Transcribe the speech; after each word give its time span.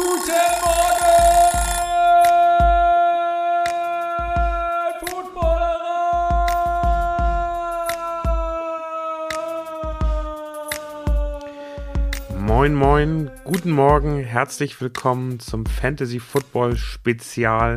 Guten 0.00 0.32
Morgen, 0.62 1.12
Footballerer! 5.04 5.98
Moin, 12.38 12.74
moin, 12.74 13.30
guten 13.44 13.72
Morgen, 13.72 14.24
herzlich 14.24 14.80
willkommen 14.80 15.38
zum 15.38 15.66
Fantasy 15.66 16.18
Football 16.18 16.78
Spezial. 16.78 17.76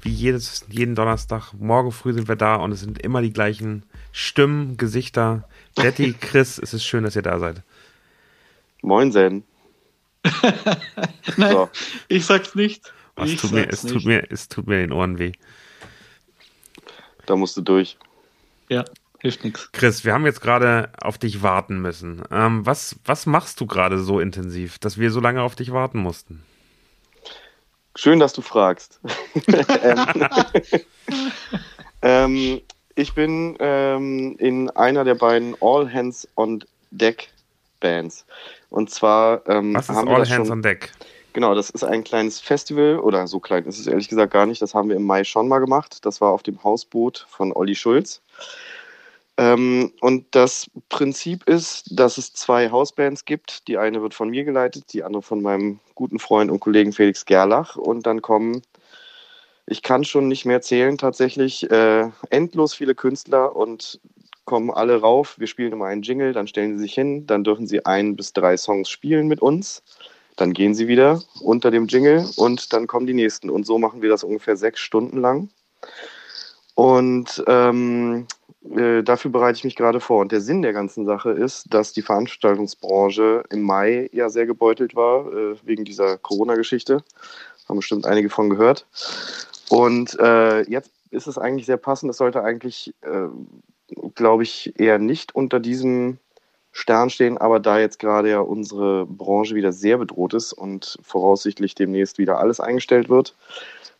Wie 0.00 0.10
jedes, 0.10 0.64
jeden 0.68 0.94
Donnerstag. 0.94 1.54
Morgen 1.54 1.90
früh 1.90 2.12
sind 2.12 2.28
wir 2.28 2.36
da 2.36 2.54
und 2.54 2.70
es 2.70 2.82
sind 2.82 3.02
immer 3.02 3.20
die 3.20 3.32
gleichen 3.32 3.82
Stimmen, 4.12 4.76
Gesichter. 4.76 5.48
Betty, 5.74 6.12
Chris, 6.20 6.60
es 6.60 6.72
ist 6.72 6.84
schön, 6.84 7.02
dass 7.02 7.16
ihr 7.16 7.22
da 7.22 7.40
seid. 7.40 7.64
Moin, 8.80 9.10
Sen. 9.10 9.42
Nein, 11.36 11.52
So. 11.52 11.70
ich 12.08 12.24
sag's 12.26 12.54
nicht. 12.54 12.92
Was 13.16 13.30
ich 13.30 13.40
tut 13.40 13.52
mir, 13.52 13.62
sag's 13.62 13.74
es, 13.74 13.84
nicht. 13.84 13.92
tut 13.94 14.04
mir, 14.04 14.30
es 14.30 14.48
tut 14.48 14.66
mir 14.66 14.74
in 14.76 14.90
den 14.90 14.92
Ohren 14.92 15.18
weh. 15.18 15.32
Da 17.26 17.36
musst 17.36 17.56
du 17.56 17.60
durch. 17.60 17.96
Ja, 18.68 18.84
hilft 19.20 19.44
nichts. 19.44 19.70
Chris, 19.72 20.04
wir 20.04 20.12
haben 20.12 20.24
jetzt 20.26 20.40
gerade 20.40 20.90
auf 21.00 21.18
dich 21.18 21.42
warten 21.42 21.80
müssen. 21.80 22.22
Ähm, 22.30 22.64
was, 22.64 22.96
was 23.04 23.26
machst 23.26 23.60
du 23.60 23.66
gerade 23.66 23.98
so 23.98 24.20
intensiv, 24.20 24.78
dass 24.78 24.98
wir 24.98 25.10
so 25.10 25.20
lange 25.20 25.42
auf 25.42 25.54
dich 25.56 25.72
warten 25.72 25.98
mussten? 25.98 26.42
Schön, 27.96 28.20
dass 28.20 28.32
du 28.32 28.42
fragst. 28.42 29.00
ähm, 29.82 30.28
ähm, 32.02 32.60
ich 32.94 33.12
bin 33.14 33.56
ähm, 33.58 34.36
in 34.38 34.70
einer 34.70 35.04
der 35.04 35.16
beiden 35.16 35.56
All 35.60 35.92
Hands 35.92 36.26
on 36.36 36.64
Deck 36.92 37.30
Bands. 37.80 38.24
Und 38.70 38.90
zwar 38.90 39.46
ähm, 39.48 39.74
Was 39.74 39.88
ist 39.88 39.94
haben 39.94 40.08
wir 40.08 40.14
All 40.14 40.20
das 40.20 40.30
Hands 40.30 40.46
schon, 40.48 40.58
on 40.58 40.62
Deck? 40.62 40.92
Genau, 41.32 41.54
das 41.54 41.70
ist 41.70 41.84
ein 41.84 42.04
kleines 42.04 42.40
Festival 42.40 42.98
oder 42.98 43.26
so 43.26 43.38
klein 43.38 43.64
ist 43.64 43.78
es 43.78 43.86
ehrlich 43.86 44.08
gesagt 44.08 44.32
gar 44.32 44.46
nicht. 44.46 44.60
Das 44.60 44.74
haben 44.74 44.88
wir 44.88 44.96
im 44.96 45.04
Mai 45.04 45.24
schon 45.24 45.46
mal 45.46 45.58
gemacht. 45.58 46.04
Das 46.04 46.20
war 46.20 46.32
auf 46.32 46.42
dem 46.42 46.62
Hausboot 46.64 47.26
von 47.28 47.52
Olli 47.52 47.74
Schulz. 47.74 48.22
Ähm, 49.36 49.92
und 50.00 50.26
das 50.32 50.68
Prinzip 50.88 51.48
ist, 51.48 51.86
dass 51.92 52.18
es 52.18 52.32
zwei 52.32 52.70
Hausbands 52.70 53.24
gibt. 53.24 53.68
Die 53.68 53.78
eine 53.78 54.02
wird 54.02 54.14
von 54.14 54.30
mir 54.30 54.44
geleitet, 54.44 54.92
die 54.92 55.04
andere 55.04 55.22
von 55.22 55.40
meinem 55.40 55.78
guten 55.94 56.18
Freund 56.18 56.50
und 56.50 56.58
Kollegen 56.58 56.92
Felix 56.92 57.24
Gerlach. 57.24 57.76
Und 57.76 58.04
dann 58.06 58.20
kommen, 58.20 58.62
ich 59.66 59.82
kann 59.84 60.02
schon 60.02 60.26
nicht 60.26 60.44
mehr 60.44 60.60
zählen, 60.60 60.98
tatsächlich 60.98 61.70
äh, 61.70 62.10
endlos 62.30 62.74
viele 62.74 62.96
Künstler 62.96 63.54
und 63.54 64.00
kommen 64.48 64.70
alle 64.70 64.98
rauf. 64.98 65.38
Wir 65.38 65.46
spielen 65.46 65.72
immer 65.72 65.84
einen 65.84 66.00
Jingle, 66.00 66.32
dann 66.32 66.48
stellen 66.48 66.78
sie 66.78 66.82
sich 66.84 66.94
hin, 66.94 67.26
dann 67.26 67.44
dürfen 67.44 67.66
sie 67.66 67.84
ein 67.84 68.16
bis 68.16 68.32
drei 68.32 68.56
Songs 68.56 68.88
spielen 68.88 69.28
mit 69.28 69.42
uns. 69.42 69.82
Dann 70.36 70.54
gehen 70.54 70.74
sie 70.74 70.88
wieder 70.88 71.20
unter 71.42 71.70
dem 71.70 71.86
Jingle 71.86 72.26
und 72.36 72.72
dann 72.72 72.86
kommen 72.86 73.06
die 73.06 73.12
nächsten. 73.12 73.50
Und 73.50 73.66
so 73.66 73.78
machen 73.78 74.00
wir 74.00 74.08
das 74.08 74.24
ungefähr 74.24 74.56
sechs 74.56 74.80
Stunden 74.80 75.20
lang. 75.20 75.50
Und 76.74 77.44
ähm, 77.46 78.26
äh, 78.74 79.02
dafür 79.02 79.30
bereite 79.30 79.58
ich 79.58 79.64
mich 79.64 79.76
gerade 79.76 80.00
vor. 80.00 80.20
Und 80.22 80.32
der 80.32 80.40
Sinn 80.40 80.62
der 80.62 80.72
ganzen 80.72 81.04
Sache 81.04 81.30
ist, 81.30 81.66
dass 81.74 81.92
die 81.92 82.02
Veranstaltungsbranche 82.02 83.44
im 83.50 83.60
Mai 83.60 84.08
ja 84.12 84.30
sehr 84.30 84.46
gebeutelt 84.46 84.94
war, 84.94 85.30
äh, 85.30 85.56
wegen 85.62 85.84
dieser 85.84 86.16
Corona-Geschichte. 86.16 87.04
Haben 87.68 87.76
bestimmt 87.76 88.06
einige 88.06 88.30
von 88.30 88.48
gehört. 88.48 88.86
Und 89.68 90.18
äh, 90.18 90.62
jetzt 90.70 90.90
ist 91.10 91.26
es 91.26 91.36
eigentlich 91.36 91.66
sehr 91.66 91.76
passend. 91.76 92.10
Es 92.10 92.16
sollte 92.16 92.42
eigentlich, 92.42 92.94
äh, 93.02 93.28
glaube 94.14 94.42
ich, 94.42 94.78
eher 94.78 94.98
nicht 94.98 95.34
unter 95.34 95.60
diesem 95.60 96.18
Stern 96.72 97.10
stehen, 97.10 97.38
aber 97.38 97.60
da 97.60 97.78
jetzt 97.78 97.98
gerade 97.98 98.30
ja 98.30 98.40
unsere 98.40 99.06
Branche 99.06 99.54
wieder 99.54 99.72
sehr 99.72 99.98
bedroht 99.98 100.34
ist 100.34 100.52
und 100.52 100.98
voraussichtlich 101.02 101.74
demnächst 101.74 102.18
wieder 102.18 102.38
alles 102.38 102.60
eingestellt 102.60 103.08
wird, 103.08 103.34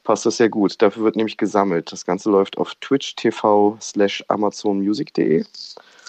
passt 0.05 0.27
das 0.27 0.37
sehr 0.37 0.49
gut. 0.49 0.81
Dafür 0.81 1.05
wird 1.05 1.17
nämlich 1.17 1.37
gesammelt. 1.37 1.91
Das 1.91 2.07
Ganze 2.07 2.31
läuft 2.31 2.59
auf 2.59 2.75
Twitch 2.77 3.17
TV 3.17 3.77
slash 3.81 4.25
amazonmusic.de 4.29 5.45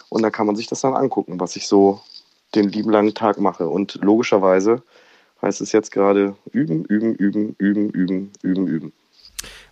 und 0.09 0.21
da 0.21 0.29
kann 0.29 0.47
man 0.47 0.55
sich 0.55 0.67
das 0.67 0.81
dann 0.81 0.95
angucken, 0.95 1.39
was 1.39 1.55
ich 1.55 1.67
so 1.67 2.01
den 2.55 2.69
lieben 2.69 2.91
langen 2.91 3.13
Tag 3.13 3.39
mache. 3.39 3.67
Und 3.67 3.99
logischerweise 4.01 4.81
heißt 5.41 5.61
es 5.61 5.71
jetzt 5.71 5.91
gerade 5.91 6.35
üben, 6.51 6.85
üben, 6.85 7.15
üben, 7.15 7.55
üben, 7.57 7.89
üben, 7.91 8.31
üben, 8.41 8.67
üben. 8.67 8.93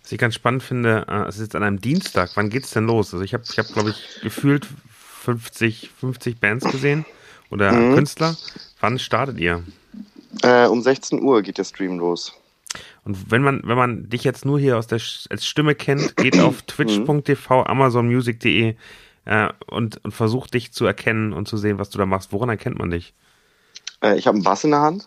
Was 0.07 0.13
ich 0.13 0.19
ganz 0.19 0.35
spannend 0.35 0.63
finde, 0.63 1.05
äh, 1.09 1.27
es 1.27 1.35
ist 1.35 1.41
jetzt 1.41 1.55
an 1.57 1.63
einem 1.63 1.81
Dienstag. 1.81 2.31
Wann 2.35 2.49
geht's 2.49 2.71
denn 2.71 2.85
los? 2.85 3.13
Also 3.13 3.25
ich 3.25 3.33
habe, 3.33 3.43
ich 3.51 3.59
hab, 3.59 3.67
glaube 3.67 3.89
ich, 3.89 4.21
gefühlt 4.21 4.65
50, 5.25 5.89
50 5.99 6.39
Bands 6.39 6.63
gesehen 6.63 7.05
oder 7.49 7.73
Mhm. 7.73 7.93
Künstler. 7.93 8.37
Wann 8.79 8.99
startet 8.99 9.37
ihr? 9.37 9.65
Äh, 10.43 10.67
um 10.67 10.81
16 10.81 11.21
Uhr 11.21 11.41
geht 11.41 11.57
der 11.57 11.65
Stream 11.65 11.99
los. 11.99 12.31
Und 13.03 13.31
wenn 13.31 13.41
man, 13.41 13.59
wenn 13.65 13.75
man 13.75 14.07
dich 14.07 14.23
jetzt 14.23 14.45
nur 14.45 14.57
hier 14.57 14.77
aus 14.77 14.87
der 14.87 15.01
als 15.29 15.45
Stimme 15.45 15.75
kennt, 15.75 16.15
geht 16.15 16.39
auf 16.39 16.61
twitch.tv, 16.61 17.63
amazonmusic.de 17.63 18.75
äh, 19.25 19.49
und, 19.65 20.05
und 20.05 20.11
versucht 20.13 20.53
dich 20.53 20.71
zu 20.71 20.85
erkennen 20.85 21.33
und 21.33 21.49
zu 21.49 21.57
sehen, 21.57 21.79
was 21.79 21.89
du 21.89 21.97
da 21.97 22.05
machst. 22.05 22.31
Woran 22.31 22.47
erkennt 22.47 22.79
man 22.79 22.91
dich? 22.91 23.13
Äh, 24.01 24.17
ich 24.17 24.25
habe 24.25 24.35
einen 24.35 24.45
Bass 24.45 24.63
in 24.63 24.71
der 24.71 24.79
Hand. 24.79 25.05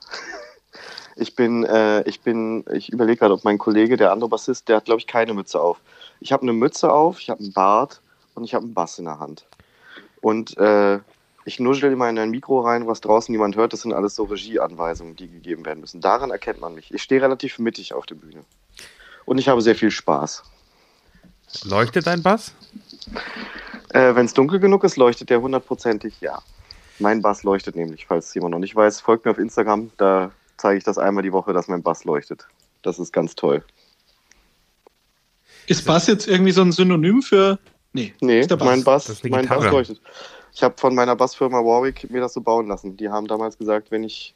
Ich 1.16 1.34
bin, 1.34 1.64
äh, 1.64 2.02
ich 2.08 2.20
bin, 2.20 2.64
ich 2.72 2.92
überlege 2.92 3.18
gerade, 3.18 3.34
ob 3.34 3.44
mein 3.44 3.58
Kollege, 3.58 3.96
der 3.96 4.12
andere 4.12 4.28
Bassist, 4.28 4.68
der 4.68 4.76
hat, 4.76 4.84
glaube 4.84 5.00
ich, 5.00 5.06
keine 5.06 5.34
Mütze 5.34 5.60
auf. 5.60 5.78
Ich 6.20 6.32
habe 6.32 6.42
eine 6.42 6.52
Mütze 6.52 6.92
auf, 6.92 7.20
ich 7.20 7.30
habe 7.30 7.40
einen 7.40 7.52
Bart 7.52 8.00
und 8.34 8.44
ich 8.44 8.54
habe 8.54 8.64
einen 8.64 8.74
Bass 8.74 8.98
in 8.98 9.06
der 9.06 9.18
Hand. 9.18 9.46
Und 10.20 10.56
äh, 10.58 11.00
ich 11.44 11.58
nuschel 11.58 11.92
immer 11.92 12.08
in 12.08 12.18
ein 12.18 12.30
Mikro 12.30 12.60
rein, 12.60 12.86
was 12.86 13.00
draußen 13.00 13.32
niemand 13.32 13.56
hört. 13.56 13.72
Das 13.72 13.82
sind 13.82 13.92
alles 13.92 14.14
so 14.14 14.24
Regieanweisungen, 14.24 15.16
die 15.16 15.28
gegeben 15.28 15.64
werden 15.64 15.80
müssen. 15.80 16.00
Daran 16.00 16.30
erkennt 16.30 16.60
man 16.60 16.74
mich. 16.74 16.92
Ich 16.92 17.02
stehe 17.02 17.22
relativ 17.22 17.58
mittig 17.58 17.94
auf 17.94 18.06
der 18.06 18.14
Bühne. 18.14 18.44
Und 19.24 19.38
ich 19.38 19.48
habe 19.48 19.62
sehr 19.62 19.74
viel 19.74 19.90
Spaß. 19.90 20.42
Leuchtet 21.64 22.06
dein 22.06 22.22
Bass? 22.22 22.54
Äh, 23.88 24.14
Wenn 24.14 24.26
es 24.26 24.34
dunkel 24.34 24.60
genug 24.60 24.84
ist, 24.84 24.96
leuchtet 24.96 25.30
der 25.30 25.40
hundertprozentig 25.40 26.20
ja. 26.20 26.40
Mein 26.98 27.22
Bass 27.22 27.42
leuchtet 27.42 27.76
nämlich, 27.76 28.06
falls 28.06 28.32
jemand 28.34 28.52
noch 28.52 28.58
nicht 28.58 28.76
weiß. 28.76 29.00
Folgt 29.00 29.24
mir 29.24 29.30
auf 29.30 29.38
Instagram, 29.38 29.90
da 29.96 30.30
zeige 30.60 30.78
ich 30.78 30.84
das 30.84 30.98
einmal 30.98 31.22
die 31.22 31.32
Woche, 31.32 31.52
dass 31.52 31.68
mein 31.68 31.82
Bass 31.82 32.04
leuchtet. 32.04 32.46
Das 32.82 32.98
ist 32.98 33.12
ganz 33.12 33.34
toll. 33.34 33.64
Ist 35.66 35.84
Bass 35.86 36.06
jetzt 36.06 36.28
irgendwie 36.28 36.52
so 36.52 36.62
ein 36.62 36.72
Synonym 36.72 37.22
für. 37.22 37.58
Nee, 37.92 38.14
Nee, 38.20 38.46
Bass. 38.46 38.58
mein 38.60 38.84
Bass, 38.84 39.22
mein. 39.24 39.46
Bass 39.48 39.64
leuchtet. 39.70 40.00
Ich 40.52 40.62
habe 40.62 40.74
von 40.78 40.94
meiner 40.94 41.16
Bassfirma 41.16 41.58
Warwick 41.58 42.10
mir 42.10 42.20
das 42.20 42.34
so 42.34 42.40
bauen 42.40 42.66
lassen. 42.66 42.96
Die 42.96 43.08
haben 43.08 43.26
damals 43.26 43.56
gesagt, 43.56 43.90
wenn 43.90 44.02
ich, 44.04 44.34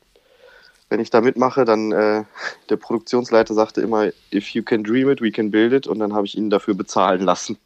wenn 0.88 1.00
ich 1.00 1.10
da 1.10 1.20
mitmache, 1.20 1.64
dann 1.64 1.92
äh, 1.92 2.24
der 2.70 2.76
Produktionsleiter 2.76 3.54
sagte 3.54 3.80
immer, 3.80 4.10
if 4.32 4.48
you 4.50 4.62
can 4.62 4.84
dream 4.84 5.10
it, 5.10 5.20
we 5.20 5.30
can 5.30 5.50
build 5.50 5.72
it. 5.72 5.86
Und 5.86 5.98
dann 5.98 6.14
habe 6.14 6.26
ich 6.26 6.36
ihn 6.36 6.50
dafür 6.50 6.74
bezahlen 6.74 7.20
lassen. 7.24 7.58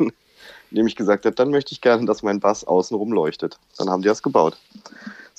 Indem 0.70 0.86
ich 0.86 0.96
gesagt 0.96 1.24
habe, 1.24 1.34
dann 1.34 1.50
möchte 1.50 1.72
ich 1.72 1.80
gerne, 1.80 2.04
dass 2.06 2.22
mein 2.22 2.40
Bass 2.40 2.64
außenrum 2.64 3.12
leuchtet. 3.12 3.58
Dann 3.78 3.88
haben 3.88 4.02
die 4.02 4.08
das 4.08 4.22
gebaut. 4.22 4.56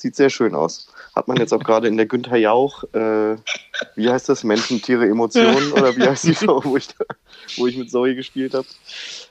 Sieht 0.00 0.16
sehr 0.16 0.30
schön 0.30 0.54
aus. 0.54 0.90
Hat 1.14 1.28
man 1.28 1.36
jetzt 1.36 1.52
auch 1.52 1.62
gerade 1.62 1.86
in 1.86 1.98
der 1.98 2.06
Günther 2.06 2.38
Jauch, 2.38 2.84
äh, 2.94 3.36
wie 3.96 4.08
heißt 4.08 4.30
das, 4.30 4.44
Menschen, 4.44 4.80
Tiere, 4.80 5.04
Emotionen 5.06 5.72
oder 5.76 5.94
wie 5.94 6.02
heißt 6.04 6.24
die 6.24 6.34
Show, 6.34 6.62
wo 6.64 6.78
ich, 6.78 6.88
da, 6.88 7.04
wo 7.58 7.66
ich 7.66 7.76
mit 7.76 7.90
Zoe 7.90 8.14
gespielt 8.14 8.54
habe? 8.54 8.66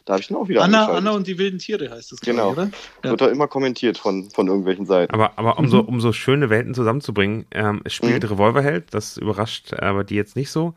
Da 0.06 0.14
habe 0.14 0.22
ich 0.22 0.30
ihn 0.30 0.36
auch 0.36 0.48
wieder 0.48 0.62
Anna. 0.62 0.86
Anna 0.90 1.10
und 1.10 1.26
die 1.26 1.40
wilden 1.40 1.58
Tiere 1.58 1.90
heißt 1.90 2.12
es, 2.12 2.20
Genau. 2.22 2.52
oder? 2.52 2.70
Ja. 3.04 3.10
Wird 3.10 3.22
da 3.22 3.28
immer 3.30 3.48
kommentiert 3.48 3.98
von, 3.98 4.30
von 4.30 4.46
irgendwelchen 4.46 4.86
Seiten. 4.86 5.12
Aber, 5.12 5.40
aber 5.40 5.58
um, 5.58 5.68
so, 5.70 5.80
um 5.80 6.00
so 6.02 6.14
schöne 6.14 6.52
Welten 6.52 6.76
zusammenzubringen, 6.76 7.48
ähm, 7.50 7.82
es 7.84 7.94
spielt 7.96 8.22
Mhm. 8.24 8.30
Revolverheld, 8.30 8.94
das 8.94 9.18
überrascht 9.18 9.74
aber 9.74 10.04
die 10.04 10.16
jetzt 10.16 10.36
nicht 10.36 10.52
so. 10.52 10.76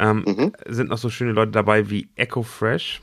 Ähm, 0.00 0.24
Mhm. 0.26 0.52
Sind 0.66 0.90
noch 0.90 0.98
so 0.98 1.10
schöne 1.10 1.30
Leute 1.30 1.52
dabei 1.52 1.90
wie 1.90 2.08
Echo 2.16 2.42
Fresh. 2.42 3.00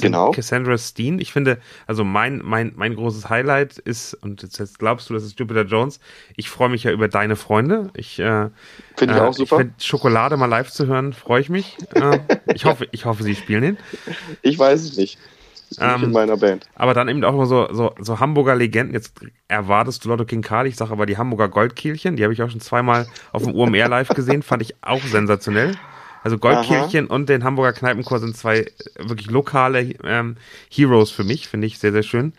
Genau. 0.00 0.30
Cassandra 0.30 0.78
Steen. 0.78 1.18
Ich 1.18 1.32
finde, 1.32 1.58
also 1.86 2.04
mein, 2.04 2.40
mein, 2.44 2.72
mein 2.76 2.94
großes 2.94 3.28
Highlight 3.28 3.78
ist, 3.78 4.14
und 4.14 4.42
jetzt, 4.42 4.78
glaubst 4.78 5.10
du, 5.10 5.14
das 5.14 5.24
ist 5.24 5.38
Jupiter 5.38 5.64
Jones. 5.64 5.98
Ich 6.36 6.48
freue 6.48 6.68
mich 6.68 6.84
ja 6.84 6.92
über 6.92 7.08
deine 7.08 7.34
Freunde. 7.34 7.90
Ich, 7.94 8.18
äh, 8.18 8.48
Finde 8.96 9.14
ich 9.14 9.20
äh, 9.20 9.24
auch 9.24 9.34
super. 9.34 9.56
Ich 9.56 9.60
finde 9.60 9.74
Schokolade 9.80 10.36
mal 10.36 10.46
live 10.46 10.70
zu 10.70 10.86
hören, 10.86 11.12
freue 11.12 11.40
ich 11.40 11.48
mich. 11.48 11.78
Äh, 11.94 12.20
ich 12.54 12.64
hoffe, 12.64 12.86
ich 12.92 13.04
hoffe, 13.04 13.24
sie 13.24 13.34
spielen 13.34 13.64
ihn. 13.64 13.78
Ich 14.42 14.58
weiß 14.58 14.82
es 14.82 14.96
nicht. 14.96 15.18
Ähm, 15.80 16.04
in 16.04 16.12
meiner 16.12 16.36
Band. 16.36 16.68
Aber 16.74 16.94
dann 16.94 17.08
eben 17.08 17.24
auch 17.24 17.34
immer 17.34 17.46
so, 17.46 17.72
so, 17.72 17.94
so 17.98 18.20
Hamburger 18.20 18.54
Legenden. 18.54 18.94
Jetzt 18.94 19.14
erwartest 19.48 20.04
du 20.04 20.10
Lotto 20.10 20.24
King 20.24 20.42
Karl, 20.42 20.66
ich 20.66 20.76
sage 20.76 20.92
aber 20.92 21.06
die 21.06 21.16
Hamburger 21.16 21.48
Goldkehlchen, 21.48 22.16
die 22.16 22.22
habe 22.24 22.32
ich 22.32 22.42
auch 22.42 22.50
schon 22.50 22.60
zweimal 22.60 23.06
auf 23.32 23.42
dem 23.42 23.54
UMR 23.54 23.88
live 23.88 24.08
gesehen, 24.08 24.42
fand 24.42 24.62
ich 24.62 24.74
auch 24.82 25.02
sensationell. 25.02 25.74
Also 26.22 26.38
Goldkehlchen 26.38 27.06
und 27.08 27.28
den 27.28 27.44
Hamburger 27.44 27.72
Kneipenchor 27.72 28.18
sind 28.20 28.36
zwei 28.36 28.58
äh, 28.60 28.68
wirklich 28.98 29.30
lokale 29.30 29.94
ähm, 30.04 30.36
Heroes 30.70 31.10
für 31.10 31.24
mich, 31.24 31.48
finde 31.48 31.66
ich 31.66 31.78
sehr, 31.78 31.92
sehr 31.92 32.02
schön. 32.02 32.32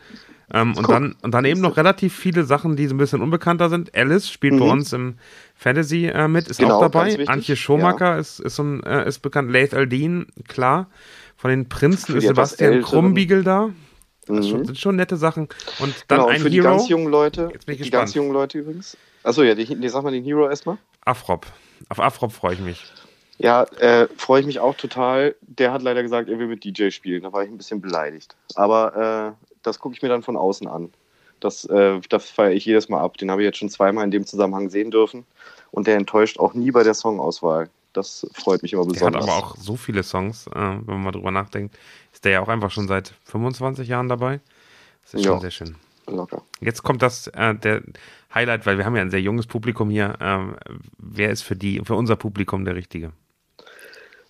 Ähm, 0.54 0.76
und, 0.78 0.90
dann, 0.90 1.16
und 1.22 1.34
dann 1.34 1.46
eben 1.46 1.62
noch 1.62 1.78
relativ 1.78 2.16
viele 2.16 2.44
Sachen, 2.44 2.76
die 2.76 2.88
so 2.88 2.94
ein 2.94 2.98
bisschen 2.98 3.22
unbekannter 3.22 3.70
sind. 3.70 3.96
Alice 3.96 4.30
spielt 4.30 4.58
bei 4.60 4.66
Mhm. 4.66 4.72
uns 4.72 4.94
im 4.94 5.16
Fantasy 5.56 6.06
äh, 6.08 6.28
mit, 6.28 6.48
ist 6.48 6.60
Genau, 6.60 6.76
auch 6.76 6.82
dabei. 6.82 7.18
Antje 7.28 7.56
Schomaker 7.56 8.18
ist, 8.18 8.40
ist, 8.40 8.56
so 8.56 8.64
ein, 8.64 8.84
äh, 8.84 9.08
ist 9.08 9.20
bekannt. 9.20 9.52
Laith 9.52 9.74
Aldin, 9.74 10.28
klar. 10.48 10.90
Von 11.38 11.50
den 11.50 11.68
Prinzen 11.70 12.16
ist 12.16 12.24
die 12.24 12.28
Sebastian. 12.28 12.82
Krumbiegel 12.84 13.44
da. 13.44 13.70
Das 14.28 14.46
Mhm. 14.46 14.50
schon, 14.50 14.66
sind 14.66 14.78
schon 14.80 14.96
nette 14.96 15.18
Sachen. 15.18 15.50
Und 15.80 15.94
dann 16.08 16.20
Genau, 16.20 16.28
und 16.28 16.34
ein 16.36 16.42
für 16.42 16.50
die 16.50 16.58
Hero, 16.62 16.70
ganz 16.78 16.88
jungen 16.88 17.08
Leute, 17.08 17.50
Jetzt 17.52 17.66
bin 17.66 17.74
ich 17.74 17.80
die 17.82 17.90
gespannt. 17.90 18.02
ganz 18.04 18.14
jungen 18.14 18.32
Leute 18.32 18.60
übrigens. 18.60 18.96
Achso, 19.24 19.44
ja, 19.44 19.56
die, 19.56 19.66
die 19.66 19.90
sag 19.90 20.04
mal 20.04 20.12
den 20.12 20.24
Hero 20.24 20.48
erstmal. 20.48 20.78
Afrop. 21.04 21.46
Auf 21.90 22.00
Afrop 22.00 22.32
freue 22.32 22.54
ich 22.54 22.60
mich. 22.62 22.86
Ja, 23.44 23.64
äh, 23.80 24.08
freue 24.16 24.40
ich 24.40 24.46
mich 24.48 24.60
auch 24.60 24.74
total. 24.76 25.36
Der 25.42 25.74
hat 25.74 25.82
leider 25.82 26.02
gesagt, 26.02 26.30
er 26.30 26.40
will 26.40 26.48
mit 26.48 26.64
DJ 26.64 26.92
spielen. 26.92 27.24
Da 27.24 27.34
war 27.34 27.44
ich 27.44 27.50
ein 27.50 27.58
bisschen 27.58 27.82
beleidigt. 27.82 28.38
Aber 28.56 29.36
äh, 29.38 29.46
das 29.64 29.80
gucke 29.80 29.96
ich 29.96 30.02
mir 30.02 30.08
dann 30.08 30.24
von 30.24 30.38
außen 30.38 30.66
an. 30.66 30.94
Das, 31.42 31.66
äh, 31.66 32.00
das 32.08 32.30
feiere 32.30 32.54
ich 32.54 32.64
jedes 32.66 32.88
Mal 32.88 33.02
ab. 33.02 33.18
Den 33.18 33.30
habe 33.30 33.42
ich 33.42 33.46
jetzt 33.46 33.58
schon 33.58 33.68
zweimal 33.70 34.06
in 34.06 34.12
dem 34.12 34.26
Zusammenhang 34.26 34.70
sehen 34.70 34.92
dürfen. 34.92 35.26
Und 35.72 35.88
der 35.88 35.98
enttäuscht 35.98 36.40
auch 36.40 36.54
nie 36.54 36.72
bei 36.72 36.84
der 36.84 36.94
Songauswahl. 36.94 37.70
Das 37.92 38.26
freut 38.34 38.64
mich 38.64 38.72
immer 38.72 38.84
Der 38.84 38.92
hat 38.92 39.12
besonders. 39.14 39.24
aber 39.24 39.34
auch 39.36 39.58
so 39.58 39.76
viele 39.76 40.04
Songs, 40.04 40.48
äh, 40.48 40.54
wenn 40.56 40.86
man 40.86 41.04
mal 41.04 41.12
drüber 41.12 41.32
nachdenkt. 41.32 41.78
Ist 42.14 42.24
der 42.24 42.32
ja 42.32 42.42
auch 42.42 42.48
einfach 42.48 42.72
schon 42.72 42.88
seit 42.88 43.14
25 43.26 43.90
Jahren 43.90 44.08
dabei. 44.08 44.40
Das 45.04 45.16
ist 45.16 45.26
schon 45.26 45.34
Ja. 45.34 45.40
sehr 45.42 45.52
schön. 45.52 45.76
Locker. 46.08 46.44
Jetzt 46.62 46.84
kommt 46.84 47.02
das 47.02 47.28
äh, 47.28 47.56
der 47.56 47.82
Highlight, 48.34 48.66
weil 48.66 48.78
wir 48.78 48.86
haben 48.86 48.96
ja 48.96 49.02
ein 49.02 49.12
sehr 49.12 49.22
junges 49.22 49.48
Publikum 49.48 49.90
hier. 49.90 50.16
Ähm, 50.22 50.56
wer 50.98 51.30
ist 51.30 51.42
für 51.42 51.58
die, 51.58 51.82
für 51.84 51.96
unser 51.96 52.16
Publikum 52.16 52.64
der 52.64 52.76
Richtige? 52.76 53.12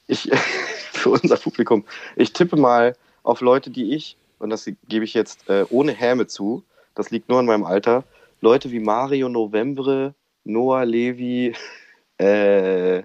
Ich, 0.08 0.30
für 0.92 1.10
unser 1.10 1.38
Publikum, 1.38 1.86
ich 2.16 2.34
tippe 2.34 2.56
mal 2.56 2.96
auf 3.24 3.42
Leute, 3.42 3.70
die 3.70 3.94
ich, 3.96 4.18
und 4.40 4.50
das 4.50 4.70
gebe 4.88 5.06
ich 5.06 5.14
jetzt 5.14 5.50
äh, 5.50 5.66
ohne 5.70 5.94
Häme 5.94 6.28
zu, 6.28 6.64
das 6.96 7.12
liegt 7.12 7.30
nur 7.30 7.40
an 7.40 7.46
meinem 7.46 7.64
Alter, 7.64 8.04
Leute 8.42 8.72
wie 8.72 8.80
Mario 8.80 9.30
Novembre, 9.30 10.14
Noah 10.44 10.86
Levi, 10.86 11.56
äh, 12.18 13.04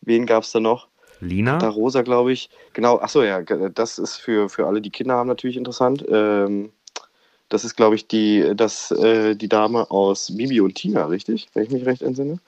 wen 0.00 0.26
gab 0.26 0.42
es 0.44 0.52
da 0.52 0.60
noch? 0.60 0.88
Lina? 1.20 1.58
Da 1.58 1.68
Rosa, 1.68 2.02
glaube 2.02 2.32
ich. 2.32 2.50
Genau, 2.74 2.98
achso, 2.98 3.22
ja, 3.22 3.40
das 3.42 3.98
ist 3.98 4.16
für, 4.16 4.48
für 4.48 4.66
alle, 4.66 4.82
die 4.82 4.90
Kinder 4.90 5.14
haben, 5.14 5.28
natürlich 5.28 5.56
interessant. 5.56 6.04
Ähm, 6.08 6.72
das 7.48 7.64
ist, 7.64 7.76
glaube 7.76 7.94
ich, 7.94 8.08
die, 8.08 8.52
das, 8.56 8.90
äh, 8.90 9.36
die 9.36 9.48
Dame 9.48 9.90
aus 9.90 10.36
Bibi 10.36 10.60
und 10.60 10.74
Tina, 10.74 11.06
richtig? 11.06 11.48
Wenn 11.54 11.64
ich 11.64 11.70
mich 11.70 11.86
recht 11.86 12.02
entsinne. 12.02 12.38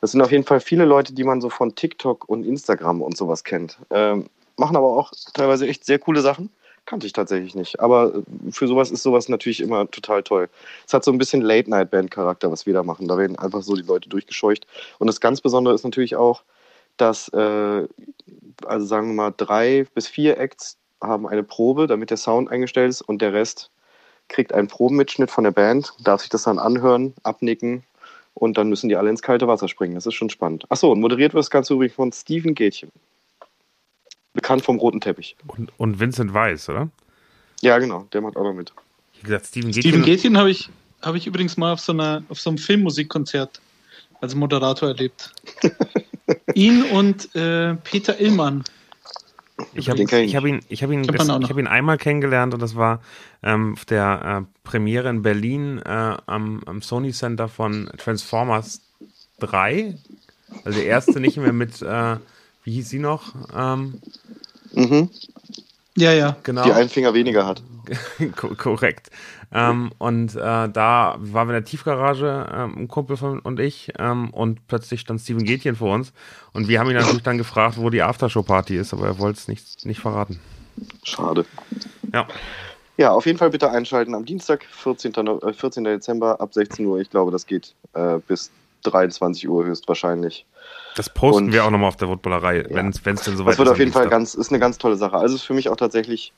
Das 0.00 0.12
sind 0.12 0.22
auf 0.22 0.32
jeden 0.32 0.44
Fall 0.44 0.60
viele 0.60 0.84
Leute, 0.84 1.12
die 1.12 1.24
man 1.24 1.40
so 1.40 1.50
von 1.50 1.74
TikTok 1.74 2.28
und 2.28 2.44
Instagram 2.44 3.02
und 3.02 3.16
sowas 3.16 3.44
kennt. 3.44 3.78
Ähm, 3.90 4.26
machen 4.56 4.76
aber 4.76 4.86
auch 4.86 5.12
teilweise 5.34 5.66
echt 5.66 5.84
sehr 5.84 5.98
coole 5.98 6.22
Sachen. 6.22 6.50
Kannte 6.86 7.06
ich 7.06 7.12
tatsächlich 7.12 7.54
nicht. 7.54 7.80
Aber 7.80 8.14
äh, 8.14 8.50
für 8.50 8.66
sowas 8.66 8.90
ist 8.90 9.02
sowas 9.02 9.28
natürlich 9.28 9.60
immer 9.60 9.90
total 9.90 10.22
toll. 10.22 10.48
Es 10.86 10.94
hat 10.94 11.04
so 11.04 11.12
ein 11.12 11.18
bisschen 11.18 11.42
Late-Night-Band-Charakter, 11.42 12.50
was 12.50 12.64
wir 12.64 12.72
da 12.72 12.82
machen. 12.82 13.08
Da 13.08 13.18
werden 13.18 13.38
einfach 13.38 13.62
so 13.62 13.74
die 13.74 13.82
Leute 13.82 14.08
durchgescheucht. 14.08 14.66
Und 14.98 15.06
das 15.06 15.20
ganz 15.20 15.42
Besondere 15.42 15.74
ist 15.74 15.84
natürlich 15.84 16.16
auch, 16.16 16.42
dass, 16.96 17.28
äh, 17.28 17.86
also 18.64 18.86
sagen 18.86 19.08
wir 19.08 19.14
mal, 19.14 19.34
drei 19.36 19.86
bis 19.94 20.08
vier 20.08 20.38
Acts 20.38 20.78
haben 21.02 21.26
eine 21.28 21.42
Probe, 21.42 21.86
damit 21.86 22.08
der 22.08 22.16
Sound 22.16 22.50
eingestellt 22.50 22.88
ist 22.88 23.02
und 23.02 23.20
der 23.20 23.34
Rest 23.34 23.70
kriegt 24.28 24.52
einen 24.52 24.68
Probenmitschnitt 24.68 25.30
von 25.30 25.44
der 25.44 25.50
Band, 25.50 25.92
darf 26.02 26.20
sich 26.20 26.30
das 26.30 26.44
dann 26.44 26.58
anhören, 26.58 27.14
abnicken 27.22 27.84
und 28.34 28.58
dann 28.58 28.68
müssen 28.68 28.88
die 28.88 28.96
alle 28.96 29.10
ins 29.10 29.22
kalte 29.22 29.48
Wasser 29.48 29.68
springen. 29.68 29.94
Das 29.94 30.06
ist 30.06 30.14
schon 30.14 30.30
spannend. 30.30 30.64
Achso, 30.68 30.92
und 30.92 31.00
moderiert 31.00 31.32
wird 31.32 31.42
das 31.42 31.50
Ganze 31.50 31.74
übrigens 31.74 31.94
von 31.94 32.12
Steven 32.12 32.54
Gätchen. 32.54 32.90
Bekannt 34.34 34.62
vom 34.62 34.78
roten 34.78 35.00
Teppich. 35.00 35.36
Und, 35.46 35.72
und 35.78 35.98
Vincent 35.98 36.34
Weiss, 36.34 36.68
oder? 36.68 36.90
Ja, 37.62 37.78
genau, 37.78 38.06
der 38.12 38.20
macht 38.20 38.36
auch 38.36 38.44
noch 38.44 38.52
mit. 38.52 38.72
Wie 39.14 39.22
gesagt, 39.22 39.46
Steven 39.46 39.72
Steven 39.72 40.02
Gätchen. 40.02 40.04
Gätchen 40.04 40.38
habe 40.38 40.50
ich, 40.50 40.68
hab 41.00 41.14
ich 41.14 41.26
übrigens 41.26 41.56
mal 41.56 41.72
auf 41.72 41.80
so, 41.80 41.92
einer, 41.92 42.22
auf 42.28 42.38
so 42.38 42.50
einem 42.50 42.58
Filmmusikkonzert 42.58 43.60
als 44.20 44.34
Moderator 44.34 44.90
erlebt. 44.90 45.32
Ihn 46.54 46.82
und 46.84 47.34
äh, 47.34 47.74
Peter 47.76 48.20
Illmann. 48.20 48.64
Ich 49.74 49.90
habe 49.90 50.02
ich 50.02 50.12
ich 50.12 50.36
hab 50.36 50.44
ihn, 50.44 50.60
ich 50.68 50.82
hab 50.82 50.90
ihn, 50.90 51.02
ich 51.04 51.50
hab 51.50 51.58
ihn 51.58 51.66
einmal 51.66 51.98
kennengelernt 51.98 52.54
und 52.54 52.60
das 52.60 52.76
war 52.76 53.00
ähm, 53.42 53.74
auf 53.74 53.84
der 53.84 54.44
äh, 54.44 54.58
Premiere 54.64 55.08
in 55.10 55.22
Berlin 55.22 55.78
äh, 55.78 56.16
am, 56.26 56.62
am 56.66 56.82
Sony 56.82 57.12
Center 57.12 57.48
von 57.48 57.90
Transformers 57.98 58.80
3. 59.40 59.96
Also 60.64 60.78
der 60.78 60.86
erste 60.86 61.20
nicht 61.20 61.36
mehr 61.36 61.52
mit, 61.52 61.82
äh, 61.82 62.16
wie 62.64 62.72
hieß 62.72 62.88
sie 62.88 62.98
noch? 62.98 63.34
Ähm, 63.54 64.00
Mhm. 64.72 65.08
Ja, 65.96 66.12
ja. 66.12 66.36
genau. 66.42 66.62
Die 66.62 66.72
einen 66.72 66.88
Finger 66.88 67.14
weniger 67.14 67.46
hat. 67.46 67.62
Ko 68.36 68.48
korrekt. 68.54 69.10
Ähm, 69.52 69.92
und 69.98 70.34
äh, 70.34 70.68
da 70.68 71.16
waren 71.18 71.48
wir 71.48 71.56
in 71.56 71.62
der 71.62 71.64
Tiefgarage, 71.64 72.46
ähm, 72.52 72.76
ein 72.76 72.88
Kumpel 72.88 73.16
von 73.16 73.38
und 73.38 73.60
ich, 73.60 73.92
ähm, 73.98 74.30
und 74.30 74.66
plötzlich 74.66 75.00
stand 75.00 75.20
Steven 75.20 75.44
Gätchen 75.44 75.76
vor 75.76 75.94
uns. 75.94 76.12
Und 76.52 76.68
wir 76.68 76.80
haben 76.80 76.90
ihn 76.90 76.96
natürlich 76.96 77.22
dann 77.22 77.38
gefragt, 77.38 77.76
wo 77.78 77.88
die 77.88 78.02
Aftershow-Party 78.02 78.76
ist, 78.76 78.92
aber 78.92 79.06
er 79.06 79.18
wollte 79.18 79.38
es 79.38 79.48
nicht, 79.48 79.86
nicht 79.86 80.00
verraten. 80.00 80.40
Schade. 81.04 81.44
Ja. 82.12 82.26
Ja, 82.98 83.12
auf 83.12 83.26
jeden 83.26 83.38
Fall 83.38 83.50
bitte 83.50 83.70
einschalten 83.70 84.14
am 84.14 84.24
Dienstag, 84.24 84.64
14. 84.70 85.12
No- 85.22 85.40
äh, 85.40 85.52
14. 85.52 85.84
Dezember 85.84 86.40
ab 86.40 86.52
16 86.54 86.84
Uhr. 86.86 86.98
Ich 86.98 87.10
glaube, 87.10 87.30
das 87.30 87.46
geht 87.46 87.74
äh, 87.92 88.18
bis 88.26 88.50
23 88.84 89.48
Uhr 89.48 89.64
höchstwahrscheinlich. 89.64 90.46
Das 90.96 91.08
posten 91.10 91.44
Und- 91.46 91.52
wir 91.52 91.64
auch 91.64 91.70
nochmal 91.70 91.88
auf 91.88 91.96
der 91.96 92.08
Wutbollerei, 92.08 92.58
Ja. 92.62 92.64
wenn 92.70 92.88
es 92.88 93.00
denn 93.02 93.16
soweit 93.16 93.52
Das 93.52 93.58
wird 93.58 93.68
ist. 93.68 93.72
auf 93.72 93.78
jeden 93.78 93.92
Fall 93.92 94.08
ganz, 94.08 94.34
ist 94.34 94.50
eine 94.50 94.58
ganz 94.58 94.78
tolle 94.78 94.96
Sache. 94.96 95.14
Also 95.16 95.34
es 95.36 95.42
ist 95.42 95.46
für 95.46 95.54
mich 95.54 95.68
auch 95.68 95.76
tatsächlich 95.76 96.32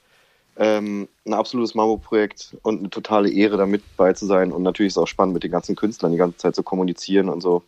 ähm, 0.60 1.06
ein 1.24 1.34
absolutes 1.34 1.76
Mambo-Projekt 1.76 2.56
und 2.62 2.80
eine 2.80 2.90
totale 2.90 3.30
Ehre, 3.30 3.56
da 3.56 3.64
mit 3.64 3.82
bei 3.96 4.12
zu 4.12 4.26
sein. 4.26 4.50
Und 4.50 4.64
natürlich 4.64 4.88
ist 4.90 4.96
es 4.96 4.98
auch 5.02 5.06
spannend, 5.06 5.32
mit 5.34 5.44
den 5.44 5.52
ganzen 5.52 5.76
Künstlern 5.76 6.10
die 6.10 6.18
ganze 6.18 6.36
Zeit 6.38 6.56
zu 6.56 6.64
kommunizieren 6.64 7.28
und 7.28 7.40
so. 7.40 7.62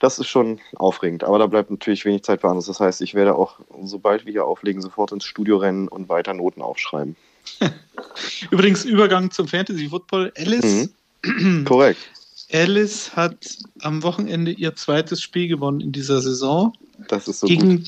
Das 0.00 0.18
ist 0.18 0.26
schon 0.26 0.58
aufregend. 0.74 1.22
Aber 1.22 1.38
da 1.38 1.46
bleibt 1.46 1.70
natürlich 1.70 2.04
wenig 2.04 2.24
Zeit 2.24 2.40
für 2.40 2.48
anderes. 2.48 2.66
Das 2.66 2.80
heißt, 2.80 3.02
ich 3.02 3.14
werde 3.14 3.36
auch, 3.36 3.60
sobald 3.84 4.26
wir 4.26 4.32
hier 4.32 4.44
auflegen, 4.44 4.82
sofort 4.82 5.12
ins 5.12 5.24
Studio 5.24 5.58
rennen 5.58 5.86
und 5.86 6.08
weiter 6.08 6.34
Noten 6.34 6.60
aufschreiben. 6.60 7.14
Übrigens, 8.50 8.84
Übergang 8.84 9.30
zum 9.30 9.46
Fantasy 9.46 9.88
Football. 9.88 10.32
Alice, 10.36 10.90
Korrekt. 11.64 12.00
Alice 12.52 13.14
hat 13.14 13.46
am 13.80 14.02
Wochenende 14.02 14.50
ihr 14.52 14.74
zweites 14.74 15.20
Spiel 15.22 15.48
gewonnen 15.48 15.80
in 15.80 15.92
dieser 15.92 16.20
Saison 16.20 16.72
Das 17.08 17.28
ist 17.28 17.40
so 17.40 17.46
gut. 17.46 17.58
gegen, 17.58 17.84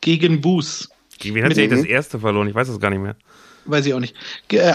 gegen 0.00 0.40
Boos. 0.40 0.88
Gegen 1.18 1.34
wen 1.36 1.44
hat 1.44 1.54
sie 1.54 1.68
das 1.68 1.84
erste 1.84 2.18
verloren? 2.20 2.48
Ich 2.48 2.54
weiß 2.54 2.68
es 2.68 2.78
gar 2.80 2.90
nicht 2.90 3.00
mehr. 3.00 3.16
Weiß 3.66 3.86
ich 3.86 3.94
auch 3.94 4.00
nicht. 4.00 4.14
Ge- 4.48 4.60
äh, 4.60 4.72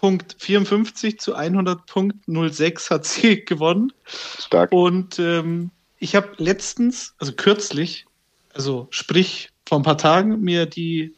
100.54 0.00 1.18
zu 1.18 1.36
100.06 1.36 2.90
hat 2.90 3.04
sie 3.06 3.44
gewonnen. 3.46 3.92
Stark. 4.06 4.70
Und 4.72 5.18
ähm, 5.18 5.70
ich 5.98 6.14
habe 6.14 6.30
letztens, 6.36 7.14
also 7.18 7.32
kürzlich, 7.32 8.06
also 8.54 8.86
sprich 8.90 9.50
vor 9.66 9.78
ein 9.80 9.82
paar 9.84 9.98
Tagen, 9.98 10.40
mir 10.40 10.66
die 10.66 11.14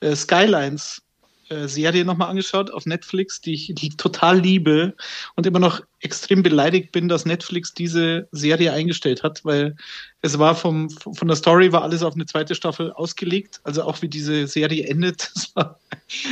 äh, 0.00 0.14
Skylines 0.16 1.02
äh, 1.48 1.68
Serie 1.68 2.04
nochmal 2.04 2.28
angeschaut 2.28 2.70
auf 2.70 2.86
Netflix, 2.86 3.40
die 3.40 3.54
ich 3.54 3.72
die 3.74 3.90
total 3.90 4.40
liebe 4.40 4.94
und 5.36 5.46
immer 5.46 5.58
noch 5.58 5.80
extrem 6.00 6.42
beleidigt 6.42 6.92
bin, 6.92 7.08
dass 7.08 7.24
Netflix 7.24 7.72
diese 7.72 8.28
Serie 8.32 8.72
eingestellt 8.72 9.22
hat, 9.22 9.44
weil 9.44 9.76
es 10.22 10.38
war 10.38 10.54
vom, 10.54 10.90
von 10.90 11.28
der 11.28 11.36
Story 11.36 11.72
war 11.72 11.82
alles 11.82 12.02
auf 12.02 12.14
eine 12.14 12.26
zweite 12.26 12.54
Staffel 12.54 12.92
ausgelegt, 12.92 13.60
also 13.64 13.82
auch 13.82 14.02
wie 14.02 14.08
diese 14.08 14.46
Serie 14.46 14.86
endet, 14.86 15.30
es 15.36 15.54
war 15.54 15.78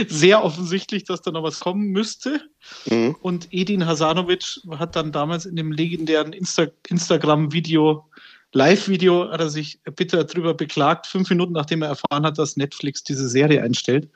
sehr 0.09 0.45
offensichtlich, 0.45 1.05
dass 1.05 1.23
da 1.23 1.31
noch 1.31 1.43
was 1.43 1.61
kommen 1.61 1.87
müsste. 1.89 2.41
Mhm. 2.87 3.17
Und 3.21 3.49
Edin 3.53 3.87
Hasanovic 3.87 4.61
hat 4.79 4.97
dann 4.97 5.13
damals 5.13 5.47
in 5.47 5.57
dem 5.57 5.73
legendären 5.73 6.33
Insta 6.33 6.67
Instagram-Video, 6.89 8.05
Live-Video, 8.55 9.31
hat 9.31 9.41
er 9.41 9.51
sich 9.51 9.81
bitter 9.97 10.25
drüber 10.25 10.55
beklagt, 10.55 11.07
fünf 11.07 11.29
Minuten 11.29 11.53
nachdem 11.53 11.83
er 11.83 11.89
erfahren 11.89 12.25
hat, 12.25 12.39
dass 12.39 12.57
Netflix 12.57 13.03
diese 13.03 13.29
Serie 13.29 13.63
einstellt. 13.63 14.09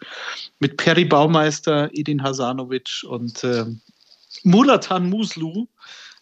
Mit 0.61 0.76
Perry 0.76 1.04
Baumeister, 1.04 1.90
Edin 1.92 2.23
Hasanovic 2.23 3.02
und 3.09 3.42
ähm, 3.42 3.80
Mulatan 4.45 5.11
Muslu, 5.11 5.66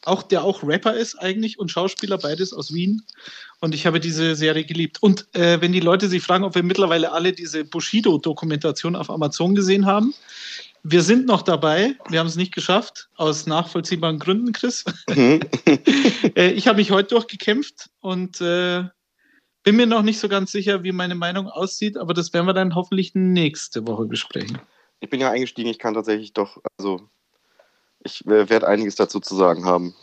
auch, 0.06 0.22
der 0.22 0.44
auch 0.44 0.62
Rapper 0.62 0.94
ist 0.94 1.16
eigentlich 1.16 1.58
und 1.58 1.70
Schauspieler, 1.70 2.16
beides 2.16 2.52
aus 2.52 2.72
Wien. 2.72 3.02
Und 3.60 3.74
ich 3.74 3.86
habe 3.86 4.00
diese 4.00 4.34
Serie 4.34 4.64
geliebt. 4.64 5.02
Und 5.02 5.26
äh, 5.34 5.60
wenn 5.60 5.72
die 5.72 5.80
Leute 5.80 6.08
sich 6.08 6.22
fragen, 6.22 6.44
ob 6.44 6.54
wir 6.54 6.62
mittlerweile 6.62 7.12
alle 7.12 7.32
diese 7.32 7.64
Bushido-Dokumentation 7.64 8.96
auf 8.96 9.10
Amazon 9.10 9.54
gesehen 9.54 9.84
haben, 9.84 10.14
wir 10.88 11.02
sind 11.02 11.26
noch 11.26 11.42
dabei. 11.42 11.96
Wir 12.08 12.20
haben 12.20 12.28
es 12.28 12.36
nicht 12.36 12.54
geschafft, 12.54 13.08
aus 13.16 13.46
nachvollziehbaren 13.46 14.18
Gründen, 14.18 14.52
Chris. 14.52 14.84
Mhm. 15.08 15.40
Äh, 16.34 16.50
ich 16.50 16.68
habe 16.68 16.78
mich 16.78 16.90
heute 16.90 17.14
durchgekämpft 17.14 17.88
und 18.00 18.42
äh, 18.42 18.84
bin 19.62 19.76
mir 19.76 19.86
noch 19.86 20.02
nicht 20.02 20.18
so 20.18 20.28
ganz 20.28 20.52
sicher, 20.52 20.82
wie 20.82 20.92
meine 20.92 21.14
Meinung 21.14 21.48
aussieht, 21.48 21.96
aber 21.96 22.12
das 22.12 22.34
werden 22.34 22.46
wir 22.46 22.52
dann 22.52 22.74
hoffentlich 22.74 23.14
nächste 23.14 23.86
Woche 23.86 24.04
besprechen. 24.04 24.58
Ich 25.00 25.08
bin 25.08 25.20
ja 25.20 25.30
eingestiegen, 25.30 25.70
ich 25.70 25.78
kann 25.78 25.94
tatsächlich 25.94 26.34
doch, 26.34 26.58
also 26.76 27.08
ich 28.00 28.26
äh, 28.26 28.50
werde 28.50 28.68
einiges 28.68 28.96
dazu 28.96 29.18
zu 29.20 29.34
sagen 29.34 29.64
haben. 29.64 29.94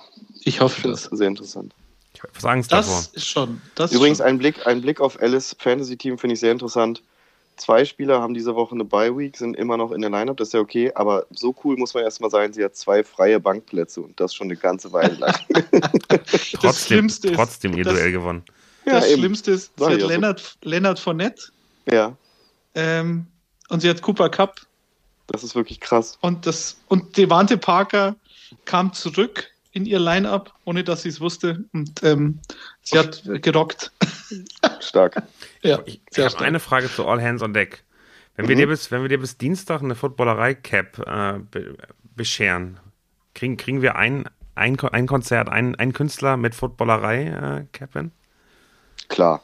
Ich 0.41 0.59
hoffe 0.59 0.89
es 0.89 1.09
das. 1.09 1.19
sehr 1.19 1.27
interessant. 1.27 1.73
Ich 2.15 2.23
etwas 2.23 2.45
Angst 2.45 2.71
davor. 2.71 2.95
Das 2.95 3.07
ist 3.07 3.27
schon. 3.27 3.61
Das 3.75 3.91
ist 3.91 3.97
Übrigens, 3.97 4.17
schon. 4.19 4.27
ein 4.27 4.37
Blick, 4.39 4.65
ein 4.65 4.81
Blick 4.81 5.01
auf 5.01 5.21
Alice 5.21 5.55
Fantasy 5.59 5.97
Team 5.97 6.17
finde 6.17 6.33
ich 6.33 6.39
sehr 6.39 6.51
interessant. 6.51 7.03
Zwei 7.55 7.85
Spieler 7.85 8.21
haben 8.21 8.33
diese 8.33 8.55
Woche 8.55 8.73
eine 8.73 8.83
Bye 8.83 9.15
Week, 9.17 9.37
sind 9.37 9.55
immer 9.55 9.77
noch 9.77 9.91
in 9.91 10.01
der 10.01 10.09
Lineup, 10.09 10.37
das 10.37 10.49
ist 10.49 10.53
ja 10.53 10.59
okay, 10.59 10.91
aber 10.95 11.25
so 11.31 11.55
cool 11.63 11.77
muss 11.77 11.93
man 11.93 12.03
erstmal 12.03 12.29
sein, 12.29 12.51
sie 12.53 12.63
hat 12.63 12.75
zwei 12.75 13.03
freie 13.03 13.39
Bankplätze 13.39 14.01
und 14.01 14.19
das 14.19 14.33
schon 14.33 14.47
eine 14.47 14.55
ganze 14.57 14.91
Weile 14.91 15.13
lang. 15.15 15.35
Trotzdem, 16.53 16.71
Schlimmste 16.73 17.27
ist, 17.29 17.35
trotzdem 17.35 17.73
ihr 17.77 17.83
das- 17.83 17.93
Duell 17.93 18.11
gewonnen. 18.11 18.43
das 18.85 19.07
eben. 19.07 19.19
Schlimmste 19.19 19.51
ist, 19.51 19.71
sie 19.77 19.85
hat 19.85 19.93
ja 19.93 19.99
so. 19.99 20.07
Leonard, 20.07 20.57
Leonard 20.63 20.99
Fournette 20.99 21.43
Ja, 21.91 22.15
ähm, 22.75 23.27
und 23.69 23.81
sie 23.81 23.89
hat 23.89 24.01
Cooper 24.01 24.29
Cup 24.29 24.61
das 25.27 25.43
ist 25.43 25.55
wirklich 25.55 25.79
krass. 25.79 26.17
und 26.21 26.45
das 26.45 26.77
und 26.89 27.17
Devante 27.17 27.57
Parker 27.57 28.15
kam 28.65 28.93
zurück 28.93 29.49
in 29.71 29.85
ihr 29.85 29.99
Line-Up, 29.99 30.53
ohne 30.65 30.83
dass 30.83 31.01
sie 31.03 31.09
es 31.09 31.19
wusste. 31.19 31.63
Und 31.73 32.03
ähm, 32.03 32.39
sie 32.83 32.99
hat 32.99 33.23
gerockt. 33.41 33.91
Stark. 34.79 35.21
ja, 35.61 35.79
Ich, 35.85 36.01
ich 36.11 36.19
habe 36.19 36.39
eine 36.39 36.59
Frage 36.59 36.89
zu 36.91 37.05
All 37.07 37.21
Hands 37.21 37.41
on 37.41 37.53
Deck. 37.53 37.83
Wenn, 38.35 38.47
wir, 38.47 38.55
Mhm. 38.55 38.59
dir 38.61 38.67
bis, 38.67 38.91
wenn 38.91 39.01
wir 39.01 39.09
dir 39.09 39.19
bis 39.19 39.37
Dienstag 39.37 39.81
eine 39.81 39.95
Footballerei-Cap 39.95 40.99
äh, 40.99 41.39
be 41.51 41.77
bescheren, 42.15 42.79
kriegen, 43.33 43.57
kriegen 43.57 43.81
wir 43.81 43.95
ein, 43.95 44.25
ein, 44.55 44.79
ein 44.79 45.07
Konzert, 45.07 45.49
ein, 45.49 45.75
ein 45.75 45.93
Künstler 45.93 46.37
mit 46.37 46.53
Footballerei-Cap 46.55 47.93
hin? 47.93 48.11
Klar. 49.09 49.41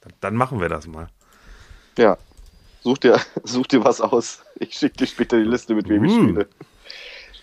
Dann, 0.00 0.12
dann 0.20 0.34
machen 0.36 0.60
wir 0.60 0.68
das 0.68 0.86
mal. 0.86 1.08
Ja. 1.96 2.16
Such 2.80 2.98
dir, 2.98 3.20
such 3.44 3.66
dir 3.66 3.84
was 3.84 4.00
aus. 4.00 4.40
Ich 4.56 4.74
schicke 4.74 4.96
dir 4.98 5.06
später 5.06 5.36
die 5.38 5.44
Liste, 5.44 5.74
mit 5.74 5.88
wem 5.88 6.04
ich 6.04 6.12
Uh. 6.12 6.22
spiele. 6.22 6.48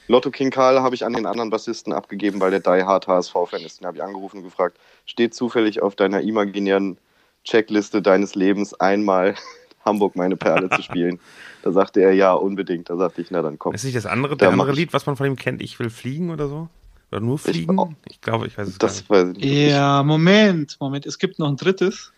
Lotto 0.08 0.30
King 0.32 0.52
Karl 0.52 0.82
habe 0.82 0.94
ich 0.96 1.04
an 1.06 1.14
den 1.14 1.26
anderen 1.26 1.50
Bassisten 1.50 1.92
abgegeben, 1.94 2.40
weil 2.40 2.52
der 2.52 2.60
Die 2.60 2.84
Hard 2.84 3.08
HSV-Fan 3.08 3.62
ist. 3.62 3.80
Den 3.80 3.88
habe 3.88 3.98
ich 3.98 4.04
angerufen 4.04 4.38
und 4.38 4.44
gefragt, 4.44 4.78
steht 5.06 5.34
zufällig 5.34 5.82
auf 5.82 5.96
deiner 5.96 6.22
imaginären 6.22 6.98
Checkliste 7.44 8.02
deines 8.02 8.36
Lebens 8.36 8.74
einmal 8.76 9.36
Hamburg 9.86 10.16
meine 10.16 10.36
Perle 10.38 10.70
zu 10.70 10.82
spielen? 10.82 11.20
Da 11.64 11.72
sagte 11.72 12.00
er 12.02 12.12
ja, 12.14 12.32
unbedingt. 12.34 12.92
Da 12.92 12.96
sagte 12.96 13.22
ich, 13.24 13.32
na 13.32 13.42
dann 13.42 13.58
komm. 13.58 13.74
Ist 13.74 13.84
nicht 13.86 13.96
das 13.98 14.06
andere, 14.06 14.38
der 14.38 14.50
andere 14.52 14.70
ich- 14.70 14.78
Lied, 14.78 14.94
was 14.94 15.08
man 15.08 15.16
von 15.16 15.26
ihm 15.26 15.36
kennt, 15.36 15.64
Ich 15.64 15.80
will 15.80 15.90
fliegen 15.90 16.30
oder 16.30 16.48
so? 16.48 16.70
Oder 17.12 17.22
nur 17.22 17.40
fliegen? 17.40 17.80
auch- 17.80 17.90
Ich, 18.08 18.22
glaube, 18.22 18.46
ich 18.46 18.56
weiß 18.56 18.68
es 18.68 18.78
gar 18.78 18.88
Das 18.88 18.98
nicht. 18.98 19.10
weiß 19.10 19.30
ich 19.30 19.38
nicht. 19.38 19.72
Ja, 19.72 20.04
Moment, 20.04 20.78
Moment. 20.80 21.08
Es 21.08 21.18
gibt 21.18 21.40
noch 21.40 21.48
ein 21.48 21.56
drittes. 21.56 22.12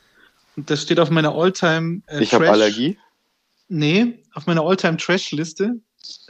Und 0.58 0.70
das 0.70 0.82
steht 0.82 1.00
auf 1.00 1.10
meiner 1.12 1.34
Alltime 1.34 2.01
äh, 2.08 2.22
Ich 2.22 2.34
habe 2.34 2.50
Allergie. 2.50 2.98
Nee, 3.70 4.20
auf 4.34 4.48
meiner 4.48 4.63
Alltime 4.63 4.98
Trash-Liste. 4.98 5.75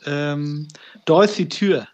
Ähm, 0.05 0.67
da 1.05 1.23
ist 1.23 1.37
die 1.37 1.49
Tür. 1.49 1.87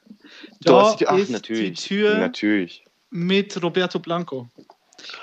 Da 0.62 0.72
Dorothy- 0.72 1.06
ach, 1.08 1.18
ist 1.18 1.30
natürlich. 1.30 1.80
die 1.82 1.88
Tür 1.88 2.18
Natürlich. 2.18 2.86
mit 3.10 3.62
Roberto 3.62 4.00
Blanco. 4.00 4.50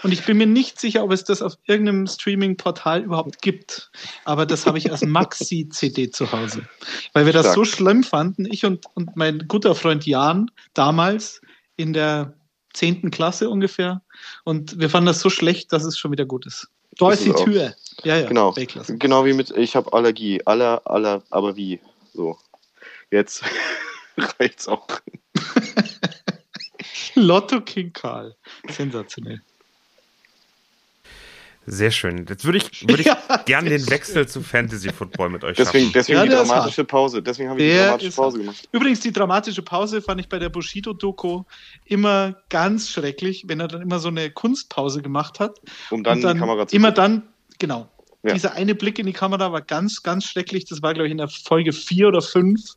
Und 0.02 0.12
ich 0.12 0.24
bin 0.26 0.36
mir 0.36 0.46
nicht 0.46 0.78
sicher, 0.78 1.02
ob 1.02 1.10
es 1.12 1.24
das 1.24 1.40
auf 1.40 1.54
irgendeinem 1.64 2.06
Streaming-Portal 2.06 3.02
überhaupt 3.02 3.40
gibt. 3.40 3.90
Aber 4.26 4.44
das 4.44 4.66
habe 4.66 4.76
ich 4.76 4.90
als 4.90 5.00
Maxi-CD 5.06 6.10
zu 6.10 6.30
Hause. 6.32 6.68
Weil 7.14 7.24
wir 7.24 7.32
das 7.32 7.46
Stark. 7.46 7.54
so 7.56 7.64
schlimm 7.64 8.04
fanden, 8.04 8.44
ich 8.44 8.66
und, 8.66 8.84
und 8.94 9.16
mein 9.16 9.46
guter 9.48 9.74
Freund 9.74 10.04
Jan 10.06 10.50
damals 10.74 11.40
in 11.76 11.94
der 11.94 12.34
10. 12.74 13.10
Klasse 13.10 13.48
ungefähr. 13.48 14.02
Und 14.44 14.78
wir 14.78 14.90
fanden 14.90 15.06
das 15.06 15.20
so 15.20 15.30
schlecht, 15.30 15.72
dass 15.72 15.84
es 15.84 15.96
schon 15.98 16.12
wieder 16.12 16.26
gut 16.26 16.46
ist. 16.46 16.68
Da 16.98 17.10
Ist 17.10 17.26
ist 17.26 17.38
die. 17.38 17.44
Tür. 17.44 17.74
Ja, 18.04 18.16
ja. 18.18 18.28
Genau. 18.28 18.54
Genau 18.86 19.24
wie 19.24 19.32
mit 19.32 19.50
Ich 19.52 19.76
habe 19.76 19.92
Allergie. 19.94 20.42
Aller, 20.44 20.82
aller, 20.84 21.22
aber 21.30 21.56
wie? 21.56 21.80
So. 22.12 22.38
Jetzt 23.10 23.42
reicht's 24.38 24.68
auch. 24.68 24.86
Lotto 27.14 27.60
King 27.60 27.92
Karl. 27.92 28.34
Sensationell. 28.68 29.40
Sehr 31.66 31.90
schön. 31.90 32.26
Jetzt 32.28 32.44
würde 32.44 32.58
ich, 32.58 32.88
würde 32.88 33.02
ich 33.02 33.06
Ja, 33.06 33.18
gerne 33.44 33.68
den 33.68 33.88
Wechsel 33.90 34.26
zu 34.26 34.40
Fantasy 34.40 34.90
Football 34.92 35.28
mit 35.28 35.44
euch 35.44 35.56
Deswegen, 35.56 35.84
schaffen. 35.86 35.92
deswegen 35.92 36.18
Ja, 36.18 36.24
die 36.24 36.30
dramatische 36.30 36.84
Pause. 36.84 37.22
Deswegen 37.22 37.50
habe 37.50 37.60
ich 37.62 37.70
die 37.70 37.76
dramatische 37.78 38.12
Pause 38.16 38.38
hart. 38.38 38.46
gemacht. 38.46 38.68
Übrigens, 38.72 39.00
die 39.00 39.12
dramatische 39.12 39.62
Pause 39.62 40.02
fand 40.02 40.20
ich 40.20 40.28
bei 40.28 40.38
der 40.38 40.48
Bushido-Doku 40.48 41.44
immer 41.84 42.34
ganz 42.48 42.90
schrecklich, 42.90 43.44
wenn 43.46 43.60
er 43.60 43.68
dann 43.68 43.82
immer 43.82 43.98
so 43.98 44.08
eine 44.08 44.30
Kunstpause 44.30 45.02
gemacht 45.02 45.38
hat. 45.38 45.60
Um 45.90 46.02
dann, 46.02 46.16
und 46.18 46.22
dann 46.24 46.34
die 46.36 46.40
Kamera 46.40 46.66
zu 46.66 46.74
Immer 46.74 46.92
dann, 46.92 47.28
genau. 47.58 47.88
Ja. 48.22 48.34
Dieser 48.34 48.52
eine 48.52 48.74
Blick 48.74 48.98
in 48.98 49.06
die 49.06 49.14
Kamera 49.14 49.50
war 49.50 49.62
ganz, 49.62 50.02
ganz 50.02 50.24
schrecklich. 50.24 50.66
Das 50.66 50.82
war, 50.82 50.92
glaube 50.92 51.06
ich, 51.06 51.12
in 51.12 51.18
der 51.18 51.28
Folge 51.28 51.72
vier 51.72 52.08
oder 52.08 52.20
fünf. 52.20 52.74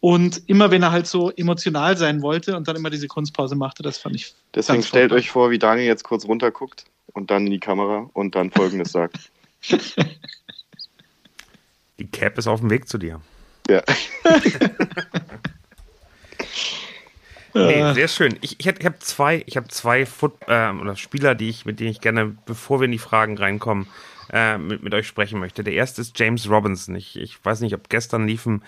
Und 0.00 0.42
immer, 0.48 0.70
wenn 0.70 0.82
er 0.82 0.90
halt 0.90 1.06
so 1.06 1.30
emotional 1.30 1.96
sein 1.96 2.22
wollte 2.22 2.56
und 2.56 2.66
dann 2.66 2.76
immer 2.76 2.90
diese 2.90 3.06
Kunstpause 3.06 3.54
machte, 3.54 3.82
das 3.82 3.98
fand 3.98 4.16
ich. 4.16 4.34
Deswegen 4.54 4.78
ganz 4.78 4.88
stellt 4.88 5.12
euch 5.12 5.30
vor, 5.30 5.50
wie 5.50 5.58
Daniel 5.58 5.86
jetzt 5.86 6.02
kurz 6.02 6.26
runterguckt 6.26 6.84
und 7.12 7.30
dann 7.30 7.46
in 7.46 7.52
die 7.52 7.60
Kamera 7.60 8.10
und 8.12 8.34
dann 8.34 8.50
folgendes 8.50 8.92
sagt. 8.92 9.30
Die 11.98 12.06
Cap 12.08 12.36
ist 12.38 12.48
auf 12.48 12.58
dem 12.58 12.70
Weg 12.70 12.88
zu 12.88 12.98
dir. 12.98 13.20
Ja. 13.68 13.82
Nee, 17.56 17.94
sehr 17.94 18.08
schön. 18.08 18.36
Ich, 18.40 18.58
ich, 18.58 18.66
habe 18.66 18.98
zwei, 18.98 19.44
ich 19.46 19.56
habe 19.56 19.68
zwei 19.68 20.06
Foot, 20.06 20.32
äh, 20.48 20.70
oder 20.70 20.96
Spieler, 20.96 21.36
die 21.36 21.48
ich, 21.48 21.64
mit 21.64 21.78
denen 21.78 21.90
ich 21.90 22.00
gerne, 22.00 22.36
bevor 22.46 22.80
wir 22.80 22.86
in 22.86 22.90
die 22.90 22.98
Fragen 22.98 23.38
reinkommen, 23.38 23.86
äh, 24.32 24.58
mit, 24.58 24.82
mit 24.82 24.94
euch 24.94 25.06
sprechen 25.06 25.40
möchte. 25.40 25.64
Der 25.64 25.74
erste 25.74 26.00
ist 26.00 26.18
James 26.18 26.48
Robinson. 26.48 26.94
Ich, 26.94 27.16
ich 27.16 27.44
weiß 27.44 27.60
nicht, 27.60 27.74
ob 27.74 27.88
gestern 27.88 28.26
lief 28.26 28.46
ein 28.46 28.62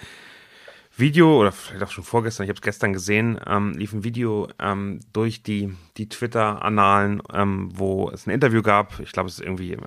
Video 0.98 1.38
oder 1.38 1.52
vielleicht 1.52 1.84
auch 1.84 1.90
schon 1.90 2.04
vorgestern, 2.04 2.44
ich 2.44 2.48
habe 2.48 2.56
es 2.56 2.62
gestern 2.62 2.94
gesehen, 2.94 3.38
ähm, 3.46 3.74
lief 3.74 3.92
ein 3.92 4.02
Video 4.02 4.48
ähm, 4.58 5.00
durch 5.12 5.42
die, 5.42 5.74
die 5.98 6.08
Twitter-Annalen, 6.08 7.22
ähm, 7.34 7.68
wo 7.74 8.10
es 8.10 8.26
ein 8.26 8.30
Interview 8.30 8.62
gab. 8.62 8.98
Ich 9.00 9.12
glaube, 9.12 9.28
es 9.28 9.34
ist 9.38 9.44
irgendwie 9.44 9.72
äh, 9.74 9.78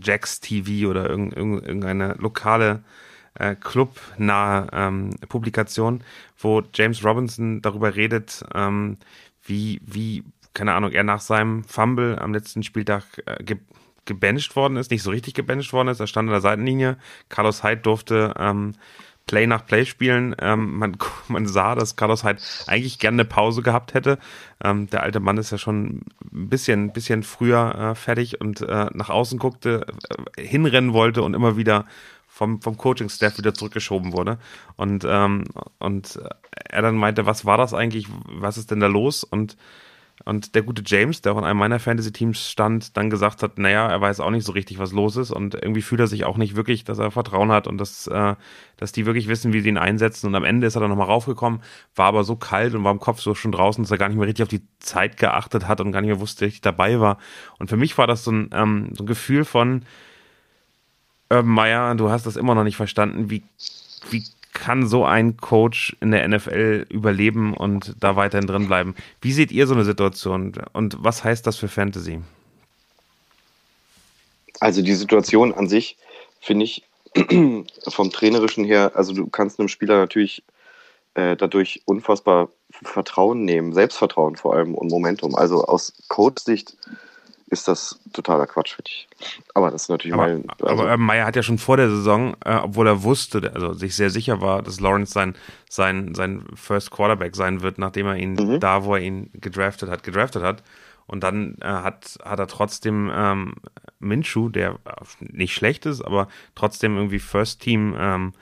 Jax 0.00 0.38
TV 0.38 0.88
oder 0.88 1.10
irgend, 1.10 1.34
irgend, 1.34 1.66
irgendeine 1.66 2.14
lokale 2.14 2.84
äh, 3.34 3.56
clubnahe 3.56 4.68
ähm, 4.72 5.10
Publikation, 5.28 6.04
wo 6.38 6.62
James 6.72 7.04
Robinson 7.04 7.60
darüber 7.60 7.96
redet, 7.96 8.44
ähm, 8.54 8.98
wie, 9.44 9.80
wie, 9.84 10.22
keine 10.54 10.74
Ahnung, 10.74 10.92
er 10.92 11.02
nach 11.02 11.20
seinem 11.20 11.64
Fumble 11.64 12.20
am 12.20 12.32
letzten 12.32 12.62
Spieltag 12.62 13.02
äh, 13.26 13.42
ge 13.42 13.58
gebencht 14.04 14.56
worden 14.56 14.76
ist, 14.76 14.90
nicht 14.90 15.02
so 15.02 15.10
richtig 15.10 15.34
gebencht 15.34 15.72
worden 15.72 15.88
ist. 15.88 16.00
Er 16.00 16.06
stand 16.06 16.28
an 16.28 16.32
der 16.32 16.40
Seitenlinie. 16.40 16.96
Carlos 17.28 17.62
Hyde 17.62 17.82
durfte 17.82 18.34
ähm, 18.38 18.74
Play 19.26 19.46
nach 19.46 19.64
Play 19.64 19.84
spielen. 19.84 20.34
Ähm, 20.40 20.78
man, 20.78 20.96
man 21.28 21.46
sah, 21.46 21.74
dass 21.74 21.96
Carlos 21.96 22.24
Hyde 22.24 22.40
eigentlich 22.66 22.98
gerne 22.98 23.22
eine 23.22 23.24
Pause 23.28 23.62
gehabt 23.62 23.94
hätte. 23.94 24.18
Ähm, 24.62 24.88
der 24.90 25.02
alte 25.02 25.20
Mann 25.20 25.38
ist 25.38 25.50
ja 25.52 25.58
schon 25.58 26.02
ein 26.32 26.48
bisschen, 26.48 26.92
bisschen 26.92 27.22
früher 27.22 27.74
äh, 27.74 27.94
fertig 27.94 28.40
und 28.40 28.60
äh, 28.62 28.86
nach 28.92 29.10
außen 29.10 29.38
guckte, 29.38 29.86
äh, 30.36 30.42
hinrennen 30.42 30.92
wollte 30.92 31.22
und 31.22 31.34
immer 31.34 31.56
wieder 31.56 31.86
vom, 32.26 32.62
vom 32.62 32.78
Coaching-Staff 32.78 33.36
wieder 33.38 33.52
zurückgeschoben 33.54 34.12
wurde. 34.14 34.38
Und, 34.76 35.04
ähm, 35.06 35.44
und 35.78 36.18
er 36.68 36.82
dann 36.82 36.96
meinte, 36.96 37.26
was 37.26 37.44
war 37.44 37.58
das 37.58 37.74
eigentlich? 37.74 38.06
Was 38.26 38.56
ist 38.56 38.70
denn 38.70 38.80
da 38.80 38.86
los? 38.86 39.22
Und 39.22 39.56
und 40.24 40.54
der 40.54 40.62
gute 40.62 40.82
James, 40.84 41.20
der 41.20 41.32
auch 41.32 41.38
in 41.38 41.44
einem 41.44 41.58
meiner 41.58 41.80
Fantasy-Teams 41.80 42.50
stand, 42.50 42.96
dann 42.96 43.10
gesagt 43.10 43.42
hat, 43.42 43.58
naja, 43.58 43.88
er 43.88 44.00
weiß 44.00 44.20
auch 44.20 44.30
nicht 44.30 44.44
so 44.44 44.52
richtig, 44.52 44.78
was 44.78 44.92
los 44.92 45.16
ist 45.16 45.30
und 45.30 45.54
irgendwie 45.54 45.82
fühlt 45.82 46.00
er 46.00 46.06
sich 46.06 46.24
auch 46.24 46.36
nicht 46.36 46.54
wirklich, 46.54 46.84
dass 46.84 46.98
er 46.98 47.10
Vertrauen 47.10 47.50
hat 47.50 47.66
und 47.66 47.78
dass, 47.78 48.06
äh, 48.06 48.34
dass 48.76 48.92
die 48.92 49.06
wirklich 49.06 49.28
wissen, 49.28 49.52
wie 49.52 49.60
sie 49.60 49.68
ihn 49.68 49.78
einsetzen. 49.78 50.28
Und 50.28 50.34
am 50.34 50.44
Ende 50.44 50.66
ist 50.66 50.76
er 50.76 50.80
dann 50.80 50.90
nochmal 50.90 51.08
raufgekommen, 51.08 51.60
war 51.96 52.06
aber 52.06 52.24
so 52.24 52.36
kalt 52.36 52.74
und 52.74 52.84
war 52.84 52.92
im 52.92 53.00
Kopf 53.00 53.20
so 53.20 53.34
schon 53.34 53.52
draußen, 53.52 53.82
dass 53.82 53.90
er 53.90 53.98
gar 53.98 54.08
nicht 54.08 54.18
mehr 54.18 54.26
richtig 54.26 54.44
auf 54.44 54.48
die 54.48 54.62
Zeit 54.78 55.16
geachtet 55.16 55.66
hat 55.66 55.80
und 55.80 55.92
gar 55.92 56.00
nicht 56.00 56.10
mehr 56.10 56.20
wusste, 56.20 56.44
richtig 56.44 56.60
dabei 56.60 57.00
war. 57.00 57.18
Und 57.58 57.68
für 57.68 57.76
mich 57.76 57.98
war 57.98 58.06
das 58.06 58.24
so 58.24 58.30
ein, 58.30 58.50
ähm, 58.52 58.90
so 58.92 59.04
ein 59.04 59.08
Gefühl 59.08 59.44
von, 59.44 59.82
Urban 61.32 61.50
Meyer, 61.50 61.94
du 61.94 62.10
hast 62.10 62.26
das 62.26 62.36
immer 62.36 62.54
noch 62.54 62.64
nicht 62.64 62.76
verstanden, 62.76 63.30
wie, 63.30 63.42
wie 64.10 64.22
kann 64.52 64.86
so 64.86 65.04
ein 65.04 65.36
Coach 65.36 65.96
in 66.00 66.10
der 66.10 66.26
NFL 66.28 66.86
überleben 66.88 67.54
und 67.54 67.96
da 68.00 68.16
weiterhin 68.16 68.46
drin 68.46 68.66
bleiben? 68.66 68.94
Wie 69.20 69.32
seht 69.32 69.52
ihr 69.52 69.66
so 69.66 69.74
eine 69.74 69.84
Situation 69.84 70.52
und 70.72 70.96
was 71.00 71.24
heißt 71.24 71.46
das 71.46 71.56
für 71.56 71.68
Fantasy? 71.68 72.20
Also 74.60 74.82
die 74.82 74.94
Situation 74.94 75.52
an 75.52 75.68
sich 75.68 75.96
finde 76.40 76.64
ich 76.64 76.84
vom 77.88 78.10
trainerischen 78.10 78.64
her, 78.64 78.92
also 78.94 79.12
du 79.12 79.26
kannst 79.26 79.58
einem 79.58 79.68
Spieler 79.68 79.98
natürlich 79.98 80.44
äh, 81.14 81.36
dadurch 81.36 81.82
unfassbar 81.84 82.48
Vertrauen 82.70 83.44
nehmen, 83.44 83.72
Selbstvertrauen 83.72 84.36
vor 84.36 84.54
allem 84.54 84.74
und 84.74 84.90
Momentum. 84.90 85.34
Also 85.34 85.64
aus 85.64 85.92
Coach-Sicht 86.08 86.76
ist 87.52 87.68
das 87.68 88.00
totaler 88.12 88.46
Quatsch, 88.46 88.74
finde 88.74 88.90
ich. 88.90 89.08
Aber 89.54 89.70
das 89.70 89.82
ist 89.82 89.88
natürlich 89.90 90.14
Aber, 90.14 90.26
mein. 90.26 90.48
Also, 90.50 90.66
aber 90.66 90.82
Urban 90.84 91.00
Meyer 91.00 91.26
hat 91.26 91.36
ja 91.36 91.42
schon 91.42 91.58
vor 91.58 91.76
der 91.76 91.90
Saison, 91.90 92.34
äh, 92.44 92.56
obwohl 92.56 92.86
er 92.88 93.02
wusste, 93.02 93.52
also 93.54 93.74
sich 93.74 93.94
sehr 93.94 94.10
sicher 94.10 94.40
war, 94.40 94.62
dass 94.62 94.80
Lawrence 94.80 95.12
sein, 95.12 95.34
sein, 95.68 96.14
sein 96.14 96.44
First 96.54 96.90
Quarterback 96.90 97.36
sein 97.36 97.60
wird, 97.62 97.78
nachdem 97.78 98.06
er 98.06 98.16
ihn 98.16 98.32
Mhm. 98.34 98.58
da, 98.60 98.84
wo 98.84 98.94
er 98.96 99.02
ihn 99.02 99.30
gedraftet 99.34 99.90
hat, 99.90 100.02
gedraftet 100.02 100.42
hat. 100.42 100.62
Und 101.06 101.22
dann 101.22 101.56
äh, 101.60 101.66
hat, 101.66 102.18
hat 102.24 102.38
er 102.38 102.46
trotzdem 102.46 103.10
ähm, 103.14 103.54
Minshew, 103.98 104.48
der 104.48 104.78
nicht 105.20 105.52
schlecht 105.52 105.84
ist, 105.84 106.00
aber 106.00 106.28
trotzdem 106.54 106.96
irgendwie 106.96 107.18
First 107.18 107.60
Team 107.60 107.94
ähm, 107.98 108.32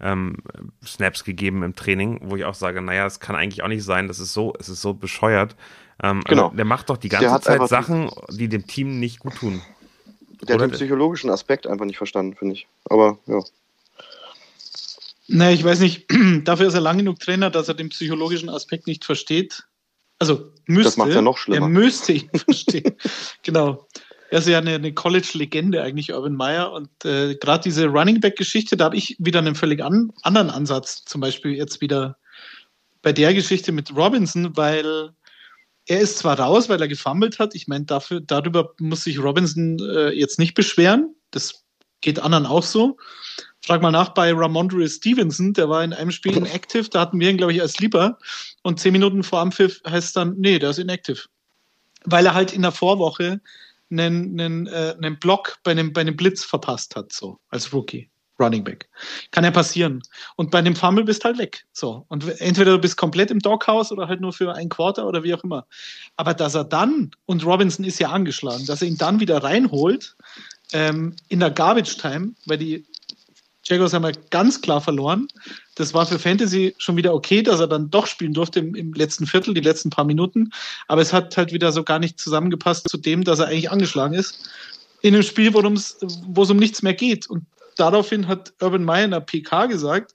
ähm, 0.00 0.36
Snaps 0.84 1.24
gegeben 1.24 1.62
im 1.62 1.74
Training, 1.74 2.20
wo 2.22 2.36
ich 2.36 2.44
auch 2.44 2.54
sage, 2.54 2.80
naja, 2.82 3.04
es 3.06 3.20
kann 3.20 3.36
eigentlich 3.36 3.62
auch 3.62 3.68
nicht 3.68 3.84
sein, 3.84 4.06
das 4.08 4.18
ist 4.18 4.32
so, 4.32 4.54
es 4.58 4.68
ist 4.68 4.80
so 4.80 4.94
bescheuert. 4.94 5.56
Ähm, 6.02 6.22
Genau. 6.26 6.44
Also 6.46 6.56
der 6.56 6.64
macht 6.64 6.90
doch 6.90 6.96
die 6.96 7.08
Der 7.08 7.20
ganze 7.20 7.34
hat 7.34 7.44
Zeit 7.44 7.68
Sachen, 7.68 8.10
die 8.30 8.48
dem 8.48 8.66
Team 8.66 8.98
nicht 9.00 9.20
gut 9.20 9.36
tun. 9.36 9.62
der 10.42 10.54
hat 10.54 10.62
den 10.62 10.70
psychologischen 10.70 11.30
Aspekt 11.30 11.66
einfach 11.66 11.84
nicht 11.84 11.98
verstanden, 11.98 12.34
finde 12.36 12.54
ich. 12.54 12.66
Aber 12.88 13.18
ja. 13.26 13.40
Nee, 15.28 15.52
ich 15.52 15.62
weiß 15.64 15.80
nicht. 15.80 16.06
Dafür 16.44 16.68
ist 16.68 16.74
er 16.74 16.80
lang 16.80 16.98
genug 16.98 17.20
Trainer, 17.20 17.50
dass 17.50 17.68
er 17.68 17.74
den 17.74 17.88
psychologischen 17.90 18.48
Aspekt 18.48 18.86
nicht 18.86 19.04
versteht. 19.04 19.64
Also 20.18 20.52
müsste. 20.66 20.84
Das 20.88 20.96
macht's 20.96 21.14
ja 21.14 21.22
noch 21.22 21.38
schlimmer. 21.38 21.66
Er 21.66 21.70
müsste 21.70 22.12
ihn 22.12 22.30
verstehen. 22.34 22.96
genau. 23.42 23.86
Er 24.30 24.38
ist 24.38 24.48
ja 24.48 24.58
eine, 24.58 24.74
eine 24.74 24.92
College-Legende 24.94 25.82
eigentlich, 25.82 26.12
Urban 26.12 26.34
Meyer. 26.34 26.72
Und 26.72 26.90
äh, 27.04 27.34
gerade 27.36 27.62
diese 27.64 27.86
Running 27.86 28.20
Back-Geschichte, 28.20 28.76
da 28.76 28.84
habe 28.86 28.96
ich 28.96 29.16
wieder 29.18 29.40
einen 29.40 29.54
völlig 29.54 29.82
an, 29.82 30.12
anderen 30.22 30.50
Ansatz 30.50 31.04
zum 31.04 31.20
Beispiel 31.20 31.52
jetzt 31.54 31.80
wieder 31.80 32.16
bei 33.02 33.12
der 33.12 33.34
Geschichte 33.34 33.72
mit 33.72 33.94
Robinson, 33.96 34.56
weil 34.56 35.10
er 35.90 35.98
ist 36.00 36.18
zwar 36.18 36.38
raus, 36.38 36.68
weil 36.68 36.80
er 36.80 36.86
gefummelt 36.86 37.40
hat. 37.40 37.56
Ich 37.56 37.66
meine, 37.66 37.84
darüber 37.84 38.74
muss 38.78 39.02
sich 39.02 39.18
Robinson 39.18 39.80
äh, 39.80 40.10
jetzt 40.10 40.38
nicht 40.38 40.54
beschweren. 40.54 41.16
Das 41.32 41.64
geht 42.00 42.20
anderen 42.20 42.46
auch 42.46 42.62
so. 42.62 42.96
Frag 43.60 43.82
mal 43.82 43.90
nach 43.90 44.10
bei 44.10 44.32
Ramondre 44.32 44.88
Stevenson, 44.88 45.52
der 45.52 45.68
war 45.68 45.82
in 45.82 45.92
einem 45.92 46.12
Spiel 46.12 46.36
inactive, 46.36 46.88
da 46.88 47.00
hatten 47.00 47.18
wir 47.18 47.28
ihn, 47.28 47.38
glaube 47.38 47.52
ich, 47.52 47.60
als 47.60 47.80
Lieber. 47.80 48.18
Und 48.62 48.78
zehn 48.78 48.92
Minuten 48.92 49.24
vor 49.24 49.40
Ampfiff 49.40 49.82
heißt 49.84 50.16
dann, 50.16 50.36
nee, 50.38 50.60
der 50.60 50.70
ist 50.70 50.78
inactive. 50.78 51.24
Weil 52.04 52.24
er 52.24 52.34
halt 52.34 52.52
in 52.52 52.62
der 52.62 52.72
Vorwoche 52.72 53.40
einen, 53.90 54.38
einen, 54.38 54.66
äh, 54.68 54.94
einen 54.96 55.18
Block 55.18 55.58
bei 55.64 55.72
einem, 55.72 55.92
bei 55.92 56.02
einem 56.02 56.16
Blitz 56.16 56.44
verpasst 56.44 56.94
hat, 56.94 57.12
so 57.12 57.40
als 57.48 57.72
Rookie. 57.72 58.09
Running 58.40 58.64
Back. 58.64 58.88
Kann 59.30 59.44
ja 59.44 59.50
passieren. 59.50 60.02
Und 60.36 60.50
bei 60.50 60.62
dem 60.62 60.74
Fumble 60.74 61.04
bist 61.04 61.24
halt 61.24 61.38
weg. 61.38 61.64
So. 61.72 62.04
Und 62.08 62.26
entweder 62.40 62.72
du 62.72 62.78
bist 62.78 62.96
komplett 62.96 63.30
im 63.30 63.38
Doghouse 63.38 63.92
oder 63.92 64.08
halt 64.08 64.20
nur 64.20 64.32
für 64.32 64.54
ein 64.54 64.68
Quarter 64.68 65.06
oder 65.06 65.22
wie 65.22 65.34
auch 65.34 65.44
immer. 65.44 65.66
Aber 66.16 66.34
dass 66.34 66.54
er 66.54 66.64
dann, 66.64 67.10
und 67.26 67.44
Robinson 67.44 67.84
ist 67.84 67.98
ja 67.98 68.10
angeschlagen, 68.10 68.66
dass 68.66 68.82
er 68.82 68.88
ihn 68.88 68.98
dann 68.98 69.20
wieder 69.20 69.42
reinholt, 69.42 70.16
ähm, 70.72 71.14
in 71.28 71.40
der 71.40 71.50
Garbage 71.50 71.96
Time, 71.96 72.32
weil 72.46 72.58
die 72.58 72.86
Jaguars 73.64 73.92
haben 73.92 74.04
ja 74.04 74.12
ganz 74.30 74.60
klar 74.60 74.80
verloren. 74.80 75.28
Das 75.76 75.94
war 75.94 76.06
für 76.06 76.18
Fantasy 76.18 76.74
schon 76.78 76.96
wieder 76.96 77.14
okay, 77.14 77.42
dass 77.42 77.60
er 77.60 77.68
dann 77.68 77.90
doch 77.90 78.06
spielen 78.06 78.32
durfte 78.32 78.60
im, 78.60 78.74
im, 78.74 78.92
letzten 78.94 79.26
Viertel, 79.26 79.54
die 79.54 79.60
letzten 79.60 79.90
paar 79.90 80.04
Minuten. 80.04 80.50
Aber 80.88 81.02
es 81.02 81.12
hat 81.12 81.36
halt 81.36 81.52
wieder 81.52 81.70
so 81.70 81.84
gar 81.84 81.98
nicht 81.98 82.18
zusammengepasst 82.18 82.88
zu 82.88 82.96
dem, 82.96 83.22
dass 83.22 83.38
er 83.38 83.46
eigentlich 83.46 83.70
angeschlagen 83.70 84.14
ist. 84.14 84.50
In 85.02 85.14
einem 85.14 85.22
Spiel, 85.22 85.54
wo 85.54 85.60
es 86.42 86.50
um 86.50 86.56
nichts 86.56 86.82
mehr 86.82 86.94
geht. 86.94 87.28
Und 87.28 87.46
daraufhin 87.80 88.28
hat 88.28 88.52
Urban 88.60 88.84
Meyer 88.84 89.06
in 89.06 89.10
der 89.10 89.20
PK 89.20 89.66
gesagt, 89.66 90.14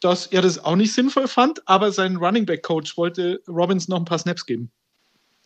dass 0.00 0.26
er 0.26 0.42
das 0.42 0.64
auch 0.64 0.76
nicht 0.76 0.92
sinnvoll 0.92 1.28
fand, 1.28 1.66
aber 1.68 1.92
sein 1.92 2.16
Running 2.16 2.46
Back 2.46 2.62
Coach 2.62 2.96
wollte 2.96 3.42
Robbins 3.48 3.88
noch 3.88 3.98
ein 3.98 4.04
paar 4.04 4.18
Snaps 4.18 4.46
geben. 4.46 4.70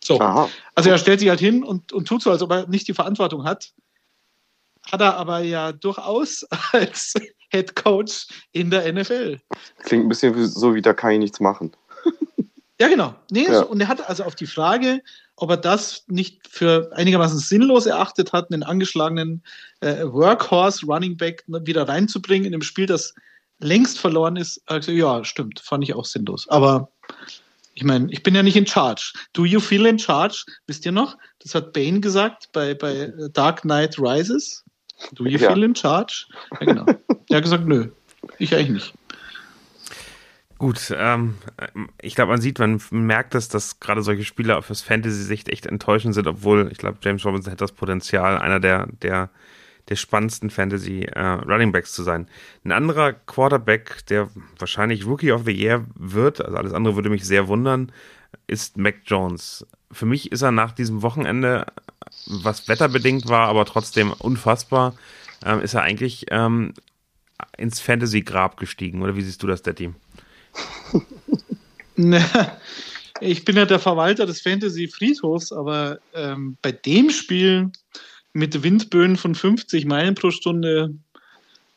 So. 0.03 0.19
Aha. 0.19 0.49
Also 0.75 0.89
er 0.89 0.97
stellt 0.97 1.19
sich 1.19 1.29
halt 1.29 1.39
hin 1.39 1.63
und, 1.63 1.93
und 1.93 2.07
tut 2.07 2.21
so, 2.21 2.31
als 2.31 2.41
ob 2.41 2.51
er 2.51 2.67
nicht 2.67 2.87
die 2.87 2.93
Verantwortung 2.93 3.45
hat 3.45 3.73
hat 4.91 5.01
er 5.01 5.17
aber 5.17 5.39
ja 5.39 5.71
durchaus 5.71 6.45
als 6.71 7.13
Head 7.49 7.75
Coach 7.75 8.27
in 8.51 8.69
der 8.69 8.91
NFL. 8.91 9.39
Klingt 9.79 10.05
ein 10.05 10.09
bisschen 10.09 10.47
so, 10.47 10.75
wie 10.75 10.81
da 10.81 10.93
kann 10.93 11.11
ich 11.11 11.19
nichts 11.19 11.39
machen. 11.39 11.71
Ja, 12.83 12.89
genau. 12.89 13.15
Nee, 13.31 13.45
ja. 13.45 13.59
So, 13.59 13.67
und 13.67 13.79
er 13.79 13.87
hat 13.87 14.09
also 14.09 14.25
auf 14.25 14.35
die 14.35 14.45
Frage, 14.45 15.01
ob 15.37 15.49
er 15.49 15.55
das 15.55 16.03
nicht 16.07 16.45
für 16.49 16.91
einigermaßen 16.93 17.39
sinnlos 17.39 17.85
erachtet 17.85 18.33
hat, 18.33 18.51
einen 18.51 18.61
angeschlagenen 18.61 19.41
äh, 19.79 20.03
Workhorse 20.03 20.85
Running 20.85 21.15
Back 21.15 21.45
wieder 21.47 21.87
reinzubringen 21.87 22.45
in 22.45 22.53
einem 22.53 22.61
Spiel, 22.61 22.85
das 22.85 23.15
längst 23.59 23.99
verloren 23.99 24.35
ist. 24.35 24.61
Also 24.65 24.91
ja, 24.91 25.23
stimmt, 25.23 25.61
fand 25.61 25.85
ich 25.85 25.93
auch 25.93 26.03
sinnlos. 26.03 26.49
Aber 26.49 26.91
ich 27.73 27.85
meine, 27.85 28.11
ich 28.11 28.21
bin 28.21 28.35
ja 28.35 28.43
nicht 28.43 28.57
in 28.57 28.67
charge. 28.67 29.13
Do 29.31 29.45
you 29.45 29.61
feel 29.61 29.85
in 29.85 29.97
charge? 29.97 30.43
Wisst 30.67 30.85
ihr 30.85 30.91
noch? 30.91 31.17
Das 31.39 31.55
hat 31.55 31.71
Bane 31.71 32.01
gesagt 32.01 32.49
bei, 32.51 32.73
bei 32.73 33.13
Dark 33.31 33.61
Knight 33.61 33.97
Rises. 33.97 34.65
Do 35.13 35.23
you 35.23 35.39
ja. 35.39 35.53
feel 35.53 35.63
in 35.63 35.73
charge? 35.73 36.25
Ja, 36.59 36.65
genau. 36.65 36.85
er 37.29 37.37
hat 37.37 37.43
gesagt, 37.43 37.65
nö, 37.65 37.87
ich 38.39 38.53
eigentlich 38.53 38.71
nicht. 38.71 38.93
Gut, 40.63 40.95
ähm, 40.97 41.35
ich 42.01 42.15
glaube, 42.15 42.31
man 42.31 42.39
sieht, 42.39 42.57
man 42.57 42.79
merkt 42.89 43.35
es, 43.35 43.49
dass 43.49 43.81
gerade 43.81 44.01
solche 44.01 44.23
Spieler 44.23 44.61
fürs 44.61 44.81
Fantasy-Sicht 44.81 45.49
echt 45.49 45.65
enttäuschend 45.65 46.13
sind, 46.13 46.25
obwohl 46.25 46.69
ich 46.71 46.77
glaube, 46.77 46.99
James 47.01 47.25
Robinson 47.25 47.51
hat 47.51 47.59
das 47.59 47.73
Potenzial, 47.73 48.37
einer 48.37 48.61
der, 48.61 48.87
der, 49.01 49.29
der 49.89 49.97
spannendsten 49.97 50.49
Fantasy-Runningbacks 50.49 51.89
äh, 51.89 51.93
zu 51.93 52.03
sein. 52.03 52.29
Ein 52.63 52.71
anderer 52.71 53.11
Quarterback, 53.11 54.05
der 54.07 54.29
wahrscheinlich 54.57 55.05
Rookie 55.05 55.33
of 55.33 55.43
the 55.43 55.51
Year 55.51 55.83
wird, 55.95 56.39
also 56.39 56.55
alles 56.55 56.71
andere 56.71 56.95
würde 56.95 57.09
mich 57.09 57.25
sehr 57.25 57.49
wundern, 57.49 57.91
ist 58.47 58.77
Mac 58.77 59.01
Jones. 59.03 59.67
Für 59.91 60.05
mich 60.05 60.31
ist 60.31 60.43
er 60.43 60.51
nach 60.51 60.71
diesem 60.71 61.01
Wochenende 61.01 61.65
was 62.25 62.69
wetterbedingt 62.69 63.27
war, 63.27 63.49
aber 63.49 63.65
trotzdem 63.65 64.13
unfassbar, 64.13 64.95
ähm, 65.43 65.59
ist 65.59 65.73
er 65.73 65.81
eigentlich 65.81 66.27
ähm, 66.31 66.73
ins 67.57 67.81
Fantasy-Grab 67.81 68.55
gestiegen. 68.55 69.01
Oder 69.01 69.17
wie 69.17 69.23
siehst 69.23 69.43
du 69.43 69.47
das, 69.47 69.61
Daddy? 69.61 69.93
Ich 73.21 73.45
bin 73.45 73.55
ja 73.55 73.65
der 73.65 73.79
Verwalter 73.79 74.25
des 74.25 74.41
Fantasy-Friedhofs, 74.41 75.51
aber 75.51 75.99
ähm, 76.13 76.57
bei 76.61 76.71
dem 76.71 77.09
Spiel 77.09 77.71
mit 78.33 78.63
Windböen 78.63 79.17
von 79.17 79.35
50 79.35 79.85
Meilen 79.85 80.15
pro 80.15 80.31
Stunde 80.31 80.95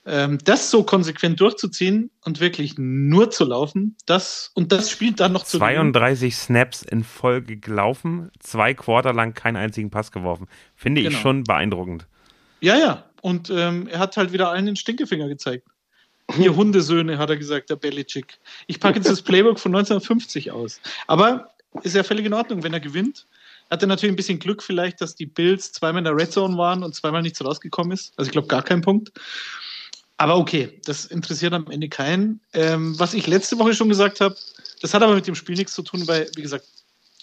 ähm, 0.06 0.38
das 0.44 0.70
so 0.70 0.84
konsequent 0.84 1.40
durchzuziehen 1.40 2.10
und 2.24 2.40
wirklich 2.40 2.74
nur 2.78 3.30
zu 3.30 3.44
laufen, 3.44 3.96
das 4.06 4.52
und 4.54 4.70
das 4.70 4.88
spielt 4.88 5.18
dann 5.18 5.32
noch 5.32 5.44
zu 5.44 5.58
32 5.58 6.20
gewinnen. 6.20 6.32
Snaps 6.32 6.82
in 6.82 7.02
Folge 7.02 7.56
gelaufen, 7.56 8.30
zwei 8.38 8.72
Quarter 8.72 9.12
lang 9.12 9.34
keinen 9.34 9.56
einzigen 9.56 9.90
Pass 9.90 10.12
geworfen. 10.12 10.46
Finde 10.76 11.02
genau. 11.02 11.12
ich 11.12 11.20
schon 11.20 11.42
beeindruckend. 11.42 12.06
Ja, 12.60 12.78
ja. 12.78 13.04
Und 13.20 13.50
ähm, 13.50 13.88
er 13.88 13.98
hat 13.98 14.16
halt 14.16 14.32
wieder 14.32 14.50
allen 14.50 14.66
den 14.66 14.76
Stinkefinger 14.76 15.28
gezeigt. 15.28 15.66
Ihr 16.38 16.56
Hundesöhne, 16.56 17.18
hat 17.18 17.30
er 17.30 17.36
gesagt, 17.36 17.70
der 17.70 17.76
Belichick. 17.76 18.38
Ich 18.66 18.80
packe 18.80 18.98
jetzt 18.98 19.08
das 19.08 19.22
Playbook 19.22 19.60
von 19.60 19.74
1950 19.74 20.50
aus. 20.50 20.80
Aber 21.06 21.50
ist 21.82 21.94
ja 21.94 22.02
völlig 22.02 22.26
in 22.26 22.34
Ordnung, 22.34 22.62
wenn 22.62 22.72
er 22.72 22.80
gewinnt. 22.80 23.26
Er 23.68 23.74
hatte 23.74 23.86
natürlich 23.86 24.12
ein 24.12 24.16
bisschen 24.16 24.38
Glück 24.38 24.62
vielleicht, 24.62 25.00
dass 25.00 25.14
die 25.14 25.26
Bills 25.26 25.72
zweimal 25.72 25.98
in 25.98 26.04
der 26.04 26.16
Red 26.16 26.32
Zone 26.32 26.56
waren 26.56 26.82
und 26.82 26.94
zweimal 26.94 27.22
nichts 27.22 27.44
rausgekommen 27.44 27.92
ist. 27.92 28.12
Also 28.16 28.28
ich 28.28 28.32
glaube 28.32 28.48
gar 28.48 28.62
kein 28.62 28.80
Punkt. 28.80 29.12
Aber 30.18 30.36
okay, 30.36 30.80
das 30.84 31.04
interessiert 31.04 31.52
am 31.52 31.70
Ende 31.70 31.88
keinen. 31.88 32.40
Ähm, 32.54 32.98
was 32.98 33.12
ich 33.12 33.26
letzte 33.26 33.58
Woche 33.58 33.74
schon 33.74 33.88
gesagt 33.88 34.20
habe, 34.20 34.36
das 34.80 34.94
hat 34.94 35.02
aber 35.02 35.14
mit 35.14 35.26
dem 35.26 35.34
Spiel 35.34 35.56
nichts 35.56 35.74
zu 35.74 35.82
tun, 35.82 36.06
weil, 36.06 36.30
wie 36.36 36.42
gesagt, 36.42 36.66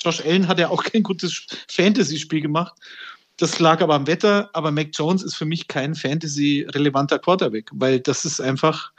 Josh 0.02 0.22
Allen 0.22 0.48
hat 0.48 0.60
ja 0.60 0.70
auch 0.70 0.84
kein 0.84 1.02
gutes 1.02 1.48
Fantasy-Spiel 1.70 2.42
gemacht. 2.42 2.74
Das 3.38 3.60
lag 3.60 3.82
aber 3.82 3.96
am 3.96 4.08
Wetter, 4.08 4.50
aber 4.54 4.72
Mac 4.72 4.90
Jones 4.94 5.24
ist 5.24 5.36
für 5.36 5.46
mich 5.46 5.68
kein 5.68 5.96
Fantasy-relevanter 5.96 7.20
Quarterback, 7.20 7.70
weil 7.74 8.00
das 8.00 8.26
ist 8.26 8.40
einfach 8.40 8.92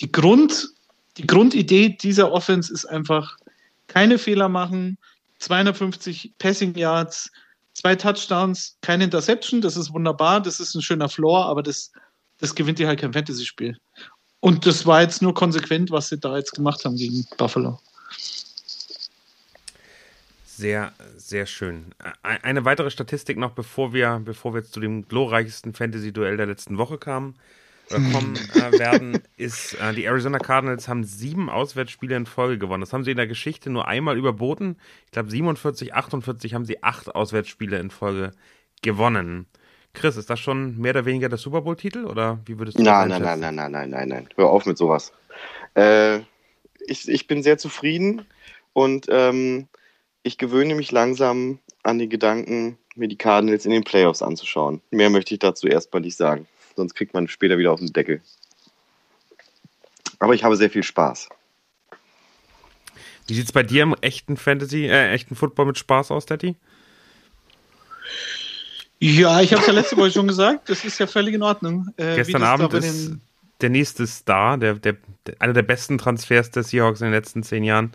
die 0.00 0.12
Grund, 0.12 0.68
die 1.16 1.26
Grundidee 1.26 1.90
dieser 1.90 2.30
Offense 2.30 2.72
ist 2.72 2.84
einfach 2.84 3.36
keine 3.86 4.18
Fehler 4.18 4.48
machen, 4.48 4.98
250 5.38 6.34
Passing 6.38 6.74
Yards, 6.74 7.30
zwei 7.72 7.96
Touchdowns, 7.96 8.76
keine 8.82 9.04
Interception, 9.04 9.60
das 9.60 9.76
ist 9.76 9.92
wunderbar, 9.92 10.40
das 10.40 10.60
ist 10.60 10.74
ein 10.74 10.82
schöner 10.82 11.08
Floor, 11.08 11.46
aber 11.46 11.62
das 11.62 11.90
das 12.40 12.54
gewinnt 12.54 12.78
dir 12.78 12.88
halt 12.88 13.00
kein 13.00 13.12
Fantasy-Spiel. 13.12 13.78
Und 14.40 14.64
das 14.66 14.86
war 14.86 15.02
jetzt 15.02 15.20
nur 15.22 15.34
konsequent, 15.34 15.90
was 15.90 16.08
sie 16.08 16.18
da 16.18 16.36
jetzt 16.36 16.52
gemacht 16.52 16.84
haben 16.84 16.96
gegen 16.96 17.26
Buffalo. 17.36 17.78
Sehr, 20.60 20.92
sehr 21.16 21.46
schön. 21.46 21.86
Eine 22.22 22.66
weitere 22.66 22.90
Statistik 22.90 23.38
noch, 23.38 23.52
bevor 23.52 23.94
wir, 23.94 24.20
bevor 24.22 24.52
wir 24.52 24.60
jetzt 24.60 24.74
zu 24.74 24.80
dem 24.80 25.08
glorreichsten 25.08 25.72
Fantasy-Duell 25.72 26.36
der 26.36 26.44
letzten 26.44 26.76
Woche 26.76 26.98
kamen, 26.98 27.34
kommen 27.88 28.36
äh, 28.36 28.78
werden, 28.78 29.22
ist, 29.38 29.72
äh, 29.80 29.94
die 29.94 30.04
Arizona 30.04 30.38
Cardinals 30.38 30.86
haben 30.86 31.02
sieben 31.04 31.48
Auswärtsspiele 31.48 32.14
in 32.14 32.26
Folge 32.26 32.58
gewonnen. 32.58 32.82
Das 32.82 32.92
haben 32.92 33.04
sie 33.04 33.12
in 33.12 33.16
der 33.16 33.26
Geschichte 33.26 33.70
nur 33.70 33.88
einmal 33.88 34.18
überboten. 34.18 34.76
Ich 35.06 35.12
glaube, 35.12 35.30
47, 35.30 35.94
48 35.94 36.52
haben 36.52 36.66
sie 36.66 36.82
acht 36.82 37.14
Auswärtsspiele 37.14 37.78
in 37.78 37.90
Folge 37.90 38.32
gewonnen. 38.82 39.46
Chris, 39.94 40.18
ist 40.18 40.28
das 40.28 40.40
schon 40.40 40.76
mehr 40.76 40.90
oder 40.90 41.06
weniger 41.06 41.30
der 41.30 41.38
Super 41.38 41.62
Bowl-Titel 41.62 42.04
oder 42.04 42.38
wie 42.44 42.58
würdest 42.58 42.78
du 42.78 42.82
nein, 42.82 43.08
das 43.08 43.18
Nein, 43.18 43.40
nein, 43.40 43.54
nein, 43.54 43.54
nein, 43.54 43.70
nein, 43.72 43.90
nein, 43.90 44.08
nein. 44.08 44.28
Hör 44.36 44.50
auf 44.50 44.66
mit 44.66 44.76
sowas. 44.76 45.14
Äh, 45.74 46.18
ich, 46.86 47.08
ich 47.08 47.26
bin 47.26 47.42
sehr 47.42 47.56
zufrieden 47.56 48.26
und 48.74 49.06
ähm, 49.08 49.66
ich 50.22 50.38
gewöhne 50.38 50.74
mich 50.74 50.92
langsam 50.92 51.58
an 51.82 51.98
den 51.98 52.10
Gedanken, 52.10 52.78
mir 52.94 53.08
die 53.08 53.16
Cardinals 53.16 53.64
in 53.64 53.72
den 53.72 53.84
Playoffs 53.84 54.22
anzuschauen. 54.22 54.80
Mehr 54.90 55.10
möchte 55.10 55.34
ich 55.34 55.40
dazu 55.40 55.66
erstmal 55.66 56.02
nicht 56.02 56.16
sagen. 56.16 56.46
Sonst 56.76 56.94
kriegt 56.94 57.14
man 57.14 57.28
später 57.28 57.58
wieder 57.58 57.72
auf 57.72 57.80
den 57.80 57.92
Deckel. 57.92 58.20
Aber 60.18 60.34
ich 60.34 60.44
habe 60.44 60.56
sehr 60.56 60.70
viel 60.70 60.82
Spaß. 60.82 61.28
Wie 63.26 63.34
sieht 63.34 63.46
es 63.46 63.52
bei 63.52 63.62
dir 63.62 63.84
im 63.84 63.94
echten 64.00 64.36
Fantasy, 64.36 64.86
äh, 64.86 65.12
echten 65.12 65.36
Football 65.36 65.66
mit 65.66 65.78
Spaß 65.78 66.10
aus, 66.10 66.26
Daddy? 66.26 66.56
Ja, 68.98 69.40
ich 69.40 69.52
habe 69.52 69.62
es 69.62 69.66
ja 69.66 69.72
letzte 69.72 69.96
Woche 69.96 70.10
schon 70.10 70.28
gesagt, 70.28 70.68
das 70.68 70.84
ist 70.84 70.98
ja 70.98 71.06
völlig 71.06 71.34
in 71.34 71.42
Ordnung. 71.42 71.88
Äh, 71.96 72.16
Gestern 72.16 72.42
Abend 72.42 72.74
ist 72.74 73.12
der 73.62 73.70
nächste 73.70 74.06
Star, 74.06 74.58
der, 74.58 74.74
der, 74.74 74.96
der, 75.26 75.34
einer 75.40 75.52
der 75.52 75.62
besten 75.62 75.98
Transfers 75.98 76.50
der 76.50 76.62
Seahawks 76.62 77.00
in 77.00 77.06
den 77.06 77.14
letzten 77.14 77.42
zehn 77.42 77.64
Jahren. 77.64 77.92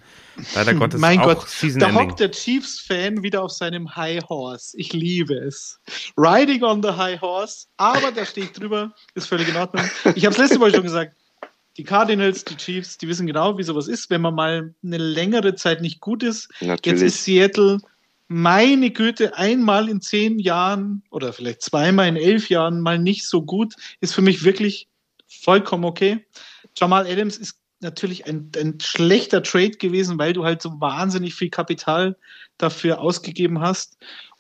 Leider 0.56 0.74
Gottes 0.74 1.00
mein 1.00 1.20
auch 1.20 1.26
Gott, 1.26 1.50
Season 1.50 1.80
da 1.80 1.94
hockt 1.94 2.20
der 2.20 2.32
Chiefs-Fan 2.32 3.24
wieder 3.24 3.44
auf 3.44 3.52
seinem 3.52 3.96
High 3.96 4.24
Horse. 4.30 4.78
Ich 4.78 4.94
liebe 4.94 5.36
es. 5.36 5.80
Riding 6.18 6.64
on 6.64 6.82
the 6.82 6.90
High 6.90 7.20
Horse, 7.22 7.68
aber 7.78 8.12
da 8.12 8.26
stehe 8.26 8.48
ich 8.48 8.54
drüber, 8.54 8.94
ist 9.14 9.28
völlig 9.28 9.50
in 9.50 9.56
Ordnung. 9.56 9.86
Ich 10.16 10.26
habe 10.26 10.34
es 10.34 10.38
letzte 10.38 10.60
Woche 10.60 10.76
schon 10.76 10.84
gesagt, 10.84 11.16
die 11.78 11.84
Cardinals, 11.84 12.46
die 12.46 12.56
Chiefs, 12.56 12.98
die 12.98 13.08
wissen 13.08 13.28
genau, 13.28 13.58
wie 13.58 13.64
sowas 13.64 13.88
ist, 13.88 14.10
wenn 14.10 14.22
man 14.22 14.36
mal 14.36 14.74
eine 14.84 14.98
längere 14.98 15.56
Zeit 15.56 15.82
nicht 15.82 16.00
gut 16.00 16.24
ist. 16.24 16.50
Natürlich. 16.62 17.02
Jetzt 17.02 17.02
ist 17.02 17.26
Seattle 17.26 17.80
meine 18.28 18.90
Güte, 18.92 19.38
einmal 19.38 19.90
in 19.90 20.02
zehn 20.02 20.40
Jahren 20.40 21.04
oder 21.12 21.34
vielleicht 21.34 21.62
zweimal 21.62 22.08
in 22.08 22.16
elf 22.16 22.50
Jahren 22.50 22.82
mal 22.82 22.98
nicht 22.98 23.28
so 23.28 23.44
gut, 23.44 23.76
ist 24.02 24.16
für 24.16 24.22
mich 24.22 24.44
wirklich 24.44 24.88
vollkommen 25.42 25.86
okay. 25.86 26.26
Jamal 26.76 27.08
Adams 27.08 27.38
ist 27.38 27.58
natürlich 27.82 28.26
ein, 28.26 28.52
ein 28.58 28.80
schlechter 28.80 29.44
Trade 29.44 29.72
gewesen, 29.72 30.18
weil 30.18 30.34
du 30.34 30.44
halt 30.44 30.62
so 30.62 30.80
wahnsinnig 30.80 31.36
viel 31.36 31.50
Kapital 31.50 32.16
dafür 32.58 33.00
ausgegeben 33.00 33.62
hast. 33.62 33.98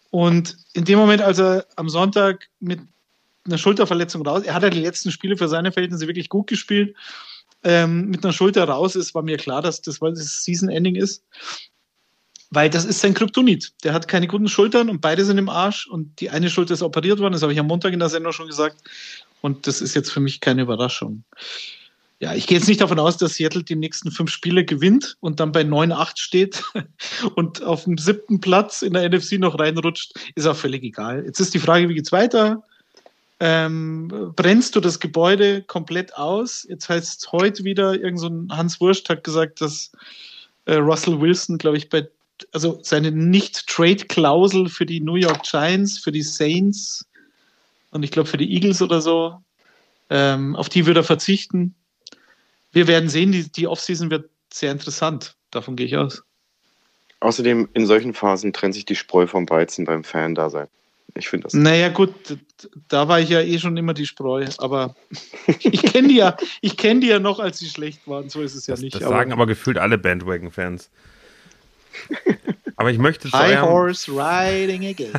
Und 0.09 0.57
in 0.73 0.85
dem 0.85 0.97
Moment, 0.97 1.21
als 1.21 1.39
er 1.39 1.65
am 1.75 1.89
Sonntag 1.89 2.47
mit 2.59 2.79
einer 3.45 3.57
Schulterverletzung 3.57 4.25
raus, 4.25 4.43
er 4.43 4.53
hat 4.53 4.63
ja 4.63 4.69
die 4.69 4.79
letzten 4.79 5.11
Spiele 5.11 5.37
für 5.37 5.47
seine 5.47 5.71
Verhältnisse 5.71 6.07
wirklich 6.07 6.29
gut 6.29 6.47
gespielt, 6.47 6.95
ähm, 7.63 8.09
mit 8.09 8.23
einer 8.23 8.33
Schulter 8.33 8.63
raus 8.65 8.95
ist, 8.95 9.15
war 9.15 9.23
mir 9.23 9.37
klar, 9.37 9.61
dass 9.61 9.81
das, 9.81 9.99
weil 9.99 10.11
das 10.13 10.43
Season-Ending 10.43 10.95
ist. 10.95 11.23
Weil 12.51 12.69
das 12.69 12.85
ist 12.85 13.01
sein 13.01 13.15
Kryptonit. 13.15 13.73
Der 13.83 13.93
hat 13.93 14.07
keine 14.07 14.27
guten 14.27 14.47
Schultern 14.47 14.89
und 14.89 15.01
beide 15.01 15.25
sind 15.25 15.39
im 15.39 15.49
Arsch 15.49 15.87
und 15.87 16.21
die 16.21 16.29
eine 16.29 16.49
Schulter 16.49 16.75
ist 16.75 16.83
operiert 16.83 17.19
worden, 17.19 17.33
das 17.33 17.41
habe 17.41 17.53
ich 17.53 17.59
am 17.59 17.67
Montag 17.67 17.91
in 17.91 17.99
der 17.99 18.09
Sendung 18.09 18.33
schon 18.33 18.47
gesagt. 18.47 18.77
Und 19.45 19.67
das 19.67 19.79
ist 19.79 19.93
jetzt 19.93 20.11
für 20.11 20.21
mich 20.21 20.39
keine 20.39 20.63
Überraschung. 20.63 21.23
Ja, 22.19 22.33
ich 22.33 22.47
gehe 22.47 22.57
jetzt 22.57 22.67
nicht 22.67 22.81
davon 22.81 22.97
aus, 22.97 23.17
dass 23.17 23.35
Seattle 23.35 23.61
die 23.61 23.75
nächsten 23.75 24.09
fünf 24.09 24.31
Spiele 24.31 24.65
gewinnt 24.65 25.17
und 25.19 25.39
dann 25.39 25.51
bei 25.51 25.61
9-8 25.61 26.17
steht 26.17 26.63
und 27.35 27.61
auf 27.61 27.83
dem 27.83 27.99
siebten 27.99 28.41
Platz 28.41 28.81
in 28.81 28.93
der 28.93 29.07
NFC 29.07 29.33
noch 29.33 29.59
reinrutscht. 29.59 30.13
Ist 30.33 30.47
auch 30.47 30.55
völlig 30.55 30.81
egal. 30.81 31.25
Jetzt 31.27 31.39
ist 31.39 31.53
die 31.53 31.59
Frage, 31.59 31.87
wie 31.89 31.93
geht's 31.93 32.11
weiter? 32.11 32.63
Ähm, 33.39 34.33
brennst 34.35 34.75
du 34.75 34.79
das 34.79 34.99
Gebäude 34.99 35.61
komplett 35.61 36.17
aus? 36.17 36.65
Jetzt 36.67 36.89
heißt 36.89 37.19
es 37.19 37.31
heute 37.31 37.63
wieder, 37.65 37.93
irgend 37.93 38.21
so 38.21 38.29
ein 38.29 38.49
Hans 38.49 38.81
Wurst 38.81 39.09
hat 39.09 39.23
gesagt, 39.23 39.61
dass 39.61 39.91
äh, 40.65 40.77
Russell 40.77 41.21
Wilson, 41.21 41.59
glaube 41.59 41.77
ich, 41.77 41.89
bei 41.89 42.09
also 42.51 42.79
seine 42.81 43.11
Nicht-Trade-Klausel 43.11 44.69
für 44.69 44.87
die 44.87 45.01
New 45.01 45.17
York 45.17 45.43
Giants, 45.43 45.99
für 45.99 46.11
die 46.11 46.23
Saints 46.23 47.05
und 47.95 48.03
ich 48.03 48.11
glaube 48.11 48.27
für 48.27 48.35
die 48.35 48.53
Eagles 48.53 48.81
oder 48.81 48.99
so, 48.99 49.41
ähm, 50.09 50.53
auf 50.57 50.67
die 50.67 50.85
würde 50.85 50.99
er 50.99 51.05
verzichten. 51.05 51.75
Wir 52.73 52.87
werden 52.87 53.07
sehen, 53.07 53.31
die, 53.31 53.49
die 53.49 53.67
Offseason 53.67 54.11
wird 54.11 54.29
sehr 54.51 54.73
interessant. 54.73 55.37
Davon 55.49 55.77
gehe 55.77 55.85
ich 55.85 55.95
aus. 55.95 56.21
Außerdem, 57.21 57.69
in 57.73 57.85
solchen 57.85 58.13
Phasen 58.13 58.51
trennt 58.51 58.73
sich 58.73 58.83
die 58.83 58.97
Spreu 58.97 59.27
vom 59.27 59.49
Weizen 59.49 59.85
beim 59.85 60.03
Fan-Dasein. 60.03 60.67
Ich 61.15 61.29
finde 61.29 61.45
das. 61.45 61.53
Naja, 61.53 61.87
gut, 61.87 62.13
da 62.89 63.07
war 63.07 63.21
ich 63.21 63.29
ja 63.29 63.39
eh 63.39 63.59
schon 63.59 63.77
immer 63.77 63.93
die 63.93 64.05
Spreu, 64.05 64.45
aber 64.57 64.97
ich 65.59 65.81
kenne 65.81 66.09
die 66.09 66.17
ja, 66.17 66.35
ich 66.59 66.75
kenne 66.75 66.99
die 66.99 67.07
ja 67.07 67.19
noch, 67.19 67.39
als 67.39 67.59
sie 67.59 67.69
schlecht 67.69 68.05
waren. 68.09 68.27
So 68.27 68.41
ist 68.41 68.55
es 68.55 68.67
ja 68.67 68.73
das, 68.73 68.81
nicht. 68.81 68.95
Das 68.95 69.03
sagen 69.03 69.31
aber 69.31 69.47
gefühlt 69.47 69.77
alle 69.77 69.97
Bandwagon-Fans. 69.97 70.89
Aber 72.77 72.91
ich 72.91 72.97
möchte 72.97 73.29
zu 73.29 73.37
High 73.37 73.61
Horse 73.61 74.11
Riding 74.11 74.85
again. 74.85 75.13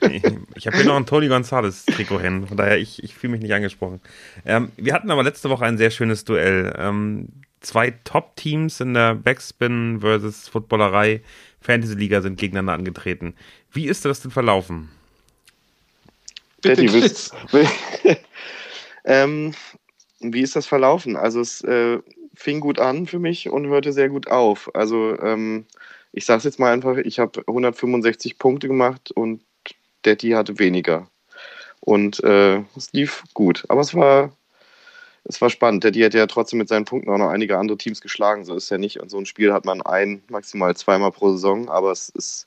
ich 0.54 0.66
habe 0.66 0.76
hier 0.76 0.86
noch 0.86 0.96
ein 0.96 1.06
Tony 1.06 1.28
Gonzalez 1.28 1.86
Trikot 1.86 2.20
hin, 2.20 2.46
von 2.46 2.56
daher 2.56 2.78
ich, 2.78 3.02
ich 3.02 3.14
fühle 3.14 3.32
mich 3.32 3.42
nicht 3.42 3.54
angesprochen. 3.54 4.00
Ähm, 4.44 4.72
wir 4.76 4.92
hatten 4.92 5.10
aber 5.10 5.22
letzte 5.22 5.48
Woche 5.48 5.64
ein 5.64 5.78
sehr 5.78 5.90
schönes 5.90 6.24
Duell. 6.24 6.74
Ähm, 6.78 7.28
zwei 7.60 7.92
Top-Teams 8.04 8.80
in 8.80 8.94
der 8.94 9.14
Backspin 9.14 10.00
versus 10.00 10.48
Footballerei 10.48 11.22
Fantasy 11.60 11.94
Liga 11.94 12.20
sind 12.20 12.38
gegeneinander 12.38 12.74
angetreten. 12.74 13.34
Wie 13.72 13.86
ist 13.86 14.04
das 14.04 14.20
denn 14.20 14.30
verlaufen? 14.30 14.90
Bitte, 16.60 16.84
Chris. 16.86 17.30
ähm, 19.04 19.54
wie 20.20 20.42
ist 20.42 20.56
das 20.56 20.66
verlaufen? 20.66 21.16
Also 21.16 21.40
es 21.40 21.62
äh, 21.62 21.98
fing 22.34 22.60
gut 22.60 22.78
an 22.78 23.06
für 23.06 23.18
mich 23.18 23.48
und 23.48 23.66
hörte 23.66 23.92
sehr 23.92 24.08
gut 24.08 24.28
auf. 24.28 24.74
Also 24.74 25.18
ähm, 25.20 25.66
ich 26.12 26.24
sage 26.24 26.38
es 26.38 26.44
jetzt 26.44 26.58
mal 26.58 26.72
einfach, 26.72 26.96
ich 26.98 27.18
habe 27.18 27.42
165 27.46 28.38
Punkte 28.38 28.68
gemacht 28.68 29.10
und 29.12 29.42
Daddy 30.02 30.30
hatte 30.30 30.58
weniger. 30.58 31.08
Und 31.80 32.22
äh, 32.22 32.62
es 32.76 32.92
lief 32.92 33.24
gut. 33.34 33.64
Aber 33.68 33.80
es 33.80 33.94
war, 33.94 34.32
es 35.24 35.40
war 35.40 35.50
spannend. 35.50 35.84
Daddy 35.84 36.00
hätte 36.00 36.18
ja 36.18 36.26
trotzdem 36.26 36.58
mit 36.58 36.68
seinen 36.68 36.84
Punkten 36.84 37.10
auch 37.10 37.18
noch 37.18 37.30
einige 37.30 37.58
andere 37.58 37.78
Teams 37.78 38.00
geschlagen. 38.00 38.44
So 38.44 38.54
ist 38.54 38.70
ja 38.70 38.78
nicht. 38.78 39.00
Und 39.00 39.10
so 39.10 39.18
ein 39.18 39.26
Spiel 39.26 39.52
hat 39.52 39.64
man 39.64 39.82
ein, 39.82 40.22
maximal 40.28 40.76
zweimal 40.76 41.12
pro 41.12 41.32
Saison. 41.32 41.68
Aber 41.68 41.90
es 41.90 42.08
ist 42.10 42.46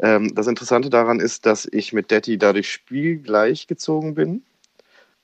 ähm, 0.00 0.34
das 0.34 0.46
Interessante 0.46 0.90
daran 0.90 1.20
ist, 1.20 1.46
dass 1.46 1.68
ich 1.70 1.92
mit 1.92 2.10
Daddy 2.10 2.38
dadurch 2.38 2.72
spielgleich 2.72 3.66
gezogen 3.66 4.14
bin 4.14 4.42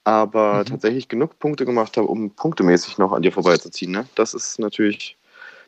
aber 0.04 0.60
mhm. 0.60 0.66
tatsächlich 0.66 1.08
genug 1.08 1.38
Punkte 1.38 1.64
gemacht 1.64 1.96
habe, 1.96 2.08
um 2.08 2.30
punktemäßig 2.30 2.98
noch 2.98 3.12
an 3.12 3.22
dir 3.22 3.32
vorbeizuziehen. 3.32 3.92
Ne? 3.92 4.06
Das 4.14 4.34
ist 4.34 4.58
natürlich, 4.58 5.16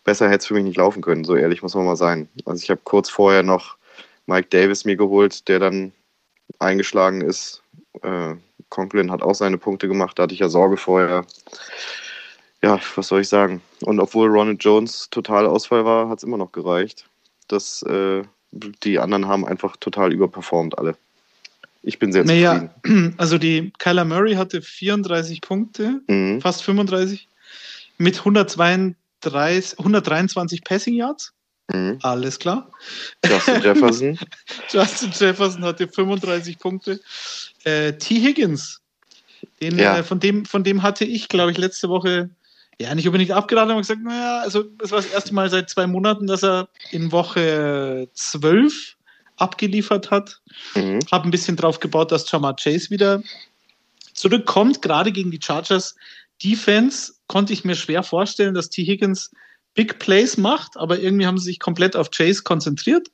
besser 0.05 0.27
hätte 0.27 0.39
es 0.39 0.47
für 0.47 0.55
mich 0.55 0.65
nicht 0.65 0.77
laufen 0.77 1.03
können, 1.03 1.25
so 1.25 1.35
ehrlich 1.35 1.63
muss 1.63 1.75
man 1.75 1.85
mal 1.85 1.97
sein. 1.97 2.29
Also 2.45 2.63
ich 2.63 2.71
habe 2.71 2.81
kurz 2.85 3.11
vorher 3.11 3.43
noch 3.43 3.77
Mike 4.27 4.49
Davis 4.51 4.85
mir 4.85 4.97
geholt, 4.97 5.49
der 5.49 5.59
dann 5.59 5.93
eingeschlagen 6.59 7.21
ist. 7.21 7.63
Äh, 8.03 8.35
Conklin 8.69 9.11
hat 9.11 9.23
auch 9.23 9.35
seine 9.35 9.59
Punkte 9.59 9.89
gemacht, 9.89 10.19
da 10.19 10.25
hatte 10.25 10.35
ich 10.35 10.41
ja 10.41 10.49
Sorge 10.49 10.77
vorher. 10.77 11.25
Ja, 12.63 12.81
was 12.95 13.09
soll 13.09 13.21
ich 13.21 13.29
sagen? 13.29 13.61
Und 13.83 14.01
obwohl 14.01 14.29
Ronald 14.29 14.65
Jones 14.65 15.09
total 15.11 15.47
Ausfall 15.47 15.85
war, 15.85 16.09
hat 16.09 16.19
es 16.19 16.25
immer 16.25 16.39
noch 16.39 16.53
gereicht. 16.53 17.07
Das, 17.49 17.83
äh, 17.83 18.23
die 18.53 18.99
anderen 18.99 19.27
haben 19.29 19.47
einfach 19.47 19.77
total 19.77 20.13
überperformt 20.13 20.79
alle. 20.79 20.97
Ich 21.83 21.99
bin 21.99 22.13
sehr 22.13 22.25
naja, 22.25 22.71
zufrieden. 22.83 23.15
Also 23.19 23.37
die 23.37 23.71
Kyler 23.79 24.07
Murray 24.07 24.35
hatte 24.35 24.63
34 24.63 25.43
Punkte, 25.43 26.01
mhm. 26.07 26.41
fast 26.41 26.63
35, 26.63 27.29
mit 27.99 28.25
132, 29.31 29.79
123 29.79 30.65
Passing 30.65 30.95
Yards. 30.95 31.33
Mhm. 31.73 31.99
Alles 32.03 32.39
klar. 32.39 32.71
Justin 33.27 33.63
Jefferson. 33.63 34.19
Justin 34.71 35.13
Jefferson 35.19 35.65
hatte 35.65 35.89
35 35.89 36.59
Punkte. 36.59 37.01
Äh, 37.65 37.95
T. 37.95 38.17
Higgins, 38.17 38.81
den, 39.63 39.79
ja. 39.79 39.99
äh, 39.99 40.03
von, 40.03 40.21
dem, 40.21 40.45
von 40.45 40.65
dem 40.65 40.83
hatte 40.83 41.05
ich, 41.05 41.29
glaube 41.29 41.53
ich, 41.53 41.59
letzte 41.59 41.89
Woche 41.89 42.31
ja, 42.81 42.95
nicht 42.95 43.07
unbedingt 43.07 43.31
abgeraten, 43.31 43.71
aber 43.71 43.81
gesagt, 43.81 44.03
naja, 44.03 44.41
also 44.41 44.65
das 44.79 44.91
war 44.91 45.01
das 45.01 45.11
erste 45.11 45.33
Mal 45.33 45.49
seit 45.49 45.71
zwei 45.71 45.87
Monaten, 45.87 46.27
dass 46.27 46.43
er 46.43 46.69
in 46.91 47.13
Woche 47.13 48.09
12 48.15 48.97
abgeliefert 49.37 50.11
hat. 50.11 50.41
Mhm. 50.75 51.01
Habe 51.11 51.29
ein 51.29 51.31
bisschen 51.31 51.57
drauf 51.57 51.81
gebaut, 51.81 52.13
dass 52.13 52.31
Jamar 52.31 52.57
Chase 52.57 52.91
wieder 52.91 53.23
zurückkommt, 54.13 54.83
gerade 54.83 55.13
gegen 55.13 55.31
die 55.31 55.41
Chargers. 55.43 55.95
Defense 56.43 57.15
konnte 57.27 57.53
ich 57.53 57.65
mir 57.65 57.75
schwer 57.75 58.03
vorstellen, 58.03 58.55
dass 58.55 58.71
T. 58.71 58.85
Higgins 58.85 59.31
Big 59.75 59.99
Plays 59.99 60.37
macht, 60.37 60.77
aber 60.77 61.01
irgendwie 61.01 61.27
haben 61.27 61.39
sie 61.39 61.47
sich 61.47 61.59
komplett 61.59 61.97
auf 61.97 62.11
Chase 62.11 62.43
konzentriert 62.43 63.09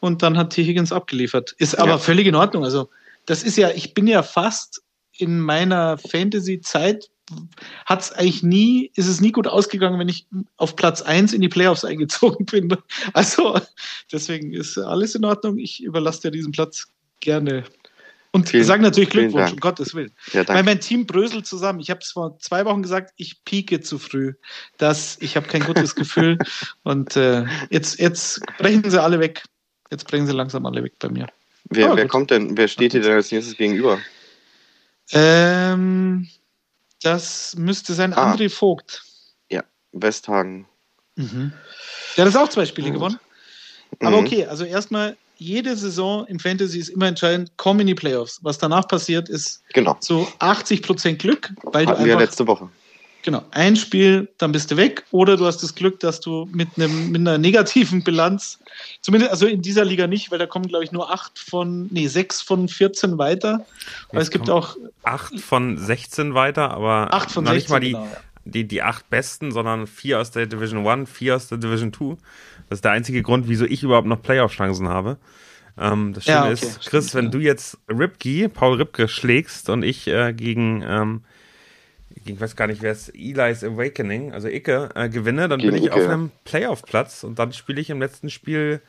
und 0.00 0.22
dann 0.22 0.36
hat 0.38 0.50
T. 0.50 0.64
Higgins 0.64 0.92
abgeliefert. 0.92 1.52
Ist 1.58 1.78
aber 1.78 1.92
ja. 1.92 1.98
völlig 1.98 2.26
in 2.26 2.36
Ordnung. 2.36 2.64
Also, 2.64 2.88
das 3.26 3.42
ist 3.42 3.56
ja, 3.56 3.70
ich 3.70 3.94
bin 3.94 4.06
ja 4.06 4.22
fast 4.22 4.82
in 5.12 5.40
meiner 5.40 5.98
Fantasy-Zeit 5.98 7.10
hat 7.86 8.00
es 8.00 8.12
eigentlich 8.12 8.42
nie, 8.42 8.90
ist 8.94 9.08
es 9.08 9.20
nie 9.20 9.32
gut 9.32 9.46
ausgegangen, 9.46 9.98
wenn 9.98 10.08
ich 10.08 10.26
auf 10.56 10.76
Platz 10.76 11.02
1 11.02 11.32
in 11.32 11.40
die 11.40 11.48
Playoffs 11.48 11.84
eingezogen 11.84 12.46
bin. 12.46 12.74
Also 13.12 13.60
deswegen 14.10 14.52
ist 14.52 14.78
alles 14.78 15.14
in 15.14 15.24
Ordnung. 15.24 15.58
Ich 15.58 15.82
überlasse 15.82 16.22
dir 16.22 16.30
diesen 16.30 16.52
Platz 16.52 16.86
gerne. 17.20 17.64
Und 18.38 18.48
vielen, 18.48 18.64
sage 18.64 18.82
natürlich 18.82 19.10
Glückwunsch, 19.10 19.52
um 19.52 19.60
Gottes 19.60 19.94
Willen. 19.94 20.12
Ja, 20.32 20.46
Weil 20.48 20.62
mein 20.62 20.80
Team 20.80 21.06
bröselt 21.06 21.46
zusammen. 21.46 21.80
Ich 21.80 21.90
habe 21.90 22.00
es 22.00 22.12
vor 22.12 22.38
zwei 22.38 22.64
Wochen 22.64 22.82
gesagt, 22.82 23.12
ich 23.16 23.44
pieke 23.44 23.80
zu 23.80 23.98
früh. 23.98 24.34
Das, 24.76 25.16
ich 25.20 25.36
habe 25.36 25.48
kein 25.48 25.62
gutes 25.62 25.94
Gefühl. 25.94 26.38
Und 26.82 27.16
äh, 27.16 27.44
jetzt, 27.70 27.98
jetzt 27.98 28.40
brechen 28.58 28.88
sie 28.88 29.02
alle 29.02 29.20
weg. 29.20 29.44
Jetzt 29.90 30.06
bringen 30.06 30.26
sie 30.26 30.32
langsam 30.32 30.66
alle 30.66 30.82
weg 30.82 30.94
bei 30.98 31.08
mir. 31.08 31.26
Wer, 31.70 31.94
wer 31.96 32.06
kommt 32.08 32.30
denn, 32.30 32.56
wer 32.56 32.68
steht 32.68 32.92
dir 32.92 33.00
denn 33.00 33.12
als 33.12 33.30
nächstes 33.30 33.56
gegenüber? 33.56 33.98
Ähm, 35.12 36.28
das 37.02 37.54
müsste 37.56 37.94
sein 37.94 38.12
ah. 38.12 38.32
André 38.32 38.50
Vogt. 38.50 39.02
Ja, 39.50 39.64
Westhagen. 39.92 40.66
Mhm. 41.16 41.52
Der 42.16 42.26
hat 42.26 42.36
auch 42.36 42.48
zwei 42.48 42.66
Spiele 42.66 42.88
mhm. 42.88 42.94
gewonnen. 42.94 43.20
Aber 44.00 44.20
mhm. 44.20 44.26
okay, 44.26 44.46
also 44.46 44.64
erstmal, 44.64 45.16
jede 45.38 45.76
Saison 45.76 46.26
im 46.26 46.38
Fantasy 46.38 46.78
ist 46.78 46.88
immer 46.90 47.06
entscheidend, 47.06 47.52
komm 47.56 47.80
in 47.80 47.86
die 47.86 47.94
Playoffs. 47.94 48.40
Was 48.42 48.58
danach 48.58 48.86
passiert, 48.88 49.28
ist 49.28 49.62
genau. 49.72 49.96
so 50.00 50.28
80% 50.40 51.14
Glück, 51.14 51.52
weil 51.62 51.86
Hatten 51.86 51.86
du 51.86 51.92
einfach, 51.92 52.04
wir 52.04 52.16
letzte 52.18 52.46
Woche. 52.46 52.68
Genau, 53.22 53.42
ein 53.50 53.76
Spiel, 53.76 54.28
dann 54.38 54.52
bist 54.52 54.70
du 54.70 54.76
weg. 54.76 55.04
Oder 55.10 55.36
du 55.36 55.44
hast 55.44 55.62
das 55.62 55.74
Glück, 55.74 56.00
dass 56.00 56.20
du 56.20 56.48
mit, 56.52 56.68
einem, 56.76 57.10
mit 57.10 57.20
einer 57.20 57.36
negativen 57.36 58.02
Bilanz, 58.04 58.58
zumindest 59.00 59.32
also 59.32 59.46
in 59.46 59.60
dieser 59.60 59.84
Liga 59.84 60.06
nicht, 60.06 60.30
weil 60.30 60.38
da 60.38 60.46
kommen, 60.46 60.66
glaube 60.66 60.84
ich, 60.84 60.92
nur 60.92 61.12
acht 61.12 61.38
von, 61.38 61.88
nee, 61.90 62.06
sechs 62.06 62.40
von 62.40 62.68
14 62.68 63.18
weiter. 63.18 63.66
Weil 64.12 64.22
es 64.22 64.30
gibt 64.30 64.48
auch. 64.48 64.76
Acht 65.02 65.38
von 65.40 65.76
16 65.76 66.34
weiter, 66.34 66.70
aber 66.70 67.12
acht 67.12 67.30
von 67.30 67.44
noch 67.44 67.52
16, 67.52 67.56
nicht 67.64 67.70
mal 67.70 67.80
die, 67.80 67.92
genau, 67.92 68.04
ja. 68.04 68.20
Die, 68.50 68.66
die 68.66 68.82
acht 68.82 69.08
besten, 69.10 69.50
sondern 69.50 69.86
vier 69.86 70.20
aus 70.20 70.30
der 70.30 70.46
Division 70.46 70.86
1, 70.86 71.10
vier 71.10 71.36
aus 71.36 71.48
der 71.48 71.58
Division 71.58 71.92
2. 71.92 72.16
Das 72.68 72.78
ist 72.78 72.84
der 72.84 72.92
einzige 72.92 73.22
Grund, 73.22 73.48
wieso 73.48 73.64
ich 73.64 73.82
überhaupt 73.82 74.06
noch 74.06 74.22
Playoff-Chancen 74.22 74.88
habe. 74.88 75.18
Ähm, 75.78 76.12
das 76.12 76.24
Schöne 76.24 76.36
ja, 76.36 76.42
okay, 76.44 76.52
ist, 76.52 76.80
Chris, 76.80 77.08
stimmt, 77.08 77.14
wenn 77.14 77.24
ja. 77.26 77.30
du 77.30 77.38
jetzt 77.38 77.78
Ripke, 77.88 78.48
Paul 78.48 78.76
Ripke 78.76 79.08
schlägst 79.08 79.70
und 79.70 79.82
ich 79.82 80.08
äh, 80.08 80.32
gegen 80.32 80.82
ähm, 80.86 81.22
ich 82.24 82.40
weiß 82.40 82.56
gar 82.56 82.66
nicht, 82.66 82.82
wer 82.82 82.92
es 82.92 83.08
Eli's 83.10 83.64
Awakening, 83.64 84.32
also 84.32 84.48
Icke, 84.48 84.90
äh, 84.94 85.08
gewinne, 85.08 85.48
dann 85.48 85.60
gegen 85.60 85.72
bin 85.72 85.82
ich 85.82 85.90
Icke. 85.90 85.96
auf 85.96 86.08
einem 86.08 86.30
Playoff-Platz 86.44 87.24
und 87.24 87.38
dann 87.38 87.52
spiele 87.52 87.80
ich 87.80 87.90
im 87.90 88.00
letzten 88.00 88.30
Spiel 88.30 88.80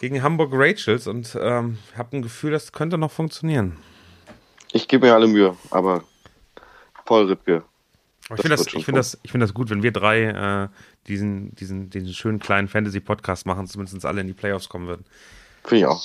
gegen 0.00 0.22
Hamburg 0.22 0.50
Rachels 0.52 1.06
und 1.06 1.36
ähm, 1.40 1.78
habe 1.96 2.16
ein 2.16 2.22
Gefühl, 2.22 2.52
das 2.52 2.72
könnte 2.72 2.98
noch 2.98 3.10
funktionieren. 3.10 3.76
Ich 4.72 4.86
gebe 4.86 5.06
mir 5.06 5.14
alle 5.14 5.26
Mühe, 5.26 5.56
aber 5.70 6.04
Paul 7.04 7.26
Rippke. 7.26 7.64
Ich 8.34 8.42
finde 8.42 8.56
das, 8.56 8.66
ich 8.66 8.84
finde 8.84 8.98
das, 9.00 9.18
ich 9.22 9.30
finde 9.30 9.44
das 9.44 9.54
gut, 9.54 9.70
wenn 9.70 9.82
wir 9.82 9.92
drei 9.92 10.24
äh, 10.24 10.68
diesen, 11.06 11.54
diesen, 11.54 11.90
diesen 11.90 12.12
schönen 12.12 12.38
kleinen 12.38 12.68
Fantasy-Podcast 12.68 13.46
machen, 13.46 13.66
zumindest 13.66 14.04
alle 14.04 14.20
in 14.20 14.26
die 14.26 14.34
Playoffs 14.34 14.68
kommen 14.68 14.86
würden. 14.86 15.04
Finde 15.64 15.76
ich 15.78 15.86
auch. 15.86 16.04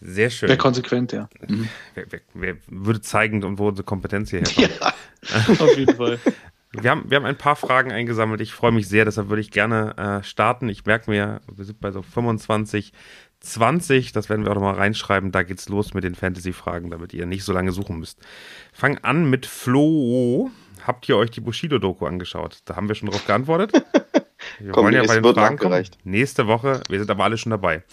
Sehr 0.00 0.30
schön. 0.30 0.48
Wäre 0.48 0.58
konsequent, 0.58 1.12
ja. 1.12 1.28
Mhm. 1.46 1.68
Wer, 1.94 2.06
wer, 2.10 2.20
wer, 2.34 2.56
würde 2.66 3.00
zeigen, 3.00 3.58
wo 3.58 3.68
unsere 3.68 3.84
Kompetenz 3.84 4.30
hierher 4.30 4.48
kommt. 4.48 4.80
Ja, 5.30 5.64
auf 5.64 5.76
jeden 5.76 5.94
Fall. 5.94 6.18
Wir 6.72 6.90
haben, 6.90 7.08
wir 7.08 7.16
haben 7.16 7.26
ein 7.26 7.36
paar 7.36 7.54
Fragen 7.54 7.92
eingesammelt. 7.92 8.40
Ich 8.40 8.52
freue 8.52 8.72
mich 8.72 8.88
sehr, 8.88 9.04
deshalb 9.04 9.28
würde 9.28 9.40
ich 9.40 9.52
gerne 9.52 9.96
äh, 9.96 10.24
starten. 10.24 10.68
Ich 10.68 10.84
merke 10.84 11.10
mir, 11.10 11.40
wir 11.54 11.64
sind 11.64 11.80
bei 11.80 11.92
so 11.92 12.02
25, 12.02 12.92
20. 13.38 14.12
Das 14.12 14.28
werden 14.28 14.44
wir 14.44 14.50
auch 14.50 14.56
nochmal 14.56 14.74
reinschreiben. 14.74 15.30
Da 15.30 15.44
geht's 15.44 15.68
los 15.68 15.94
mit 15.94 16.02
den 16.02 16.16
Fantasy-Fragen, 16.16 16.90
damit 16.90 17.12
ihr 17.12 17.26
nicht 17.26 17.44
so 17.44 17.52
lange 17.52 17.72
suchen 17.72 17.98
müsst. 17.98 18.18
Fang 18.72 18.98
an 18.98 19.30
mit 19.30 19.46
Flo. 19.46 20.50
Habt 20.86 21.08
ihr 21.08 21.16
euch 21.16 21.30
die 21.30 21.40
Bushido-Doku 21.40 22.06
angeschaut? 22.06 22.58
Da 22.64 22.76
haben 22.76 22.88
wir 22.88 22.94
schon 22.94 23.10
drauf 23.10 23.24
geantwortet. 23.26 23.72
Wir 24.58 24.72
Komm, 24.72 24.84
wollen 24.84 24.94
ja 24.94 25.04
bei 25.04 25.20
den 25.20 25.34
Fragen 25.34 25.56
kommen. 25.56 25.84
Nächste 26.04 26.46
Woche. 26.46 26.82
Wir 26.88 26.98
sind 26.98 27.10
aber 27.10 27.24
alle 27.24 27.38
schon 27.38 27.50
dabei. 27.50 27.84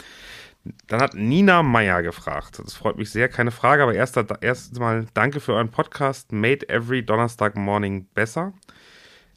Dann 0.87 1.01
hat 1.01 1.13
Nina 1.13 1.63
Meyer 1.63 2.01
gefragt. 2.03 2.59
Das 2.63 2.73
freut 2.73 2.97
mich 2.97 3.11
sehr. 3.11 3.29
Keine 3.29 3.51
Frage, 3.51 3.83
aber 3.83 3.93
erst, 3.93 4.19
erstens 4.41 4.79
mal 4.79 5.05
danke 5.13 5.39
für 5.39 5.53
euren 5.53 5.69
Podcast. 5.69 6.31
Made 6.31 6.67
every 6.69 7.03
Donnerstag 7.03 7.55
Morning 7.55 8.07
besser. 8.13 8.53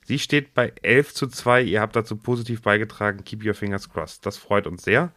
Sie 0.05 0.19
steht 0.19 0.55
bei 0.55 0.73
11 0.83 1.15
zu 1.15 1.27
2. 1.29 1.63
Ihr 1.63 1.81
habt 1.81 1.95
dazu 1.95 2.17
positiv 2.17 2.63
beigetragen. 2.63 3.25
Keep 3.25 3.45
your 3.45 3.55
fingers 3.55 3.89
crossed. 3.89 4.27
Das 4.27 4.37
freut 4.37 4.67
uns 4.67 4.83
sehr. 4.83 5.13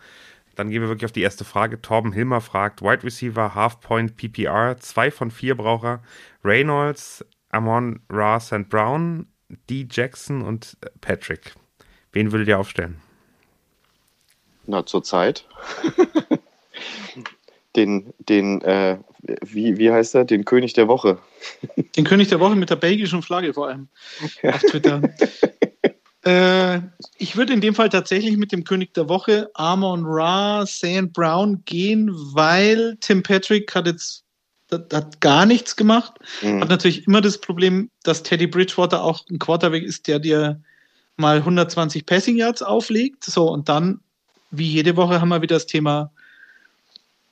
Dann 0.55 0.69
gehen 0.69 0.81
wir 0.81 0.89
wirklich 0.89 1.05
auf 1.05 1.11
die 1.11 1.21
erste 1.21 1.43
Frage. 1.43 1.81
Torben 1.81 2.13
Hilmer 2.13 2.39
fragt: 2.39 2.81
Wide 2.81 3.03
Receiver, 3.03 3.55
Half 3.55 3.81
Point 3.81 4.15
PPR. 4.15 4.77
Zwei 4.77 5.11
von 5.11 5.31
vier 5.31 5.55
Braucher. 5.55 6.01
Reynolds, 6.43 7.25
Amon 7.55 8.01
Ra 8.09 8.39
St. 8.41 8.67
Brown, 8.69 9.27
D. 9.69 9.87
Jackson 9.89 10.41
und 10.41 10.77
Patrick. 10.99 11.53
Wen 12.11 12.33
würdet 12.33 12.49
ihr 12.49 12.59
aufstellen? 12.59 12.97
Na, 14.67 14.85
zur 14.85 15.03
Zeit. 15.03 15.45
den, 17.77 18.13
den, 18.19 18.61
äh, 18.61 18.97
wie, 19.41 19.77
wie 19.77 19.89
heißt 19.89 20.15
er? 20.15 20.25
Den 20.25 20.43
König 20.43 20.73
der 20.73 20.89
Woche. 20.89 21.19
Den 21.95 22.03
König 22.03 22.27
der 22.27 22.41
Woche 22.41 22.55
mit 22.55 22.69
der 22.69 22.75
belgischen 22.75 23.21
Flagge 23.21 23.53
vor 23.53 23.69
allem 23.69 23.87
auf 24.43 24.61
Twitter. 24.61 25.01
äh, 26.25 26.81
ich 27.17 27.37
würde 27.37 27.53
in 27.53 27.61
dem 27.61 27.73
Fall 27.75 27.89
tatsächlich 27.89 28.35
mit 28.35 28.51
dem 28.51 28.65
König 28.65 28.93
der 28.93 29.07
Woche, 29.07 29.49
Amon 29.53 30.03
Ra, 30.05 30.65
St. 30.65 31.13
Brown 31.13 31.63
gehen, 31.63 32.11
weil 32.33 32.97
Tim 32.99 33.23
Patrick 33.23 33.73
hat 33.73 33.87
jetzt 33.87 34.24
hat, 34.71 34.93
hat 34.93 35.21
gar 35.21 35.45
nichts 35.45 35.75
gemacht. 35.75 36.13
Mhm. 36.41 36.62
Hat 36.62 36.69
natürlich 36.69 37.08
immer 37.08 37.21
das 37.21 37.39
Problem, 37.39 37.89
dass 38.04 38.23
Teddy 38.23 38.47
Bridgewater 38.47 39.04
auch 39.04 39.23
ein 39.30 39.39
Quarterback 39.39 39.84
ist, 39.84 40.08
der 40.08 40.19
dir 40.19 40.62
mal 41.17 41.38
120 41.38 42.06
Passing 42.06 42.38
Yards 42.38 42.62
auflegt. 42.62 43.23
So, 43.23 43.49
und 43.49 43.69
dann, 43.69 44.01
wie 44.51 44.67
jede 44.67 44.95
Woche, 44.95 45.21
haben 45.21 45.30
wir 45.30 45.41
wieder 45.41 45.56
das 45.56 45.65
Thema 45.65 46.12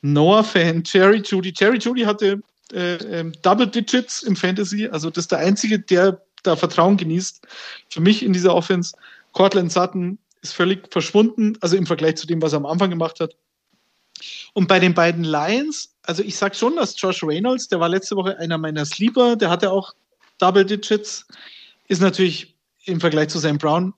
Noah-Fan, 0.01 0.83
Jerry 0.85 1.21
Judy. 1.25 1.53
Jerry 1.57 1.77
Judy 1.77 2.01
hatte 2.01 2.41
äh, 2.71 2.95
ähm, 2.95 3.33
Double 3.41 3.67
Digits 3.67 4.23
im 4.23 4.35
Fantasy, 4.35 4.87
also 4.87 5.09
das 5.09 5.25
ist 5.25 5.31
der 5.31 5.39
Einzige, 5.39 5.79
der 5.79 6.21
da 6.43 6.55
Vertrauen 6.55 6.97
genießt. 6.97 7.47
Für 7.89 8.01
mich 8.01 8.23
in 8.23 8.33
dieser 8.33 8.53
Offense, 8.53 8.95
Cortland 9.31 9.71
Sutton 9.71 10.17
ist 10.41 10.53
völlig 10.53 10.91
verschwunden, 10.91 11.57
also 11.61 11.77
im 11.77 11.85
Vergleich 11.85 12.17
zu 12.17 12.27
dem, 12.27 12.41
was 12.41 12.53
er 12.53 12.57
am 12.57 12.65
Anfang 12.65 12.89
gemacht 12.89 13.19
hat. 13.21 13.35
Und 14.53 14.67
bei 14.67 14.79
den 14.79 14.93
beiden 14.93 15.23
Lions, 15.23 15.92
also 16.03 16.23
ich 16.23 16.35
sag 16.35 16.55
schon, 16.55 16.75
dass 16.75 16.99
Josh 16.99 17.23
Reynolds, 17.23 17.67
der 17.67 17.79
war 17.79 17.89
letzte 17.89 18.15
Woche 18.15 18.37
einer 18.37 18.57
meiner 18.57 18.85
Sleeper, 18.85 19.35
der 19.35 19.49
hatte 19.49 19.71
auch 19.71 19.93
Double 20.37 20.65
Digits, 20.65 21.25
ist 21.87 22.01
natürlich 22.01 22.55
im 22.85 22.99
Vergleich 22.99 23.29
zu 23.29 23.39
Sam 23.39 23.57
Brown. 23.57 23.93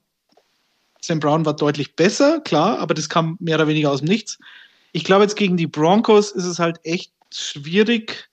Sam 1.00 1.20
Brown 1.20 1.44
war 1.44 1.54
deutlich 1.54 1.94
besser, 1.94 2.40
klar, 2.40 2.78
aber 2.78 2.94
das 2.94 3.08
kam 3.08 3.36
mehr 3.40 3.56
oder 3.56 3.68
weniger 3.68 3.90
aus 3.90 4.00
dem 4.00 4.08
Nichts. 4.08 4.38
Ich 4.92 5.04
glaube, 5.04 5.24
jetzt 5.24 5.36
gegen 5.36 5.56
die 5.56 5.66
Broncos 5.66 6.32
ist 6.32 6.44
es 6.44 6.58
halt 6.58 6.78
echt 6.84 7.12
schwierig 7.32 8.28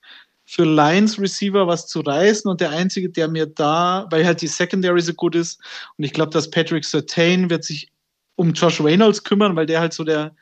für 0.46 0.64
Lions 0.64 1.18
Receiver 1.18 1.66
was 1.66 1.86
zu 1.86 2.00
reißen 2.00 2.50
und 2.50 2.60
der 2.60 2.70
einzige, 2.70 3.10
der 3.10 3.28
mir 3.28 3.46
da, 3.46 4.06
weil 4.10 4.24
halt 4.24 4.40
die 4.40 4.46
Secondary 4.46 5.00
so 5.00 5.14
gut 5.14 5.34
ist 5.34 5.60
und 5.96 6.04
ich 6.04 6.12
glaube, 6.12 6.30
dass 6.30 6.50
Patrick 6.50 6.84
Sertain 6.84 7.50
wird 7.50 7.64
sich 7.64 7.90
um 8.36 8.52
Josh 8.52 8.80
Reynolds 8.80 9.24
kümmern, 9.24 9.56
weil 9.56 9.66
der 9.66 9.80
halt 9.80 9.92
so 9.92 10.04
der, 10.04 10.34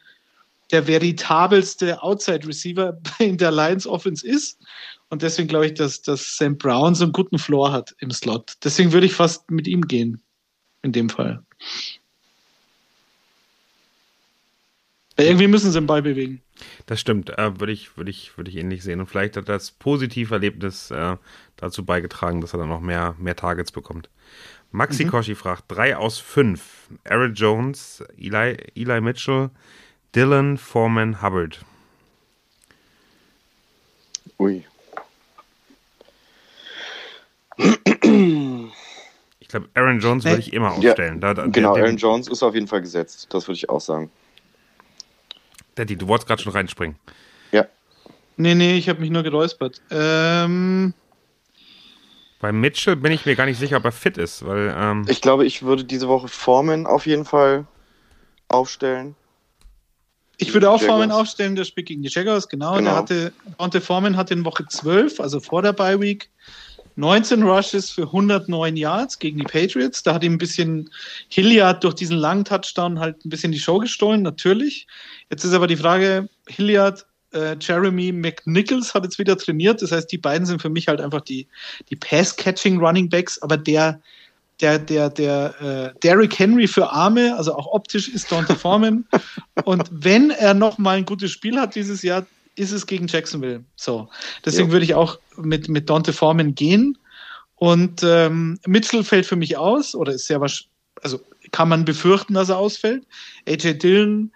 der 0.72 0.87
veritabelste 0.87 2.02
Outside 2.02 2.46
Receiver 2.46 2.98
in 3.18 3.38
der 3.38 3.52
Lions 3.52 3.87
Offense 3.87 4.26
ist. 4.26 4.58
Und 5.11 5.22
deswegen 5.22 5.48
glaube 5.48 5.66
ich, 5.66 5.74
dass, 5.74 6.02
dass 6.02 6.37
Sam 6.37 6.56
Brown 6.56 6.94
so 6.94 7.04
einen 7.04 7.12
guten 7.12 7.38
Floor 7.38 7.70
hat 7.70 7.94
im 7.98 8.11
Slot. 8.11 8.54
Deswegen 8.64 8.92
würde 8.92 9.06
ich 9.06 9.12
fast 9.12 9.50
mit 9.50 9.68
ihm 9.68 9.82
gehen. 9.82 10.20
In 10.85 10.90
dem 10.90 11.08
Fall. 11.08 11.44
Weil 15.16 15.26
irgendwie 15.26 15.46
müssen 15.46 15.70
sie 15.70 15.78
den 15.78 15.87
Ball 15.87 16.02
bewegen. 16.02 16.42
Das 16.87 17.00
stimmt, 17.00 17.30
äh, 17.38 17.61
würde 17.61 17.72
ich, 17.72 17.96
würde 17.96 18.11
ich, 18.11 18.37
würde 18.37 18.50
ich 18.50 18.56
ähnlich 18.56 18.82
sehen. 18.82 18.98
Und 18.98 19.06
vielleicht 19.06 19.37
hat 19.37 19.48
das 19.48 19.70
positive 19.70 20.35
Erlebnis 20.35 20.90
äh, 20.90 21.16
dazu 21.56 21.85
beigetragen, 21.85 22.40
dass 22.40 22.54
er 22.54 22.58
dann 22.58 22.68
noch 22.68 22.80
mehr, 22.80 23.14
mehr 23.18 23.37
Targets 23.37 23.70
bekommt. 23.70 24.08
Maxi 24.72 25.04
Mhm. 25.04 25.11
Koshi 25.11 25.35
fragt: 25.35 25.64
drei 25.68 25.96
aus 25.96 26.18
fünf. 26.18 26.88
Aaron 27.04 27.35
Jones, 27.35 28.02
Eli, 28.16 28.56
Eli 28.74 29.00
Mitchell, 29.00 29.50
Dylan 30.14 30.59
Foreman 30.59 31.22
Hubbard. 31.22 31.61
Ui. 34.38 34.64
Ich 39.40 39.48
glaube, 39.48 39.68
Aaron 39.75 40.01
Jones 40.01 40.25
würde 40.25 40.38
ich 40.40 40.53
immer 40.53 40.68
Ja, 40.81 40.90
aufstellen. 40.90 41.20
Da, 41.20 41.35
da, 41.35 41.46
Genau, 41.46 41.75
der, 41.75 41.85
Aaron 41.85 41.96
Jones 41.96 42.29
ist 42.29 42.42
auf 42.42 42.55
jeden 42.55 42.68
Fall 42.68 42.81
gesetzt. 42.81 43.29
Das 43.31 43.46
würde 43.46 43.57
ich 43.57 43.68
auch 43.68 43.81
sagen. 43.81 44.11
Daddy, 45.75 45.96
du 45.96 46.09
wolltest 46.09 46.29
gerade 46.29 46.42
schon 46.42 46.53
reinspringen. 46.53 46.96
Ja. 47.51 47.66
Nee, 48.37 48.55
nee, 48.55 48.77
ich 48.77 48.88
habe 48.88 49.01
mich 49.01 49.11
nur 49.11 49.22
geräuspert. 49.22 49.81
Ähm, 49.90 50.92
Bei 52.40 52.53
Mitchell 52.53 52.96
bin 52.96 53.12
ich 53.12 53.25
mir 53.25 53.37
gar 53.37 53.46
nicht 53.46 53.59
sicher, 53.59 53.77
ob 53.79 53.85
er 53.85 53.92
fit 53.92 54.18
ist, 54.18 54.44
weil 54.46 54.75
ähm, 54.77 55.07
Ich 55.09 55.20
glaube, 55.20 55.46
ich 55.46 55.62
würde 55.62 55.85
diese 55.85 56.09
Woche 56.09 56.29
Foreman 56.29 56.87
auf 56.87 57.07
jeden 57.07 57.25
Fall 57.25 57.66
aufstellen. 58.48 59.14
Ich 60.42 60.55
würde 60.55 60.70
auch 60.70 60.81
Jaguars. 60.81 60.98
Foreman 60.98 61.11
aufstellen, 61.11 61.57
der 61.57 61.64
spielt 61.64 61.88
gegen 61.88 62.02
die 62.02 62.11
Jaguars, 62.11 62.48
genau. 62.48 62.76
Genau. 62.76 62.90
Der 62.90 62.96
hatte, 62.96 63.33
Dante 63.59 63.81
Foreman 63.81 64.16
hatte 64.16 64.35
in 64.35 64.44
Woche 64.44 64.66
12, 64.68 65.20
also 65.20 65.40
vor 65.40 65.62
der 65.62 65.72
Bye 65.72 66.00
Week, 66.00 66.28
19 66.96 67.42
Rushes 67.42 67.90
für 67.90 68.02
109 68.02 68.76
Yards 68.76 69.18
gegen 69.18 69.38
die 69.38 69.44
Patriots. 69.44 70.02
Da 70.02 70.14
hat 70.14 70.24
ihm 70.24 70.35
ein 70.35 70.38
bisschen 70.38 70.90
Hilliard 71.28 71.83
durch 71.85 71.94
diesen 71.94 72.16
langen 72.16 72.44
Touchdown 72.44 73.00
halt 73.00 73.24
ein 73.24 73.31
bisschen 73.31 73.52
die 73.52 73.59
Show 73.59 73.78
gestohlen, 73.78 74.22
natürlich. 74.22 74.87
Jetzt 75.31 75.44
ist 75.44 75.55
aber 75.55 75.66
die 75.66 75.76
Frage, 75.76 76.28
Hilliard, 76.48 77.07
äh, 77.33 77.57
Jeremy 77.59 78.12
McNichols 78.12 78.94
hat 78.94 79.05
jetzt 79.05 79.18
wieder 79.18 79.37
trainiert. 79.38 79.81
Das 79.81 79.92
heißt, 79.92 80.12
die 80.12 80.18
beiden 80.18 80.46
sind 80.46 80.61
für 80.61 80.68
mich 80.68 80.88
halt 80.88 81.00
einfach 81.00 81.22
die, 81.22 81.46
die 81.88 81.96
Pass-Catching 81.96 82.78
Running 82.78 83.09
Backs, 83.09 83.40
aber 83.40 83.57
der, 83.57 84.00
der, 84.60 84.78
der, 84.78 85.10
der 85.10 85.92
äh, 85.94 85.98
Derrick 86.00 86.38
Henry 86.38 86.68
für 86.68 86.90
Arme, 86.90 87.36
also 87.36 87.54
auch 87.54 87.66
optisch 87.66 88.08
ist 88.08 88.30
Dante 88.30 88.54
Foreman. 88.58 89.04
Und 89.64 89.88
wenn 89.90 90.30
er 90.30 90.54
noch 90.54 90.78
mal 90.78 90.96
ein 90.98 91.04
gutes 91.04 91.30
Spiel 91.30 91.58
hat 91.58 91.74
dieses 91.74 92.02
Jahr, 92.02 92.26
ist 92.54 92.72
es 92.72 92.86
gegen 92.86 93.06
Jacksonville. 93.06 93.64
So. 93.76 94.08
Deswegen 94.44 94.68
Ja. 94.68 94.72
würde 94.72 94.84
ich 94.84 94.94
auch 94.94 95.18
mit, 95.36 95.68
mit 95.68 95.88
Dante 95.88 96.12
Foreman 96.12 96.54
gehen. 96.54 96.98
Und 97.56 98.02
ähm, 98.02 98.58
Mitchell 98.66 99.04
fällt 99.04 99.24
für 99.26 99.36
mich 99.36 99.56
aus, 99.56 99.94
oder 99.94 100.12
ist 100.12 100.26
sehr 100.26 100.40
wahrscheinlich, 100.40 100.70
also 101.02 101.20
kann 101.50 101.68
man 101.68 101.84
befürchten, 101.84 102.34
dass 102.34 102.48
er 102.48 102.58
ausfällt. 102.58 103.04
AJ 103.48 103.74
Dillon 103.78 104.32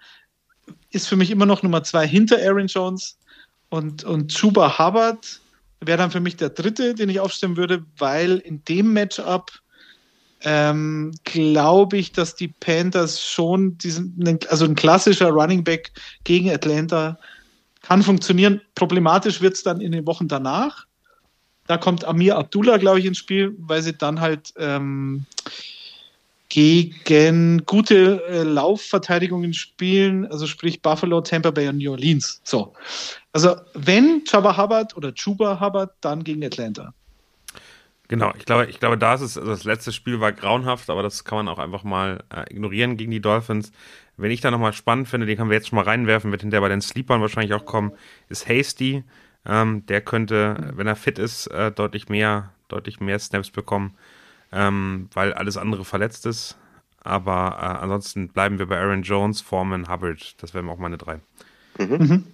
ist 0.91 1.07
für 1.07 1.15
mich 1.15 1.31
immer 1.31 1.45
noch 1.45 1.63
Nummer 1.63 1.83
zwei 1.83 2.07
hinter 2.07 2.37
Aaron 2.37 2.67
Jones. 2.67 3.17
Und, 3.69 4.03
und 4.03 4.33
Chuba 4.33 4.77
Hubbard 4.79 5.41
wäre 5.81 5.97
dann 5.97 6.11
für 6.11 6.19
mich 6.19 6.37
der 6.37 6.49
dritte, 6.49 6.95
den 6.95 7.09
ich 7.09 7.19
aufstellen 7.19 7.57
würde, 7.57 7.85
weil 7.97 8.37
in 8.37 8.63
dem 8.65 8.93
Matchup 8.93 9.51
ähm, 10.43 11.11
glaube 11.23 11.97
ich, 11.97 12.11
dass 12.11 12.35
die 12.35 12.49
Panthers 12.49 13.23
schon 13.23 13.77
diesen, 13.77 14.39
also 14.49 14.65
ein 14.65 14.75
klassischer 14.75 15.29
Running 15.29 15.63
Back 15.63 15.91
gegen 16.23 16.49
Atlanta 16.51 17.17
kann 17.81 18.03
funktionieren. 18.03 18.61
Problematisch 18.75 19.41
wird 19.41 19.55
es 19.55 19.63
dann 19.63 19.81
in 19.81 19.91
den 19.91 20.05
Wochen 20.05 20.27
danach. 20.27 20.85
Da 21.67 21.77
kommt 21.77 22.05
Amir 22.05 22.37
Abdullah, 22.37 22.77
glaube 22.77 22.99
ich, 22.99 23.05
ins 23.05 23.17
Spiel, 23.17 23.55
weil 23.59 23.81
sie 23.81 23.93
dann 23.93 24.21
halt 24.21 24.53
ähm, 24.57 25.25
gegen 26.49 27.65
gute 27.65 28.23
äh, 28.29 28.43
Laufverteidigungen 28.43 29.53
spielen, 29.53 30.25
also 30.27 30.47
sprich 30.47 30.81
Buffalo, 30.81 31.21
Tampa 31.21 31.51
Bay 31.51 31.67
und 31.67 31.77
New 31.77 31.91
Orleans. 31.91 32.41
So. 32.43 32.73
Also 33.33 33.55
wenn 33.73 34.23
Chuba 34.23 34.57
Hubbard 34.57 34.95
oder 34.95 35.13
Chuba 35.13 35.59
Hubbard, 35.59 35.91
dann 36.01 36.23
gegen 36.23 36.43
Atlanta. 36.45 36.93
Genau, 38.09 38.33
ich 38.37 38.45
glaube, 38.45 38.67
ich 38.67 38.79
glaube, 38.79 38.97
da 38.97 39.15
ist 39.15 39.21
es, 39.21 39.37
also 39.37 39.51
das 39.51 39.65
letzte 39.65 39.91
Spiel 39.91 40.21
war 40.21 40.31
grauenhaft, 40.31 40.89
aber 40.89 41.03
das 41.03 41.25
kann 41.25 41.39
man 41.39 41.47
auch 41.49 41.59
einfach 41.59 41.83
mal 41.83 42.23
äh, 42.33 42.53
ignorieren 42.53 42.95
gegen 42.95 43.11
die 43.11 43.19
Dolphins. 43.19 43.71
Wenn 44.15 44.31
ich 44.31 44.41
da 44.41 44.49
nochmal 44.49 44.73
spannend 44.73 45.09
finde, 45.09 45.27
den 45.27 45.37
können 45.37 45.49
wir 45.49 45.57
jetzt 45.57 45.67
schon 45.67 45.75
mal 45.75 45.83
reinwerfen, 45.83 46.31
wird 46.31 46.41
hinterher 46.41 46.61
bei 46.61 46.69
den 46.69 46.81
Sleepern 46.81 47.21
wahrscheinlich 47.21 47.53
auch 47.53 47.65
kommen, 47.65 47.91
ist 48.29 48.47
Hasty. 48.47 49.03
Ähm, 49.45 49.85
der 49.85 50.01
könnte, 50.01 50.71
wenn 50.75 50.87
er 50.87 50.95
fit 50.95 51.19
ist, 51.19 51.47
äh, 51.47 51.71
deutlich 51.71 52.09
mehr 52.09 52.51
deutlich 52.67 52.99
mehr 52.99 53.19
Snaps 53.19 53.51
bekommen, 53.51 53.95
ähm, 54.51 55.09
weil 55.13 55.33
alles 55.33 55.57
andere 55.57 55.85
verletzt 55.85 56.25
ist. 56.25 56.57
Aber 57.03 57.57
äh, 57.59 57.83
ansonsten 57.83 58.29
bleiben 58.29 58.59
wir 58.59 58.67
bei 58.67 58.77
Aaron 58.77 59.03
Jones, 59.03 59.41
Foreman, 59.41 59.89
Hubbard. 59.89 60.35
Das 60.41 60.53
wären 60.53 60.69
auch 60.69 60.77
meine 60.77 60.97
drei. 60.97 61.19
Mhm. 61.77 62.25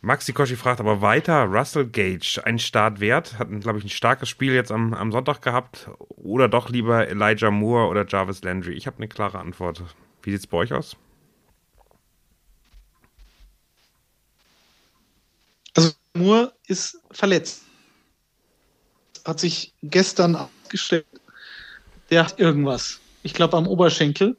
Maxi 0.00 0.32
Koschi 0.32 0.54
fragt 0.54 0.78
aber 0.78 1.00
weiter, 1.02 1.44
Russell 1.44 1.86
Gage, 1.86 2.40
ein 2.44 2.60
Start 2.60 3.00
wert, 3.00 3.38
hat, 3.38 3.48
glaube 3.60 3.78
ich, 3.78 3.84
ein 3.84 3.90
starkes 3.90 4.28
Spiel 4.28 4.52
jetzt 4.52 4.70
am, 4.70 4.94
am 4.94 5.10
Sonntag 5.10 5.42
gehabt 5.42 5.90
oder 6.16 6.48
doch 6.48 6.68
lieber 6.68 7.08
Elijah 7.08 7.50
Moore 7.50 7.88
oder 7.88 8.06
Jarvis 8.06 8.42
Landry? 8.42 8.74
Ich 8.74 8.86
habe 8.86 8.98
eine 8.98 9.08
klare 9.08 9.40
Antwort. 9.40 9.82
Wie 10.22 10.30
sieht 10.30 10.40
es 10.40 10.46
bei 10.46 10.58
euch 10.58 10.72
aus? 10.72 10.96
Also 15.74 15.92
Moore 16.14 16.52
ist 16.66 17.00
verletzt. 17.10 17.64
Hat 19.24 19.40
sich 19.40 19.74
gestern 19.82 20.36
abgestellt. 20.36 21.06
Der 22.10 22.24
hat 22.24 22.38
irgendwas. 22.38 23.00
Ich 23.24 23.34
glaube 23.34 23.56
am 23.56 23.66
Oberschenkel. 23.66 24.36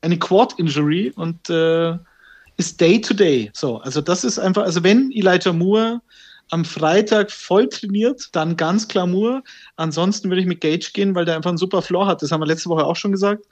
Eine 0.00 0.18
Quad-Injury 0.18 1.12
und 1.16 1.50
äh, 1.50 1.98
ist 2.58 2.80
Day 2.80 3.00
to 3.00 3.14
Day. 3.14 3.50
So, 3.54 3.78
also 3.78 4.02
das 4.02 4.24
ist 4.24 4.38
einfach, 4.38 4.64
also 4.64 4.82
wenn 4.82 5.10
Elijah 5.12 5.52
Moore 5.52 6.02
am 6.50 6.64
Freitag 6.64 7.30
voll 7.30 7.68
trainiert, 7.68 8.28
dann 8.32 8.56
ganz 8.56 8.88
klar 8.88 9.06
Moore. 9.06 9.42
Ansonsten 9.76 10.28
würde 10.28 10.40
ich 10.40 10.46
mit 10.46 10.60
Gage 10.60 10.90
gehen, 10.92 11.14
weil 11.14 11.24
der 11.24 11.36
einfach 11.36 11.50
einen 11.50 11.58
super 11.58 11.82
Floor 11.82 12.06
hat. 12.06 12.20
Das 12.20 12.32
haben 12.32 12.40
wir 12.40 12.46
letzte 12.46 12.68
Woche 12.68 12.84
auch 12.84 12.96
schon 12.96 13.12
gesagt. 13.12 13.44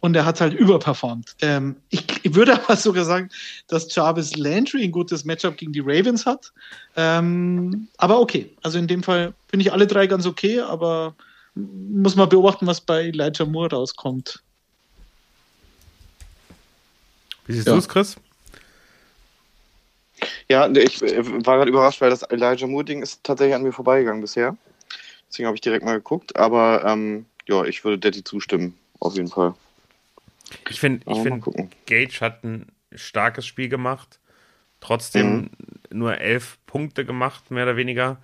Und 0.00 0.16
er 0.16 0.24
hat 0.24 0.40
halt 0.40 0.52
überperformt. 0.52 1.36
Ähm, 1.40 1.76
ich, 1.90 2.04
ich, 2.22 2.34
würde 2.34 2.54
aber 2.62 2.76
sogar 2.76 3.04
sagen, 3.04 3.30
dass 3.68 3.94
Jarvis 3.94 4.36
Landry 4.36 4.84
ein 4.84 4.92
gutes 4.92 5.24
Matchup 5.24 5.56
gegen 5.56 5.72
die 5.72 5.80
Ravens 5.80 6.26
hat. 6.26 6.52
Ähm, 6.96 7.88
aber 7.98 8.20
okay, 8.20 8.50
also 8.62 8.78
in 8.78 8.86
dem 8.86 9.02
Fall 9.02 9.32
finde 9.48 9.64
ich 9.64 9.72
alle 9.72 9.86
drei 9.86 10.06
ganz 10.06 10.26
okay, 10.26 10.60
aber 10.60 11.14
muss 11.54 12.16
man 12.16 12.28
beobachten, 12.28 12.66
was 12.66 12.80
bei 12.80 13.04
Elijah 13.04 13.44
Moore 13.44 13.70
rauskommt. 13.70 14.40
Wie 17.46 17.54
siehst 17.54 17.66
ja. 17.66 17.72
du 17.72 17.78
es, 17.78 17.88
Chris? 17.88 18.16
Ja, 20.48 20.68
ich 20.70 21.02
äh, 21.02 21.24
war 21.46 21.56
gerade 21.56 21.70
überrascht, 21.70 22.00
weil 22.00 22.10
das 22.10 22.22
Elijah 22.22 22.66
Moore-Ding 22.66 23.02
ist 23.02 23.24
tatsächlich 23.24 23.54
an 23.54 23.62
mir 23.62 23.72
vorbeigegangen 23.72 24.20
bisher. 24.20 24.56
Deswegen 25.28 25.46
habe 25.46 25.56
ich 25.56 25.60
direkt 25.60 25.84
mal 25.84 25.94
geguckt. 25.94 26.36
Aber 26.36 26.84
ähm, 26.84 27.26
ja, 27.46 27.64
ich 27.64 27.84
würde 27.84 27.98
Daddy 27.98 28.22
zustimmen, 28.22 28.76
auf 29.00 29.14
jeden 29.14 29.28
Fall. 29.28 29.54
Ich 30.68 30.80
finde, 30.80 31.10
ich 31.10 31.20
find, 31.20 31.44
Gage 31.86 32.20
hat 32.20 32.44
ein 32.44 32.66
starkes 32.94 33.46
Spiel 33.46 33.68
gemacht. 33.68 34.18
Trotzdem 34.80 35.36
mhm. 35.36 35.50
nur 35.90 36.18
elf 36.18 36.58
Punkte 36.66 37.04
gemacht, 37.04 37.50
mehr 37.50 37.64
oder 37.64 37.76
weniger. 37.76 38.18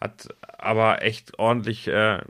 Hat 0.00 0.28
aber 0.58 1.02
echt 1.02 1.38
ordentlich 1.38 1.88
äh, 1.88 2.20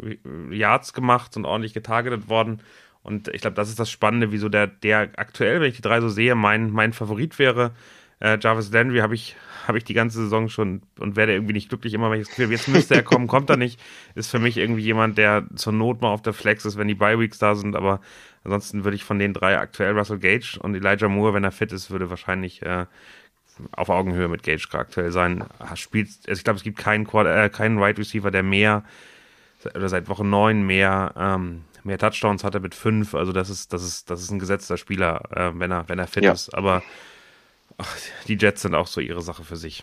Yards 0.51 0.93
gemacht 0.93 1.37
und 1.37 1.45
ordentlich 1.45 1.73
getargetet 1.73 2.29
worden. 2.29 2.63
Und 3.03 3.29
ich 3.29 3.41
glaube, 3.41 3.55
das 3.55 3.71
ist 3.71 3.79
das 3.79 3.91
Spannende, 3.91 4.33
wieso 4.33 4.49
der, 4.49 4.67
der 4.67 5.11
aktuell, 5.17 5.61
wenn 5.61 5.71
ich 5.71 5.77
die 5.77 5.83
drei 5.83 6.01
so 6.01 6.09
sehe, 6.09 6.35
mein, 6.35 6.71
mein 6.71 6.93
Favorit 6.93 7.39
wäre. 7.39 7.73
Äh, 8.21 8.39
Jarvis 8.41 8.71
Landry 8.71 8.99
habe 8.99 9.15
ich, 9.15 9.37
hab 9.67 9.77
ich 9.77 9.85
die 9.85 9.95
ganze 9.95 10.19
Saison 10.19 10.49
schon 10.49 10.83
und 10.99 11.17
werde 11.17 11.33
irgendwie 11.33 11.55
nicht 11.55 11.69
glücklich, 11.69 11.95
immer 11.95 12.11
wenn 12.11 12.21
ich 12.21 12.29
das 12.29 12.37
Gefühl 12.37 12.53
jetzt 12.53 12.69
müsste 12.69 12.95
er 12.95 13.03
kommen, 13.03 13.27
kommt 13.27 13.51
er 13.51 13.57
nicht. 13.57 13.81
Ist 14.15 14.31
für 14.31 14.39
mich 14.39 14.57
irgendwie 14.57 14.83
jemand, 14.83 15.19
der 15.19 15.47
zur 15.57 15.73
Not 15.73 16.03
mal 16.03 16.11
auf 16.11 16.23
der 16.23 16.33
Flex 16.33 16.65
ist, 16.65 16.77
wenn 16.77 16.89
die 16.89 16.95
Bye-Weeks 16.95 17.39
da 17.39 17.55
sind, 17.55 17.77
aber 17.77 18.01
ansonsten 18.45 18.85
würde 18.85 18.95
ich 18.97 19.05
von 19.05 19.19
den 19.19 19.33
drei 19.33 19.59
aktuell 19.59 19.97
Russell 19.97 20.19
Gage 20.19 20.59
und 20.61 20.75
Elijah 20.75 21.09
Moore, 21.09 21.35
wenn 21.35 21.45
er 21.45 21.53
fit 21.53 21.73
ist, 21.73 21.91
würde 21.91 22.11
wahrscheinlich 22.11 22.63
äh, 22.63 22.87
auf 23.73 23.89
Augenhöhe 23.89 24.29
mit 24.29 24.43
Gage 24.43 24.67
aktuell 24.73 25.13
sein. 25.13 25.45
Spielt, 25.75 26.09
also 26.29 26.39
ich 26.39 26.45
glaube, 26.45 26.59
es 26.59 26.63
gibt 26.63 26.79
keinen, 26.79 27.07
äh, 27.07 27.49
keinen 27.51 27.77
Wide 27.77 27.83
right 27.83 27.99
Receiver, 27.99 28.31
der 28.31 28.43
mehr 28.43 28.85
oder 29.75 29.89
seit 29.89 30.09
Woche 30.09 30.25
neun 30.25 30.67
mehr 30.67 31.13
ähm, 31.17 31.65
mehr 31.85 31.99
Touchdowns 31.99 32.45
hatte 32.45 32.61
mit 32.61 32.75
fünf. 32.75 33.15
Also 33.15 33.33
das 33.33 33.51
ist 33.51 33.73
das 33.73 33.83
ist 33.83 34.11
das 34.11 34.23
ist 34.23 34.31
ein 34.31 34.39
gesetzter 34.39 34.77
Spieler, 34.77 35.23
äh, 35.35 35.59
wenn 35.59 35.71
er 35.71 35.89
wenn 35.89 35.99
er 35.99 36.07
fit 36.07 36.25
ja. 36.25 36.33
ist. 36.33 36.55
Aber 36.55 36.83
ach, 37.81 37.97
die 38.29 38.37
Jets 38.37 38.63
sind 38.63 38.75
auch 38.75 38.87
so 38.87 39.01
ihre 39.01 39.23
Sache 39.23 39.45
für 39.45 39.57
sich. 39.57 39.83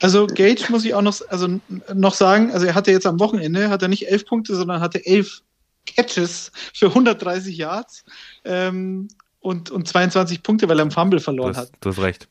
Also 0.00 0.26
Gage 0.26 0.64
muss 0.68 0.84
ich 0.84 0.94
auch 0.94 1.02
noch, 1.02 1.20
also 1.28 1.60
noch 1.94 2.14
sagen, 2.14 2.50
also 2.50 2.66
er 2.66 2.74
hatte 2.74 2.90
jetzt 2.90 3.06
am 3.06 3.20
Wochenende, 3.20 3.70
hat 3.70 3.82
er 3.82 3.88
nicht 3.88 4.08
elf 4.08 4.26
Punkte, 4.26 4.56
sondern 4.56 4.80
hatte 4.80 5.04
elf 5.06 5.42
Catches 5.86 6.50
für 6.74 6.86
130 6.86 7.56
Yards 7.56 8.04
ähm, 8.44 9.08
und, 9.40 9.70
und 9.70 9.86
22 9.86 10.42
Punkte, 10.42 10.68
weil 10.68 10.78
er 10.78 10.82
einen 10.82 10.90
Fumble 10.90 11.20
verloren 11.20 11.52
das, 11.52 11.62
hat. 11.62 11.72
Du 11.80 11.90
hast 11.90 12.00
recht. 12.00 12.28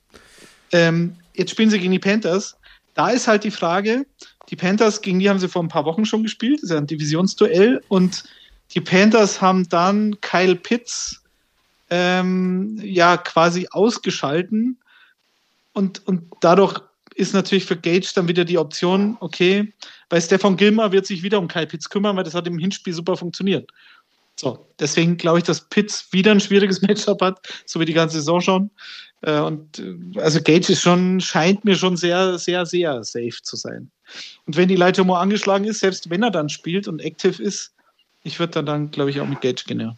Ähm, 0.72 1.16
jetzt 1.34 1.52
spielen 1.52 1.70
sie 1.70 1.80
gegen 1.80 1.92
die 1.92 2.00
Panthers. 2.00 2.58
Da 2.94 3.10
ist 3.10 3.28
halt 3.28 3.46
die 3.46 3.52
Frage, 3.52 4.06
die 4.50 4.58
Panthers, 4.58 5.02
gegen 5.02 5.20
die 5.20 5.30
haben 5.30 5.40
sie 5.40 5.48
vor 5.48 5.64
ein 5.64 5.70
paar 5.70 5.86
Wochen 5.86 6.06
schon 6.06 6.24
gespielt, 6.24 6.58
das 6.58 6.64
ist 6.64 6.72
ja 6.72 6.78
ein 6.78 6.88
Divisionsduell 6.88 7.82
und 7.88 8.26
die 8.74 8.82
Panthers 8.82 9.42
haben 9.42 9.68
dann 9.70 10.20
Kyle 10.20 10.56
Pitts 10.56 11.22
ähm, 11.90 12.80
ja 12.84 13.18
quasi 13.18 13.68
ausgeschalten 13.72 14.78
und, 15.74 16.06
und 16.08 16.24
dadurch 16.42 16.82
ist 17.16 17.34
natürlich 17.34 17.66
für 17.66 17.76
Gage 17.78 18.12
dann 18.16 18.28
wieder 18.28 18.46
die 18.46 18.58
Option, 18.58 19.18
okay, 19.20 19.74
bei 20.10 20.20
Stefan 20.20 20.58
Gilmer 20.58 20.92
wird 20.92 21.06
sich 21.06 21.24
wieder 21.24 21.40
um 21.40 21.48
Kyle 21.48 21.68
Pitts 21.68 21.90
kümmern, 21.90 22.16
weil 22.16 22.24
das 22.24 22.34
hat 22.34 22.48
im 22.48 22.58
Hinspiel 22.58 22.94
super 22.94 23.18
funktioniert. 23.18 23.70
So, 24.38 24.66
deswegen 24.80 25.18
glaube 25.18 25.40
ich, 25.40 25.44
dass 25.44 25.68
Pitts 25.70 26.08
wieder 26.12 26.32
ein 26.32 26.40
schwieriges 26.40 26.82
Matchup 26.82 27.22
hat, 27.22 27.40
so 27.66 27.80
wie 27.80 27.86
die 27.86 27.94
ganze 27.94 28.18
Saison 28.18 28.42
schon. 28.42 28.72
Äh, 29.22 29.40
und 29.40 29.80
äh, 29.80 30.20
also 30.20 30.42
Gage 30.42 30.72
ist 30.72 30.82
schon, 30.82 31.20
scheint 31.20 31.64
mir 31.66 31.76
schon 31.76 31.98
sehr, 31.98 32.38
sehr, 32.38 32.66
sehr 32.66 33.04
safe 33.04 33.42
zu 33.44 33.56
sein. 33.56 33.92
Und 34.46 34.58
wenn 34.58 34.68
die 34.68 34.78
Moore 34.78 35.20
angeschlagen 35.20 35.66
ist, 35.66 35.80
selbst 35.80 36.10
wenn 36.10 36.24
er 36.24 36.32
dann 36.32 36.50
spielt 36.50 36.88
und 36.88 37.02
active 37.02 37.42
ist, 37.42 37.74
ich 38.24 38.40
würde 38.40 38.54
dann, 38.54 38.66
dann 38.66 38.92
glaube 38.92 39.10
ich, 39.10 39.20
auch 39.20 39.28
mit 39.28 39.42
Gage 39.42 39.64
gehen, 39.66 39.80
ja. 39.80 39.96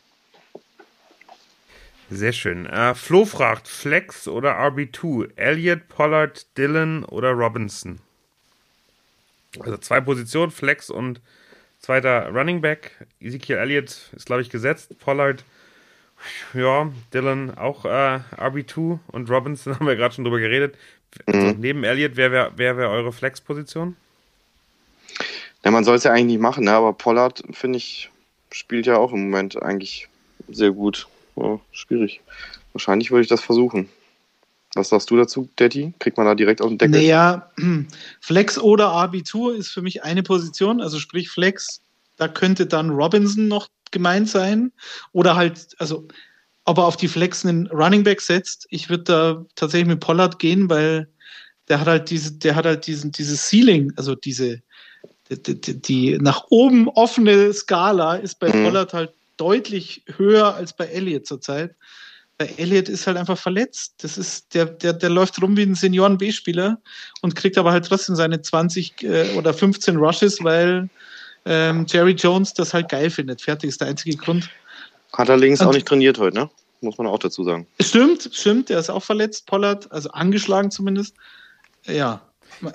Sehr 2.15 2.31
schön. 2.31 2.67
Äh, 2.67 2.93
Flo 2.93 3.25
fragt, 3.25 3.67
Flex 3.67 4.27
oder 4.27 4.59
RB2? 4.59 5.31
Elliott, 5.35 5.87
Pollard, 5.87 6.45
Dylan 6.59 7.03
oder 7.05 7.31
Robinson? 7.31 7.99
Also 9.59 9.77
zwei 9.77 9.99
Positionen, 9.99 10.51
Flex 10.51 10.91
und 10.91 11.21
zweiter 11.79 12.29
Running 12.29 12.61
Back. 12.61 13.07
Ezekiel 13.19 13.57
Elliott 13.57 14.11
ist, 14.15 14.27
glaube 14.27 14.43
ich, 14.43 14.51
gesetzt. 14.51 14.99
Pollard, 14.99 15.43
ja, 16.53 16.91
Dylan 17.11 17.57
auch 17.57 17.83
äh, 17.85 18.19
RB2 18.37 18.99
und 19.07 19.31
Robinson 19.31 19.73
haben 19.79 19.87
wir 19.87 19.95
gerade 19.95 20.13
schon 20.13 20.23
drüber 20.23 20.39
geredet. 20.39 20.77
Also 21.25 21.55
neben 21.57 21.83
Elliott, 21.83 22.15
wer 22.15 22.31
wäre 22.31 22.51
wer 22.55 22.77
wär 22.77 22.91
eure 22.91 23.11
Flex-Position? 23.11 23.95
Ja, 25.65 25.71
man 25.71 25.83
soll 25.83 25.95
es 25.95 26.03
ja 26.03 26.11
eigentlich 26.11 26.25
nicht 26.25 26.41
machen, 26.41 26.65
ne? 26.65 26.73
aber 26.73 26.93
Pollard, 26.93 27.43
finde 27.53 27.77
ich, 27.77 28.11
spielt 28.51 28.85
ja 28.85 28.97
auch 28.97 29.13
im 29.13 29.31
Moment 29.31 29.59
eigentlich 29.63 30.09
sehr 30.47 30.71
gut 30.71 31.07
oh, 31.35 31.59
schwierig. 31.71 32.21
Wahrscheinlich 32.73 33.11
würde 33.11 33.23
ich 33.23 33.29
das 33.29 33.41
versuchen. 33.41 33.89
Was 34.75 34.89
sagst 34.89 35.11
du 35.11 35.17
dazu, 35.17 35.49
Daddy? 35.55 35.93
Kriegt 35.99 36.17
man 36.17 36.25
da 36.25 36.33
direkt 36.33 36.61
auf 36.61 36.69
den 36.69 36.77
Deckel? 36.79 36.99
Naja, 36.99 37.51
Flex 38.21 38.57
oder 38.57 38.89
Abitur 38.89 39.55
ist 39.55 39.69
für 39.69 39.81
mich 39.81 40.03
eine 40.03 40.23
Position. 40.23 40.81
Also 40.81 40.99
sprich 40.99 41.29
Flex, 41.29 41.81
da 42.17 42.27
könnte 42.27 42.65
dann 42.65 42.89
Robinson 42.89 43.47
noch 43.47 43.67
gemeint 43.91 44.29
sein. 44.29 44.71
Oder 45.11 45.35
halt, 45.35 45.75
also 45.77 46.07
ob 46.65 46.77
er 46.77 46.85
auf 46.85 46.97
die 46.97 47.07
Flex 47.07 47.45
einen 47.45 47.67
Running 47.67 48.03
Back 48.03 48.21
setzt. 48.21 48.65
Ich 48.69 48.89
würde 48.89 49.03
da 49.03 49.45
tatsächlich 49.55 49.87
mit 49.87 49.99
Pollard 49.99 50.39
gehen, 50.39 50.69
weil 50.69 51.07
der 51.69 51.79
hat 51.79 51.87
halt 51.87 52.09
diese, 52.09 52.33
der 52.33 52.55
hat 52.55 52.65
halt 52.65 52.87
diesen, 52.87 53.11
dieses 53.11 53.47
Ceiling, 53.49 53.93
also 53.95 54.15
diese, 54.15 54.61
die, 55.29 55.61
die, 55.61 55.81
die 55.81 56.17
nach 56.19 56.45
oben 56.49 56.89
offene 56.89 57.53
Skala 57.53 58.15
ist 58.15 58.39
bei 58.39 58.47
mhm. 58.47 58.63
Pollard 58.63 58.93
halt 58.93 59.13
deutlich 59.37 60.03
höher 60.17 60.55
als 60.55 60.75
bei 60.75 60.85
Elliott 60.85 61.25
zurzeit. 61.27 61.75
Bei 62.37 62.45
Elliott 62.57 62.89
ist 62.89 63.05
halt 63.05 63.17
einfach 63.17 63.37
verletzt. 63.37 63.95
Das 63.99 64.17
ist, 64.17 64.53
der, 64.53 64.65
der, 64.65 64.93
der 64.93 65.09
läuft 65.09 65.41
rum 65.41 65.55
wie 65.55 65.63
ein 65.63 65.75
Senioren-B-Spieler 65.75 66.81
und 67.21 67.35
kriegt 67.35 67.57
aber 67.57 67.71
halt 67.71 67.85
trotzdem 67.85 68.15
seine 68.15 68.41
20 68.41 69.03
äh, 69.03 69.35
oder 69.35 69.53
15 69.53 69.97
Rushes, 69.97 70.43
weil 70.43 70.89
ähm, 71.45 71.85
Jerry 71.87 72.13
Jones 72.13 72.53
das 72.53 72.73
halt 72.73 72.89
geil 72.89 73.09
findet. 73.09 73.41
Fertig 73.41 73.69
ist 73.69 73.81
der 73.81 73.89
einzige 73.89 74.17
Grund. 74.17 74.49
Hat 75.13 75.29
er 75.29 75.37
links 75.37 75.61
und, 75.61 75.67
auch 75.67 75.73
nicht 75.73 75.87
trainiert 75.87 76.17
heute, 76.17 76.35
ne? 76.35 76.49
Muss 76.81 76.97
man 76.97 77.07
auch 77.07 77.19
dazu 77.19 77.43
sagen. 77.43 77.67
Stimmt, 77.79 78.29
stimmt, 78.33 78.69
der 78.69 78.79
ist 78.79 78.89
auch 78.89 79.03
verletzt, 79.03 79.45
Pollard, 79.45 79.89
also 79.91 80.09
angeschlagen 80.09 80.69
zumindest. 80.69 81.15
Ja, 81.85 82.21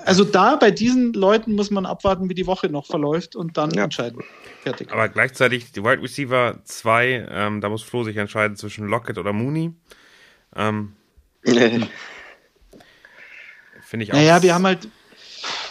also 0.04 0.24
da 0.24 0.56
bei 0.56 0.70
diesen 0.70 1.12
Leuten 1.12 1.54
muss 1.54 1.70
man 1.70 1.86
abwarten, 1.86 2.28
wie 2.28 2.34
die 2.34 2.46
Woche 2.46 2.68
noch 2.68 2.86
verläuft 2.86 3.36
und 3.36 3.56
dann 3.56 3.70
ja. 3.72 3.84
entscheiden. 3.84 4.22
Fertig. 4.62 4.92
Aber 4.92 5.08
gleichzeitig 5.08 5.72
die 5.72 5.82
Wide 5.82 6.02
Receiver 6.02 6.58
2, 6.64 7.28
ähm, 7.30 7.60
da 7.60 7.68
muss 7.68 7.82
Flo 7.82 8.04
sich 8.04 8.16
entscheiden 8.16 8.56
zwischen 8.56 8.86
Lockett 8.86 9.18
oder 9.18 9.32
Mooney. 9.32 9.72
Ähm, 10.54 10.94
Finde 13.82 14.04
ich 14.04 14.12
auch. 14.12 14.16
Naja, 14.16 14.42
wir 14.42 14.54
haben 14.54 14.66
halt, 14.66 14.88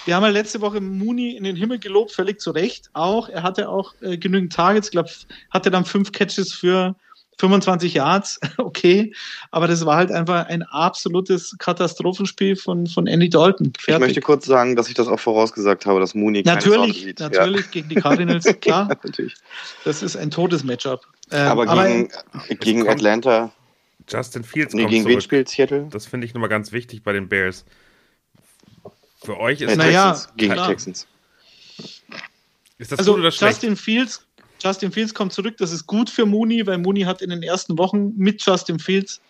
wir 0.05 0.15
haben 0.15 0.23
halt 0.23 0.33
letzte 0.33 0.61
Woche 0.61 0.81
Mooney 0.81 1.35
in 1.35 1.43
den 1.43 1.55
Himmel 1.55 1.79
gelobt, 1.79 2.11
völlig 2.11 2.39
zu 2.39 2.51
Recht 2.51 2.89
auch. 2.93 3.29
Er 3.29 3.43
hatte 3.43 3.69
auch 3.69 3.93
äh, 4.01 4.17
genügend 4.17 4.53
Targets, 4.53 4.87
ich 4.87 4.91
glaube, 4.91 5.09
hatte 5.51 5.69
dann 5.69 5.85
fünf 5.85 6.11
Catches 6.11 6.53
für 6.53 6.95
25 7.39 7.93
Yards, 7.93 8.39
okay, 8.57 9.13
aber 9.51 9.67
das 9.67 9.85
war 9.85 9.97
halt 9.97 10.11
einfach 10.11 10.47
ein 10.47 10.63
absolutes 10.63 11.55
Katastrophenspiel 11.59 12.55
von, 12.55 12.87
von 12.87 13.07
Andy 13.07 13.29
Dalton. 13.29 13.73
Fertig. 13.77 13.93
Ich 13.93 13.99
möchte 13.99 14.21
kurz 14.21 14.45
sagen, 14.45 14.75
dass 14.75 14.87
ich 14.87 14.95
das 14.95 15.07
auch 15.07 15.19
vorausgesagt 15.19 15.85
habe, 15.85 15.99
dass 15.99 16.15
Mooney 16.15 16.43
natürlich, 16.43 17.03
sieht. 17.03 17.19
Natürlich, 17.19 17.65
ja. 17.65 17.71
gegen 17.71 17.89
die 17.89 17.95
Cardinals, 17.95 18.45
klar. 18.61 18.87
ja, 18.89 18.97
natürlich. 19.03 19.35
Das 19.83 20.01
ist 20.01 20.15
ein 20.15 20.31
totes 20.31 20.63
Matchup. 20.63 21.05
Ähm, 21.31 21.47
aber 21.47 21.65
gegen, 21.65 22.09
aber, 22.33 22.55
gegen 22.55 22.87
Atlanta. 22.87 23.51
Justin 24.09 24.43
Fields 24.43 24.73
nee, 24.73 24.85
gegen 24.85 25.05
wen 25.05 25.19
spielt 25.19 25.49
Seattle? 25.49 25.87
Das 25.91 26.05
finde 26.05 26.25
ich 26.25 26.33
nochmal 26.33 26.49
ganz 26.49 26.71
wichtig 26.71 27.03
bei 27.03 27.11
den 27.11 27.27
Bears. 27.27 27.65
Für 29.21 29.37
euch 29.37 29.61
ist 29.61 29.71
äh, 29.71 29.75
naja, 29.75 30.17
gegen 30.37 30.53
klar. 30.53 30.69
Texans. 30.69 31.07
Ist 32.77 32.91
das 32.91 32.99
also 32.99 33.13
gut 33.13 33.21
oder 33.21 33.31
schlecht? 33.31 33.63
Justin 33.63 33.75
Fields 33.75 34.26
Justin 34.61 34.91
Fields 34.91 35.13
kommt 35.13 35.33
zurück. 35.33 35.57
Das 35.57 35.71
ist 35.71 35.85
gut 35.87 36.09
für 36.09 36.25
Mooney, 36.25 36.65
weil 36.65 36.77
Mooney 36.77 37.01
hat 37.01 37.21
in 37.21 37.29
den 37.29 37.43
ersten 37.43 37.77
Wochen 37.77 38.13
mit 38.17 38.43
Justin 38.45 38.79
Fields 38.79 39.21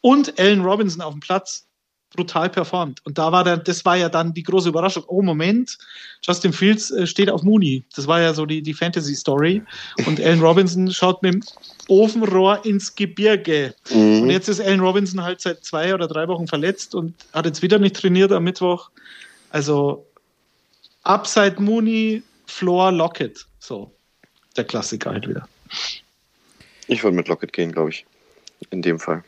und 0.00 0.38
Allen 0.38 0.62
Robinson 0.62 1.02
auf 1.02 1.12
dem 1.12 1.20
Platz 1.20 1.66
brutal 2.14 2.50
performt. 2.50 3.00
Und 3.04 3.18
da 3.18 3.30
war 3.30 3.44
dann, 3.44 3.62
das 3.64 3.84
war 3.84 3.96
ja 3.96 4.08
dann 4.08 4.34
die 4.34 4.42
große 4.42 4.68
Überraschung. 4.68 5.04
Oh, 5.06 5.22
Moment, 5.22 5.78
Justin 6.22 6.52
Fields 6.52 6.90
äh, 6.90 7.06
steht 7.06 7.30
auf 7.30 7.42
Mooney. 7.42 7.84
Das 7.94 8.06
war 8.06 8.20
ja 8.20 8.34
so 8.34 8.46
die, 8.46 8.62
die 8.62 8.74
Fantasy-Story. 8.74 9.62
Und 10.06 10.20
Allen 10.20 10.40
Robinson 10.40 10.90
schaut 10.90 11.22
mit 11.22 11.34
dem 11.34 11.42
Ofenrohr 11.88 12.64
ins 12.64 12.94
Gebirge. 12.94 13.74
Mhm. 13.92 14.22
Und 14.22 14.30
jetzt 14.30 14.48
ist 14.48 14.60
Allen 14.60 14.80
Robinson 14.80 15.22
halt 15.22 15.40
seit 15.40 15.64
zwei 15.64 15.94
oder 15.94 16.08
drei 16.08 16.26
Wochen 16.26 16.48
verletzt 16.48 16.94
und 16.94 17.14
hat 17.32 17.46
jetzt 17.46 17.62
wieder 17.62 17.78
nicht 17.78 17.96
trainiert 17.96 18.32
am 18.32 18.44
Mittwoch. 18.44 18.90
Also 19.50 20.04
Upside 21.04 21.60
Mooney, 21.60 22.22
Floor 22.46 22.90
Locket. 22.90 23.46
So 23.60 23.92
der 24.56 24.64
Klassiker 24.64 25.10
halt 25.10 25.28
wieder. 25.28 25.48
Ich 26.86 27.02
würde 27.02 27.16
mit 27.16 27.28
Lockett 27.28 27.52
gehen, 27.52 27.72
glaube 27.72 27.90
ich. 27.90 28.04
In 28.70 28.82
dem 28.82 28.98
Fall. 28.98 29.24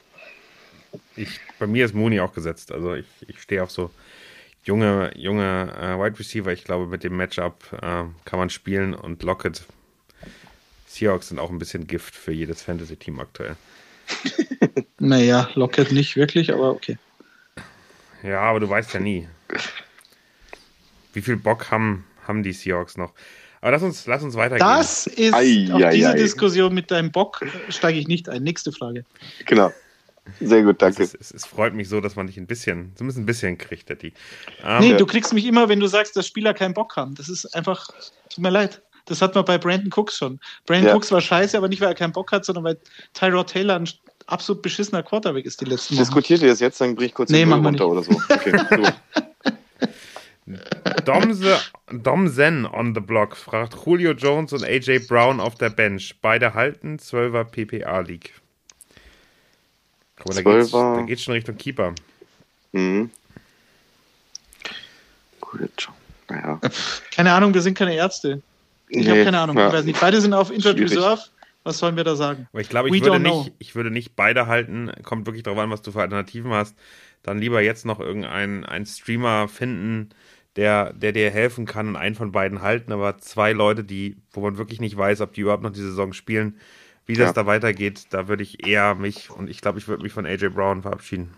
Ich, 1.17 1.41
bei 1.59 1.67
mir 1.67 1.85
ist 1.85 1.95
Mooney 1.95 2.21
auch 2.21 2.35
gesetzt. 2.35 2.73
Also 2.73 2.95
ich, 2.95 3.07
ich 3.27 3.41
stehe 3.41 3.63
auf 3.63 3.71
so 3.71 3.91
junge, 4.65 5.13
junge 5.17 5.73
äh, 5.81 5.99
Wide 5.99 6.19
Receiver. 6.19 6.53
Ich 6.53 6.65
glaube, 6.65 6.87
mit 6.87 7.05
dem 7.05 7.17
Matchup 7.17 7.73
äh, 7.73 8.05
kann 8.25 8.39
man 8.39 8.51
spielen 8.51 8.95
und 8.95 9.23
Lockett. 9.23 9.65
Seahawks 10.87 11.29
sind 11.29 11.39
auch 11.39 11.51
ein 11.51 11.59
bisschen 11.59 11.87
Gift 11.87 12.15
für 12.15 12.33
jedes 12.33 12.63
Fantasy-Team 12.63 13.19
aktuell. 13.21 13.57
naja, 14.99 15.49
Lockett 15.55 15.93
nicht 15.93 16.17
wirklich, 16.17 16.53
aber 16.53 16.71
okay. 16.71 16.99
Ja, 18.23 18.41
aber 18.41 18.61
du 18.61 18.69
weißt 18.69 18.93
ja 18.95 19.01
nie. 19.01 19.29
Wie 21.13 21.23
viel 21.23 21.37
Bock 21.37 21.71
haben, 21.71 22.05
haben 22.27 22.43
die 22.43 22.53
Seahawks 22.53 22.97
noch? 22.97 23.13
Aber 23.63 23.71
lass 23.71 23.83
uns, 23.83 24.07
lass 24.07 24.23
uns 24.25 24.35
weitergehen. 24.35 24.67
Das 24.67 25.07
ist, 25.07 25.33
ei, 25.33 25.69
auf 25.73 25.81
ei, 25.81 25.93
diese 25.93 26.11
ei. 26.11 26.17
Diskussion 26.17 26.75
mit 26.75 26.91
deinem 26.91 27.13
Bock 27.13 27.41
steige 27.69 27.99
ich 27.99 28.09
nicht 28.09 28.29
ein. 28.29 28.43
Nächste 28.43 28.73
Frage. 28.73 29.05
Genau. 29.47 29.73
Sehr 30.41 30.63
gut, 30.63 30.83
danke. 30.83 31.05
Es, 31.05 31.15
es, 31.15 31.31
es, 31.31 31.47
freut 31.47 31.73
mich 31.73 31.89
so, 31.89 32.01
dass 32.01 32.17
man 32.17 32.27
dich 32.27 32.37
ein 32.37 32.47
bisschen, 32.47 32.93
zumindest 32.97 33.19
ein 33.19 33.27
bisschen 33.27 33.59
kriegt, 33.59 33.89
Detti. 33.89 34.13
Ähm, 34.65 34.81
nee, 34.81 34.95
du 34.95 35.07
kriegst 35.07 35.33
mich 35.33 35.47
immer, 35.47 35.69
wenn 35.69 35.79
du 35.79 35.87
sagst, 35.87 36.17
dass 36.17 36.27
Spieler 36.27 36.55
keinen 36.55 36.75
Bock 36.75 36.97
haben. 36.97 37.15
Das 37.15 37.29
ist 37.29 37.55
einfach, 37.55 37.89
tut 38.29 38.43
mir 38.43 38.51
leid. 38.51 38.83
Das 39.05 39.23
hat 39.23 39.35
man 39.35 39.45
bei 39.45 39.59
Brandon 39.59 39.91
Cooks 39.95 40.17
schon. 40.17 40.41
Brandon 40.67 40.89
ja. 40.89 40.95
Cooks 40.95 41.13
war 41.13 41.21
scheiße, 41.21 41.57
aber 41.57 41.69
nicht, 41.69 41.81
weil 41.81 41.89
er 41.89 41.95
keinen 41.95 42.13
Bock 42.13 42.33
hat, 42.33 42.45
sondern 42.45 42.65
weil 42.65 42.79
Tyrod 43.15 43.49
Taylor 43.49 43.77
ein 43.77 43.89
absolut 44.27 44.63
beschissener 44.63 45.05
Quarterback 45.05 45.45
ist 45.45 45.61
die 45.61 45.67
letzten 45.67 45.95
Wochen. 45.95 46.03
Diskutiert 46.03 46.43
ihr 46.43 46.49
das 46.49 46.61
jetzt, 46.61 46.81
dann 46.81 46.97
bring 46.97 47.07
ich 47.07 47.15
kurz 47.15 47.31
nee, 47.31 47.45
den 47.45 47.53
runter 47.53 47.89
oder 47.89 48.03
so. 48.03 48.13
Okay, 48.29 48.53
so. 48.71 49.89
Domse, 51.05 51.61
Domsen 51.91 52.67
on 52.67 52.95
the 52.95 53.01
block 53.01 53.37
fragt 53.37 53.77
Julio 53.87 54.13
Jones 54.13 54.53
und 54.53 54.65
AJ 54.65 55.07
Brown 55.07 55.41
auf 55.41 55.55
der 55.55 55.71
Bench. 55.71 56.17
Beide 56.21 56.55
halten 56.55 56.97
12er 56.97 57.45
PPA 57.45 58.01
League. 58.01 58.33
Guck 60.17 60.35
mal, 60.35 60.43
da 60.43 60.59
geht's, 60.59 60.71
da 60.71 61.03
geht's 61.03 61.23
schon 61.23 61.35
Richtung 61.35 61.57
Keeper. 61.57 61.95
Mhm. 62.73 63.11
Naja. 66.29 66.61
Keine 67.15 67.33
Ahnung, 67.33 67.53
wir 67.53 67.61
sind 67.61 67.77
keine 67.77 67.95
Ärzte. 67.95 68.41
Ich 68.89 69.05
nee, 69.05 69.11
habe 69.11 69.25
keine 69.25 69.39
Ahnung. 69.39 69.57
Ja. 69.57 69.69
Ich 69.69 69.73
weiß 69.75 69.85
nicht. 69.85 70.01
Beide 70.01 70.21
sind 70.21 70.35
auf 70.35 70.51
Injured 70.51 70.79
Reserve. 70.79 71.23
Was 71.65 71.79
sollen 71.79 71.97
wir 71.97 72.05
da 72.05 72.17
sagen? 72.17 72.49
Aber 72.53 72.61
ich 72.61 72.69
glaube, 72.69 72.95
ich, 72.95 73.03
würde 73.03 73.21
nicht, 73.21 73.53
ich 73.59 73.75
würde 73.75 73.91
nicht 73.91 74.17
beide 74.17 74.47
halten. 74.47 74.91
Kommt 75.03 75.27
wirklich 75.27 75.45
darauf 75.45 75.61
an, 75.61 75.71
was 75.71 75.83
du 75.83 75.93
für 75.93 76.01
Alternativen 76.01 76.53
hast. 76.53 76.77
Dann 77.23 77.39
lieber 77.39 77.63
jetzt 77.63 77.87
noch 77.87 78.01
irgendeinen 78.01 78.87
Streamer 78.87 79.47
finden, 79.49 80.11
der, 80.57 80.93
der 80.93 81.13
dir 81.13 81.31
helfen 81.31 81.67
kann 81.67 81.89
und 81.89 81.97
einen 81.97 82.15
von 82.15 82.33
beiden 82.33 82.63
halten, 82.63 82.93
aber 82.93 83.19
zwei 83.19 83.53
Leute, 83.53 83.85
die, 83.85 84.17
wo 84.33 84.41
man 84.41 84.59
wirklich 84.59 84.81
nicht 84.81 84.97
weiß, 84.97 85.21
ob 85.21 85.33
die 85.33 85.43
überhaupt 85.43 85.63
noch 85.63 85.73
die 85.73 85.81
Saison 85.81 86.13
spielen, 86.13 86.59
wie 87.07 87.15
das 87.15 87.29
ja. 87.29 87.33
da 87.33 87.47
weitergeht, 87.47 88.07
da 88.11 88.29
würde 88.29 88.43
ich 88.43 88.67
eher 88.67 88.95
mich 88.95 89.31
und 89.31 89.49
ich 89.49 89.61
glaube, 89.61 89.79
ich 89.79 89.89
würde 89.89 90.03
mich 90.03 90.13
von 90.13 90.27
AJ 90.27 90.49
Brown 90.51 90.83
verabschieden. 90.83 91.33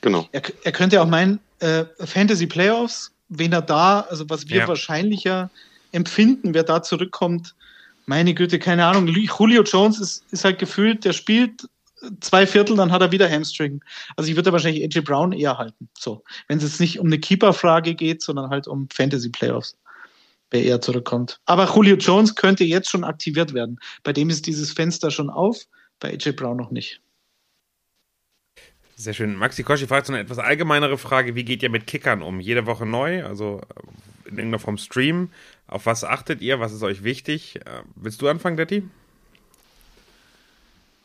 Genau. 0.00 0.28
Er, 0.32 0.42
er 0.62 0.72
könnte 0.72 1.00
auch 1.00 1.08
meinen, 1.08 1.40
äh, 1.60 1.84
Fantasy 2.04 2.46
Playoffs, 2.46 3.10
wen 3.28 3.52
er 3.52 3.62
da, 3.62 4.00
also 4.00 4.28
was 4.28 4.48
wir 4.48 4.58
ja. 4.58 4.68
wahrscheinlicher 4.68 5.50
empfinden, 5.92 6.52
wer 6.52 6.62
da 6.62 6.82
zurückkommt, 6.82 7.54
meine 8.06 8.34
Güte, 8.34 8.58
keine 8.58 8.84
Ahnung. 8.84 9.06
Julio 9.06 9.62
Jones 9.62 9.98
ist, 9.98 10.24
ist 10.30 10.44
halt 10.44 10.58
gefühlt, 10.58 11.04
der 11.04 11.14
spielt 11.14 11.68
zwei 12.20 12.46
Viertel, 12.46 12.76
dann 12.76 12.92
hat 12.92 13.02
er 13.02 13.12
wieder 13.12 13.30
Hamstring. 13.30 13.82
Also 14.16 14.30
ich 14.30 14.36
würde 14.36 14.52
wahrscheinlich 14.52 14.82
AJ 14.84 15.02
Brown 15.02 15.32
eher 15.32 15.58
halten. 15.58 15.88
So, 15.98 16.22
wenn 16.48 16.58
es 16.58 16.64
jetzt 16.64 16.80
nicht 16.80 16.98
um 16.98 17.06
eine 17.06 17.18
Keeper-Frage 17.18 17.94
geht, 17.94 18.22
sondern 18.22 18.50
halt 18.50 18.66
um 18.66 18.88
Fantasy-Playoffs, 18.90 19.76
wer 20.50 20.62
eher 20.62 20.80
zurückkommt. 20.80 21.40
Aber 21.46 21.72
Julio 21.74 21.96
Jones 21.96 22.34
könnte 22.34 22.64
jetzt 22.64 22.90
schon 22.90 23.04
aktiviert 23.04 23.54
werden. 23.54 23.78
Bei 24.02 24.12
dem 24.12 24.30
ist 24.30 24.46
dieses 24.46 24.72
Fenster 24.72 25.10
schon 25.10 25.30
auf, 25.30 25.64
bei 26.00 26.10
AJ 26.10 26.32
Brown 26.32 26.56
noch 26.56 26.70
nicht. 26.70 27.00
Sehr 28.96 29.12
schön. 29.12 29.34
Maxi 29.34 29.64
Koschi 29.64 29.86
fragt 29.86 30.06
so 30.06 30.12
eine 30.12 30.22
etwas 30.22 30.38
allgemeinere 30.38 30.98
Frage. 30.98 31.34
Wie 31.34 31.44
geht 31.44 31.62
ihr 31.62 31.70
mit 31.70 31.86
Kickern 31.86 32.22
um? 32.22 32.38
Jede 32.38 32.66
Woche 32.66 32.86
neu, 32.86 33.24
also 33.24 33.60
in 34.24 34.38
irgendeiner 34.38 34.60
Form 34.60 34.78
Stream. 34.78 35.30
Auf 35.66 35.86
was 35.86 36.04
achtet 36.04 36.40
ihr? 36.40 36.60
Was 36.60 36.72
ist 36.72 36.82
euch 36.82 37.02
wichtig? 37.02 37.56
Äh, 37.56 37.82
willst 37.96 38.22
du 38.22 38.28
anfangen, 38.28 38.56
Detti? 38.56 38.84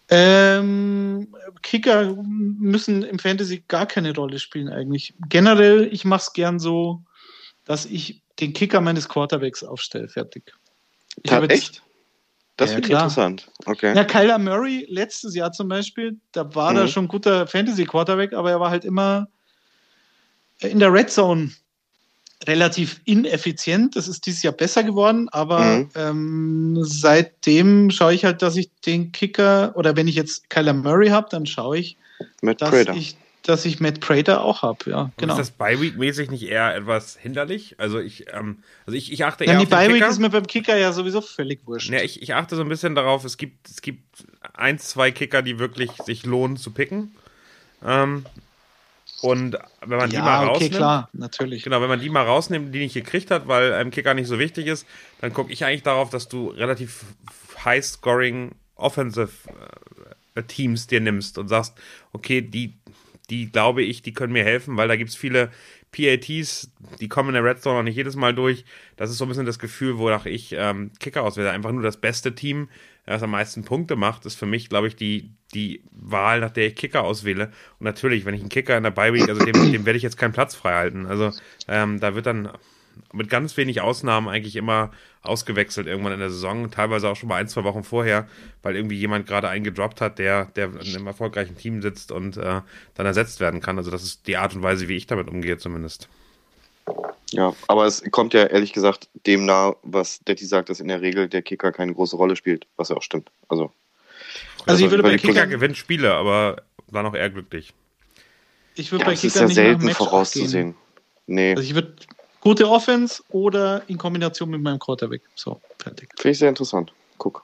Ähm, 0.10 1.28
Kicker 1.62 2.16
müssen 2.24 3.04
im 3.04 3.20
Fantasy 3.20 3.64
gar 3.68 3.86
keine 3.86 4.16
Rolle 4.16 4.40
spielen 4.40 4.70
eigentlich. 4.70 5.14
Generell, 5.30 5.88
ich 5.92 6.04
mache 6.04 6.22
es 6.22 6.34
gern 6.34 6.60
so, 6.60 7.04
dass 7.66 7.86
ich 7.86 8.22
den 8.40 8.54
Kicker 8.54 8.82
meines 8.82 9.08
Quarterbacks 9.08 9.64
aufstelle. 9.64 10.10
Fertig. 10.10 10.54
Ich 11.22 11.32
habe 11.32 11.50
echt? 11.50 11.84
Das 12.58 12.72
ja, 12.72 12.76
finde 12.76 12.88
ich 12.90 12.94
interessant. 12.94 13.52
Okay. 13.66 13.96
Ja, 13.96 14.04
Kyler 14.04 14.38
Murray 14.38 14.86
letztes 14.90 15.36
Jahr 15.36 15.52
zum 15.52 15.70
Beispiel, 15.70 16.20
da 16.32 16.54
war 16.56 16.72
mhm. 16.72 16.78
er 16.78 16.88
schon 16.88 17.08
guter 17.08 17.48
Fantasy-Quarterback, 17.48 18.34
aber 18.34 18.52
er 18.52 18.60
war 18.60 18.70
halt 18.70 18.86
immer 18.86 19.28
in 20.60 20.80
der 20.80 20.92
Red 20.92 21.10
Zone 21.10 21.52
relativ 22.48 23.02
ineffizient. 23.06 23.96
Das 23.96 24.08
ist 24.08 24.26
dieses 24.26 24.44
Jahr 24.44 24.54
besser 24.54 24.84
geworden, 24.84 25.28
aber 25.30 25.60
mhm. 25.60 25.90
ähm, 25.96 26.78
seitdem 26.82 27.92
schaue 27.92 28.14
ich 28.14 28.26
halt, 28.26 28.42
dass 28.42 28.56
ich 28.56 28.70
den 28.86 29.12
Kicker 29.12 29.74
oder 29.76 29.96
wenn 29.96 30.08
ich 30.08 30.16
jetzt 30.16 30.50
Kyler 30.50 30.74
Murray 30.74 31.10
habe, 31.10 31.28
dann 31.30 31.46
schaue 31.46 31.78
ich, 31.78 31.98
Matt 32.42 32.62
dass 32.62 32.70
Prater. 32.70 32.94
ich 32.96 33.18
dass 33.44 33.66
ich 33.66 33.80
Matt 33.80 34.00
Prater 34.02 34.44
auch 34.44 34.62
habe, 34.62 34.90
ja, 34.90 35.12
genau. 35.18 35.34
Ist 35.34 35.40
das 35.40 35.52
Bi-Week-mäßig 35.52 36.30
nicht 36.30 36.44
eher 36.44 36.76
etwas 36.76 37.16
hinderlich? 37.16 37.76
Also 37.78 38.00
ich, 38.00 38.26
ähm, 38.34 38.60
also 38.86 38.98
ich, 38.98 39.12
ich 39.12 39.26
achte 39.26 39.46
eher 39.46 39.54
ja, 39.54 39.60
die 39.60 39.74
auf 39.74 39.80
den 39.80 39.92
Bi-Week 39.94 40.08
ist 40.08 40.20
mir 40.20 40.30
beim 40.30 40.46
Kicker 40.46 40.78
ja 40.78 40.92
sowieso 40.92 41.22
völlig 41.22 41.66
wurscht. 41.66 41.90
Ja, 41.90 42.02
ich, 42.02 42.22
ich 42.22 42.36
achte 42.36 42.56
so 42.56 42.62
ein 42.62 42.70
bisschen 42.70 42.96
darauf, 42.96 43.24
es 43.24 43.38
gibt, 43.38 43.70
es 43.70 43.82
gibt 43.82 44.04
ein, 44.54 44.78
zwei 44.78 45.12
Kicker, 45.12 45.42
die 45.42 45.58
wirklich 45.58 45.90
sich 46.06 46.26
lohnen 46.26 46.58
zu 46.58 46.72
picken. 46.72 47.16
Ähm, 47.84 48.26
und 49.22 49.58
wenn 49.82 49.98
man 49.98 50.12
ja, 50.12 50.20
die 50.20 50.26
mal 50.26 50.46
rausnimmt, 50.46 50.72
okay, 50.72 50.78
klar, 50.78 51.10
natürlich. 51.14 51.64
Genau, 51.64 51.82
wenn 51.82 51.90
man 51.90 52.00
die 52.00 52.10
mal 52.10 52.26
rausnimmt, 52.26 52.74
die 52.74 52.80
nicht 52.80 52.94
gekriegt 52.94 53.32
hat, 53.32 53.48
weil 53.48 53.74
einem 53.74 53.92
Kicker 53.92 54.14
nicht 54.14 54.28
so 54.28 54.40
wichtig 54.40 54.68
ist, 54.68 54.86
dann 55.22 55.34
gucke 55.34 55.52
ich 55.52 55.66
eigentlich 55.66 55.84
darauf, 55.84 56.10
dass 56.10 56.28
du 56.28 56.48
relativ 56.50 57.04
high-scoring 57.64 58.56
Offensive 58.76 59.32
äh, 60.36 60.44
Teams 60.44 60.88
dir 60.88 61.02
nimmst 61.02 61.38
und 61.38 61.50
sagst, 61.50 61.78
okay, 62.14 62.42
die, 62.42 62.78
die 63.30 63.52
glaube 63.52 63.84
ich, 63.84 64.02
die 64.02 64.14
können 64.14 64.34
mir 64.34 64.44
helfen, 64.44 64.78
weil 64.78 64.88
da 64.88 64.96
gibt 64.96 65.10
es 65.10 65.16
viele 65.16 65.52
PATs, 65.92 66.72
die 67.00 67.10
kommen 67.10 67.30
in 67.30 67.34
der 67.34 67.44
Red 67.44 67.62
Zone 67.62 67.78
noch 67.78 67.84
nicht 67.84 67.96
jedes 67.96 68.16
Mal 68.16 68.34
durch. 68.34 68.64
Das 68.96 69.10
ist 69.10 69.18
so 69.18 69.26
ein 69.26 69.28
bisschen 69.28 69.46
das 69.46 69.60
Gefühl, 69.60 69.98
wonach 69.98 70.26
ich 70.26 70.54
ähm, 70.58 70.92
Kicker 71.00 71.24
auswähle. 71.24 71.52
Einfach 71.52 71.72
nur 71.72 71.84
das 71.84 71.98
beste 71.98 72.36
Team, 72.36 72.70
das 73.06 73.24
am 73.24 73.32
meisten 73.32 73.64
Punkte 73.64 73.96
macht, 73.96 74.26
ist 74.26 74.36
für 74.36 74.46
mich, 74.46 74.70
glaube 74.70 74.88
ich, 74.88 74.96
die, 74.96 75.32
die 75.54 75.82
Wahl, 75.92 76.40
nach 76.40 76.52
der 76.52 76.68
ich 76.68 76.76
Kicker 76.76 77.04
auswähle. 77.04 77.52
Und 77.80 77.86
natürlich, 77.86 78.26
wenn 78.26 78.34
ich 78.34 78.42
einen 78.42 78.50
Kicker 78.50 78.78
in 78.78 78.84
der 78.84 78.92
Bye 78.92 79.12
also 79.28 79.44
dem, 79.44 79.72
dem 79.72 79.86
werde 79.86 79.98
ich 79.98 80.04
jetzt 80.04 80.18
keinen 80.18 80.34
Platz 80.34 80.56
frei 80.56 80.74
halten. 80.74 81.06
Also 81.06 81.32
ähm, 81.68 82.00
da 82.00 82.16
wird 82.16 82.26
dann 82.26 82.50
mit 83.14 83.30
ganz 83.30 83.58
wenig 83.58 83.82
Ausnahmen 83.82 84.28
eigentlich 84.28 84.56
immer 84.56 84.92
ausgewechselt 85.22 85.88
irgendwann 85.88 86.14
in 86.14 86.20
der 86.20 86.30
Saison, 86.30 86.72
teilweise 86.72 87.10
auch 87.10 87.16
schon 87.16 87.30
mal 87.30 87.36
ein, 87.36 87.48
zwei 87.48 87.64
Wochen 87.64 87.84
vorher, 87.84 88.28
weil 88.62 88.76
irgendwie 88.76 88.98
jemand 88.98 89.28
gerade 89.28 89.50
einen 89.50 89.64
gedroppt 89.64 90.00
hat, 90.02 90.20
der, 90.20 90.46
der 90.46 90.68
in 90.68 90.96
einem 90.96 91.08
erfolgreichen 91.08 91.58
Team 91.58 91.82
sitzt 91.82 92.12
und 92.12 92.38
äh, 92.38 92.62
dann 92.94 93.06
ersetzt 93.06 93.40
werden 93.40 93.60
kann. 93.62 93.78
Also 93.78 93.92
das 93.92 94.04
ist 94.04 94.28
die 94.28 94.38
Art 94.38 94.56
und 94.56 94.64
Weise, 94.64 94.88
wie 94.88 94.96
ich 94.96 95.08
damit 95.08 95.28
umgehe 95.28 95.58
zumindest. 95.58 96.08
Ja, 97.32 97.54
aber 97.68 97.86
es 97.86 98.04
kommt 98.12 98.34
ja 98.34 98.46
ehrlich 98.46 98.74
gesagt 98.74 99.10
dem 99.28 99.46
nah, 99.46 99.76
was 99.84 100.20
Detti 100.20 100.46
sagt, 100.46 100.70
dass 100.70 100.80
in 100.80 100.88
der 100.88 101.02
Regel 101.02 101.28
der 101.30 101.42
Kicker 101.42 101.72
keine 101.72 101.94
große 101.94 102.16
Rolle 102.16 102.36
spielt, 102.36 102.66
was 102.76 102.90
ja 102.90 102.96
auch 102.96 103.04
stimmt. 103.04 103.30
Also 103.50 103.72
Also 104.66 104.86
ich 104.86 104.92
würde 104.92 105.04
Weil 105.04 105.12
bei 105.14 105.18
Kicker 105.18 105.34
Kicker, 105.34 105.48
gewinnt 105.48 105.78
Spiele, 105.78 106.14
aber 106.14 106.64
war 106.88 107.04
noch 107.04 107.16
eher 107.16 107.30
glücklich. 107.30 107.74
ich 108.76 108.92
würde 108.92 109.04
Ja, 109.04 109.10
bei 109.10 109.14
das 109.16 109.24
ist 109.24 109.34
Kicker 109.34 109.42
ja 109.42 109.48
nicht 109.48 109.56
selten 109.56 109.86
Match 109.86 109.98
vorauszusehen. 109.98 110.76
Nee, 111.28 111.52
Also 111.52 111.64
ich 111.64 111.76
würde 111.76 111.94
gute 112.42 112.68
Offense 112.70 113.22
oder 113.30 113.84
in 113.88 113.98
Kombination 113.98 114.50
mit 114.50 114.62
meinem 114.62 114.80
Quarterback. 114.80 115.22
So, 115.36 115.62
fertig. 115.78 116.10
finde 116.18 116.32
ich 116.32 116.40
sehr 116.40 116.50
interessant. 116.50 116.92
Guck. 117.18 117.44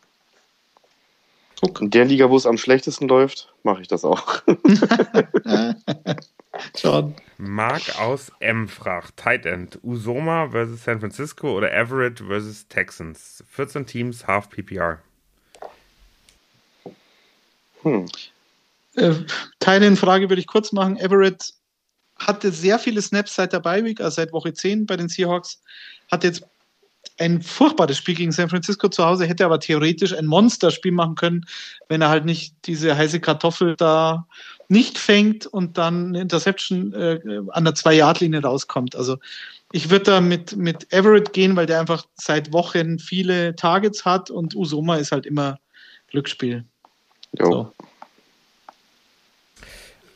Guck. 1.62 1.82
In 1.82 1.90
der 1.92 2.06
Liga, 2.06 2.30
wo 2.30 2.36
es 2.38 2.46
am 2.46 2.58
schlechtesten 2.58 3.08
läuft, 3.08 3.54
mache 3.64 3.82
ich 3.82 3.88
das 3.88 4.04
auch. 4.04 4.42
Schauen. 6.78 7.16
Mark 7.38 8.00
aus 8.00 8.32
M 8.40 8.68
fragt, 8.68 9.18
Tight 9.18 9.46
End, 9.46 9.78
Usoma 9.84 10.50
versus 10.50 10.84
San 10.84 11.00
Francisco 11.00 11.56
oder 11.56 11.72
Everett 11.74 12.20
versus 12.20 12.68
Texans? 12.68 13.44
14 13.50 13.86
Teams, 13.86 14.26
Half 14.28 14.50
PPR. 14.50 15.00
Hm. 17.86 18.08
Äh, 18.96 19.14
Teile 19.60 19.88
in 19.88 19.96
Frage 19.96 20.30
würde 20.30 20.42
ich 20.42 20.48
kurz 20.48 20.72
machen. 20.72 20.98
Everett 20.98 21.54
hatte 22.18 22.52
sehr 22.52 22.80
viele 22.80 23.02
Snaps 23.02 23.36
seit 23.36 23.54
der 23.54 23.60
Bye-Week, 23.60 24.02
also 24.02 24.16
seit 24.16 24.34
Woche 24.34 24.54
10 24.54 24.86
bei 24.86 24.98
den 24.98 25.08
Seahawks. 25.08 25.62
Hat 26.12 26.24
jetzt 26.24 26.46
ein 27.20 27.42
furchtbares 27.42 27.98
Spiel 27.98 28.16
gegen 28.16 28.32
San 28.32 28.50
Francisco 28.50 28.90
zu 28.90 29.06
Hause, 29.06 29.26
hätte 29.26 29.46
aber 29.46 29.60
theoretisch 29.60 30.14
ein 30.14 30.26
Monsterspiel 30.26 30.92
machen 30.92 31.16
können, 31.16 31.46
wenn 31.88 32.02
er 32.02 32.10
halt 32.10 32.26
nicht 32.26 32.56
diese 32.66 32.98
heiße 32.98 33.20
Kartoffel 33.20 33.76
da 33.76 34.28
nicht 34.68 34.98
fängt 34.98 35.46
und 35.46 35.78
dann 35.78 36.08
eine 36.08 36.22
Interception 36.22 36.94
äh, 36.94 37.20
an 37.52 37.66
der 37.66 37.76
Zwei-Yard-Linie 37.76 38.42
rauskommt. 38.42 38.96
Also 38.96 39.18
ich 39.72 39.92
würde 39.92 40.06
da 40.06 40.22
mit, 40.22 40.56
mit 40.56 40.92
Everett 40.92 41.34
gehen, 41.34 41.56
weil 41.56 41.68
der 41.68 41.80
einfach 41.80 42.06
seit 42.16 42.52
Wochen 42.52 42.98
viele 42.98 43.56
Targets 43.56 44.06
hat 44.06 44.32
und 44.32 44.56
Usoma 44.56 44.96
ist 44.96 45.12
halt 45.12 45.26
immer 45.26 45.60
Glücksspiel. 46.08 46.66
Jo. 47.40 47.46
So. 47.46 47.74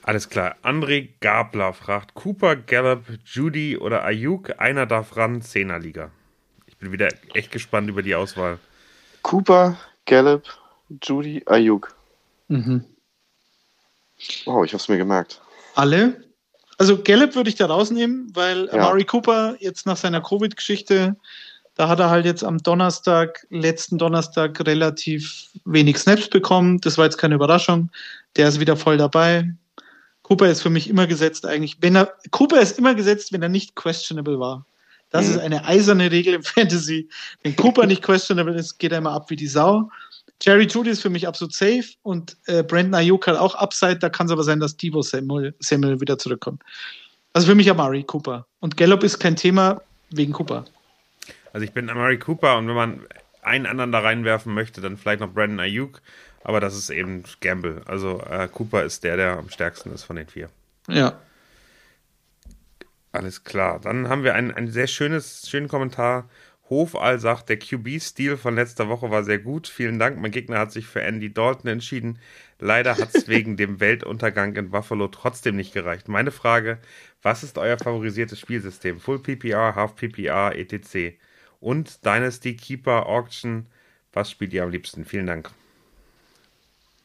Alles 0.03 0.30
klar. 0.30 0.55
André 0.63 1.09
Gabler 1.20 1.74
fragt, 1.74 2.15
Cooper, 2.15 2.55
Gallup, 2.55 3.05
Judy 3.26 3.78
oder 3.78 4.03
Ayuk? 4.03 4.59
Einer 4.59 4.88
darf 4.88 5.15
ran, 5.17 5.41
10er 5.41 5.78
Liga. 5.78 6.09
Ich 6.65 6.78
bin 6.78 6.91
wieder 6.91 7.09
echt 7.36 7.51
gespannt 7.51 7.89
über 7.89 8.01
die 8.01 8.15
Auswahl. 8.15 8.57
Cooper, 9.22 9.78
Gallup, 10.05 10.45
Judy, 11.03 11.43
Ayuk. 11.45 11.95
Mhm. 12.47 12.86
Wow, 14.45 14.65
ich 14.65 14.72
habe 14.72 14.82
es 14.82 14.89
mir 14.89 14.97
gemerkt. 14.97 15.41
Alle. 15.76 16.24
Also 16.80 17.03
Gallup 17.03 17.36
würde 17.36 17.49
ich 17.49 17.55
da 17.55 17.67
rausnehmen, 17.67 18.32
weil 18.34 18.65
Ja. 18.67 18.74
Amari 18.74 19.03
Cooper 19.05 19.57
jetzt 19.59 19.86
nach 19.86 19.97
seiner 19.97 20.22
Covid-Geschichte, 20.22 21.15
da 21.80 21.88
hat 21.88 22.01
er 22.01 22.09
halt 22.09 22.25
jetzt 22.25 22.43
am 22.43 22.57
Donnerstag, 22.57 23.47
letzten 23.49 23.97
Donnerstag 23.97 24.59
relativ 24.67 25.47
wenig 25.63 25.97
Snaps 25.97 26.30
bekommen. 26.30 26.82
Das 26.82 26.97
war 26.97 27.05
jetzt 27.05 27.17
keine 27.17 27.36
Überraschung. 27.36 27.89
Der 28.36 28.49
ist 28.49 28.59
wieder 28.59 28.75
voll 28.75 28.97
dabei. 28.97 29.49
Cooper 30.23 30.49
ist 30.49 30.61
für 30.61 30.69
mich 30.69 30.89
immer 30.89 31.07
gesetzt 31.07 31.45
eigentlich. 31.45 31.77
Wenn 31.80 31.95
er, 31.95 32.11
Cooper 32.32 32.59
ist 32.59 32.77
immer 32.77 32.95
gesetzt, 32.95 33.32
wenn 33.32 33.41
er 33.43 33.47
nicht 33.47 33.77
questionable 33.77 34.38
war. 34.41 34.65
Das 35.09 35.25
Mhm. 35.27 35.32
ist 35.32 35.38
eine 35.39 35.63
eiserne 35.63 36.11
Regel 36.11 36.34
im 36.34 36.43
Fantasy. 36.43 37.07
Wenn 37.43 37.55
Cooper 37.55 37.86
nicht 37.86 38.03
questionable 38.03 38.55
ist, 38.55 38.77
geht 38.77 38.91
er 38.91 38.97
immer 38.97 39.13
ab 39.13 39.30
wie 39.30 39.38
die 39.38 39.47
Sau. 39.47 39.89
Jerry 40.41 40.67
Judy 40.67 40.89
ist 40.89 41.01
für 41.01 41.09
mich 41.09 41.25
absolut 41.25 41.53
safe 41.53 41.86
und 42.03 42.36
äh, 42.47 42.61
Brandon 42.61 42.95
Ayuk 42.95 43.25
hat 43.25 43.38
auch 43.38 43.55
Upside. 43.55 43.99
Da 43.99 44.09
kann 44.09 44.25
es 44.25 44.34
aber 44.34 44.43
sein, 44.43 44.59
dass 44.59 44.75
Debo 44.75 45.01
Samuel, 45.01 45.55
Samuel 45.59 46.01
wieder 46.01 46.17
zurückkommt. 46.17 46.61
Also 47.32 47.47
für 47.47 47.55
mich 47.55 47.71
Amari 47.71 48.03
Cooper. 48.03 48.45
Und 48.59 48.75
Gallup 48.75 49.05
ist 49.05 49.17
kein 49.17 49.38
Thema 49.38 49.82
wegen 50.09 50.34
Cooper. 50.34 50.65
Also 51.54 51.64
ich 51.64 51.74
bin 51.74 51.89
Amari 51.89 52.20
Cooper 52.20 52.58
und 52.58 52.68
wenn 52.68 52.76
man 52.76 53.08
einen 53.41 53.66
anderen 53.66 53.91
da 53.91 54.00
reinwerfen 54.00 54.54
möchte, 54.54 54.82
dann 54.82 54.97
vielleicht 54.97 55.22
noch 55.22 55.34
Brandon 55.34 55.60
Ayuk. 55.60 56.02
Aber 56.43 56.60
das 56.60 56.76
ist 56.78 56.89
eben 56.89 57.24
Gamble. 57.41 57.82
Also 57.86 58.22
äh, 58.22 58.47
Cooper 58.47 58.84
ist 58.84 59.04
der, 59.04 59.18
der 59.18 59.38
am 59.38 59.50
stärksten 59.50 59.91
ist 59.91 60.04
von 60.04 60.16
den 60.16 60.28
vier. 60.28 60.50
Ja. 60.88 61.20
Alles 63.12 63.43
klar. 63.43 63.80
Dann 63.80 64.08
haben 64.08 64.24
wir 64.24 64.36
ein, 64.36 64.54
ein 64.54 64.70
sehr 64.70 64.88
schönes, 64.88 65.50
schönen 65.50 65.68
Kommentar. 65.68 66.30
Hofall 66.70 67.20
sagt, 67.20 67.50
der 67.50 67.58
QB-Stil 67.58 68.38
von 68.38 68.54
letzter 68.54 68.89
Woche 68.89 69.10
war 69.10 69.24
sehr 69.24 69.39
gut. 69.39 69.68
Vielen 69.68 69.97
Dank. 69.97 70.20
Mein 70.20 70.32
Gegner 70.32 70.60
hat 70.60 70.72
sich 70.72 70.86
für 70.86 71.02
Andy 71.02 71.34
Dalton 71.34 71.72
entschieden. 71.72 72.20
Leider 72.60 72.97
hat 72.97 73.16
es 73.16 73.28
wegen 73.28 73.58
dem 73.58 73.80
Weltuntergang 73.80 74.56
in 74.56 74.70
Buffalo 74.70 75.08
trotzdem 75.08 75.56
nicht 75.56 75.74
gereicht. 75.74 76.08
Meine 76.08 76.32
Frage, 76.32 76.78
was 77.24 77.43
ist 77.43 77.58
euer 77.58 77.78
favorisiertes 77.80 78.39
Spielsystem? 78.39 79.00
Full 79.00 79.20
PPR, 79.20 79.74
Half 79.76 79.95
PPR, 79.95 80.56
etc. 80.56 81.18
Und 81.60 82.05
Dynasty 82.05 82.55
Keeper 82.55 83.05
Auction, 83.07 83.66
was 84.14 84.32
spielt 84.32 84.53
ihr 84.53 84.64
am 84.64 84.70
liebsten? 84.72 85.05
Vielen 85.05 85.28
Dank. 85.28 85.51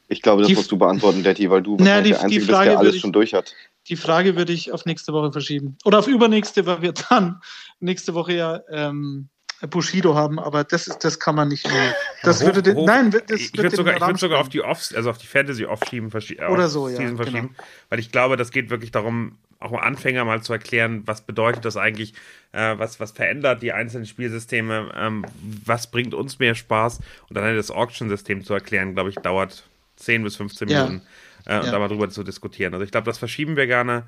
Ich 0.07 0.21
glaube, 0.21 0.43
das 0.43 0.49
Die- 0.49 0.55
musst 0.55 0.71
du 0.71 0.77
beantworten, 0.77 1.23
Daddy, 1.23 1.49
weil 1.49 1.61
du 1.63 1.77
Na, 1.79 1.85
wahrscheinlich 1.85 2.03
die- 2.03 2.09
der 2.11 2.21
Einzige 2.21 2.29
die 2.41 2.45
bist, 2.45 2.51
Frage 2.51 2.69
der 2.69 2.77
alles 2.79 2.87
würde 2.87 2.95
ich- 2.97 3.01
schon 3.01 3.13
durch 3.13 3.33
hat. 3.33 3.53
Die 3.87 3.95
Frage 3.95 4.35
würde 4.35 4.53
ich 4.53 4.71
auf 4.71 4.85
nächste 4.85 5.13
Woche 5.13 5.31
verschieben. 5.31 5.77
Oder 5.83 5.99
auf 5.99 6.07
übernächste, 6.07 6.65
weil 6.65 6.81
wir 6.81 6.93
dann 6.93 7.41
nächste 7.79 8.13
Woche 8.13 8.33
ja 8.33 8.61
ähm, 8.69 9.29
Bushido 9.69 10.15
haben, 10.15 10.37
aber 10.39 10.63
das 10.63 10.87
ist, 10.87 11.03
das 11.03 11.19
kann 11.19 11.35
man 11.35 11.47
nicht 11.47 11.67
mehr. 11.67 11.95
Das 12.23 12.41
Hoch- 12.41 12.45
würde 12.47 12.61
den, 12.63 12.75
hoch- 12.75 12.85
nein, 12.87 13.09
das 13.11 13.39
ich 13.41 13.55
würde 13.57 13.75
sogar, 13.75 13.95
ich 13.95 14.01
würd 14.01 14.19
sogar 14.19 14.39
auf 14.41 14.49
die 14.49 14.61
Offs, 14.61 14.93
also 14.93 15.09
auf 15.09 15.17
die 15.17 15.27
Fantasy 15.27 15.65
Offschieben 15.65 16.11
verschi 16.11 16.35
äh, 16.35 16.47
Oder 16.47 16.67
so, 16.67 16.87
ja, 16.89 16.97
genau. 16.97 17.15
verschieben, 17.17 17.55
weil 17.89 17.99
ich 17.99 18.11
glaube, 18.11 18.37
das 18.37 18.51
geht 18.51 18.69
wirklich 18.69 18.91
darum, 18.91 19.37
auch 19.59 19.71
mal 19.71 19.79
Anfänger 19.81 20.25
mal 20.25 20.41
zu 20.41 20.53
erklären, 20.53 21.03
was 21.05 21.21
bedeutet 21.25 21.65
das 21.65 21.77
eigentlich, 21.77 22.13
äh, 22.51 22.77
was, 22.77 22.99
was 22.99 23.11
verändert 23.11 23.61
die 23.61 23.71
einzelnen 23.73 24.05
Spielsysteme, 24.05 24.91
ähm, 24.95 25.25
was 25.65 25.89
bringt 25.91 26.13
uns 26.13 26.39
mehr 26.39 26.55
Spaß 26.55 26.99
und 27.29 27.35
dann 27.37 27.55
das 27.55 27.71
Auction-System 27.71 28.43
zu 28.43 28.53
erklären, 28.53 28.93
glaube 28.93 29.09
ich, 29.09 29.15
dauert 29.17 29.67
10 29.95 30.23
bis 30.23 30.35
15 30.35 30.69
Ja. 30.69 30.83
Minuten, 30.83 31.05
äh, 31.45 31.59
und 31.59 31.65
Ja. 31.65 31.71
da 31.71 31.79
mal 31.79 31.87
drüber 31.87 32.09
zu 32.09 32.23
diskutieren. 32.23 32.73
Also 32.73 32.83
ich 32.83 32.91
glaube, 32.91 33.05
das 33.05 33.17
verschieben 33.17 33.55
wir 33.55 33.67
gerne. 33.67 34.03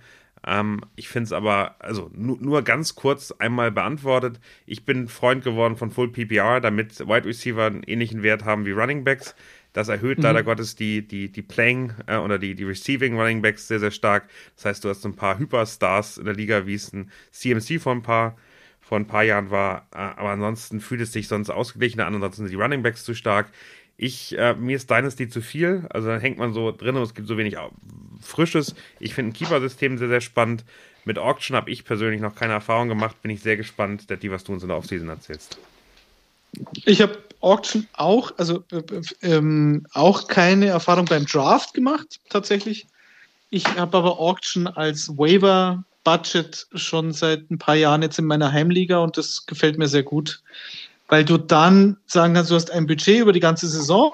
Ähm, 0.46 0.82
ich 0.96 1.08
finde 1.10 1.26
es 1.26 1.34
aber, 1.34 1.76
also 1.80 2.12
nu 2.14 2.38
nur 2.40 2.62
ganz 2.64 2.96
kurz 2.96 3.32
einmal 3.32 3.72
beantwortet. 3.72 4.40
Ich 4.66 4.86
bin 4.86 5.08
Freund 5.08 5.44
geworden 5.44 5.78
von 5.78 5.90
Full 5.92 6.10
PPR, 6.12 6.62
damit 6.62 7.00
Wide 7.00 7.26
Receiver 7.26 7.66
einen 7.66 7.84
ähnlichen 7.84 8.22
Wert 8.22 8.46
haben 8.46 8.66
wie 8.66 8.72
Running 8.72 9.04
Backs. 9.04 9.36
Das 9.78 9.90
erhöht 9.90 10.18
leider 10.24 10.42
Gottes 10.44 10.76
die, 10.76 11.08
die, 11.08 11.32
die 11.32 11.44
Playing 11.44 11.94
äh, 12.08 12.18
oder 12.18 12.40
die, 12.40 12.56
die 12.56 12.64
Receiving 12.64 13.16
Running 13.16 13.44
Backs 13.44 13.68
sehr, 13.68 13.80
sehr 13.80 13.92
stark. 13.92 14.28
Das 14.56 14.66
heißt, 14.66 14.84
du 14.84 14.90
hast 14.90 15.06
ein 15.06 15.16
paar 15.16 15.38
Hyperstars 15.38 16.18
in 16.18 16.26
der 16.26 16.34
Liga, 16.34 16.66
wie 16.66 16.74
es 16.74 16.92
ein 16.94 17.12
CMC 17.30 17.80
vor 17.80 17.92
ein 17.94 18.02
paar, 18.02 18.36
vor 18.82 18.98
ein 18.98 19.06
paar 19.06 19.24
Jahren 19.24 19.52
war. 19.52 19.88
Äh, 19.94 19.98
aber 19.98 20.30
ansonsten 20.32 20.80
fühlt 20.80 21.02
es 21.02 21.12
sich 21.12 21.28
sonst 21.28 21.52
ausgeglichen 21.52 22.00
an. 22.02 22.16
Ansonsten 22.16 22.42
sind 22.48 22.52
die 22.52 22.60
Running 22.60 22.82
Backs 22.82 23.04
zu 23.04 23.14
stark. 23.14 23.52
Ich, 23.98 24.36
äh, 24.36 24.56
mir 24.56 24.78
ist 24.78 24.90
Dynasty 24.90 25.30
zu 25.30 25.42
viel. 25.42 25.86
Also 25.92 26.08
dann 26.08 26.22
hängt 26.22 26.40
man 26.40 26.54
so 26.54 26.72
drin 26.72 26.96
und 26.96 27.04
es 27.04 27.14
gibt 27.14 27.28
so 27.28 27.38
wenig 27.38 27.60
au- 27.60 27.70
Frisches. 28.20 28.74
Ich 29.00 29.14
finde 29.14 29.30
ein 29.30 29.34
Keeper-System 29.34 30.00
sehr, 30.00 30.08
sehr 30.08 30.22
spannend. 30.22 30.66
Mit 31.06 31.20
Auction 31.20 31.56
habe 31.56 31.70
ich 31.70 31.86
persönlich 31.86 32.20
noch 32.20 32.34
keine 32.34 32.54
Erfahrung 32.54 32.88
gemacht. 32.88 33.22
Bin 33.22 33.30
ich 33.30 33.42
sehr 33.42 33.58
gespannt, 33.58 34.10
Detti, 34.10 34.32
was 34.32 34.44
du 34.44 34.54
uns 34.54 34.64
in 34.64 34.70
der 34.70 34.78
Offseason 34.78 35.08
erzählst. 35.08 35.60
Ich 36.86 37.02
habe 37.02 37.18
Auction 37.42 37.88
auch, 37.94 38.32
also 38.38 38.64
äh, 38.72 38.78
äh, 38.78 39.02
ähm, 39.22 39.86
auch 39.94 40.28
keine 40.28 40.68
Erfahrung 40.68 41.06
beim 41.06 41.26
Draft 41.26 41.74
gemacht, 41.74 42.20
tatsächlich. 42.30 42.88
Ich 43.50 43.66
habe 43.78 43.98
aber 43.98 44.20
Auction 44.20 44.68
als 44.68 45.10
Waiver-Budget 45.10 46.68
schon 46.74 47.14
seit 47.14 47.50
ein 47.50 47.58
paar 47.58 47.76
Jahren 47.76 48.02
jetzt 48.02 48.20
in 48.20 48.26
meiner 48.26 48.52
Heimliga 48.52 48.98
und 48.98 49.18
das 49.18 49.46
gefällt 49.46 49.78
mir 49.78 49.88
sehr 49.88 50.04
gut, 50.04 50.42
weil 51.08 51.24
du 51.24 51.38
dann 51.38 51.98
sagen 52.08 52.34
kannst, 52.34 52.52
du 52.52 52.56
hast 52.56 52.72
ein 52.72 52.88
Budget 52.88 53.20
über 53.20 53.32
die 53.32 53.40
ganze 53.40 53.68
Saison. 53.68 54.12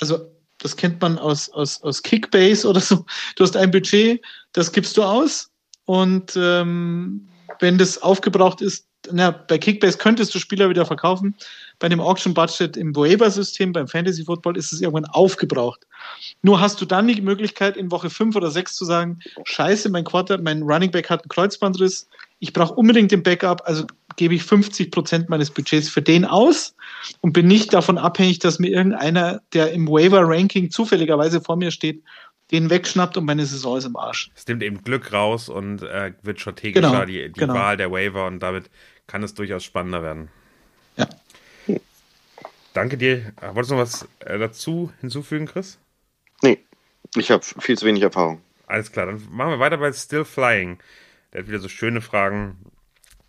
Also 0.00 0.26
das 0.58 0.76
kennt 0.76 1.00
man 1.00 1.18
aus, 1.18 1.48
aus, 1.50 1.82
aus 1.82 2.02
Kickbase 2.02 2.68
oder 2.68 2.80
so. 2.80 3.04
Du 3.36 3.44
hast 3.44 3.56
ein 3.56 3.70
Budget, 3.70 4.20
das 4.52 4.72
gibst 4.72 4.96
du 4.96 5.02
aus 5.02 5.50
und 5.84 6.36
ähm, 6.36 7.28
wenn 7.60 7.78
das 7.78 8.00
aufgebraucht 8.02 8.60
ist, 8.62 8.86
na, 9.12 9.30
bei 9.30 9.58
Kickbase 9.58 9.98
könntest 9.98 10.34
du 10.34 10.38
Spieler 10.38 10.68
wieder 10.68 10.84
verkaufen. 10.84 11.34
Bei 11.78 11.88
dem 11.88 12.00
Auction 12.00 12.34
Budget 12.34 12.76
im 12.76 12.94
Waiver-System, 12.94 13.72
beim 13.72 13.88
Fantasy 13.88 14.24
Football, 14.24 14.56
ist 14.56 14.72
es 14.72 14.80
irgendwann 14.80 15.06
aufgebraucht. 15.06 15.86
Nur 16.42 16.60
hast 16.60 16.80
du 16.80 16.84
dann 16.84 17.08
die 17.08 17.20
Möglichkeit, 17.20 17.76
in 17.76 17.90
Woche 17.90 18.10
5 18.10 18.36
oder 18.36 18.50
6 18.50 18.74
zu 18.74 18.84
sagen, 18.84 19.18
scheiße, 19.44 19.88
mein 19.88 20.04
Quarter, 20.04 20.38
mein 20.38 20.62
Running 20.62 20.90
Back 20.90 21.08
hat 21.10 21.22
einen 21.22 21.28
Kreuzbandriss, 21.28 22.08
ich 22.40 22.52
brauche 22.54 22.74
unbedingt 22.74 23.12
den 23.12 23.22
Backup, 23.22 23.62
also 23.66 23.84
gebe 24.16 24.34
ich 24.34 24.42
50 24.42 24.90
Prozent 24.90 25.28
meines 25.28 25.50
Budgets 25.50 25.88
für 25.88 26.02
den 26.02 26.24
aus 26.24 26.74
und 27.20 27.32
bin 27.32 27.46
nicht 27.46 27.72
davon 27.72 27.98
abhängig, 27.98 28.38
dass 28.38 28.58
mir 28.58 28.70
irgendeiner, 28.70 29.40
der 29.52 29.72
im 29.72 29.86
Waiver-Ranking 29.86 30.70
zufälligerweise 30.70 31.40
vor 31.40 31.56
mir 31.56 31.70
steht, 31.70 32.02
den 32.50 32.70
wegschnappt 32.70 33.16
und 33.16 33.24
meine 33.24 33.46
Saison 33.46 33.78
ist 33.78 33.84
im 33.84 33.96
Arsch. 33.96 34.30
Es 34.34 34.46
nimmt 34.46 34.62
eben 34.62 34.82
Glück 34.82 35.12
raus 35.12 35.48
und 35.48 35.82
äh, 35.82 36.12
wird 36.22 36.40
strategischer, 36.40 36.90
Genau, 36.90 37.04
die, 37.04 37.28
die 37.28 37.40
genau. 37.40 37.54
Wahl 37.54 37.76
der 37.76 37.90
Waiver 37.92 38.26
und 38.26 38.40
damit 38.40 38.70
kann 39.06 39.22
es 39.22 39.34
durchaus 39.34 39.64
spannender 39.64 40.02
werden. 40.02 40.28
Ja. 40.96 41.08
Danke 42.72 42.96
dir. 42.96 43.32
Äh, 43.40 43.54
Wolltest 43.54 43.70
du 43.70 43.74
noch 43.74 43.82
was 43.82 44.08
äh, 44.20 44.38
dazu 44.38 44.92
hinzufügen, 45.00 45.46
Chris? 45.46 45.78
Nee, 46.42 46.58
ich 47.16 47.30
habe 47.30 47.44
viel 47.44 47.76
zu 47.76 47.86
wenig 47.86 48.02
Erfahrung. 48.02 48.40
Alles 48.66 48.92
klar, 48.92 49.06
dann 49.06 49.22
machen 49.30 49.50
wir 49.50 49.58
weiter 49.58 49.78
bei 49.78 49.92
Still 49.92 50.24
Flying. 50.24 50.78
Der 51.32 51.42
hat 51.42 51.48
wieder 51.48 51.58
so 51.58 51.68
schöne 51.68 52.00
Fragen. 52.00 52.56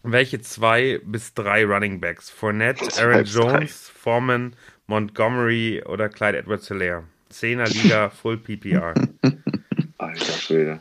Welche 0.04 0.42
zwei 0.42 1.00
bis 1.04 1.34
drei 1.34 1.64
Running 1.66 2.00
Backs? 2.00 2.30
Fournette, 2.30 2.86
Aaron. 3.00 3.26
Jones, 3.26 3.90
Foreman, 3.90 4.56
Montgomery 4.88 5.84
oder 5.86 6.10
Clyde 6.10 6.40
Edwards 6.40 6.68
Hilaire? 7.34 7.68
10er 7.68 7.84
Liga 7.84 8.10
Full 8.10 8.38
PPR. 8.38 8.94
Alter 9.98 10.34
Schwede. 10.34 10.80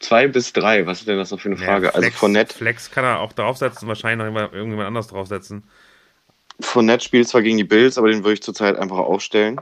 Zwei 0.00 0.28
bis 0.28 0.52
drei, 0.52 0.86
was 0.86 1.00
ist 1.00 1.08
denn 1.08 1.18
das 1.18 1.30
noch 1.30 1.40
für 1.40 1.50
eine 1.50 1.58
Frage? 1.58 1.86
Ja, 1.86 1.92
Flex, 1.92 2.06
also 2.06 2.18
Fournette, 2.18 2.54
Flex 2.54 2.90
kann 2.90 3.04
er 3.04 3.20
auch 3.20 3.34
draufsetzen, 3.34 3.86
wahrscheinlich 3.86 4.18
noch 4.18 4.28
immer 4.28 4.52
irgendjemand 4.52 4.86
anders 4.86 5.08
draufsetzen. 5.08 5.64
Fournette 6.60 7.04
spielt 7.04 7.28
zwar 7.28 7.42
gegen 7.42 7.58
die 7.58 7.64
Bills, 7.64 7.98
aber 7.98 8.08
den 8.08 8.24
würde 8.24 8.34
ich 8.34 8.42
zurzeit 8.42 8.76
einfach 8.76 8.98
aufstellen. 8.98 9.60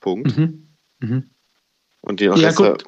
Punkt. 0.00 0.36
Mhm. 0.36 0.68
Mhm. 0.98 1.30
Und 2.00 2.20
die 2.20 2.24
Ja, 2.24 2.34
Rest, 2.34 2.58
gut. 2.58 2.84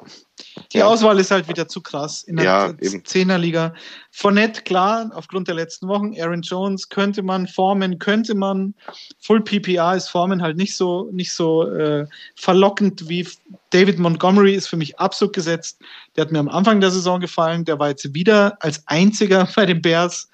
Die 0.73 0.79
Ja. 0.79 0.87
Auswahl 0.87 1.19
ist 1.19 1.31
halt 1.31 1.47
wieder 1.47 1.67
zu 1.67 1.81
krass 1.81 2.23
in 2.23 2.37
der 2.37 2.45
Ja. 2.45 2.73
Zehnerliga. 3.03 3.73
Fournette, 4.11 4.61
klar, 4.61 5.11
aufgrund 5.13 5.47
der 5.47 5.55
letzten 5.55 5.87
Wochen. 5.87 6.13
Aaron 6.19 6.41
Jones 6.41 6.89
könnte 6.89 7.21
man, 7.21 7.47
Foreman 7.47 7.99
könnte 7.99 8.35
man. 8.35 8.73
Full 9.19 9.41
PPR 9.41 9.95
ist 9.95 10.09
Foreman 10.09 10.41
halt 10.41 10.57
nicht 10.57 10.75
so, 10.75 11.09
nicht 11.11 11.33
so 11.33 11.69
äh, 11.69 12.05
verlockend 12.35 13.07
wie 13.09 13.27
David 13.71 13.99
Montgomery 13.99 14.53
ist 14.53 14.67
für 14.67 14.77
mich 14.77 14.99
absolut 14.99 15.33
gesetzt. 15.33 15.79
Der 16.15 16.23
hat 16.25 16.31
mir 16.31 16.39
am 16.39 16.49
Anfang 16.49 16.81
der 16.81 16.91
Saison 16.91 17.19
gefallen. 17.19 17.65
Der 17.65 17.79
war 17.79 17.89
jetzt 17.89 18.13
wieder 18.13 18.57
als 18.59 18.81
einziger 18.87 19.47
bei 19.55 19.65
den 19.65 19.81
Bears 19.81 20.29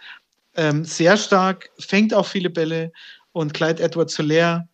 ähm, 0.55 0.85
sehr 0.85 1.17
stark, 1.17 1.69
fängt 1.79 2.13
auch 2.13 2.25
viele 2.25 2.49
Bälle 2.49 2.91
und 3.33 3.53
Clyde 3.53 3.83
Edwards 3.83 4.15
Hilaire, 4.15 4.67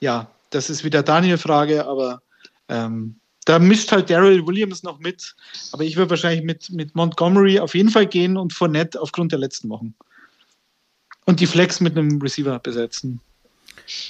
ja, 0.00 0.26
das 0.50 0.68
ist 0.68 0.82
wieder 0.82 1.02
Daniel-Frage, 1.02 1.86
aber 1.86 2.20
ähm, 2.68 3.14
da 3.50 3.58
mischt 3.58 3.90
halt 3.90 4.08
Daryl 4.08 4.46
Williams 4.46 4.84
noch 4.84 5.00
mit. 5.00 5.34
Aber 5.72 5.82
ich 5.82 5.96
würde 5.96 6.10
wahrscheinlich 6.10 6.44
mit, 6.44 6.70
mit 6.70 6.94
Montgomery 6.94 7.58
auf 7.58 7.74
jeden 7.74 7.90
Fall 7.90 8.06
gehen 8.06 8.36
und 8.36 8.52
Fournette 8.52 9.00
aufgrund 9.00 9.32
der 9.32 9.40
letzten 9.40 9.68
Wochen. 9.70 9.92
Und 11.26 11.40
die 11.40 11.46
Flex 11.46 11.80
mit 11.80 11.98
einem 11.98 12.22
Receiver 12.22 12.60
besetzen. 12.60 13.20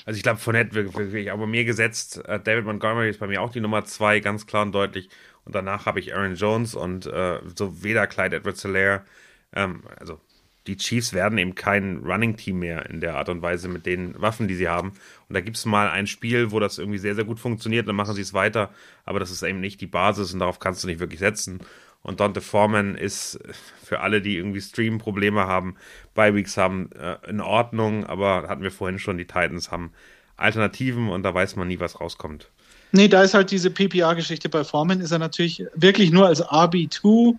Also 0.04 0.18
ich 0.18 0.22
glaube, 0.22 0.38
Fournette 0.38 0.74
wirklich, 0.74 1.32
aber 1.32 1.46
mir 1.46 1.64
gesetzt. 1.64 2.22
Äh, 2.26 2.38
David 2.40 2.66
Montgomery 2.66 3.08
ist 3.08 3.18
bei 3.18 3.28
mir 3.28 3.40
auch 3.40 3.50
die 3.50 3.60
Nummer 3.60 3.86
zwei, 3.86 4.20
ganz 4.20 4.46
klar 4.46 4.62
und 4.62 4.72
deutlich. 4.72 5.08
Und 5.46 5.54
danach 5.54 5.86
habe 5.86 6.00
ich 6.00 6.14
Aaron 6.14 6.34
Jones 6.34 6.74
und 6.74 7.06
äh, 7.06 7.40
so 7.56 7.82
weder 7.82 8.06
Clyde 8.06 8.36
Edwards 8.36 8.60
Hilaire. 8.60 9.06
Ähm, 9.54 9.84
also 9.98 10.20
die 10.66 10.76
Chiefs 10.76 11.12
werden 11.12 11.38
eben 11.38 11.54
kein 11.54 11.98
Running-Team 11.98 12.58
mehr 12.58 12.88
in 12.90 13.00
der 13.00 13.16
Art 13.16 13.28
und 13.28 13.42
Weise 13.42 13.68
mit 13.68 13.86
den 13.86 14.20
Waffen, 14.20 14.46
die 14.46 14.54
sie 14.54 14.68
haben. 14.68 14.90
Und 15.28 15.34
da 15.34 15.40
gibt 15.40 15.56
es 15.56 15.64
mal 15.64 15.88
ein 15.88 16.06
Spiel, 16.06 16.50
wo 16.50 16.60
das 16.60 16.78
irgendwie 16.78 16.98
sehr, 16.98 17.14
sehr 17.14 17.24
gut 17.24 17.40
funktioniert, 17.40 17.88
dann 17.88 17.96
machen 17.96 18.14
sie 18.14 18.20
es 18.20 18.34
weiter. 18.34 18.70
Aber 19.04 19.20
das 19.20 19.30
ist 19.30 19.42
eben 19.42 19.60
nicht 19.60 19.80
die 19.80 19.86
Basis 19.86 20.32
und 20.32 20.40
darauf 20.40 20.58
kannst 20.58 20.84
du 20.84 20.88
nicht 20.88 21.00
wirklich 21.00 21.20
setzen. 21.20 21.60
Und 22.02 22.20
Dante 22.20 22.40
Foreman 22.40 22.94
ist 22.94 23.38
für 23.82 24.00
alle, 24.00 24.22
die 24.22 24.36
irgendwie 24.36 24.60
Stream-Probleme 24.60 25.46
haben, 25.46 25.76
Bi-Weeks 26.14 26.56
haben, 26.56 26.90
äh, 26.92 27.16
in 27.28 27.40
Ordnung. 27.40 28.06
Aber 28.06 28.48
hatten 28.48 28.62
wir 28.62 28.70
vorhin 28.70 28.98
schon, 28.98 29.18
die 29.18 29.26
Titans 29.26 29.70
haben 29.70 29.92
Alternativen 30.36 31.08
und 31.08 31.22
da 31.22 31.34
weiß 31.34 31.56
man 31.56 31.68
nie, 31.68 31.80
was 31.80 32.00
rauskommt. 32.00 32.50
Nee, 32.92 33.08
da 33.08 33.22
ist 33.22 33.34
halt 33.34 33.50
diese 33.50 33.70
PPA-Geschichte 33.70 34.48
bei 34.48 34.64
Foreman, 34.64 35.00
ist 35.00 35.12
er 35.12 35.18
natürlich 35.18 35.64
wirklich 35.74 36.10
nur 36.10 36.26
als 36.26 36.42
RB2 36.42 37.36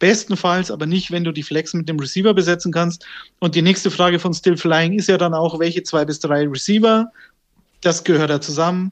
bestenfalls, 0.00 0.72
aber 0.72 0.86
nicht, 0.86 1.12
wenn 1.12 1.22
du 1.22 1.30
die 1.30 1.44
Flex 1.44 1.72
mit 1.72 1.88
dem 1.88 2.00
Receiver 2.00 2.34
besetzen 2.34 2.72
kannst. 2.72 3.06
Und 3.38 3.54
die 3.54 3.62
nächste 3.62 3.92
Frage 3.92 4.18
von 4.18 4.34
Still 4.34 4.56
Flying 4.56 4.98
ist 4.98 5.08
ja 5.08 5.16
dann 5.16 5.34
auch, 5.34 5.60
welche 5.60 5.84
zwei 5.84 6.04
bis 6.04 6.18
drei 6.18 6.48
Receiver, 6.48 7.12
das 7.82 8.02
gehört 8.02 8.30
da 8.30 8.40
zusammen. 8.40 8.90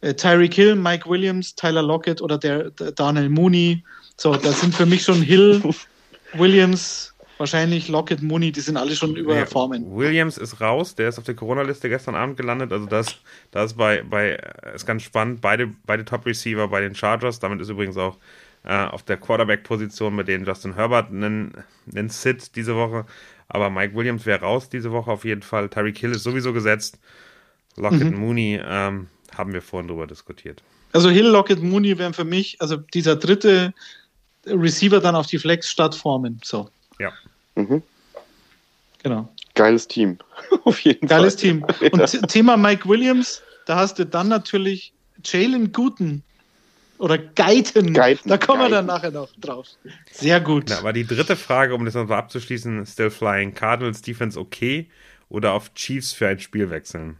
Äh, 0.00 0.14
Tyreek 0.14 0.54
Hill, 0.54 0.74
Mike 0.74 1.08
Williams, 1.08 1.54
Tyler 1.54 1.82
Lockett 1.82 2.20
oder 2.20 2.38
der, 2.38 2.70
der 2.70 2.90
Darnell 2.90 3.28
Mooney. 3.28 3.84
So, 4.16 4.34
das 4.34 4.60
sind 4.60 4.74
für 4.74 4.86
mich 4.86 5.04
schon 5.04 5.22
Hill, 5.22 5.62
Williams, 6.32 7.14
wahrscheinlich 7.38 7.88
Lockett, 7.88 8.22
Mooney, 8.22 8.50
die 8.50 8.60
sind 8.60 8.76
alle 8.76 8.96
schon 8.96 9.14
über 9.14 9.36
Ja. 9.36 9.46
Williams 9.50 10.38
ist 10.38 10.60
raus, 10.60 10.94
der 10.94 11.10
ist 11.10 11.18
auf 11.18 11.24
der 11.24 11.34
Corona-Liste 11.34 11.88
gestern 11.88 12.14
Abend 12.14 12.36
gelandet. 12.36 12.72
Also 12.72 12.86
das, 12.86 13.16
das 13.50 13.72
ist 13.72 13.76
bei, 13.76 14.02
bei 14.02 14.38
ist 14.74 14.86
ganz 14.86 15.02
spannend. 15.02 15.42
Beide, 15.42 15.70
beide 15.84 16.04
Top-Receiver 16.04 16.68
bei 16.68 16.80
den 16.80 16.94
Chargers. 16.94 17.38
Damit 17.38 17.60
ist 17.60 17.68
übrigens 17.68 17.96
auch 17.98 18.16
auf 18.74 19.02
der 19.02 19.16
Quarterback-Position 19.16 20.14
mit 20.14 20.28
denen 20.28 20.44
Justin 20.44 20.74
Herbert 20.74 21.10
einen, 21.10 21.52
einen 21.94 22.08
Sit 22.08 22.56
diese 22.56 22.74
Woche. 22.76 23.06
Aber 23.48 23.70
Mike 23.70 23.94
Williams 23.94 24.26
wäre 24.26 24.40
raus 24.40 24.68
diese 24.68 24.90
Woche 24.90 25.10
auf 25.10 25.24
jeden 25.24 25.42
Fall. 25.42 25.68
Tyreek 25.68 25.98
Hill 25.98 26.12
ist 26.12 26.24
sowieso 26.24 26.52
gesetzt. 26.52 26.98
Lockett 27.76 28.10
Mhm. 28.10 28.18
Mooney 28.18 28.60
ähm, 28.64 29.06
haben 29.36 29.52
wir 29.52 29.62
vorhin 29.62 29.88
drüber 29.88 30.06
diskutiert. 30.06 30.62
Also 30.92 31.10
Hill, 31.10 31.26
Lockett, 31.26 31.62
Mooney 31.62 31.98
wären 31.98 32.14
für 32.14 32.24
mich, 32.24 32.56
also 32.60 32.76
dieser 32.76 33.16
dritte 33.16 33.74
Receiver 34.46 35.00
dann 35.00 35.14
auf 35.14 35.26
die 35.26 35.38
Flex 35.38 35.68
statt 35.70 35.94
Foreman. 35.94 36.40
So, 36.42 36.70
Ja. 36.98 37.12
Mhm. 37.54 37.82
genau. 39.02 39.28
Geiles 39.54 39.88
Team. 39.88 40.18
Auf 40.64 40.80
jeden 40.80 41.06
Geiles 41.08 41.34
Fall. 41.34 41.40
Team. 41.42 41.66
Und 41.92 42.28
Thema 42.28 42.56
Mike 42.58 42.86
Williams, 42.88 43.42
da 43.64 43.76
hast 43.76 43.98
du 43.98 44.04
dann 44.04 44.28
natürlich 44.28 44.92
Jalen 45.24 45.72
Guten 45.72 46.22
oder 46.98 47.18
Geiten. 47.18 47.92
Guyton, 47.92 48.30
da 48.30 48.38
kommen 48.38 48.62
wir 48.62 48.68
dann 48.68 48.86
nachher 48.86 49.10
noch 49.10 49.30
drauf. 49.40 49.66
Sehr 50.12 50.40
gut. 50.40 50.66
Na, 50.68 50.78
aber 50.78 50.92
die 50.92 51.06
dritte 51.06 51.36
Frage, 51.36 51.74
um 51.74 51.84
das 51.84 51.94
noch 51.94 52.08
mal 52.08 52.18
abzuschließen, 52.18 52.86
Still 52.86 53.10
Flying, 53.10 53.54
Cardinals 53.54 54.02
Defense 54.02 54.38
okay 54.38 54.88
oder 55.28 55.52
auf 55.52 55.74
Chiefs 55.74 56.12
für 56.12 56.28
ein 56.28 56.38
Spiel 56.38 56.70
wechseln? 56.70 57.16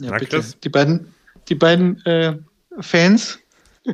ja, 0.00 0.10
na, 0.10 0.18
bitte. 0.18 0.36
Chris? 0.36 0.58
Die 0.60 0.68
beiden, 0.68 1.14
die 1.48 1.54
beiden 1.54 2.04
äh, 2.06 2.36
Fans. 2.80 3.38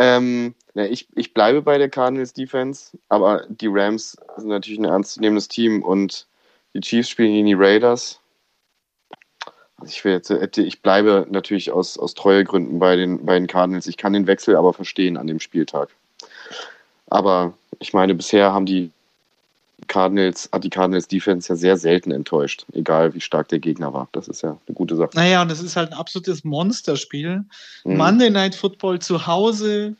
Ähm, 0.00 0.54
na, 0.74 0.86
ich, 0.86 1.08
ich 1.16 1.34
bleibe 1.34 1.60
bei 1.60 1.76
der 1.76 1.90
Cardinals 1.90 2.32
Defense, 2.32 2.96
aber 3.08 3.44
die 3.48 3.66
Rams 3.66 4.16
sind 4.36 4.48
natürlich 4.48 4.78
ein 4.78 4.84
ernstzunehmendes 4.84 5.48
Team 5.48 5.82
und 5.82 6.28
die 6.72 6.80
Chiefs 6.80 7.08
spielen 7.08 7.32
gegen 7.32 7.46
die 7.46 7.54
Raiders. 7.54 8.20
Also 9.80 9.92
ich, 9.92 10.02
jetzt, 10.04 10.30
hätte- 10.30 10.62
ich 10.62 10.82
bleibe 10.82 11.26
natürlich 11.30 11.70
aus, 11.70 11.98
aus 11.98 12.14
Treuegründen 12.14 12.78
bei 12.78 12.96
den, 12.96 13.24
bei 13.24 13.34
den 13.38 13.46
Cardinals. 13.46 13.86
Ich 13.86 13.96
kann 13.96 14.12
den 14.12 14.26
Wechsel 14.26 14.56
aber 14.56 14.72
verstehen 14.72 15.16
an 15.16 15.26
dem 15.26 15.40
Spieltag. 15.40 15.88
Aber 17.08 17.54
ich 17.78 17.92
meine, 17.92 18.14
bisher 18.14 18.52
haben 18.52 18.66
die 18.66 18.90
Cardinals, 19.86 20.48
hat 20.52 20.64
die 20.64 20.70
Cardinals 20.70 21.06
Defense 21.06 21.48
ja 21.48 21.56
sehr 21.56 21.76
selten 21.76 22.10
enttäuscht, 22.10 22.66
egal 22.72 23.14
wie 23.14 23.20
stark 23.20 23.48
der 23.48 23.60
Gegner 23.60 23.94
war. 23.94 24.08
Das 24.12 24.26
ist 24.28 24.42
ja 24.42 24.58
eine 24.66 24.74
gute 24.74 24.96
Sache. 24.96 25.10
Naja, 25.14 25.40
und 25.40 25.48
das 25.50 25.60
ist 25.62 25.76
halt 25.76 25.92
ein 25.92 25.98
absolutes 25.98 26.44
Monsterspiel. 26.44 27.44
Mhm. 27.84 27.96
Monday 27.96 28.30
Night 28.30 28.54
Football 28.56 28.98
zu 28.98 29.26
Hause 29.26 29.94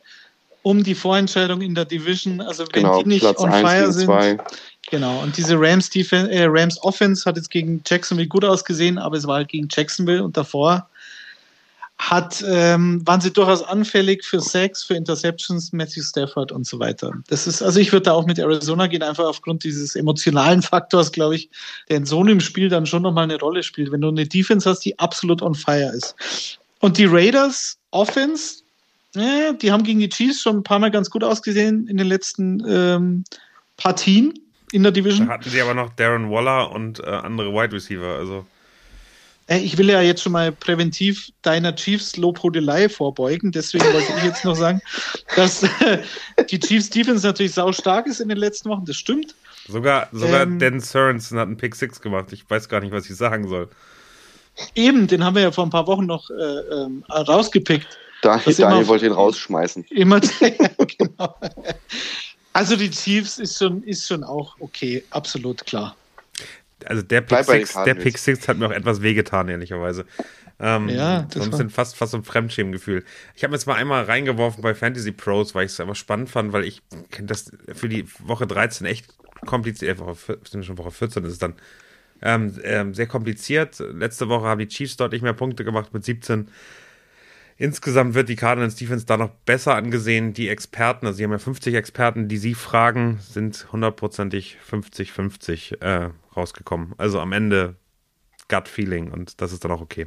um 0.63 0.83
die 0.83 0.97
Vorentscheidung 0.97 1.63
in 1.63 1.75
der 1.75 1.85
Division. 1.85 2.41
Also 2.41 2.65
wenn 2.65 2.83
Genau, 2.83 3.03
die 3.03 3.09
nicht 3.09 3.21
Platz 3.21 3.41
on 3.41 3.51
1 3.51 3.69
fire 3.71 3.93
sind. 3.93 4.07
2. 4.07 4.39
Genau. 4.91 5.21
Und 5.23 5.37
diese 5.37 5.59
Rams 5.59 5.91
Defense, 5.91 6.31
äh, 6.31 6.47
Rams 6.49 6.83
Offense 6.83 7.25
hat 7.27 7.37
jetzt 7.37 7.51
gegen 7.51 7.83
Jacksonville 7.87 8.29
gut 8.29 8.45
ausgesehen, 8.45 8.99
aber 8.99 9.17
es 9.17 9.27
war 9.27 9.37
halt 9.37 9.49
gegen 9.49 9.69
Jacksonville 9.71 10.25
und 10.25 10.37
davor 10.37 10.89
hat, 11.99 12.45
ähm, 12.47 13.05
waren 13.07 13.21
sie 13.21 13.33
durchaus 13.33 13.63
anfällig 13.63 14.25
für 14.25 14.41
Sacks, 14.41 14.85
für 14.85 14.95
Interceptions, 14.95 15.73
Matthew 15.73 16.03
Stafford 16.03 16.53
und 16.53 16.65
so 16.65 16.79
weiter. 16.79 17.13
Das 17.27 17.47
ist, 17.47 17.61
also 17.61 17.81
ich 17.81 17.93
würde 17.93 18.05
da 18.05 18.13
auch 18.13 18.25
mit 18.25 18.39
Arizona 18.39 18.87
gehen, 18.87 19.03
einfach 19.03 19.25
aufgrund 19.25 19.65
dieses 19.65 19.97
emotionalen 19.97 20.63
Faktors, 20.63 21.11
glaube 21.11 21.35
ich, 21.35 21.51
der 21.89 21.99
in 21.99 22.07
so 22.07 22.21
einem 22.21 22.41
Spiel 22.41 22.69
dann 22.69 22.87
schon 22.87 23.03
nochmal 23.03 23.25
eine 23.25 23.39
Rolle 23.39 23.65
spielt, 23.65 23.91
wenn 23.91 24.01
du 24.01 24.09
eine 24.09 24.27
Defense 24.27 24.71
hast, 24.71 24.81
die 24.81 24.99
absolut 24.99 25.43
on 25.43 25.57
fire 25.57 25.93
ist. 25.93 26.15
Und 26.79 26.99
die 26.99 27.07
Raiders 27.07 27.77
Offense, 27.91 28.63
äh, 29.17 29.53
die 29.61 29.73
haben 29.73 29.83
gegen 29.83 29.99
die 29.99 30.09
Chiefs 30.09 30.41
schon 30.41 30.59
ein 30.59 30.63
paar 30.63 30.79
Mal 30.79 30.93
ganz 30.93 31.11
gut 31.11 31.25
ausgesehen 31.25 31.89
in 31.89 31.97
den 31.97 32.07
letzten 32.07 32.63
ähm, 32.67 33.25
Partien 33.77 34.35
in 34.73 34.83
der 34.83 34.93
Da 34.93 34.95
Division. 34.95 35.29
hatten 35.29 35.49
sie 35.51 35.61
aber 35.61 35.75
noch 35.75 35.91
Darren 35.95 36.31
Waller 36.31 36.71
und 36.73 37.01
äh, 37.01 37.07
andere 37.07 37.53
Wide 37.53 37.73
Receiver. 37.75 38.17
Also 38.17 38.47
Äh, 39.47 39.59
Ich 39.59 39.79
will 39.79 39.89
ja 39.89 40.01
jetzt 40.03 40.23
schon 40.23 40.33
mal 40.33 40.53
präventiv 40.53 41.31
deiner 41.43 41.75
Chiefs 41.75 42.17
Lobhudelei 42.17 42.89
vorbeugen. 42.89 43.51
Deswegen 43.53 43.85
wollte 43.93 44.13
ich 44.19 44.25
jetzt 44.25 44.45
noch 44.45 44.55
sagen, 44.57 44.81
dass 45.37 45.63
äh, 45.63 45.99
die 46.51 46.61
Chiefs 46.61 46.91
Defense 46.91 47.27
natürlich 47.27 47.53
sau 47.55 47.73
stark 47.73 48.07
ist 48.07 48.21
in 48.21 48.29
den 48.29 48.39
letzten 48.39 48.69
Wochen. 48.69 48.85
Das 48.85 48.97
stimmt. 48.97 49.35
sogar, 49.69 50.09
sogar 50.13 50.43
Ähm. 50.43 50.59
Dan 50.59 50.81
Sorensen 50.81 51.39
hat 51.39 51.47
einen 51.47 51.57
Pick 51.57 51.75
6 51.75 52.01
gemacht. 52.01 52.33
Ich 52.33 52.49
weiß 52.49 52.69
gar 52.69 52.81
nicht, 52.81 52.93
was 52.93 53.09
ich 53.09 53.17
sagen 53.17 53.49
soll. 53.49 53.69
Eben, 54.75 55.07
den 55.07 55.23
haben 55.25 55.37
wir 55.37 55.43
ja 55.43 55.53
vor 55.53 55.65
ein 55.65 55.71
paar 55.71 55.87
Wochen 55.87 56.05
noch 56.07 56.29
äh, 56.31 56.35
ähm, 56.35 57.05
rausgepickt. 57.09 57.87
Immer- 58.25 58.41
Daniel 58.57 58.89
wollte 58.89 59.07
ihn 59.07 59.13
rausschmeißen. 59.13 59.85
Immer, 59.91 60.21
genau. 60.99 61.35
Also 62.53 62.77
die 62.77 62.91
Chiefs 62.91 63.39
ist 63.39 63.59
schon, 63.59 63.83
ist 63.85 64.07
schon 64.07 64.25
auch 64.25 64.57
okay, 64.59 65.05
absolut 65.11 65.65
klar. 65.67 65.97
Also 66.85 67.03
der 67.03 67.21
Pick, 67.23 67.45
6, 67.45 67.75
der. 67.85 67.95
Pick 67.95 68.19
6 68.19 68.49
hat 68.49 68.59
mir 68.59 68.67
auch 68.67 68.73
etwas 68.73 69.03
wehgetan, 69.03 69.49
ehrlicherweise. 69.49 70.07
Ähm, 70.61 70.89
Ja, 70.89 71.23
das 71.23 71.35
so 71.35 71.41
ein 71.41 71.45
war- 71.47 71.51
bisschen 71.51 71.71
fast, 71.71 71.97
fast 71.97 72.13
so 72.13 72.19
ein 72.19 72.25
Fremdschämengefühl. 72.25 73.05
Ich 73.37 73.45
habe 73.45 73.55
jetzt 73.55 73.67
mal 73.67 73.75
einmal 73.75 74.05
reingeworfen 74.05 74.63
bei 74.63 74.75
Fantasy 74.75 75.13
Pros, 75.13 75.55
weil 75.55 75.67
ich 75.67 75.73
es 75.73 75.81
einfach 75.81 75.97
spannend 75.97 76.31
fand, 76.31 76.53
weil 76.53 76.65
ich 76.65 76.83
das 77.21 77.53
für 77.75 77.89
die 77.89 78.07
Woche 78.21 78.47
13 78.47 78.87
echt 78.87 79.07
kompliziert, 79.47 79.99
äh, 79.99 80.01
Woche, 80.01 80.39
sind 80.49 80.65
schon 80.65 80.79
Woche 80.79 80.91
14 80.91 81.25
ist 81.25 81.33
es 81.33 81.39
dann, 81.39 81.55
ähm, 82.23 82.59
ähm, 82.65 82.95
sehr 82.95 83.07
kompliziert. 83.07 83.79
Letzte 83.79 84.29
Woche 84.29 84.47
haben 84.47 84.59
die 84.59 84.67
Chiefs 84.69 84.97
deutlich 84.97 85.23
mehr 85.23 85.35
Punkte 85.35 85.65
gemacht 85.65 85.93
mit 85.95 86.05
17. 86.05 86.49
Insgesamt 87.61 88.15
wird 88.15 88.29
die 88.29 88.37
Cardinals 88.37 88.77
Defense 88.77 89.05
da 89.05 89.17
noch 89.17 89.31
besser 89.31 89.75
angesehen. 89.75 90.33
Die 90.33 90.49
Experten, 90.49 91.07
also 91.07 91.17
sie 91.17 91.25
haben 91.25 91.33
ja 91.33 91.39
50 91.39 91.75
Experten, 91.75 92.29
die 92.29 92.39
sie 92.39 92.55
fragen, 92.55 93.19
sind 93.21 93.67
hundertprozentig 93.73 94.59
50-50 94.71 95.83
äh, 95.83 96.11
rausgekommen. 96.37 96.95
Also 96.99 97.21
am 97.21 97.33
Ende 97.33 97.75
Gut 98.49 98.69
Feeling 98.69 99.11
und 99.11 99.41
das 99.41 99.53
ist 99.53 99.65
dann 99.65 99.73
auch 99.73 99.81
okay. 99.81 100.07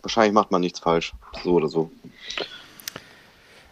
wahrscheinlich 0.00 0.32
macht 0.32 0.50
man 0.50 0.62
nichts 0.62 0.80
falsch. 0.80 1.12
So 1.42 1.52
oder 1.52 1.68
so. 1.68 1.90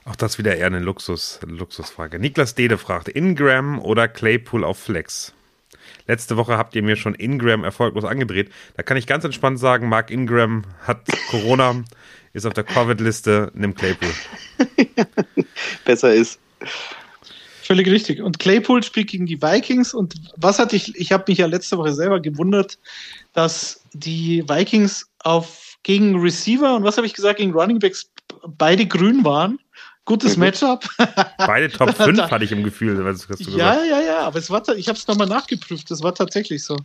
Auch 0.05 0.16
das 0.16 0.37
wieder 0.37 0.57
eher 0.57 0.66
eine 0.66 0.81
Luxus, 0.81 1.41
Luxusfrage. 1.47 2.18
Niklas 2.18 2.55
Dede 2.55 2.77
fragt, 2.77 3.09
Ingram 3.09 3.79
oder 3.79 4.09
Claypool 4.09 4.64
auf 4.64 4.79
Flex? 4.79 5.33
Letzte 6.07 6.36
Woche 6.36 6.57
habt 6.57 6.74
ihr 6.74 6.82
mir 6.82 6.96
schon 6.96 7.14
Ingram 7.14 7.64
erfolglos 7.64 8.05
angedreht. 8.05 8.50
Da 8.76 8.82
kann 8.82 8.96
ich 8.96 9.07
ganz 9.07 9.24
entspannt 9.24 9.59
sagen, 9.59 9.88
Mark 9.88 10.11
Ingram 10.11 10.64
hat 10.82 11.07
Corona, 11.30 11.82
ist 12.32 12.46
auf 12.46 12.55
der 12.55 12.64
Covid-Liste, 12.64 13.50
nimm 13.55 13.74
Claypool. 13.74 14.11
Besser 15.84 16.14
ist. 16.14 16.38
Völlig 17.62 17.86
richtig. 17.88 18.20
Und 18.20 18.38
Claypool 18.38 18.82
spielt 18.82 19.09
gegen 19.09 19.26
die 19.26 19.40
Vikings. 19.40 19.94
Und 19.94 20.14
was 20.36 20.59
hatte 20.59 20.76
ich, 20.76 20.94
ich 20.96 21.12
habe 21.12 21.24
mich 21.28 21.38
ja 21.38 21.46
letzte 21.46 21.78
Woche 21.78 21.92
selber 21.94 22.20
gewundert, 22.20 22.78
dass 23.32 23.84
die 23.92 24.42
Vikings 24.48 25.09
auf 25.20 25.76
gegen 25.82 26.20
Receiver 26.20 26.76
und 26.76 26.84
was 26.84 26.96
habe 26.96 27.07
ich 27.07 27.14
gesagt, 27.14 27.38
gegen 27.38 27.53
Running 27.53 27.78
Backs 27.78 28.11
beide 28.46 28.86
grün 28.86 29.24
waren. 29.24 29.59
Gutes. 30.05 30.36
Matchup. 30.36 30.84
Beide 31.38 31.70
Top 31.70 31.94
5 31.94 32.18
hatte 32.22 32.44
ich 32.44 32.53
im 32.53 32.64
Gefühl. 32.64 33.05
Was 33.05 33.26
du 33.26 33.34
Ja, 33.34 33.36
gesagt. 33.36 33.80
ja, 33.88 34.00
ja, 34.00 34.18
aber 34.20 34.38
es 34.38 34.50
war, 34.50 34.66
ich 34.76 34.88
habe 34.88 34.98
es 34.98 35.07
nochmal 35.07 35.28
nachgeprüft, 35.28 35.90
das 35.90 36.03
war 36.03 36.14
tatsächlich 36.14 36.64
so. 36.64 36.76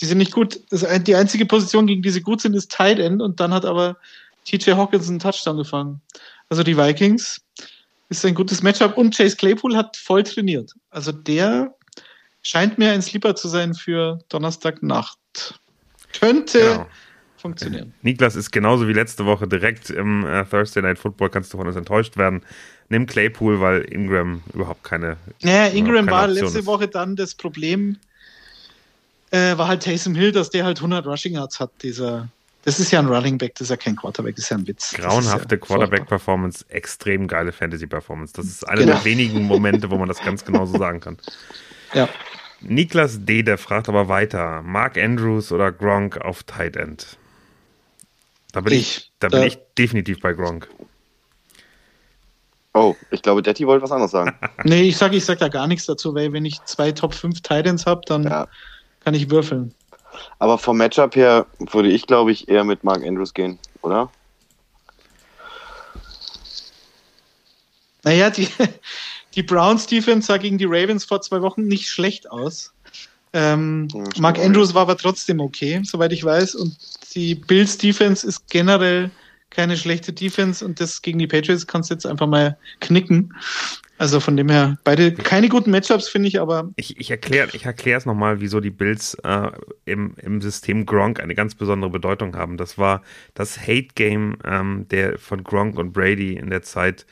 Die 0.00 0.04
sind 0.04 0.18
nicht 0.18 0.32
gut. 0.32 0.60
Die 0.72 1.14
einzige 1.14 1.46
Position, 1.46 1.86
gegen 1.86 2.02
die 2.02 2.10
sie 2.10 2.20
gut 2.20 2.40
sind, 2.40 2.54
ist 2.54 2.70
Tight 2.70 2.98
End 2.98 3.22
und 3.22 3.40
dann 3.40 3.54
hat 3.54 3.64
aber 3.64 3.96
TJ 4.44 4.72
Hawkins 4.72 5.08
einen 5.08 5.20
Touchdown 5.20 5.56
gefangen. 5.56 6.00
Also 6.48 6.62
die 6.62 6.76
Vikings 6.76 7.40
ist 8.08 8.24
ein 8.24 8.34
gutes 8.34 8.62
Matchup 8.62 8.96
und 8.98 9.16
Chase 9.16 9.36
Claypool 9.36 9.76
hat 9.76 9.96
voll 9.96 10.22
trainiert. 10.22 10.72
Also 10.90 11.12
der 11.12 11.74
scheint 12.42 12.78
mir 12.78 12.92
ein 12.92 13.02
Sleeper 13.02 13.34
zu 13.34 13.48
sein 13.48 13.74
für 13.74 14.18
Donnerstagnacht. 14.28 15.18
Könnte 16.18 16.58
Genau. 16.60 16.86
Funktionieren. 17.46 17.92
Niklas 18.02 18.36
ist 18.36 18.50
genauso 18.50 18.88
wie 18.88 18.92
letzte 18.92 19.24
Woche 19.26 19.46
direkt 19.48 19.90
im 19.90 20.26
äh, 20.26 20.44
Thursday 20.44 20.82
Night 20.82 20.98
Football, 20.98 21.30
kannst 21.30 21.52
du 21.52 21.56
von 21.58 21.66
uns 21.66 21.76
enttäuscht 21.76 22.16
werden. 22.16 22.42
Nimm 22.88 23.06
Claypool, 23.06 23.60
weil 23.60 23.82
Ingram 23.92 24.42
überhaupt 24.54 24.84
keine. 24.84 25.16
Naja, 25.42 25.66
Ingram 25.72 26.06
keine 26.06 26.10
war 26.10 26.24
Option 26.28 26.44
letzte 26.44 26.58
ist. 26.60 26.66
Woche 26.66 26.88
dann 26.88 27.16
das 27.16 27.34
Problem, 27.34 27.96
äh, 29.30 29.56
war 29.56 29.68
halt 29.68 29.82
Taysom 29.82 30.14
Hill, 30.14 30.32
dass 30.32 30.50
der 30.50 30.64
halt 30.64 30.78
100 30.78 31.06
Rushing 31.06 31.34
Yards 31.34 31.58
hat. 31.58 31.70
Dieser, 31.82 32.28
das 32.64 32.78
ist 32.78 32.90
ja 32.92 33.00
ein 33.00 33.06
Running 33.06 33.38
Back, 33.38 33.54
das 33.54 33.62
ist 33.62 33.70
ja 33.70 33.76
kein 33.76 33.96
Quarterback, 33.96 34.36
das 34.36 34.44
ist 34.44 34.50
ja 34.50 34.56
ein 34.56 34.66
Witz. 34.66 34.92
Grauenhafte 34.92 35.56
ja 35.56 35.60
Quarterback-Performance, 35.60 36.64
extrem 36.68 37.26
geile 37.26 37.52
Fantasy-Performance. 37.52 38.32
Das 38.34 38.46
ist 38.46 38.68
einer 38.68 38.82
Genau. 38.82 38.94
der 38.94 39.04
wenigen 39.04 39.42
Momente, 39.42 39.90
wo 39.90 39.96
man 39.96 40.08
das 40.08 40.20
ganz 40.20 40.44
genau 40.44 40.64
so 40.66 40.78
sagen 40.78 41.00
kann. 41.00 41.16
Ja. 41.92 42.08
Niklas 42.60 43.24
D., 43.24 43.42
der 43.42 43.58
fragt 43.58 43.88
aber 43.88 44.08
weiter: 44.08 44.62
Mark 44.62 44.96
Andrews 44.96 45.52
oder 45.52 45.72
Gronk 45.72 46.18
auf 46.18 46.42
Tight 46.44 46.76
End? 46.76 47.18
Da 48.56 48.62
bin 48.62 48.72
ich, 48.72 48.80
Ich. 48.96 49.12
da 49.18 49.28
bin 49.28 49.40
Da- 49.40 49.46
ich 49.46 49.58
definitiv 49.76 50.18
bei 50.22 50.32
Gronk. 50.32 50.66
Oh, 52.72 52.96
ich 53.10 53.20
glaube, 53.20 53.42
Detti 53.42 53.66
wollte 53.66 53.82
was 53.82 53.92
anderes 53.92 54.12
sagen. 54.12 54.34
Nee, 54.64 54.84
ich 54.84 54.96
sage 54.96 55.14
ich 55.14 55.26
sag 55.26 55.38
da 55.40 55.48
gar 55.48 55.66
nichts 55.66 55.84
dazu, 55.84 56.14
weil 56.14 56.32
wenn 56.32 56.46
ich 56.46 56.64
zwei 56.64 56.90
Top 56.92 57.12
5 57.12 57.42
Titans 57.42 57.84
habe, 57.84 58.00
dann 58.06 58.22
Ja. 58.24 58.48
kann 59.00 59.12
ich 59.12 59.28
würfeln. 59.28 59.74
Aber 60.38 60.56
vom 60.56 60.78
Matchup 60.78 61.16
her 61.16 61.44
würde 61.58 61.90
ich, 61.90 62.06
glaube 62.06 62.32
ich, 62.32 62.48
eher 62.48 62.64
mit 62.64 62.82
Mark 62.82 63.04
Andrews 63.04 63.34
gehen, 63.34 63.58
oder? 63.82 64.10
Naja, 68.04 68.30
die, 68.30 68.48
die 69.34 69.42
Browns 69.42 69.86
Defense 69.86 70.28
sah 70.28 70.38
gegen 70.38 70.56
die 70.56 70.64
Ravens 70.66 71.04
vor 71.04 71.20
zwei 71.20 71.42
Wochen 71.42 71.66
nicht 71.68 71.90
schlecht 71.90 72.30
aus. 72.30 72.72
Ähm, 73.34 73.88
stimmt. 73.90 74.18
Mark 74.18 74.38
Andrews 74.38 74.72
war 74.72 74.80
aber 74.82 74.96
trotzdem 74.96 75.40
okay, 75.40 75.82
soweit 75.84 76.12
ich 76.12 76.24
weiß. 76.24 76.54
Und 76.54 76.74
die 77.16 77.34
Bills 77.34 77.78
Defense 77.78 78.26
ist 78.26 78.48
generell 78.50 79.10
keine 79.50 79.76
schlechte 79.76 80.12
Defense 80.12 80.64
und 80.64 80.80
das 80.80 81.02
gegen 81.02 81.18
die 81.18 81.26
Patriots 81.26 81.66
kannst 81.66 81.90
du 81.90 81.94
jetzt 81.94 82.06
einfach 82.06 82.26
mal 82.26 82.58
knicken. 82.80 83.34
Also 83.98 84.20
von 84.20 84.36
dem 84.36 84.50
her, 84.50 84.76
beide 84.84 85.12
keine 85.12 85.48
guten 85.48 85.70
Matchups, 85.70 86.08
finde 86.08 86.28
ich, 86.28 86.38
aber 86.38 86.70
Ich, 86.76 86.98
ich 87.00 87.10
erkläre 87.10 87.48
ich 87.54 87.64
erklär 87.64 87.96
es 87.96 88.04
nochmal, 88.04 88.40
wieso 88.40 88.60
die 88.60 88.70
Bills 88.70 89.14
äh, 89.24 89.50
im, 89.86 90.14
im 90.20 90.42
System 90.42 90.84
Gronk 90.84 91.18
eine 91.18 91.34
ganz 91.34 91.54
besondere 91.54 91.90
Bedeutung 91.90 92.36
haben. 92.36 92.58
Das 92.58 92.76
war 92.76 93.02
das 93.32 93.58
Hate-Game 93.58 94.36
ähm, 94.44 94.86
der 94.90 95.18
von 95.18 95.42
Gronk 95.42 95.78
und 95.78 95.94
Brady 95.94 96.34
in 96.34 96.50
der 96.50 96.60
Zeit 96.60 97.06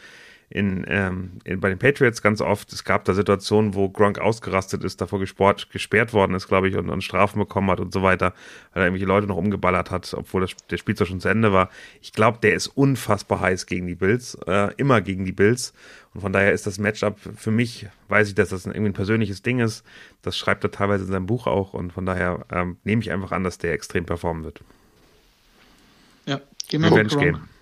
in, 0.55 0.85
ähm, 0.87 1.33
in, 1.43 1.59
bei 1.59 1.69
den 1.69 1.81
Patriots 1.81 2.23
ganz 2.23 2.41
oft. 2.41 2.73
Es 2.73 2.85
gab 2.85 3.05
da 3.05 3.13
Situationen, 3.13 3.75
wo 3.75 3.89
Gronk 3.89 4.21
ausgerastet 4.21 4.85
ist, 4.85 5.01
davor 5.01 5.19
gesport, 5.19 5.69
gesperrt 5.71 6.13
worden 6.13 6.35
ist, 6.37 6.47
glaube 6.47 6.69
ich, 6.69 6.77
und, 6.77 6.91
und 6.91 7.03
Strafen 7.03 7.41
bekommen 7.41 7.69
hat 7.71 7.81
und 7.81 7.93
so 7.93 8.05
weiter, 8.05 8.33
weil 8.73 8.83
er 8.83 8.87
irgendwelche 8.87 9.07
Leute 9.07 9.27
noch 9.27 9.37
umgeballert 9.37 9.91
hat, 9.91 10.15
obwohl 10.15 10.43
das, 10.43 10.55
der 10.71 10.77
Spielzeit 10.77 11.09
schon 11.09 11.21
zu 11.21 11.29
Ende 11.29 11.53
war. 11.53 11.71
Ich 12.01 12.13
glaube, 12.13 12.39
der 12.41 12.55
ist 12.55 12.69
unfassbar 12.69 13.41
heiß 13.41 13.67
gegen 13.67 13.89
die 13.89 13.97
Bills, 13.97 14.39
äh, 14.47 14.73
immer 14.77 15.01
gegen 15.01 15.25
die 15.25 15.33
Bills. 15.33 15.75
Und 16.15 16.21
von 16.21 16.33
daher 16.33 16.53
ist 16.53 16.69
das 16.69 16.79
Matchup 16.79 17.19
für 17.37 17.51
mich, 17.51 17.89
weiß 18.07 18.29
ich, 18.29 18.37
dass 18.37 18.51
das 18.51 18.65
irgendwie 18.65 18.91
ein 18.91 18.93
persönliches 18.93 19.43
Ding 19.43 19.59
ist. 19.59 19.85
Das 20.23 20.39
schreibt 20.39 20.63
er 20.63 20.71
teilweise 20.71 21.05
in 21.05 21.11
seinem 21.11 21.27
Buch 21.27 21.49
auch. 21.49 21.75
Und 21.75 21.93
von 21.93 22.07
daher 22.07 22.47
ähm, 22.53 22.77
nehme 22.85 23.03
ich 23.03 23.11
einfach 23.11 23.33
an, 23.33 23.43
dass 23.43 23.59
der 23.59 23.73
extrem 23.73 24.07
performen 24.07 24.45
wird. 24.45 24.61
ja, 26.27 26.41
gehen 26.69 26.81
wir 26.81 26.93
Revenge. 26.93 27.17
Game. 27.17 27.54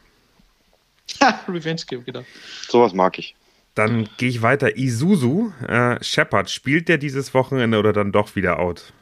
Revenge 1.48 1.82
Game, 1.86 2.04
genau. 2.04 2.24
Sowas 2.68 2.92
mag 2.92 3.18
ich. 3.18 3.34
Dann 3.74 4.08
gehe 4.18 4.28
ich 4.28 4.42
weiter. 4.42 4.76
Isuzu, 4.76 5.52
äh, 5.66 6.02
Shepard, 6.02 6.50
spielt 6.50 6.88
der 6.88 6.98
dieses 6.98 7.32
Wochenende 7.32 7.78
oder 7.78 7.92
dann 7.92 8.12
doch 8.12 8.36
wieder 8.36 8.58
out? 8.58 8.92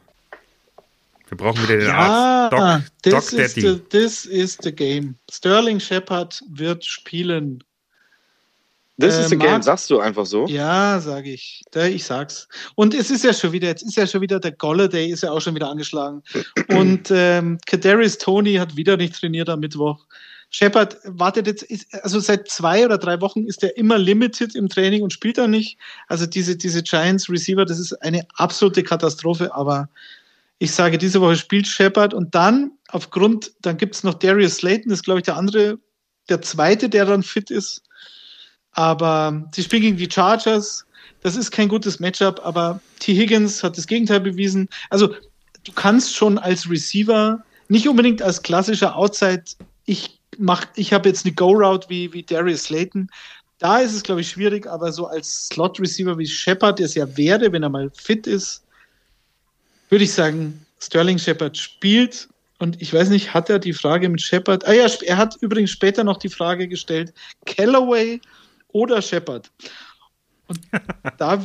Wir 1.29 1.37
brauchen 1.37 1.63
wieder 1.63 1.77
den 1.77 1.87
Ja, 1.89 2.49
Arzt. 2.51 2.53
Doc, 2.53 2.83
this, 3.03 3.13
Doc 3.13 3.41
is 3.41 3.55
Daddy. 3.55 3.61
the, 3.61 3.79
this 3.89 4.27
is 4.27 4.59
the 4.63 4.73
game. 4.73 5.15
Sterling 5.31 5.79
Shepard 5.81 6.43
wird 6.51 6.85
spielen. 6.85 7.63
Das 8.97 9.17
Äh, 9.17 9.21
ist 9.23 9.29
the 9.31 9.37
Mark- 9.37 9.49
game, 9.49 9.63
sagst 9.63 9.89
du 9.91 9.99
einfach 10.01 10.27
so. 10.27 10.47
Ja, 10.47 11.01
sage 11.01 11.33
ich. 11.33 11.63
Da, 11.71 11.87
ich 11.87 12.05
sag's. 12.05 12.49
Und 12.75 12.95
es 12.95 13.11
ist 13.11 13.25
ja 13.25 13.33
schon 13.33 13.53
wieder, 13.53 13.69
jetzt 13.69 13.83
ist 13.83 13.97
ja 13.97 14.07
schon 14.07 14.21
wieder 14.21 14.39
der 14.41 14.53
Golladay 14.53 15.07
ist 15.11 15.23
ja 15.23 15.31
auch 15.31 15.41
schon 15.41 15.55
wieder 15.55 15.71
angeschlagen. 15.71 16.23
Und 16.69 17.11
ähm, 17.13 17.59
Kadarius 17.67 18.19
Tony 18.19 18.55
hat 18.57 18.77
wieder 18.77 18.97
nicht 18.97 19.15
trainiert 19.19 19.49
am 19.49 19.61
Mittwoch. 19.61 20.05
Shepard 20.51 20.99
wartet 21.05 21.47
jetzt, 21.47 21.63
ist, 21.63 21.95
also 22.05 22.19
seit 22.19 22.49
zwei 22.49 22.85
oder 22.85 22.99
drei 22.99 23.21
Wochen 23.21 23.47
ist 23.47 23.63
er 23.63 23.77
immer 23.77 23.99
limited 23.99 24.57
im 24.57 24.69
Training 24.69 25.03
und 25.03 25.13
spielt 25.13 25.39
da 25.39 25.47
nicht. 25.47 25.79
Also 26.09 26.27
diese, 26.27 26.57
diese 26.57 26.83
Giants 26.83 27.31
Receiver, 27.31 27.65
das 27.65 27.79
ist 27.79 27.93
eine 28.03 28.27
absolute 28.35 28.83
Katastrophe, 28.83 29.55
aber 29.55 29.89
ich 30.59 30.73
sage, 30.73 30.99
diese 30.99 31.21
Woche 31.21 31.37
spielt 31.37 31.69
Shepard 31.69 32.13
und 32.13 32.35
dann 32.35 32.73
aufgrund, 32.89 33.53
dann 33.63 33.77
gibt's 33.77 34.03
noch 34.03 34.15
Darius 34.15 34.57
Slayton, 34.57 34.91
das 34.91 34.99
ist 34.99 35.05
glaube 35.05 35.21
ich 35.21 35.25
der 35.25 35.37
andere, 35.37 35.79
der 36.29 36.43
zweite, 36.43 36.89
der 36.89 37.07
dann 37.07 37.23
fit 37.23 37.51
ist. 37.51 37.83
Aber 38.73 39.49
sie 39.55 39.63
spielen 39.63 39.83
gegen 39.83 39.97
die 39.97 40.11
Chargers. 40.11 40.85
Das 41.23 41.37
ist 41.37 41.51
kein 41.51 41.69
gutes 41.69 42.01
Matchup, 42.01 42.41
aber 42.45 42.81
T. 42.99 43.15
Higgins 43.15 43.63
hat 43.63 43.77
das 43.77 43.87
Gegenteil 43.87 44.21
bewiesen. 44.21 44.69
Also 44.91 45.15
du 45.65 45.73
kannst 45.73 46.15
schon 46.15 46.39
als 46.39 46.69
Receiver, 46.71 47.43
nicht 47.69 47.89
unbedingt 47.89 48.23
als 48.23 48.43
klassischer 48.43 48.97
Outside, 48.97 49.45
ich 49.87 50.20
mach, 50.39 50.66
ich 50.76 50.93
habe 50.93 51.09
jetzt 51.09 51.24
eine 51.24 51.35
Go-Route 51.35 51.89
wie, 51.89 52.12
wie 52.12 52.22
Darius 52.22 52.64
Slayton. 52.64 53.09
Da 53.59 53.78
ist 53.78 53.95
es, 53.95 54.03
glaube 54.03 54.22
ich, 54.22 54.31
schwierig, 54.31 54.66
aber 54.66 54.93
so 54.93 55.07
als 55.07 55.49
Slot-Receiver 55.49 56.16
wie 56.18 56.26
Shepard, 56.26 56.78
der 56.78 56.87
es 56.87 56.95
ja 56.95 57.16
wäre, 57.16 57.53
wenn 57.53 57.62
er 57.62 57.68
mal 57.68 57.91
fit 57.95 58.26
ist, 58.26 58.64
würde 59.91 60.05
ich 60.05 60.12
sagen, 60.12 60.64
Sterling 60.81 61.18
Shepard 61.18 61.57
spielt. 61.57 62.28
Und 62.59 62.81
ich 62.81 62.93
weiß 62.93 63.11
nicht, 63.11 63.35
hat 63.35 63.51
er 63.51 63.59
die 63.59 63.72
Frage 63.72 64.09
mit 64.09 64.20
Shepard? 64.20 64.66
Ah 64.66 64.72
ja, 64.72 64.87
er 65.03 65.16
hat 65.16 65.37
übrigens 65.41 65.70
später 65.70 66.05
noch 66.05 66.18
die 66.18 66.28
Frage 66.28 66.68
gestellt, 66.68 67.12
Callaway 67.45 68.20
oder 68.68 69.03
Shepard. 69.03 69.51
Und 70.47 70.61
da 71.18 71.43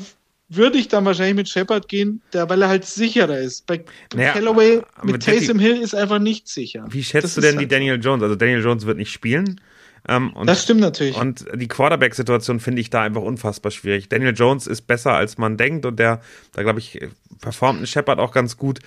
würde 0.49 0.77
ich 0.77 0.87
dann 0.87 1.05
wahrscheinlich 1.05 1.35
mit 1.35 1.49
Shepard 1.49 1.87
gehen, 1.87 2.21
der, 2.33 2.47
weil 2.49 2.61
er 2.61 2.67
halt 2.69 2.85
sicherer 2.85 3.37
ist. 3.39 3.65
Bei 3.65 3.83
Naja, 4.13 4.33
Callaway 4.33 4.81
mit 5.03 5.13
mit 5.13 5.27
Daddy- 5.27 5.39
Taysom 5.39 5.59
Hill 5.59 5.81
ist 5.81 5.95
einfach 5.95 6.19
nicht 6.19 6.47
sicher. 6.47 6.85
Wie 6.89 7.03
schätzt 7.03 7.25
Das 7.25 7.35
du 7.35 7.41
denn 7.41 7.53
die 7.53 7.59
halt- 7.65 7.71
Daniel 7.71 7.99
Jones? 8.01 8.23
Also 8.23 8.35
Daniel 8.35 8.61
Jones 8.63 8.85
wird 8.85 8.97
nicht 8.97 9.11
spielen. 9.11 9.59
Ähm, 10.07 10.33
und, 10.33 10.45
Das 10.47 10.61
stimmt 10.61 10.81
natürlich. 10.81 11.15
Und 11.17 11.45
die 11.55 11.67
Quarterback-Situation 11.67 12.59
finde 12.59 12.79
ich 12.81 12.91
da 12.91 13.01
einfach 13.01 13.23
unfassbar 13.23 13.71
schwierig. 13.71 14.07
Daniel 14.07 14.33
Jones 14.35 14.67
ist 14.67 14.83
besser, 14.83 15.13
als 15.13 15.39
man 15.39 15.57
denkt 15.57 15.83
und 15.87 15.97
der, 15.97 16.21
da 16.53 16.61
glaube 16.61 16.77
ich, 16.79 16.99
performt 17.41 17.81
ein 17.81 17.87
Shepard 17.87 18.19
auch 18.19 18.31
ganz 18.31 18.55
gut. 18.55 18.79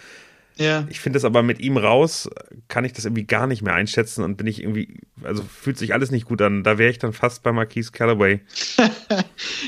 Ja. 0.59 0.87
Ich 0.91 1.01
finde 1.01 1.19
es 1.19 1.25
aber 1.25 1.43
mit 1.43 1.61
ihm 1.61 1.77
raus, 1.77 2.29
kann 2.67 2.85
ich 2.85 2.93
das 2.93 3.05
irgendwie 3.05 3.25
gar 3.25 3.47
nicht 3.47 3.63
mehr 3.63 3.75
einschätzen 3.75 4.25
und 4.25 4.37
bin 4.37 4.49
ich 4.49 4.63
irgendwie, 4.63 5.01
also 5.23 5.43
fühlt 5.43 5.79
sich 5.79 5.95
alles 5.95 6.11
nicht 6.11 6.27
gut 6.27 6.43
an. 6.43 6.65
Da 6.65 6.79
wäre 6.79 6.91
ich 6.91 6.99
dann 6.99 7.13
fast 7.13 7.45
bei 7.45 7.53
Marquise 7.53 7.93
Callaway. 7.93 8.41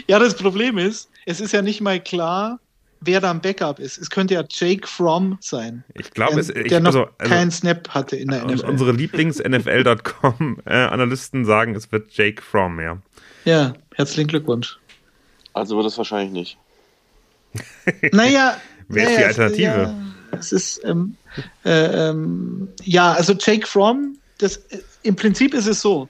ja, 0.09 0.18
das 0.18 0.34
Problem 0.34 0.78
ist, 0.78 1.09
es 1.26 1.41
ist 1.41 1.53
ja 1.53 1.62
nicht 1.62 1.80
mal 1.80 2.01
klar, 2.01 2.59
wer 3.01 3.20
da 3.20 3.30
ein 3.30 3.41
Backup 3.41 3.78
ist. 3.78 3.99
Es 3.99 4.11
könnte 4.11 4.34
ja 4.34 4.43
Jake 4.49 4.84
Fromm 4.86 5.38
sein, 5.41 5.84
Ich 5.95 6.11
glaube, 6.11 6.41
es 6.41 6.51
ich, 6.51 6.66
der 6.68 6.80
noch 6.80 6.88
also, 6.88 7.09
also, 7.18 7.34
keinen 7.34 7.53
Snap 7.53 7.88
hatte 7.91 8.16
in 8.16 8.28
der 8.28 8.45
und 8.45 8.57
NFL. 8.57 8.66
unsere 8.66 8.93
Lieblings-NFL.com-Analysten 8.93 11.45
sagen, 11.47 11.74
es 11.74 11.91
wird 11.93 12.12
Jake 12.12 12.43
Fromm, 12.43 12.80
ja. 12.80 12.99
ja, 13.45 13.74
herzlichen 13.95 14.28
Glückwunsch. 14.28 14.78
Also 15.53 15.76
wird 15.76 15.86
es 15.86 15.99
wahrscheinlich 15.99 16.32
nicht. 16.32 16.57
Naja. 18.12 18.57
Wer 18.88 19.09
ist 19.09 19.18
die 19.18 19.24
Alternative? 19.24 19.62
Ja, 19.62 19.93
es 20.33 20.53
ist, 20.53 20.81
ähm, 20.85 21.16
äh, 21.64 22.09
ähm, 22.09 22.68
ja, 22.83 23.12
also 23.12 23.35
Jake 23.39 23.66
Fromm, 23.66 24.18
das, 24.39 24.57
äh, 24.57 24.78
im 25.03 25.16
Prinzip 25.16 25.55
ist 25.55 25.66
es 25.66 25.81
so, 25.81 26.09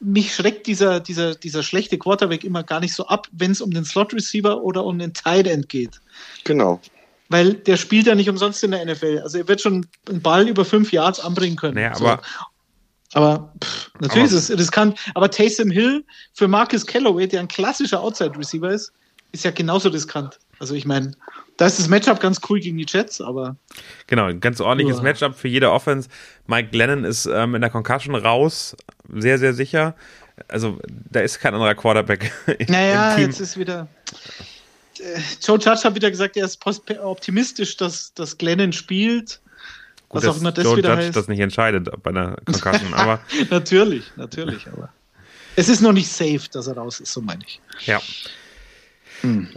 mich 0.00 0.34
schreckt 0.34 0.66
dieser, 0.66 1.00
dieser, 1.00 1.34
dieser 1.34 1.62
schlechte 1.62 1.96
Quarterback 1.98 2.44
immer 2.44 2.64
gar 2.64 2.80
nicht 2.80 2.94
so 2.94 3.06
ab, 3.06 3.28
wenn 3.32 3.52
es 3.52 3.60
um 3.60 3.70
den 3.70 3.84
Slot 3.84 4.12
Receiver 4.12 4.62
oder 4.62 4.84
um 4.84 4.98
den 4.98 5.14
Tight 5.14 5.46
End 5.46 5.68
geht. 5.68 6.00
Genau. 6.44 6.80
Weil 7.28 7.54
der 7.54 7.76
spielt 7.76 8.06
ja 8.06 8.14
nicht 8.14 8.28
umsonst 8.28 8.62
in 8.64 8.72
der 8.72 8.84
NFL. 8.84 9.20
Also 9.22 9.38
er 9.38 9.48
wird 9.48 9.60
schon 9.60 9.86
einen 10.08 10.20
Ball 10.20 10.48
über 10.48 10.64
fünf 10.64 10.92
Yards 10.92 11.20
anbringen 11.20 11.56
können. 11.56 11.74
Naja, 11.74 11.94
so. 11.94 12.04
aber 12.04 12.22
Aber 13.14 13.52
pff, 13.62 13.90
natürlich 14.00 14.30
Aber- 14.30 14.38
ist 14.38 14.50
es 14.50 14.58
riskant. 14.58 14.98
Aber 15.14 15.30
Taysom 15.30 15.70
Hill 15.70 16.04
für 16.34 16.48
Marcus 16.48 16.84
Calloway, 16.84 17.28
der 17.28 17.40
ein 17.40 17.48
klassischer 17.48 18.00
Outside-Receiver 18.00 18.70
ist, 18.70 18.92
ist 19.32 19.44
ja 19.44 19.50
genauso 19.50 19.88
riskant. 19.88 20.38
Also 20.58 20.74
ich 20.74 20.84
meine, 20.84 21.12
da 21.62 21.66
ist 21.68 21.78
das 21.78 21.86
Matchup 21.86 22.18
ganz 22.18 22.40
cool 22.50 22.58
gegen 22.58 22.76
die 22.76 22.86
Jets, 22.88 23.20
aber 23.20 23.54
Genau, 24.08 24.24
ein 24.24 24.40
ganz 24.40 24.60
ordentliches 24.60 24.96
Ja. 24.96 25.04
Matchup 25.04 25.36
für 25.36 25.46
jede 25.46 25.70
Offense. 25.70 26.08
Mike 26.48 26.70
Glennon 26.70 27.04
ist 27.04 27.26
ähm, 27.26 27.54
in 27.54 27.60
der 27.60 27.70
Concussion 27.70 28.16
raus, 28.16 28.76
sehr, 29.14 29.38
sehr 29.38 29.54
sicher. 29.54 29.94
Also 30.48 30.80
da 30.88 31.20
ist 31.20 31.38
kein 31.38 31.54
anderer 31.54 31.76
Quarterback 31.76 32.32
im 32.58 32.66
naja, 32.66 33.14
Team. 33.14 33.26
jetzt 33.26 33.38
ist 33.38 33.56
wieder. 33.56 33.86
Äh, 34.98 35.20
Joe 35.40 35.56
Judge 35.56 35.82
hat 35.84 35.94
wieder 35.94 36.10
gesagt, 36.10 36.36
er 36.36 36.46
ist 36.46 36.58
optimistisch, 37.00 37.76
dass, 37.76 38.12
dass 38.14 38.36
Glennon 38.36 38.72
spielt. 38.72 39.40
Gut, 40.08 40.24
was 40.24 40.26
auch 40.26 40.40
immer 40.40 40.50
das 40.50 40.64
Joe 40.64 40.76
wieder 40.78 40.94
Judge 40.94 41.06
heißt. 41.06 41.16
das 41.16 41.28
nicht 41.28 41.38
entscheidet 41.38 41.88
bei 42.02 42.10
einer 42.10 42.38
Concussion, 42.44 42.92
aber 42.94 43.20
natürlich, 43.50 44.10
natürlich, 44.16 44.66
aber 44.66 44.92
es 45.54 45.68
ist 45.68 45.80
noch 45.80 45.92
nicht 45.92 46.10
safe, 46.10 46.42
dass 46.50 46.66
er 46.66 46.76
raus 46.76 46.98
ist, 46.98 47.12
so 47.12 47.20
meine 47.20 47.44
ich. 47.46 47.60
ja. 47.86 48.00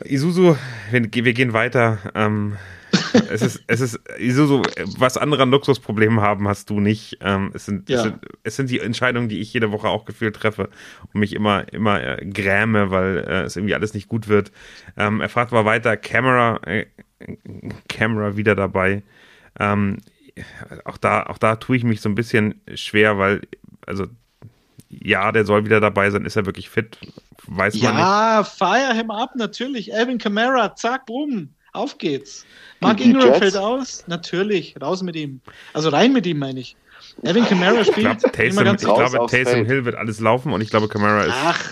Isuzu, 0.04 0.58
wir, 0.92 1.14
wir 1.14 1.34
gehen 1.34 1.54
weiter. 1.54 1.98
Ähm, 2.14 2.58
es 3.30 3.42
ist, 3.42 3.64
es 3.68 3.82
ist, 3.82 4.00
Isuzu, 4.18 4.62
was 4.98 5.18
andere 5.18 5.44
an 5.44 5.52
Luxusproblemen 5.52 6.22
haben, 6.22 6.48
hast 6.48 6.70
du 6.70 6.80
nicht. 6.80 7.18
Ähm, 7.22 7.52
es, 7.54 7.66
sind, 7.66 7.90
Ja. 7.90 7.98
es, 7.98 8.04
sind, 8.04 8.16
es 8.44 8.56
sind 8.56 8.70
die 8.70 8.80
Entscheidungen, 8.80 9.28
die 9.30 9.40
ich 9.40 9.54
jede 9.54 9.72
Woche 9.72 9.88
auch 9.88 10.06
gefühlt 10.06 10.36
treffe 10.36 10.70
und 11.14 11.20
mich 11.20 11.34
immer, 11.34 11.72
immer 11.74 12.02
äh, 12.02 12.26
gräme, 12.26 12.92
weil 12.92 13.18
äh, 13.28 13.42
es 13.44 13.56
irgendwie 13.56 13.76
alles 13.76 13.94
nicht 13.94 14.08
gut 14.08 14.28
wird. 14.28 14.52
Ähm, 14.98 15.20
er 15.22 15.30
fragt 15.30 15.52
mal 15.52 15.66
weiter, 15.66 15.98
Camera, 15.98 16.60
äh, 16.66 16.86
Camera 17.90 18.38
wieder 18.38 18.56
dabei. 18.56 19.04
Ähm, 19.60 19.98
auch 20.84 20.98
da, 20.98 21.24
auch 21.24 21.38
da 21.38 21.56
tue 21.56 21.78
ich 21.78 21.84
mich 21.84 22.02
so 22.02 22.10
ein 22.10 22.16
bisschen 22.16 22.62
schwer, 22.76 23.18
weil, 23.18 23.42
also, 23.86 24.08
ja, 25.04 25.32
der 25.32 25.46
soll 25.46 25.66
wieder 25.66 25.80
dabei 25.80 26.10
sein. 26.10 26.26
Ist 26.26 26.36
er 26.36 26.46
wirklich 26.46 26.70
fit? 26.70 26.98
Weiß 27.48 27.74
man 27.76 27.94
nicht. 27.94 28.00
Ja, 28.02 28.44
fire 28.44 28.94
him 28.94 29.12
up, 29.12 29.36
natürlich. 29.36 29.94
Alvin 29.94 30.18
Kamara, 30.18 30.76
zack, 30.76 31.06
bumm, 31.06 31.50
auf 31.74 31.98
geht's. 31.98 32.46
Mark 32.80 32.98
Die 32.98 33.04
Ingram 33.04 33.28
Jets? 33.28 33.38
fällt 33.40 33.58
aus, 33.58 34.04
natürlich, 34.08 34.76
raus 34.82 35.04
mit 35.04 35.16
ihm. 35.16 35.42
Also 35.74 35.90
rein 35.90 36.14
mit 36.14 36.26
ihm, 36.26 36.40
meine 36.40 36.60
ich. 36.60 36.76
Alvin 37.24 37.46
Kamara 37.46 37.82
Ich 37.82 37.88
spielt. 37.88 38.20
glaube, 38.20 38.22
immer 38.24 38.32
Taysom, 38.34 38.64
ganz 38.64 38.82
ich 38.84 38.88
glaube, 38.94 39.28
Taysom. 39.32 39.66
Hill 39.66 39.86
wird 39.86 39.96
alles 39.96 40.20
laufen 40.20 40.52
und 40.54 40.62
ich 40.62 40.70
glaube, 40.70 40.88
Kamara 40.88 41.24
ist. 41.24 41.34
Ach, 41.36 41.64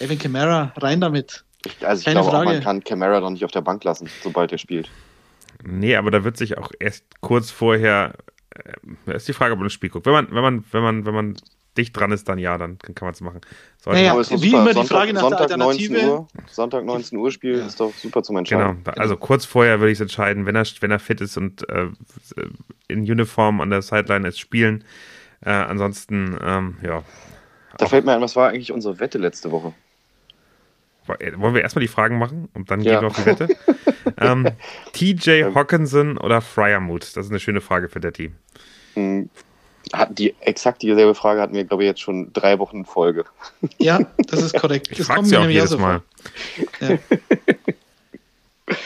Alvin 0.00 0.18
Kamara, 0.18 0.72
rein 0.76 1.00
damit. 1.00 1.44
Ich, 1.66 1.86
also 1.86 2.00
ich 2.00 2.04
Keine 2.04 2.20
glaube 2.20 2.28
auch, 2.28 2.42
Frage. 2.42 2.50
man 2.56 2.62
kann 2.62 2.84
Camara 2.84 3.20
doch 3.20 3.30
nicht 3.30 3.44
auf 3.44 3.50
der 3.50 3.62
Bank 3.62 3.84
lassen, 3.84 4.08
sobald 4.22 4.52
er 4.52 4.58
spielt. 4.58 4.90
Nee, 5.64 5.96
aber 5.96 6.10
da 6.10 6.24
wird 6.24 6.36
sich 6.36 6.58
auch 6.58 6.70
erst 6.78 7.04
kurz 7.20 7.50
vorher. 7.50 8.14
Äh, 9.06 9.16
ist 9.16 9.28
die 9.28 9.32
Frage, 9.32 9.52
ob 9.52 9.58
man 9.58 9.66
das 9.66 9.72
Spiel 9.72 9.88
guckt. 9.90 10.04
Wenn 10.06 10.12
man, 10.12 10.28
wenn 10.30 10.42
man, 10.42 10.64
wenn 10.72 10.82
man, 10.82 11.06
wenn 11.06 11.14
man 11.14 11.36
dicht 11.76 11.96
dran 11.98 12.12
ist, 12.12 12.28
dann 12.28 12.38
ja, 12.38 12.56
dann 12.58 12.78
kann 12.78 12.94
man 13.06 13.12
es 13.12 13.20
machen. 13.20 13.40
Sollte 13.82 14.00
Naja, 14.00 14.14
doch 14.14 14.30
wie 14.42 14.52
immer 14.52 14.72
die 14.74 14.84
Frage 14.86 15.12
nach 15.12 15.22
der 15.28 15.38
Sonntag 15.38 15.56
19 15.56 15.94
Alternative. 15.96 16.10
Uhr, 16.20 16.26
Sonntag 16.50 16.84
19 16.84 17.18
Uhr 17.18 17.30
Spiel 17.32 17.58
Ja. 17.58 17.66
ist 17.66 17.80
doch 17.80 17.92
super 17.94 18.22
zum 18.22 18.36
Genau, 18.36 18.60
Entscheiden. 18.70 18.84
da- 18.84 18.92
also 18.92 19.16
kurz 19.16 19.44
vorher 19.44 19.80
würde 19.80 19.90
ich 19.92 19.96
es 19.96 20.00
entscheiden, 20.02 20.46
wenn 20.46 20.54
er, 20.56 20.64
wenn 20.80 20.90
er 20.90 20.98
fit 20.98 21.20
ist 21.20 21.36
und 21.36 21.68
äh, 21.68 21.88
in 22.88 23.00
Uniform 23.00 23.60
an 23.60 23.70
der 23.70 23.82
Sideline 23.82 24.26
ist, 24.28 24.38
spielen. 24.38 24.84
Äh, 25.44 25.50
ansonsten, 25.50 26.38
ähm, 26.42 26.76
ja. 26.82 27.02
Da 27.76 27.86
fällt 27.86 28.04
mir 28.06 28.12
ein, 28.14 28.20
was 28.20 28.36
war 28.36 28.48
eigentlich 28.50 28.70
unsere 28.72 29.00
Wette 29.00 29.18
letzte 29.18 29.50
Woche? 29.50 29.74
Wollen 31.06 31.54
wir 31.54 31.60
erstmal 31.60 31.82
die 31.82 31.88
Fragen 31.88 32.18
machen 32.18 32.48
und 32.54 32.70
dann 32.70 32.80
Ja. 32.80 32.92
gehen 32.92 33.00
wir 33.02 33.06
auf 33.08 33.16
die 33.16 33.26
Wette? 33.26 33.48
ähm, 34.18 34.48
TJ 34.94 35.44
Hawkinson 35.54 36.16
oder 36.16 36.40
Fryermuth? 36.40 37.14
Das 37.16 37.26
ist 37.26 37.30
eine 37.30 37.40
schöne 37.40 37.60
Frage 37.60 37.90
für 37.90 38.00
Detti. 38.00 38.32
Hm, 38.94 39.28
Die 40.10 40.34
exakt 40.40 40.82
dieselbe 40.82 41.14
Frage 41.14 41.40
hatten 41.40 41.54
wir, 41.54 41.64
glaube 41.64 41.84
ich, 41.84 41.88
jetzt 41.88 42.00
schon 42.00 42.32
drei 42.32 42.58
Wochen 42.58 42.78
in 42.78 42.84
Folge. 42.84 43.24
Ja, 43.78 44.00
das 44.18 44.42
ist 44.42 44.54
korrekt. 44.54 44.88
Ich 44.92 44.98
das 44.98 45.08
kommt 45.08 45.28
mir 45.28 45.36
auch 45.38 45.40
nämlich 45.42 45.56
jedes 45.56 45.70
so 45.70 45.78
Mal. 45.78 46.02
vor. 46.78 46.88
Ja. 46.88 46.98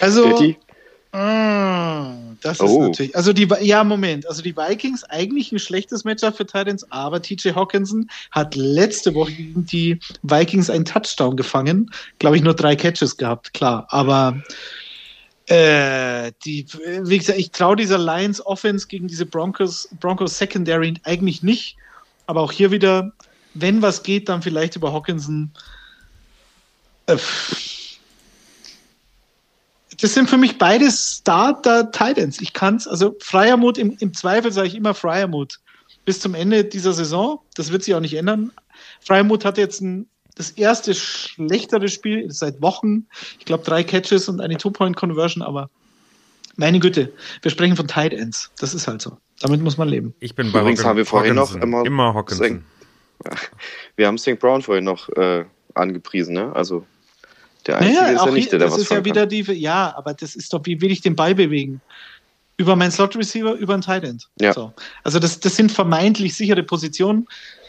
Also, 0.00 0.28
Betty? 0.28 0.56
Ah, 1.12 2.12
das 2.42 2.60
ist 2.60 2.68
Oh. 2.68 2.82
natürlich. 2.88 3.16
Also 3.16 3.32
die 3.32 3.48
ja 3.62 3.82
Moment, 3.82 4.28
also 4.28 4.42
die 4.42 4.54
Vikings 4.54 5.04
eigentlich 5.04 5.50
ein 5.52 5.58
schlechtes 5.58 6.04
Matchup 6.04 6.36
für 6.36 6.44
Titans, 6.44 6.86
aber 6.92 7.22
TJ 7.22 7.50
Hawkinson 7.54 8.10
hat 8.30 8.54
letzte 8.54 9.14
Woche 9.14 9.32
gegen 9.32 9.64
die 9.64 9.98
Vikings 10.22 10.68
einen 10.68 10.84
Touchdown 10.84 11.36
gefangen, 11.36 11.90
glaube 12.18 12.36
ich 12.36 12.42
nur 12.42 12.54
drei 12.54 12.76
Catches 12.76 13.16
gehabt, 13.16 13.54
klar, 13.54 13.86
aber 13.88 14.36
äh, 15.48 16.32
die, 16.44 16.66
wie 17.02 17.18
gesagt, 17.18 17.38
ich 17.38 17.50
traue 17.50 17.76
dieser 17.76 17.98
Lions 17.98 18.44
Offense 18.44 18.86
gegen 18.86 19.08
diese 19.08 19.24
Broncos 19.24 19.88
Broncos 19.98 20.36
Secondary 20.36 20.94
eigentlich 21.04 21.42
nicht, 21.42 21.76
aber 22.26 22.42
auch 22.42 22.52
hier 22.52 22.70
wieder, 22.70 23.12
wenn 23.54 23.80
was 23.80 24.02
geht, 24.02 24.28
dann 24.28 24.42
vielleicht 24.42 24.76
über 24.76 24.92
Hawkinson. 24.92 25.50
Äh, 27.06 27.16
das 30.00 30.14
sind 30.14 30.28
für 30.28 30.36
mich 30.36 30.58
beides 30.58 31.18
Starter 31.20 31.90
Titans. 31.90 32.40
Ich 32.40 32.52
kann 32.52 32.76
es, 32.76 32.86
also 32.86 33.16
Freiermut, 33.20 33.78
im, 33.78 33.96
im 33.98 34.12
Zweifel 34.14 34.52
sage 34.52 34.68
ich 34.68 34.74
immer 34.74 34.94
Freiermut. 34.94 35.60
Bis 36.04 36.20
zum 36.20 36.34
Ende 36.34 36.64
dieser 36.64 36.92
Saison. 36.92 37.40
Das 37.54 37.72
wird 37.72 37.82
sich 37.84 37.94
auch 37.94 38.00
nicht 38.00 38.14
ändern. 38.14 38.52
Freiermut 39.00 39.44
hat 39.44 39.58
jetzt 39.58 39.80
ein, 39.80 40.08
das 40.38 40.50
erste 40.52 40.94
schlechtere 40.94 41.88
Spiel 41.88 42.30
seit 42.30 42.62
Wochen. 42.62 43.06
Ich 43.38 43.44
glaube, 43.44 43.64
drei 43.64 43.82
Catches 43.84 44.28
und 44.28 44.40
eine 44.40 44.56
Two-Point-Conversion, 44.56 45.42
aber 45.42 45.68
meine 46.56 46.78
Güte, 46.80 47.12
wir 47.42 47.50
sprechen 47.50 47.76
von 47.76 47.86
Tight 47.86 48.12
Ends. 48.12 48.50
Das 48.58 48.72
ist 48.74 48.88
halt 48.88 49.02
so. 49.02 49.18
Damit 49.40 49.60
muss 49.62 49.76
man 49.76 49.88
leben. 49.88 50.14
Ich 50.20 50.34
bin 50.34 50.50
bei 50.50 50.60
Übrigens 50.60 50.84
haben 50.84 50.96
wir 50.96 51.06
vorhin 51.06 51.34
noch 51.34 51.54
immer- 51.54 51.84
immer 51.84 52.14
Hawkinson. 52.14 52.64
Wir 53.96 54.06
haben 54.06 54.16
St. 54.16 54.38
Brown 54.38 54.62
vorhin 54.62 54.84
noch 54.84 55.08
äh, 55.10 55.44
angepriesen, 55.74 56.34
ne? 56.34 56.54
Also 56.54 56.86
der 57.66 57.78
Einzige 57.78 58.00
Naja, 58.00 58.12
ist 58.16 58.24
ja 58.26 58.30
nicht 58.30 58.52
der, 58.52 58.58
der 58.60 58.68
das 58.68 58.74
was 58.76 58.82
ist 58.84 58.90
ja 58.92 59.04
wieder 59.04 59.22
kann. 59.22 59.28
die, 59.30 59.42
ja, 59.54 59.92
aber 59.96 60.14
das 60.14 60.36
ist 60.36 60.52
doch, 60.52 60.60
wie 60.66 60.80
will 60.80 60.92
ich 60.92 61.00
den 61.00 61.16
Ball 61.16 61.34
bewegen? 61.34 61.80
Über 62.58 62.76
meinen 62.76 62.92
Slot 62.92 63.16
Receiver, 63.16 63.54
über 63.54 63.72
einen 63.74 63.82
Tight 63.82 64.04
End. 64.04 64.28
Ja. 64.40 64.52
So. 64.52 64.72
Also 65.02 65.18
das, 65.18 65.40
das 65.40 65.56
sind 65.56 65.72
vermeintlich 65.72 66.36
sichere 66.36 66.62
Positionen, 66.62 67.26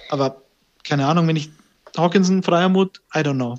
aber 0.09 0.39
keine 0.83 1.07
Ahnung, 1.07 1.27
wenn 1.27 1.35
ich 1.35 1.49
Hawkinson, 1.99 2.43
Freiermut, 2.43 3.01
I 3.15 3.19
don't 3.19 3.35
know. 3.35 3.57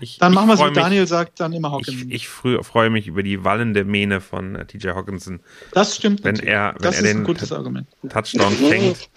Ich, 0.00 0.18
Dann 0.18 0.32
ich 0.32 0.34
machen 0.36 0.48
wir 0.48 0.54
es, 0.54 0.60
wie 0.60 0.64
mich- 0.64 0.74
Daniel 0.74 1.06
sagt, 1.06 1.40
dann 1.40 1.52
immer 1.52 1.68
Ich, 1.80 1.86
Hawkinson. 1.88 2.10
ich 2.10 2.26
frü- 2.26 2.62
freue 2.62 2.90
mich 2.90 3.06
über 3.06 3.22
die 3.22 3.42
wallende 3.44 3.84
Mähne 3.84 4.20
von 4.20 4.54
äh, 4.56 4.64
TJ 4.66 4.88
Hawkinson. 4.90 5.40
das 5.72 5.96
stimmt. 5.96 6.24
wenn 6.24 6.34
natürlich. 6.34 6.52
er- 6.54 6.74
wenn 6.74 6.82
das 6.82 6.94
er 6.96 7.00
ist 7.02 7.06
den- 7.08 7.18
ein 7.18 7.24
gutes 7.24 7.52
Argument. 7.52 7.86
Touchdown 8.08 8.52
fängt. 8.52 9.08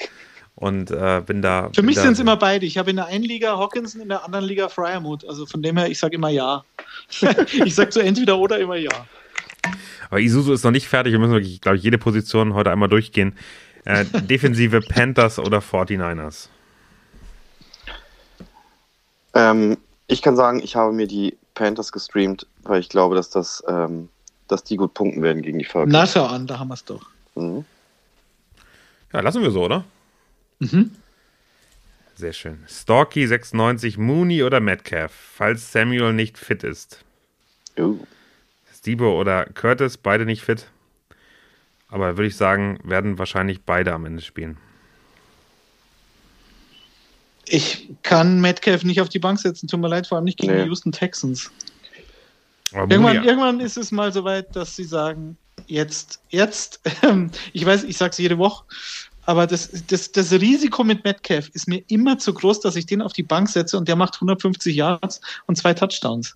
Und 0.57 0.89
äh, 0.91 1.21
bin 1.25 1.41
da. 1.41 1.63
Für 1.65 1.81
bin 1.81 1.85
mich 1.87 1.97
sind 1.99 2.13
es 2.13 2.19
immer 2.19 2.37
beide. 2.37 2.65
Ich 2.65 2.77
habe 2.77 2.89
in 2.89 2.95
der 2.95 3.07
einen 3.07 3.25
Liga 3.25 3.57
Hawkinson, 3.57 3.99
in 3.99 4.07
der 4.07 4.23
anderen 4.23 4.45
Liga 4.45 4.69
Freiermut. 4.69 5.27
Also 5.27 5.45
von 5.45 5.61
dem 5.61 5.75
her, 5.75 5.89
ich 5.89 5.99
sage 5.99 6.15
immer 6.15 6.29
ja. 6.29 6.63
ich 7.65 7.75
sage 7.75 7.91
so 7.91 7.99
entweder 7.99 8.37
oder 8.37 8.57
immer 8.59 8.77
ja. 8.77 8.91
Aber 10.09 10.19
Isuzu 10.21 10.53
ist 10.53 10.63
noch 10.63 10.71
nicht 10.71 10.87
fertig. 10.87 11.11
Wir 11.11 11.19
müssen 11.19 11.33
wirklich, 11.33 11.59
glaube 11.59 11.75
ich, 11.77 11.83
jede 11.83 11.97
Position 11.97 12.53
heute 12.53 12.71
einmal 12.71 12.87
durchgehen. 12.87 13.33
Äh, 13.83 14.05
Defensive 14.05 14.79
Panthers 14.79 15.39
oder 15.39 15.59
49ers? 15.59 16.47
Ähm, 19.35 19.77
ich 20.07 20.21
kann 20.21 20.35
sagen, 20.35 20.61
ich 20.63 20.75
habe 20.75 20.93
mir 20.93 21.07
die 21.07 21.37
Panthers 21.53 21.91
gestreamt, 21.91 22.47
weil 22.63 22.79
ich 22.79 22.89
glaube, 22.89 23.15
dass 23.15 23.29
das, 23.29 23.63
ähm, 23.67 24.09
dass 24.47 24.63
die 24.63 24.77
gut 24.77 24.93
punkten 24.93 25.21
werden 25.21 25.41
gegen 25.41 25.59
die 25.59 25.65
Falcons. 25.65 25.93
Na 25.93 26.07
schau 26.07 26.25
an, 26.25 26.47
da 26.47 26.59
haben 26.59 26.69
wir 26.69 26.75
es 26.75 26.85
doch. 26.85 27.09
Mhm. 27.35 27.65
Ja, 29.13 29.19
lassen 29.19 29.41
wir 29.41 29.51
so, 29.51 29.63
oder? 29.63 29.85
Mhm. 30.59 30.91
Sehr 32.15 32.33
schön. 32.33 32.63
Storky 32.67 33.27
96, 33.27 33.97
Mooney 33.97 34.43
oder 34.43 34.61
Metcalf, 34.61 35.11
falls 35.11 35.71
Samuel 35.71 36.13
nicht 36.13 36.37
fit 36.37 36.63
ist. 36.63 37.03
Uh. 37.77 37.99
Stebo 38.73 39.19
oder 39.19 39.45
Curtis, 39.45 39.97
beide 39.97 40.25
nicht 40.25 40.41
fit. 40.41 40.67
Aber 41.89 42.17
würde 42.17 42.27
ich 42.27 42.37
sagen, 42.37 42.79
werden 42.83 43.17
wahrscheinlich 43.17 43.63
beide 43.63 43.93
am 43.93 44.05
Ende 44.05 44.21
spielen. 44.21 44.57
Ich 47.47 47.89
kann 48.03 48.41
Metcalf 48.41 48.83
nicht 48.83 49.01
auf 49.01 49.09
die 49.09 49.19
Bank 49.19 49.39
setzen, 49.39 49.67
tut 49.67 49.79
mir 49.79 49.87
leid, 49.87 50.07
vor 50.07 50.17
allem 50.17 50.25
nicht 50.25 50.39
gegen 50.39 50.53
Nee. 50.53 50.63
die 50.63 50.69
Houston 50.69 50.91
Texans. 50.91 51.51
Aber 52.73 52.91
Irgendwann, 52.91 53.23
irgendwann 53.23 53.59
ist 53.59 53.77
es 53.77 53.91
mal 53.91 54.11
soweit, 54.11 54.55
dass 54.55 54.75
sie 54.75 54.83
sagen, 54.83 55.37
jetzt, 55.67 56.19
jetzt, 56.29 56.81
ähm, 57.03 57.31
ich 57.53 57.65
weiß, 57.65 57.83
ich 57.83 57.97
sage 57.97 58.11
es 58.11 58.17
jede 58.17 58.37
Woche, 58.37 58.63
aber 59.27 59.47
das, 59.47 59.69
das, 59.87 60.11
das 60.11 60.31
Risiko 60.33 60.83
mit 60.83 61.03
Metcalf 61.03 61.49
ist 61.53 61.67
mir 61.67 61.83
immer 61.87 62.17
zu 62.19 62.33
groß, 62.33 62.59
dass 62.59 62.75
ich 62.75 62.85
den 62.85 63.01
auf 63.01 63.13
die 63.13 63.23
Bank 63.23 63.49
setze 63.49 63.77
und 63.77 63.87
der 63.87 63.95
macht 63.95 64.15
150 64.15 64.75
Yards 64.75 65.21
und 65.47 65.55
zwei 65.57 65.73
Touchdowns. 65.73 66.35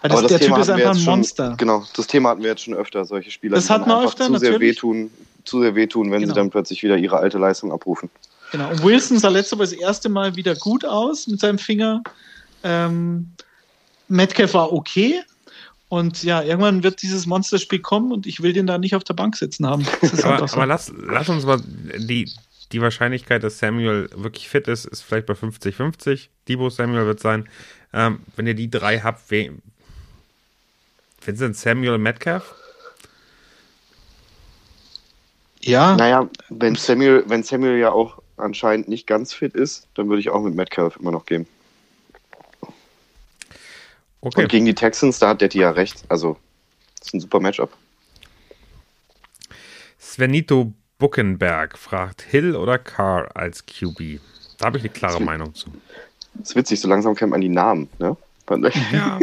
Weil 0.00 0.10
das, 0.10 0.18
Aber 0.18 0.22
das 0.22 0.28
der 0.30 0.40
Thema 0.40 0.56
Typ 0.56 0.62
ist 0.62 0.68
hatten 0.70 0.78
wir 0.78 0.84
einfach 0.86 0.90
ein 0.90 0.96
jetzt 0.96 1.04
schon, 1.04 1.14
Monster. 1.18 1.54
Genau, 1.58 1.84
das 1.94 2.06
Thema 2.06 2.30
hatten 2.30 2.42
wir 2.42 2.50
jetzt 2.50 2.62
schon 2.62 2.74
öfter. 2.74 3.04
Solche 3.04 3.30
Spieler, 3.30 3.56
Das 3.56 3.66
die 3.66 3.72
hatten 3.72 3.88
wir 3.88 3.96
einfach 3.98 4.08
öfter, 4.10 4.26
zu 4.26 4.36
sehr 4.38 4.52
natürlich. 4.52 4.76
wehtun, 4.76 5.10
zu 5.44 5.60
sehr 5.60 5.74
wehtun, 5.74 6.10
wenn 6.10 6.20
Genau. 6.22 6.32
sie 6.34 6.38
dann 6.40 6.50
plötzlich 6.50 6.82
wieder 6.82 6.96
ihre 6.96 7.18
alte 7.18 7.38
Leistung 7.38 7.72
abrufen. 7.72 8.08
Genau. 8.52 8.70
Und 8.70 8.82
Wilson 8.82 9.18
sah 9.18 9.28
letzte 9.28 9.56
Woche 9.56 9.64
das 9.64 9.72
erste 9.72 10.08
Mal 10.08 10.36
wieder 10.36 10.54
gut 10.54 10.84
aus 10.84 11.26
mit 11.26 11.40
seinem 11.40 11.58
Finger. 11.58 12.02
Ähm, 12.62 13.32
Metcalf 14.08 14.54
war 14.54 14.72
okay. 14.72 15.22
Und 15.88 16.22
ja, 16.22 16.42
irgendwann 16.42 16.82
wird 16.82 17.02
dieses 17.02 17.26
Monsterspiel 17.26 17.80
kommen 17.80 18.12
und 18.12 18.26
ich 18.26 18.42
will 18.42 18.52
den 18.52 18.66
da 18.66 18.78
nicht 18.78 18.94
auf 18.94 19.02
der 19.04 19.14
Bank 19.14 19.36
sitzen 19.36 19.66
haben. 19.66 19.84
aber, 20.22 20.46
so. 20.46 20.56
aber 20.56 20.66
lass, 20.66 20.92
lass 20.96 21.28
uns 21.28 21.44
mal 21.44 21.60
die, 21.98 22.30
die 22.70 22.80
Wahrscheinlichkeit, 22.80 23.42
dass 23.42 23.58
Samuel 23.58 24.08
wirklich 24.14 24.48
fit 24.48 24.68
ist, 24.68 24.84
ist 24.84 25.02
vielleicht 25.02 25.26
bei 25.26 25.34
50-50. 25.34 26.28
Debo 26.46 26.70
Samuel 26.70 27.06
wird 27.06 27.20
sein. 27.20 27.48
Ähm, 27.92 28.20
wenn 28.36 28.46
ihr 28.46 28.54
die 28.54 28.70
drei 28.70 29.00
habt, 29.00 29.30
wen, 29.30 29.62
sind 31.24 31.56
Samuel 31.56 31.98
Metcalf? 31.98 32.54
Ja. 35.60 35.96
Naja, 35.96 36.28
wenn 36.48 36.76
Samuel, 36.76 37.24
wenn 37.26 37.42
Samuel 37.42 37.78
ja 37.78 37.90
auch 37.90 38.19
anscheinend 38.40 38.88
nicht 38.88 39.06
ganz 39.06 39.32
fit 39.32 39.54
ist, 39.54 39.88
dann 39.94 40.08
würde 40.08 40.20
ich 40.20 40.30
auch 40.30 40.42
mit 40.42 40.54
Metcalf 40.54 40.96
immer 40.96 41.10
noch 41.10 41.26
gehen. 41.26 41.46
Okay. 44.22 44.42
Und 44.42 44.48
gegen 44.48 44.66
die 44.66 44.74
Texans, 44.74 45.18
da 45.18 45.30
hat 45.30 45.40
Detti 45.40 45.60
ja 45.60 45.70
recht. 45.70 46.04
Also, 46.08 46.36
das 46.98 47.08
ist 47.08 47.14
ein 47.14 47.20
super 47.20 47.40
Matchup. 47.40 47.70
Svenito 49.98 50.72
Buckenberg 50.98 51.78
fragt 51.78 52.22
Hill 52.22 52.54
oder 52.54 52.78
Carr 52.78 53.34
als 53.34 53.64
QB. 53.64 54.20
Da 54.58 54.66
habe 54.66 54.76
ich 54.76 54.84
eine 54.84 54.92
klare 54.92 55.18
das 55.18 55.22
Meinung 55.24 55.54
zu. 55.54 55.70
Das 56.34 56.50
ist 56.50 56.56
witzig, 56.56 56.80
so 56.80 56.88
langsam 56.88 57.14
kennt 57.14 57.30
man 57.30 57.40
die 57.40 57.48
Namen, 57.48 57.88
ne? 57.98 58.16
Ja. 58.92 59.20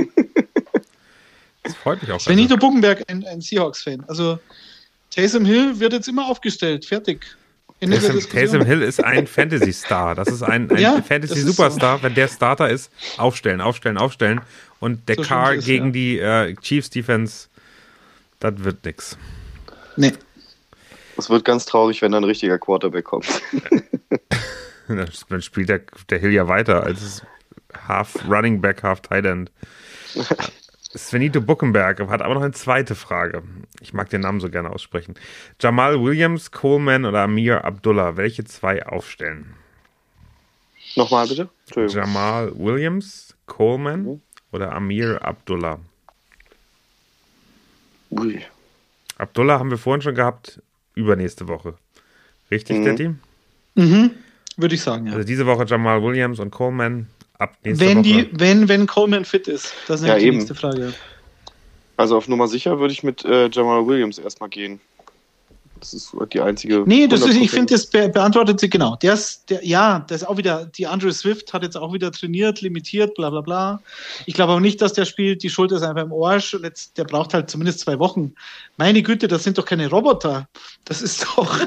das 1.63 1.75
freut 1.75 2.01
mich 2.01 2.11
auch. 2.11 2.19
Svenito 2.19 2.55
also. 2.55 2.65
Buckenberg, 2.65 3.03
ein, 3.07 3.25
ein 3.25 3.41
Seahawks-Fan. 3.41 4.05
Also, 4.07 4.39
Taysom 5.11 5.45
Hill 5.45 5.79
wird 5.79 5.93
jetzt 5.93 6.07
immer 6.07 6.27
aufgestellt. 6.27 6.85
Fertig. 6.85 7.25
Taysom, 7.79 8.19
Taysom 8.19 8.65
Hill 8.65 8.81
ist 8.81 9.03
ein 9.03 9.27
Fantasy-Star. 9.27 10.15
Das 10.15 10.29
ist 10.29 10.41
ein, 10.41 10.69
ein 10.71 10.77
ja, 10.77 11.01
Fantasy-Superstar. 11.01 11.97
So. 11.97 12.03
Wenn 12.03 12.15
der 12.15 12.27
Starter 12.27 12.69
ist, 12.69 12.91
aufstellen, 13.17 13.61
aufstellen, 13.61 13.97
aufstellen. 13.97 14.41
Und 14.79 15.07
der 15.09 15.15
so 15.17 15.21
Car 15.23 15.53
ist, 15.53 15.65
gegen 15.65 15.87
ja. 15.87 15.91
die 15.91 16.19
äh, 16.19 16.55
Chiefs-Defense, 16.55 17.47
das 18.39 18.53
wird 18.63 18.83
nix. 18.85 19.17
Nee. 19.95 20.13
Es 21.17 21.29
wird 21.29 21.45
ganz 21.45 21.65
traurig, 21.65 22.01
wenn 22.01 22.11
da 22.11 22.19
ein 22.19 22.23
richtiger 22.23 22.59
Quarterback 22.59 23.05
kommt. 23.05 23.27
Dann 24.87 25.41
spielt 25.41 25.69
der, 25.69 25.81
der 26.09 26.19
Hill 26.19 26.31
ja 26.31 26.47
weiter 26.47 26.83
als 26.83 27.23
Half 27.87 28.17
Running 28.29 28.61
Back, 28.61 28.83
Half 28.83 29.01
Tight 29.01 29.25
End. 29.25 29.51
Svenito 30.95 31.41
Buckenberg 31.41 31.99
hat 32.07 32.21
aber 32.21 32.33
noch 32.33 32.41
eine 32.41 32.53
zweite 32.53 32.95
Frage. 32.95 33.43
Ich 33.81 33.93
mag 33.93 34.09
den 34.09 34.21
Namen 34.21 34.39
so 34.39 34.49
gerne 34.49 34.71
aussprechen. 34.71 35.15
Jamal 35.59 36.01
Williams, 36.01 36.51
Coleman 36.51 37.05
oder 37.05 37.21
Amir 37.23 37.65
Abdullah, 37.65 38.15
welche 38.15 38.45
zwei 38.45 38.85
aufstellen? 38.85 39.53
Nochmal 40.95 41.27
bitte? 41.27 41.49
Jamal 41.87 42.51
Williams, 42.57 43.35
Coleman 43.45 44.03
mhm. 44.03 44.21
oder 44.51 44.71
Amir 44.73 45.23
Abdullah? 45.23 45.79
Ui. 48.09 48.41
Abdullah 49.17 49.59
haben 49.59 49.69
wir 49.69 49.77
vorhin 49.77 50.01
schon 50.01 50.15
gehabt, 50.15 50.61
übernächste 50.95 51.47
Woche. 51.47 51.73
Richtig, 52.49 52.77
mhm. 52.77 52.83
der 52.85 52.95
Team? 52.95 53.19
Mhm, 53.75 54.11
würde 54.55 54.75
ich 54.75 54.81
sagen, 54.81 55.07
ja. 55.07 55.13
Also 55.13 55.25
diese 55.25 55.45
Woche 55.45 55.65
Jamal 55.65 56.01
Williams 56.01 56.39
und 56.39 56.51
Coleman, 56.51 57.07
ab 57.39 57.57
nächster 57.63 57.85
wenn 57.85 57.97
Woche. 57.97 58.03
Die, 58.03 58.29
wenn, 58.33 58.67
wenn 58.67 58.87
Coleman 58.87 59.25
fit 59.25 59.47
ist. 59.47 59.73
Das 59.87 60.01
ist 60.01 60.07
ja, 60.07 60.17
die 60.17 60.25
eben. 60.25 60.37
nächste 60.37 60.55
Frage. 60.55 60.93
Also 61.97 62.17
auf 62.17 62.27
Nummer 62.27 62.47
sicher 62.47 62.79
würde 62.79 62.93
ich 62.93 63.03
mit 63.03 63.25
äh, 63.25 63.49
Jamal 63.49 63.87
Williams 63.87 64.19
erstmal 64.19 64.49
gehen. 64.49 64.79
Das 65.79 65.93
ist 65.93 66.15
die 66.33 66.41
einzige. 66.41 66.83
Nee, 66.85 67.07
das 67.07 67.21
ist, 67.21 67.35
ich 67.35 67.51
finde, 67.51 67.73
das 67.73 67.87
be 67.87 68.09
beantwortet 68.09 68.59
sie 68.59 68.69
genau. 68.69 68.95
Der 68.97 69.13
ist, 69.13 69.49
der, 69.49 69.65
ja, 69.65 69.99
der 69.99 70.15
ist 70.15 70.27
auch 70.27 70.37
wieder, 70.37 70.65
die 70.65 70.87
Andrew 70.87 71.11
Swift 71.11 71.53
hat 71.53 71.63
jetzt 71.63 71.77
auch 71.77 71.93
wieder 71.93 72.11
trainiert, 72.11 72.61
limitiert, 72.61 73.15
bla 73.15 73.29
bla 73.29 73.41
bla. 73.41 73.81
Ich 74.25 74.33
glaube 74.33 74.53
auch 74.53 74.59
nicht, 74.59 74.81
dass 74.81 74.93
der 74.93 75.05
spielt, 75.05 75.43
die 75.43 75.49
Schulter 75.49 75.77
ist 75.77 75.83
einfach 75.83 76.03
im 76.03 76.13
Arsch 76.13 76.57
jetzt, 76.61 76.97
der 76.97 77.03
braucht 77.03 77.33
halt 77.33 77.49
zumindest 77.49 77.79
zwei 77.81 77.99
Wochen. 77.99 78.33
Meine 78.77 79.01
Güte, 79.01 79.27
das 79.27 79.43
sind 79.43 79.57
doch 79.57 79.65
keine 79.65 79.89
Roboter. 79.89 80.47
Das 80.85 81.01
ist 81.01 81.23
doch, 81.35 81.59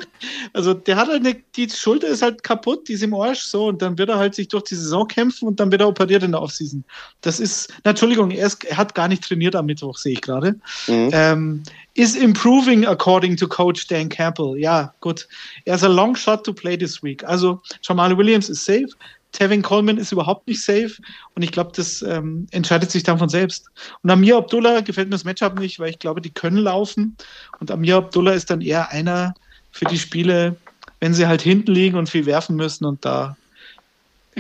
also 0.53 0.75
der 0.75 0.97
hat 0.97 1.09
halt 1.09 1.27
eine, 1.27 1.37
die 1.57 1.69
Schulter 1.69 2.09
ist 2.09 2.23
halt 2.23 2.43
kaputt, 2.43 2.89
die 2.89 2.95
ist 2.95 3.03
im 3.03 3.15
Arsch, 3.15 3.41
so, 3.41 3.67
und 3.67 3.83
dann 3.83 3.99
wird 3.99 4.09
er 4.09 4.19
halt 4.19 4.35
sich 4.35 4.49
durch 4.49 4.65
die 4.65 4.77
Saison 4.77 5.07
kämpfen 5.07 5.49
und 5.49 5.61
dann 5.61 5.71
wird 5.71 5.81
er 5.81 5.89
operiert 5.89 6.23
in 6.23 6.33
der 6.33 6.43
Offseason. 6.43 6.85
Das 7.21 7.41
ist, 7.41 7.73
na, 7.85 7.91
Entschuldigung, 7.91 8.31
er, 8.31 8.47
ist, 8.47 8.65
er 8.65 8.77
hat 8.77 8.95
gar 8.95 9.09
nicht 9.09 9.23
trainiert 9.23 9.57
am 9.57 9.67
Mittwoch, 9.67 9.97
sehe 9.97 10.13
ich 10.13 10.23
gerade. 10.23 10.57
Mhm. 10.87 11.11
Ähm, 11.13 11.63
is 12.01 12.17
improving 12.17 12.87
according 12.87 13.37
to 13.37 13.47
Coach 13.47 13.87
Dan 13.87 14.09
Campbell. 14.09 14.57
Ja, 14.57 14.95
gut. 15.01 15.29
Er 15.67 15.75
ist 15.75 15.85
a 15.85 15.89
long 15.89 16.17
shot 16.17 16.45
to 16.45 16.53
play 16.53 16.75
this 16.75 17.03
week. 17.03 17.23
Also 17.25 17.61
Jamal 17.83 18.17
Williams 18.17 18.49
ist 18.49 18.65
safe. 18.65 18.89
Tevin 19.33 19.61
Coleman 19.61 19.99
ist 19.99 20.11
überhaupt 20.11 20.49
nicht 20.49 20.63
safe 20.63 20.91
und 21.37 21.43
ich 21.43 21.53
glaube, 21.53 21.73
das 21.77 22.03
ähm, 22.03 22.47
entscheidet 22.53 22.91
sich 22.91 23.03
dann 23.03 23.19
von 23.19 23.29
selbst. 23.29 23.67
Und 24.03 24.11
Amir 24.11 24.37
Abdullah 24.37 24.81
gefällt 24.81 25.09
mir 25.09 25.15
das 25.15 25.25
Matchup 25.25 25.61
nicht, 25.61 25.79
weil 25.79 25.91
ich 25.91 25.99
glaube, 25.99 26.21
die 26.21 26.31
können 26.31 26.57
laufen 26.57 27.17
und 27.61 27.71
Amir 27.71 27.97
Abdullah 27.97 28.33
ist 28.33 28.51
dann 28.51 28.61
eher 28.61 28.91
einer 28.91 29.35
für 29.71 29.85
die 29.85 29.99
Spiele, 29.99 30.57
wenn 30.99 31.15
sie 31.15 31.29
halt 31.29 31.43
hinten 31.43 31.71
liegen 31.71 31.97
und 31.97 32.09
viel 32.09 32.27
werfen 32.27 32.57
müssen 32.57 32.87
und 32.87 33.05
da 33.05 33.37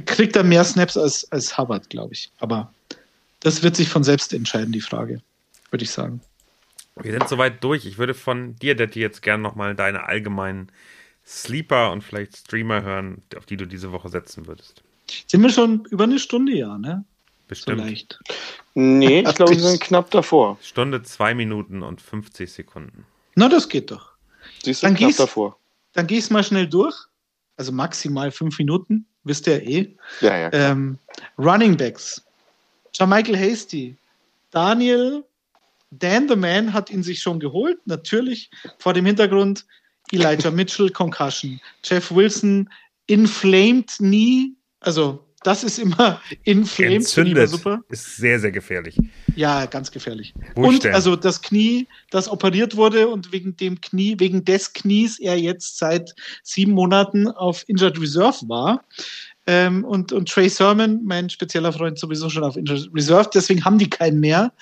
kriegt 0.06 0.34
er 0.34 0.42
mehr 0.42 0.64
Snaps 0.64 0.96
als, 0.96 1.30
als 1.30 1.56
Hubbard, 1.56 1.88
glaube 1.88 2.14
ich. 2.14 2.32
Aber 2.40 2.72
das 3.40 3.62
wird 3.62 3.76
sich 3.76 3.88
von 3.88 4.02
selbst 4.02 4.32
entscheiden, 4.32 4.72
die 4.72 4.80
Frage, 4.80 5.20
würde 5.70 5.84
ich 5.84 5.90
sagen. 5.92 6.20
Wir 6.97 7.12
sind 7.12 7.28
soweit 7.28 7.62
durch. 7.64 7.86
Ich 7.86 7.99
würde 7.99 8.14
von 8.14 8.57
dir, 8.57 8.74
Detti, 8.74 9.01
jetzt 9.01 9.22
gerne 9.22 9.43
nochmal 9.43 9.74
deine 9.74 10.05
allgemeinen 10.05 10.70
Sleeper 11.26 11.93
und 11.93 12.03
vielleicht 12.03 12.36
Streamer 12.36 12.82
hören, 12.82 13.22
auf 13.36 13.47
die 13.47 13.57
du 13.57 13.66
diese 13.66 13.93
Woche 13.93 14.09
setzen 14.09 14.47
würdest. 14.47 14.82
Sind 15.26 15.43
wir 15.43 15.51
schon 15.51 15.84
über 15.91 16.05
eine 16.05 16.18
Stunde, 16.18 16.53
ja, 16.53 16.78
ne? 16.78 17.05
Bestimmt. 17.49 17.82
Vielleicht. 17.82 18.18
Nee, 18.74 19.24
ich 19.26 19.34
glaube, 19.34 19.53
wir 19.53 19.61
sind 19.61 19.80
knapp 19.80 20.11
davor. 20.11 20.59
Stunde, 20.62 21.03
zwei 21.03 21.34
Minuten 21.34 21.82
und 21.82 22.01
50 22.01 22.53
Sekunden. 22.53 23.05
Na, 23.34 23.49
das 23.49 23.68
geht 23.68 23.91
doch. 23.91 24.12
Siehst 24.62 24.82
du, 24.82 24.86
dann 24.86 24.95
knapp 24.95 25.09
gehst, 25.09 25.20
davor. 25.20 25.59
Dann 25.93 26.07
gehst 26.07 26.30
mal 26.30 26.45
schnell 26.45 26.68
durch. 26.68 26.97
Also 27.57 27.72
maximal 27.72 28.30
fünf 28.30 28.59
Minuten, 28.59 29.05
wisst 29.24 29.47
ihr 29.47 29.62
eh. 29.62 29.95
Ja, 30.20 30.36
ja. 30.36 30.53
Ähm, 30.53 30.99
Running 31.38 31.76
Backs. 31.76 32.24
Michael 33.01 33.36
Hasty. 33.36 33.97
Daniel 34.51 35.24
Dan 35.91 36.28
the 36.28 36.36
Man 36.36 36.72
hat 36.72 36.91
ihn 36.91 37.03
sich 37.03 37.20
schon 37.20 37.41
geholt, 37.41 37.78
natürlich 37.86 38.51
vor 38.78 38.93
dem 38.93 39.07
Hintergrund 39.07 39.66
Elijah 40.12 40.51
Mitchell, 40.51 40.91
Concussion. 40.91 41.61
Jeff 41.84 42.11
Wilson, 42.11 42.68
inflamed 43.07 43.88
Knee, 43.99 44.53
also 44.80 45.24
das 45.43 45.64
ist 45.64 45.78
immer 45.78 46.20
inflamed. 46.45 46.97
Entzündet. 46.97 47.49
Super. 47.49 47.82
Ist 47.88 48.16
sehr, 48.16 48.38
sehr 48.38 48.53
gefährlich. 48.53 48.97
Ja, 49.36 49.66
ganz 49.66 49.91
gefährlich. 49.91 50.34
Wo 50.55 50.68
und 50.68 50.84
also 50.86 51.16
das 51.16 51.41
Knie, 51.41 51.88
das 52.11 52.28
operiert 52.28 52.76
wurde 52.76 53.09
und 53.09 53.32
wegen 53.32 53.57
dem 53.57 53.80
Knie, 53.80 54.16
wegen 54.18 54.45
des 54.45 54.72
Knies 54.72 55.18
er 55.18 55.38
jetzt 55.38 55.78
seit 55.78 56.14
sieben 56.43 56.72
Monaten 56.72 57.28
auf 57.28 57.64
Injured 57.68 58.01
Reserve 58.01 58.49
war. 58.49 58.84
Ähm, 59.53 59.84
und, 59.84 60.12
und 60.12 60.28
Trey 60.28 60.48
Sermon, 60.48 61.01
mein 61.03 61.28
spezieller 61.28 61.72
Freund, 61.72 61.98
sowieso 61.98 62.30
schon 62.30 62.44
auf 62.44 62.57
Injured 62.57 62.88
Reserve, 62.94 63.30
deswegen 63.34 63.64
haben 63.64 63.78
die 63.78 63.90
keinen 63.90 64.20
mehr. 64.20 64.53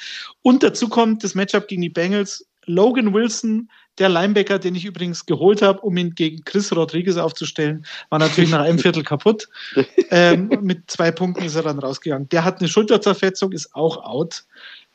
Und 0.41 0.63
dazu 0.63 0.89
kommt 0.89 1.23
das 1.23 1.35
Matchup 1.35 1.69
gegen 1.69 1.83
die 1.83 1.91
Bengals. 1.91 2.47
Logan 2.65 3.13
Wilson, 3.13 3.69
der 3.99 4.09
Linebacker, 4.09 4.59
den 4.59 4.75
ich 4.75 4.87
übrigens 4.87 5.27
geholt 5.27 5.61
habe, 5.61 5.81
um 5.81 5.95
ihn 5.99 6.15
gegen 6.15 6.43
Chris 6.43 6.75
Rodriguez 6.75 7.19
aufzustellen, 7.19 7.85
war 8.09 8.19
natürlich 8.19 8.49
nach 8.49 8.63
einem 8.63 8.79
Viertel 8.79 9.03
kaputt. 9.03 9.49
Ähm, 10.11 10.49
mit 10.63 10.91
zwei 10.91 11.11
Punkten 11.11 11.45
ist 11.45 11.55
er 11.55 11.65
dann 11.65 11.79
rausgegangen. 11.79 12.31
Der 12.31 12.43
hat 12.43 12.61
eine 12.61 12.69
Schulterzerfetzung, 12.69 13.53
ist 13.53 13.75
auch 13.75 14.03
out. 14.03 14.45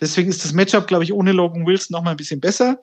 Deswegen 0.01 0.27
ist 0.31 0.43
das 0.43 0.53
Matchup, 0.53 0.87
glaube 0.87 1.03
ich, 1.03 1.13
ohne 1.13 1.33
Logan 1.33 1.67
Wilson 1.67 1.93
noch 1.93 2.01
mal 2.01 2.11
ein 2.11 2.17
bisschen 2.17 2.39
besser. 2.39 2.79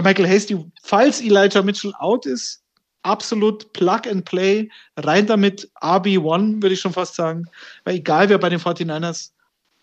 Michael 0.00 0.28
Hasty, 0.28 0.64
falls 0.80 1.20
Elijah 1.20 1.62
Mitchell 1.62 1.92
out 1.98 2.24
ist, 2.24 2.59
absolut 3.02 3.72
Plug 3.72 4.02
and 4.08 4.24
Play, 4.24 4.68
rein 4.96 5.26
damit 5.26 5.70
RB1, 5.82 6.62
würde 6.62 6.74
ich 6.74 6.80
schon 6.80 6.92
fast 6.92 7.14
sagen. 7.14 7.46
Weil 7.84 7.96
egal 7.96 8.28
wer 8.28 8.38
bei 8.38 8.48
den 8.48 8.60
49ers 8.60 9.30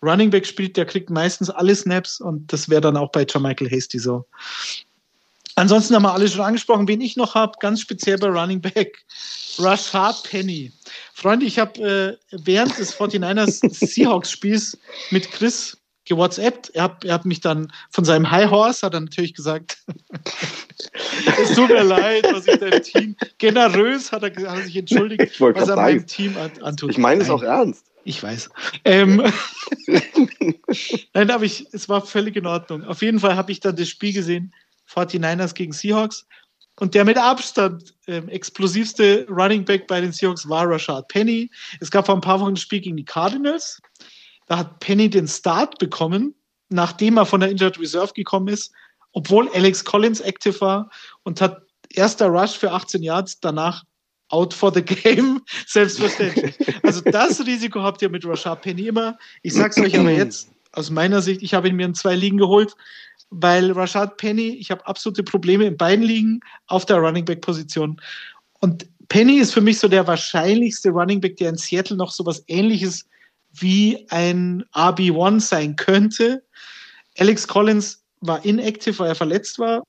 Running 0.02 0.30
Back 0.30 0.46
spielt, 0.46 0.76
der 0.76 0.86
kriegt 0.86 1.10
meistens 1.10 1.50
alle 1.50 1.74
Snaps 1.74 2.20
und 2.20 2.52
das 2.52 2.68
wäre 2.68 2.80
dann 2.80 2.96
auch 2.96 3.10
bei 3.10 3.26
Michael 3.38 3.70
Hasty 3.70 3.98
so. 3.98 4.24
Ansonsten 5.56 5.96
haben 5.96 6.04
wir 6.04 6.14
alle 6.14 6.28
schon 6.28 6.42
angesprochen, 6.42 6.86
wen 6.86 7.00
ich 7.00 7.16
noch 7.16 7.34
habe, 7.34 7.54
ganz 7.58 7.80
speziell 7.80 8.16
bei 8.16 8.28
Running 8.28 8.60
Back. 8.60 9.04
Rashad 9.58 10.22
Penny. 10.22 10.70
Freunde, 11.14 11.46
ich 11.46 11.58
habe 11.58 12.18
äh, 12.32 12.36
während 12.44 12.78
des 12.78 12.94
49ers 12.94 13.68
Seahawks-Spiels 13.74 14.78
mit 15.10 15.28
Chris 15.32 15.76
gewhatsappt. 16.08 16.70
Er 16.74 16.84
hat, 16.84 17.04
er 17.04 17.14
hat 17.14 17.24
mich 17.24 17.40
dann 17.40 17.72
von 17.90 18.04
seinem 18.04 18.30
High 18.30 18.50
Horse, 18.50 18.84
hat 18.84 18.94
er 18.94 19.00
natürlich 19.00 19.34
gesagt, 19.34 19.78
es 21.42 21.54
tut 21.54 21.68
mir 21.68 21.84
leid, 21.84 22.26
was 22.32 22.46
ich 22.46 22.58
deinem 22.58 22.82
Team, 22.82 23.16
generös 23.38 24.10
hat 24.12 24.22
er, 24.22 24.30
hat 24.30 24.58
er 24.58 24.64
sich 24.64 24.76
entschuldigt, 24.76 25.40
was 25.40 25.68
er 25.68 25.76
meinem 25.76 26.06
Team 26.06 26.36
antut. 26.62 26.90
Ich 26.90 26.98
meine 26.98 27.22
es 27.22 27.30
auch 27.30 27.42
ernst. 27.42 27.84
Ich 28.04 28.22
weiß. 28.22 28.48
Ähm, 28.86 29.22
Nein, 31.12 31.30
aber 31.30 31.44
ich, 31.44 31.66
es 31.72 31.90
war 31.90 32.00
völlig 32.00 32.36
in 32.36 32.46
Ordnung. 32.46 32.84
Auf 32.84 33.02
jeden 33.02 33.20
Fall 33.20 33.36
habe 33.36 33.52
ich 33.52 33.60
dann 33.60 33.76
das 33.76 33.88
Spiel 33.88 34.14
gesehen, 34.14 34.54
49ers 34.90 35.52
gegen 35.52 35.72
Seahawks. 35.72 36.26
und 36.80 36.94
der 36.94 37.04
mit 37.04 37.18
Abstand 37.18 37.94
ähm, 38.06 38.30
explosivste 38.30 39.26
Running 39.28 39.62
Back 39.64 39.86
bei 39.88 40.00
den 40.00 40.12
Seahawks 40.12 40.48
war 40.48 40.66
Rashad 40.66 41.08
Penny. 41.08 41.50
Es 41.80 41.90
gab 41.90 42.06
vor 42.06 42.14
ein 42.14 42.22
paar 42.22 42.40
Wochen 42.40 42.52
ein 42.52 42.56
Spiel 42.56 42.80
gegen 42.80 42.96
die 42.96 43.04
Cardinals. 43.04 43.78
Da 44.48 44.58
hat 44.58 44.80
Penny 44.80 45.08
den 45.08 45.28
Start 45.28 45.78
bekommen, 45.78 46.34
nachdem 46.70 47.16
er 47.16 47.26
von 47.26 47.40
der 47.40 47.50
Injured 47.50 47.78
Reserve 47.78 48.12
gekommen 48.14 48.48
ist, 48.48 48.72
obwohl 49.12 49.48
Alex 49.50 49.84
Collins 49.84 50.20
active 50.20 50.60
war 50.60 50.90
und 51.22 51.40
hat 51.40 51.62
erster 51.90 52.26
Rush 52.26 52.56
für 52.56 52.72
18 52.72 53.02
Yards, 53.02 53.40
danach 53.40 53.84
out 54.30 54.52
for 54.52 54.72
the 54.72 54.82
game, 54.82 55.42
selbstverständlich. 55.66 56.54
Also 56.82 57.00
das 57.00 57.44
Risiko 57.46 57.82
habt 57.82 58.02
ihr 58.02 58.08
mit 58.08 58.26
Rashad 58.26 58.62
Penny 58.62 58.88
immer. 58.88 59.16
Ich 59.42 59.54
sag's 59.54 59.78
euch 59.78 59.98
aber 59.98 60.10
jetzt 60.10 60.50
aus 60.72 60.90
meiner 60.90 61.22
Sicht, 61.22 61.42
ich 61.42 61.54
habe 61.54 61.68
ihn 61.68 61.76
mir 61.76 61.86
in 61.86 61.94
zwei 61.94 62.14
Ligen 62.14 62.36
geholt, 62.36 62.74
weil 63.30 63.72
Rashad 63.72 64.16
Penny, 64.16 64.50
ich 64.50 64.70
habe 64.70 64.86
absolute 64.86 65.22
Probleme 65.22 65.64
in 65.64 65.76
beiden 65.76 66.04
Ligen 66.04 66.40
auf 66.66 66.86
der 66.86 66.98
Running 66.98 67.24
Back 67.24 67.40
Position. 67.40 68.00
Und 68.60 68.86
Penny 69.08 69.38
ist 69.38 69.54
für 69.54 69.60
mich 69.62 69.78
so 69.78 69.88
der 69.88 70.06
wahrscheinlichste 70.06 70.90
Running 70.90 71.20
Back, 71.20 71.36
der 71.38 71.50
in 71.50 71.56
Seattle 71.56 71.96
noch 71.96 72.10
so 72.10 72.26
was 72.26 72.44
ähnliches 72.46 73.06
wie 73.60 74.06
ein 74.10 74.64
RB1 74.74 75.40
sein 75.40 75.76
könnte. 75.76 76.42
Alex 77.18 77.48
Collins 77.48 78.02
war 78.20 78.44
inactive, 78.44 78.98
weil 78.98 79.08
er 79.08 79.14
verletzt 79.14 79.58
war. 79.58 79.82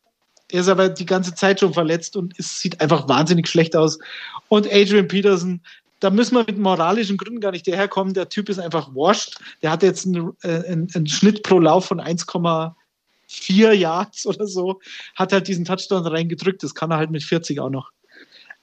Er 0.51 0.61
ist 0.61 0.67
aber 0.67 0.89
die 0.89 1.05
ganze 1.05 1.36
Zeit 1.36 1.59
schon 1.59 1.74
verletzt 1.74 2.15
und 2.15 2.34
es 2.39 2.59
sieht 2.59 2.82
einfach 2.82 3.07
wahnsinnig 3.07 3.47
schlecht 3.47 3.76
aus. 3.76 3.99
Und 4.47 4.67
Adrian 4.72 5.07
Peterson, 5.07 5.61
da 5.99 6.09
müssen 6.09 6.36
wir 6.36 6.43
mit 6.45 6.57
moralischen 6.57 7.17
Gründen 7.17 7.39
gar 7.39 7.51
nicht 7.51 7.67
daherkommen. 7.67 8.13
Der 8.13 8.30
Typ 8.30 8.49
ist 8.49 8.59
einfach 8.59 8.89
washed. 8.95 9.39
Der 9.61 9.72
hat 9.72 9.84
jetzt 9.84 10.05
einen, 10.05 10.32
äh, 10.41 10.63
einen, 10.65 10.88
einen 10.93 11.07
Schnitt 11.07 11.43
pro 11.43 11.59
Lauf 11.59 11.86
von 11.86 12.01
1,4 12.01 13.72
Yards 13.74 14.26
oder 14.26 14.47
so. 14.47 14.80
Hat 15.15 15.34
halt 15.34 15.47
diesen 15.47 15.65
Touchdown 15.65 16.07
reingedrückt. 16.07 16.63
Das 16.63 16.74
kann 16.74 16.91
er 16.91 16.97
halt 16.97 17.11
mit 17.11 17.24
40 17.24 17.59
auch 17.59 17.70
noch. 17.70 17.91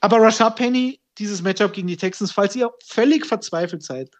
Aber 0.00 0.20
Rashad 0.20 0.56
Penny, 0.56 0.98
dieses 1.18 1.42
Matchup 1.42 1.72
gegen 1.72 1.86
die 1.86 1.96
Texans, 1.96 2.32
falls 2.32 2.56
ihr 2.56 2.70
völlig 2.84 3.26
verzweifelt 3.26 3.82
seid, 3.82 4.10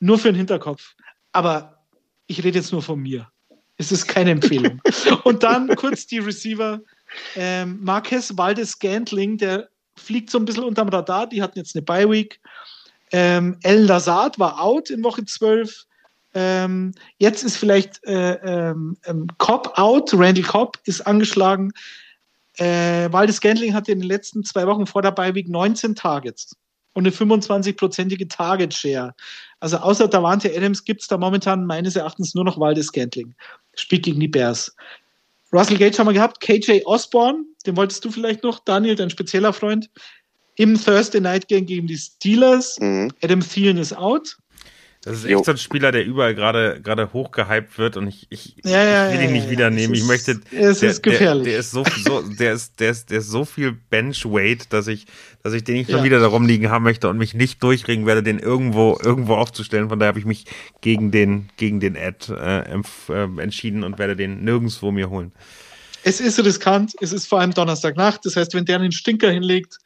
nur 0.00 0.18
für 0.18 0.28
den 0.28 0.36
Hinterkopf. 0.36 0.94
Aber 1.32 1.84
ich 2.26 2.42
rede 2.42 2.58
jetzt 2.58 2.72
nur 2.72 2.82
von 2.82 3.00
mir. 3.00 3.30
Es 3.76 3.92
ist 3.92 4.06
keine 4.06 4.30
Empfehlung. 4.30 4.80
Und 5.24 5.42
dann 5.42 5.74
kurz 5.76 6.06
die 6.06 6.18
Receiver. 6.18 6.80
Ähm, 7.34 7.78
Marquez 7.82 8.36
Valdes 8.36 8.72
Scantling, 8.72 9.36
der 9.36 9.68
fliegt 9.96 10.30
so 10.30 10.38
ein 10.38 10.44
bisschen 10.44 10.64
unterm 10.64 10.88
Radar. 10.88 11.26
Die 11.26 11.42
hatten 11.42 11.58
jetzt 11.58 11.76
eine 11.76 11.82
Bye-Week. 11.82 12.40
Ähm, 13.12 13.58
El 13.62 13.84
Lazard 13.84 14.38
war 14.38 14.60
out 14.60 14.90
in 14.90 15.04
Woche 15.04 15.24
12. 15.24 15.84
Ähm, 16.34 16.92
jetzt 17.18 17.44
ist 17.44 17.56
vielleicht 17.56 18.04
äh, 18.04 18.34
ähm, 18.42 18.96
ähm, 19.04 19.26
Cobb 19.38 19.72
out. 19.78 20.12
Randy 20.12 20.42
Cobb 20.42 20.78
ist 20.84 21.06
angeschlagen. 21.06 21.72
Äh, 22.58 23.12
Waldes 23.12 23.36
Scantling 23.36 23.74
hatte 23.74 23.92
in 23.92 24.00
den 24.00 24.08
letzten 24.08 24.42
zwei 24.44 24.66
Wochen 24.66 24.86
vor 24.86 25.02
der 25.02 25.12
Bye-Week 25.12 25.48
19 25.48 25.94
Targets 25.94 26.56
und 26.96 27.06
eine 27.06 27.14
25-prozentige 27.14 28.26
Target-Share. 28.26 29.14
Also 29.60 29.76
außer 29.76 30.08
Davante 30.08 30.50
Adams 30.56 30.82
gibt 30.82 31.02
es 31.02 31.08
da 31.08 31.18
momentan 31.18 31.66
meines 31.66 31.94
Erachtens 31.94 32.34
nur 32.34 32.44
noch 32.44 32.58
Waldes 32.58 32.86
Scantling. 32.86 33.34
Spielt 33.74 34.04
gegen 34.04 34.18
die 34.18 34.28
Bears. 34.28 34.74
Russell 35.52 35.76
Gage 35.76 35.98
haben 35.98 36.06
wir 36.06 36.14
gehabt, 36.14 36.40
KJ 36.40 36.80
Osborne, 36.86 37.44
den 37.66 37.76
wolltest 37.76 38.02
du 38.02 38.10
vielleicht 38.10 38.42
noch, 38.42 38.60
Daniel, 38.60 38.94
dein 38.94 39.10
spezieller 39.10 39.52
Freund, 39.52 39.90
im 40.56 40.82
Thursday 40.82 41.20
Night 41.20 41.48
Game 41.48 41.66
gegen 41.66 41.86
die 41.86 41.98
Steelers. 41.98 42.80
Mhm. 42.80 43.12
Adam 43.22 43.40
Thielen 43.40 43.76
ist 43.76 43.94
out. 43.94 44.38
Das 45.06 45.18
ist 45.18 45.24
echt 45.24 45.30
jo. 45.30 45.42
so 45.44 45.52
ein 45.52 45.56
Spieler, 45.56 45.92
der 45.92 46.04
überall 46.04 46.34
gerade 46.34 46.80
gerade 46.82 47.12
hochgehypt 47.12 47.78
wird 47.78 47.96
und 47.96 48.08
ich, 48.08 48.26
ich, 48.28 48.56
ja, 48.64 48.82
ja, 48.82 49.08
ich 49.08 49.16
will 49.16 49.26
ihn 49.26 49.32
nicht 49.34 49.44
ja, 49.44 49.50
wieder 49.52 49.70
nehmen. 49.70 49.94
Ich 49.94 50.04
möchte. 50.04 50.40
Es 50.50 50.80
der, 50.80 50.90
ist 50.90 51.00
gefährlich. 51.04 51.44
Der, 51.44 51.52
der, 51.52 51.60
ist 51.60 51.70
so, 51.70 51.84
so 52.04 52.22
der 52.22 52.54
ist 52.54 52.80
der 52.80 52.90
ist 52.90 53.10
der 53.12 53.18
ist 53.18 53.28
so 53.28 53.44
viel 53.44 53.70
Bench 53.70 54.24
Weight, 54.24 54.72
dass 54.72 54.88
ich 54.88 55.06
dass 55.44 55.52
ich 55.52 55.62
den 55.62 55.76
nicht 55.76 55.92
schon 55.92 56.02
wieder 56.02 56.18
darum 56.18 56.44
liegen 56.44 56.70
haben 56.70 56.82
möchte 56.82 57.08
und 57.08 57.18
mich 57.18 57.34
nicht 57.34 57.62
durchringen 57.62 58.04
werde, 58.04 58.24
den 58.24 58.40
irgendwo 58.40 58.98
irgendwo 59.00 59.34
aufzustellen. 59.34 59.90
Von 59.90 60.00
daher 60.00 60.08
habe 60.08 60.18
ich 60.18 60.24
mich 60.24 60.46
gegen 60.80 61.12
den 61.12 61.50
gegen 61.56 61.78
den 61.78 61.96
Ad 61.96 62.32
äh, 62.32 62.62
äh, 62.72 63.40
entschieden 63.40 63.84
und 63.84 64.00
werde 64.00 64.16
den 64.16 64.42
nirgendswo 64.42 64.90
mir 64.90 65.08
holen. 65.08 65.30
Es 66.02 66.18
ist 66.18 66.44
riskant. 66.44 66.94
Es 67.00 67.12
ist 67.12 67.28
vor 67.28 67.38
allem 67.38 67.54
Donnerstagnacht. 67.54 68.26
Das 68.26 68.34
heißt, 68.34 68.54
wenn 68.54 68.64
der 68.64 68.80
einen 68.80 68.90
Stinker 68.90 69.30
hinlegt 69.30 69.78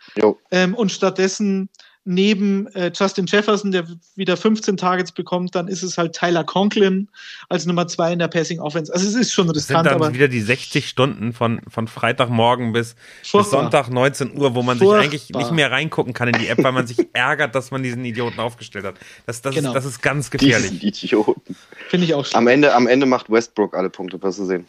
ähm, 0.50 0.74
und 0.74 0.90
stattdessen 0.90 1.68
neben 2.04 2.66
äh, 2.74 2.90
Justin 2.94 3.26
Jefferson, 3.26 3.72
der 3.72 3.86
wieder 4.16 4.36
15 4.36 4.76
Targets 4.76 5.12
bekommt, 5.12 5.54
dann 5.54 5.68
ist 5.68 5.82
es 5.82 5.98
halt 5.98 6.14
Tyler 6.14 6.44
Conklin 6.44 7.08
als 7.48 7.66
Nummer 7.66 7.86
zwei 7.88 8.12
in 8.12 8.18
der 8.18 8.28
Passing 8.28 8.58
Offense. 8.60 8.92
Also 8.92 9.06
es 9.06 9.14
ist 9.14 9.32
schon 9.32 9.50
riskant. 9.50 9.86
Das 9.86 9.92
sind 9.92 10.02
dann 10.02 10.14
wieder 10.14 10.28
die 10.28 10.40
60 10.40 10.88
Stunden 10.88 11.32
von, 11.32 11.60
von 11.68 11.88
Freitagmorgen 11.88 12.72
bis, 12.72 12.96
bis 13.30 13.50
Sonntag 13.50 13.90
19 13.90 14.36
Uhr, 14.36 14.54
wo 14.54 14.62
man 14.62 14.78
Furchtbar. 14.78 15.02
sich 15.02 15.04
eigentlich 15.04 15.30
nicht 15.30 15.52
mehr 15.52 15.70
reingucken 15.70 16.14
kann 16.14 16.28
in 16.28 16.38
die 16.38 16.48
App, 16.48 16.62
weil 16.62 16.72
man 16.72 16.86
sich 16.86 17.08
ärgert, 17.12 17.54
dass 17.54 17.70
man 17.70 17.82
diesen 17.82 18.04
Idioten 18.04 18.40
aufgestellt 18.40 18.86
hat. 18.86 18.94
Das, 19.26 19.42
das, 19.42 19.54
genau. 19.54 19.70
ist, 19.70 19.74
das 19.74 19.84
ist 19.84 20.02
ganz 20.02 20.30
gefährlich. 20.30 20.70
Diesen 20.80 20.88
Idioten. 20.88 21.56
Finde 21.88 22.06
ich 22.06 22.14
auch 22.14 22.24
schlimm. 22.24 22.38
Am 22.38 22.46
Ende, 22.48 22.74
am 22.74 22.86
Ende 22.86 23.06
macht 23.06 23.30
Westbrook 23.30 23.74
alle 23.74 23.90
Punkte, 23.90 24.22
wirst 24.22 24.38
du 24.38 24.46
sehen. 24.46 24.66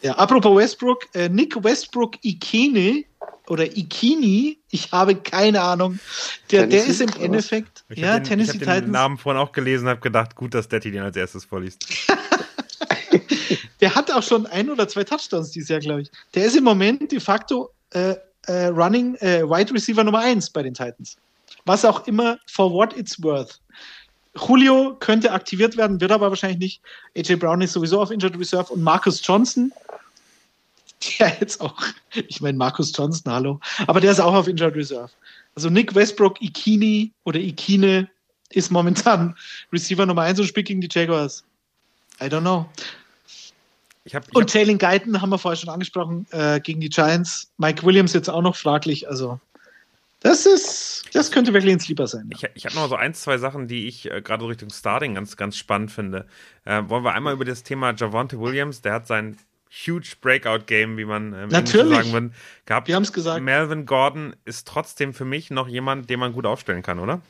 Ja, 0.00 0.12
apropos 0.12 0.56
Westbrook, 0.56 1.06
äh, 1.14 1.28
Nick 1.28 1.62
Westbrook 1.62 2.16
Ikene 2.22 3.04
oder 3.48 3.76
Ikini, 3.76 4.58
ich 4.70 4.92
habe 4.92 5.16
keine 5.16 5.62
Ahnung. 5.62 5.98
Der, 6.50 6.66
der 6.66 6.84
ist 6.84 7.00
im 7.00 7.10
Endeffekt, 7.20 7.84
ich 7.88 7.98
ja, 7.98 8.18
den, 8.18 8.24
Tennessee 8.24 8.52
ich 8.52 8.58
Titans. 8.58 8.82
den 8.82 8.90
Namen 8.90 9.18
vorhin 9.18 9.40
auch 9.40 9.52
gelesen, 9.52 9.88
habe 9.88 10.00
gedacht, 10.00 10.34
gut, 10.34 10.54
dass 10.54 10.68
Detti 10.68 10.90
den 10.90 11.02
als 11.02 11.16
erstes 11.16 11.44
vorliest. 11.44 11.86
der 13.80 13.94
hat 13.94 14.10
auch 14.10 14.22
schon 14.22 14.46
ein 14.46 14.70
oder 14.70 14.88
zwei 14.88 15.04
Touchdowns 15.04 15.50
dieses 15.50 15.68
Jahr, 15.68 15.80
glaube 15.80 16.02
ich. 16.02 16.10
Der 16.34 16.44
ist 16.44 16.56
im 16.56 16.64
Moment 16.64 17.10
de 17.10 17.20
facto 17.20 17.70
äh, 17.90 18.14
äh, 18.46 18.66
Running 18.66 19.14
äh, 19.16 19.42
Wide 19.42 19.72
Receiver 19.72 20.04
Nummer 20.04 20.20
1 20.20 20.50
bei 20.50 20.62
den 20.62 20.74
Titans. 20.74 21.16
Was 21.64 21.84
auch 21.84 22.06
immer, 22.06 22.38
for 22.46 22.72
what 22.72 22.96
it's 22.96 23.22
worth. 23.22 23.60
Julio 24.46 24.96
könnte 25.00 25.32
aktiviert 25.32 25.76
werden, 25.76 26.00
wird 26.00 26.12
aber 26.12 26.28
wahrscheinlich 26.30 26.58
nicht. 26.58 26.82
AJ 27.16 27.36
Brown 27.36 27.60
ist 27.60 27.72
sowieso 27.72 28.00
auf 28.00 28.10
Injured 28.10 28.38
Reserve 28.38 28.72
und 28.72 28.82
Marcus 28.82 29.20
Johnson 29.24 29.72
der 31.18 31.36
jetzt 31.40 31.60
auch, 31.60 31.80
ich 32.12 32.40
meine 32.40 32.58
Markus 32.58 32.92
Johnson, 32.96 33.32
hallo, 33.32 33.60
aber 33.86 34.00
der 34.00 34.12
ist 34.12 34.20
auch 34.20 34.34
auf 34.34 34.48
Injured 34.48 34.74
Reserve. 34.74 35.10
Also 35.54 35.70
Nick 35.70 35.94
Westbrook, 35.94 36.40
Ikini 36.40 37.12
oder 37.24 37.38
Ikine 37.38 38.08
ist 38.50 38.70
momentan 38.70 39.36
Receiver 39.72 40.06
Nummer 40.06 40.22
1 40.22 40.40
und 40.40 40.46
spielt 40.46 40.66
gegen 40.66 40.80
die 40.80 40.88
Jaguars. 40.90 41.44
I 42.20 42.24
don't 42.24 42.40
know. 42.40 42.68
Ich 44.04 44.14
hab, 44.14 44.26
ich 44.26 44.34
und 44.34 44.52
Jalen 44.52 44.78
Guyton 44.78 45.20
haben 45.20 45.30
wir 45.30 45.38
vorher 45.38 45.56
schon 45.56 45.68
angesprochen, 45.68 46.26
äh, 46.30 46.60
gegen 46.60 46.80
die 46.80 46.88
Giants. 46.88 47.50
Mike 47.58 47.84
Williams 47.84 48.14
jetzt 48.14 48.30
auch 48.30 48.40
noch 48.40 48.56
fraglich. 48.56 49.08
Also, 49.08 49.38
das 50.20 50.46
ist, 50.46 51.04
das 51.12 51.30
könnte 51.30 51.52
wirklich 51.52 51.74
ein 51.74 51.80
Sleeper 51.80 52.06
sein. 52.06 52.30
Ich, 52.32 52.44
ich 52.54 52.64
habe 52.64 52.74
noch 52.74 52.88
so 52.88 52.96
ein, 52.96 53.14
zwei 53.14 53.38
Sachen, 53.38 53.68
die 53.68 53.86
ich 53.86 54.10
äh, 54.10 54.22
gerade 54.22 54.48
Richtung 54.48 54.70
Starting 54.70 55.14
ganz, 55.14 55.36
ganz 55.36 55.56
spannend 55.56 55.92
finde. 55.92 56.26
Äh, 56.64 56.82
wollen 56.88 57.04
wir 57.04 57.12
einmal 57.12 57.34
über 57.34 57.44
das 57.44 57.62
Thema 57.62 57.94
Javante 57.94 58.40
Williams, 58.40 58.80
der 58.80 58.94
hat 58.94 59.06
sein 59.06 59.36
huge 59.70 60.14
Breakout-Game, 60.20 60.96
wie 60.96 61.04
man 61.04 61.32
ähm, 61.32 61.48
Natürlich. 61.48 61.96
sagen 61.96 62.12
würde, 62.12 62.30
gehabt. 62.66 62.88
Wir 62.88 62.94
haben 62.94 63.02
es 63.02 63.12
gesagt. 63.12 63.42
Melvin 63.42 63.86
Gordon 63.86 64.34
ist 64.44 64.66
trotzdem 64.66 65.14
für 65.14 65.24
mich 65.24 65.50
noch 65.50 65.68
jemand, 65.68 66.08
den 66.10 66.20
man 66.20 66.32
gut 66.32 66.46
aufstellen 66.46 66.82
kann, 66.82 66.98
oder? 66.98 67.20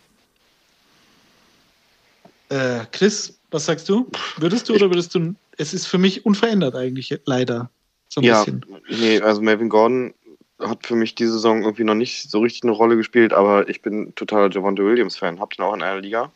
Äh, 2.49 2.85
Chris, 2.93 3.39
was 3.51 3.67
sagst 3.67 3.89
du? 3.89 4.11
Würdest 4.39 4.69
du 4.69 4.75
oder 4.75 4.91
würdest 4.91 5.15
du? 5.15 5.35
Es 5.57 5.75
ist 5.75 5.87
für 5.87 5.99
mich 5.99 6.25
unverändert 6.25 6.75
eigentlich, 6.75 7.19
leider. 7.25 7.71
So 8.09 8.21
ein 8.21 8.25
ja, 8.25 8.45
bisschen. 8.45 8.65
nee, 8.89 9.21
also 9.21 9.43
Melvin 9.43 9.69
Gordon 9.69 10.15
hat 10.59 10.87
für 10.87 10.97
mich 10.97 11.15
diese 11.15 11.33
Saison 11.33 11.63
irgendwie 11.63 11.85
noch 11.85 11.95
nicht 11.95 12.31
so 12.31 12.41
richtig 12.41 12.65
eine 12.65 12.73
Rolle 12.73 12.97
gespielt, 12.97 13.33
aber 13.33 13.69
ich 13.69 13.83
bin 13.83 14.15
totaler 14.15 14.51
Javante 14.51 14.85
Williams-Fan. 14.85 15.41
Habt 15.41 15.59
ihn 15.59 15.63
auch 15.63 15.75
in 15.75 15.83
einer 15.83 16.01
Liga? 16.01 16.33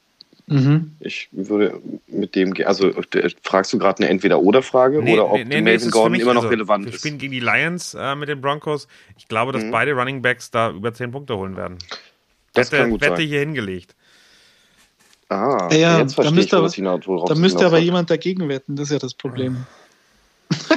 Mhm. 0.53 0.93
Ich 1.01 1.29
würde 1.33 1.81
mit 2.07 2.35
dem, 2.35 2.53
also 2.67 2.91
fragst 3.43 3.73
du 3.73 3.79
gerade 3.79 4.03
eine 4.03 4.11
Entweder-Oder-Frage 4.11 5.03
nee, 5.03 5.15
oder 5.15 5.31
ob 5.31 5.39
nee, 5.39 5.45
nee, 5.45 5.63
Melvin 5.63 5.91
Gordon 5.91 6.21
immer 6.21 6.35
noch 6.35 6.43
also, 6.43 6.49
relevant 6.49 6.87
ist? 6.87 6.93
Wir 6.93 6.99
spielen 6.99 7.19
gegen 7.19 7.33
die 7.33 7.41
Lions 7.41 7.95
äh, 7.95 8.15
mit 8.15 8.29
den 8.29 8.41
Broncos. 8.43 8.87
Ich 9.17 9.29
glaube, 9.29 9.53
dass 9.53 9.65
mhm. 9.65 9.71
beide 9.71 9.93
Running 9.93 10.21
Backs 10.21 10.51
da 10.51 10.71
über 10.71 10.93
10 10.93 11.11
Punkte 11.11 11.39
holen 11.39 11.57
werden. 11.57 11.79
Das 12.53 12.71
Wette, 12.71 12.83
kann 12.83 12.91
gut 12.91 13.01
Wette 13.01 13.17
sein. 13.17 13.27
hier 13.27 13.41
hingelegt. 13.41 13.95
Ah, 15.31 15.71
ja, 15.73 15.99
jetzt 15.99 16.15
verstehe 16.15 16.33
da 16.33 16.61
müsste, 16.61 16.83
ich, 16.83 16.87
aber, 16.87 17.25
da 17.27 17.35
müsste 17.35 17.65
aber 17.65 17.79
jemand 17.79 18.11
dagegen 18.11 18.47
wetten, 18.51 18.77
das 18.77 18.89
ist 18.89 18.93
ja 18.93 18.99
das 18.99 19.15
Problem. 19.15 19.65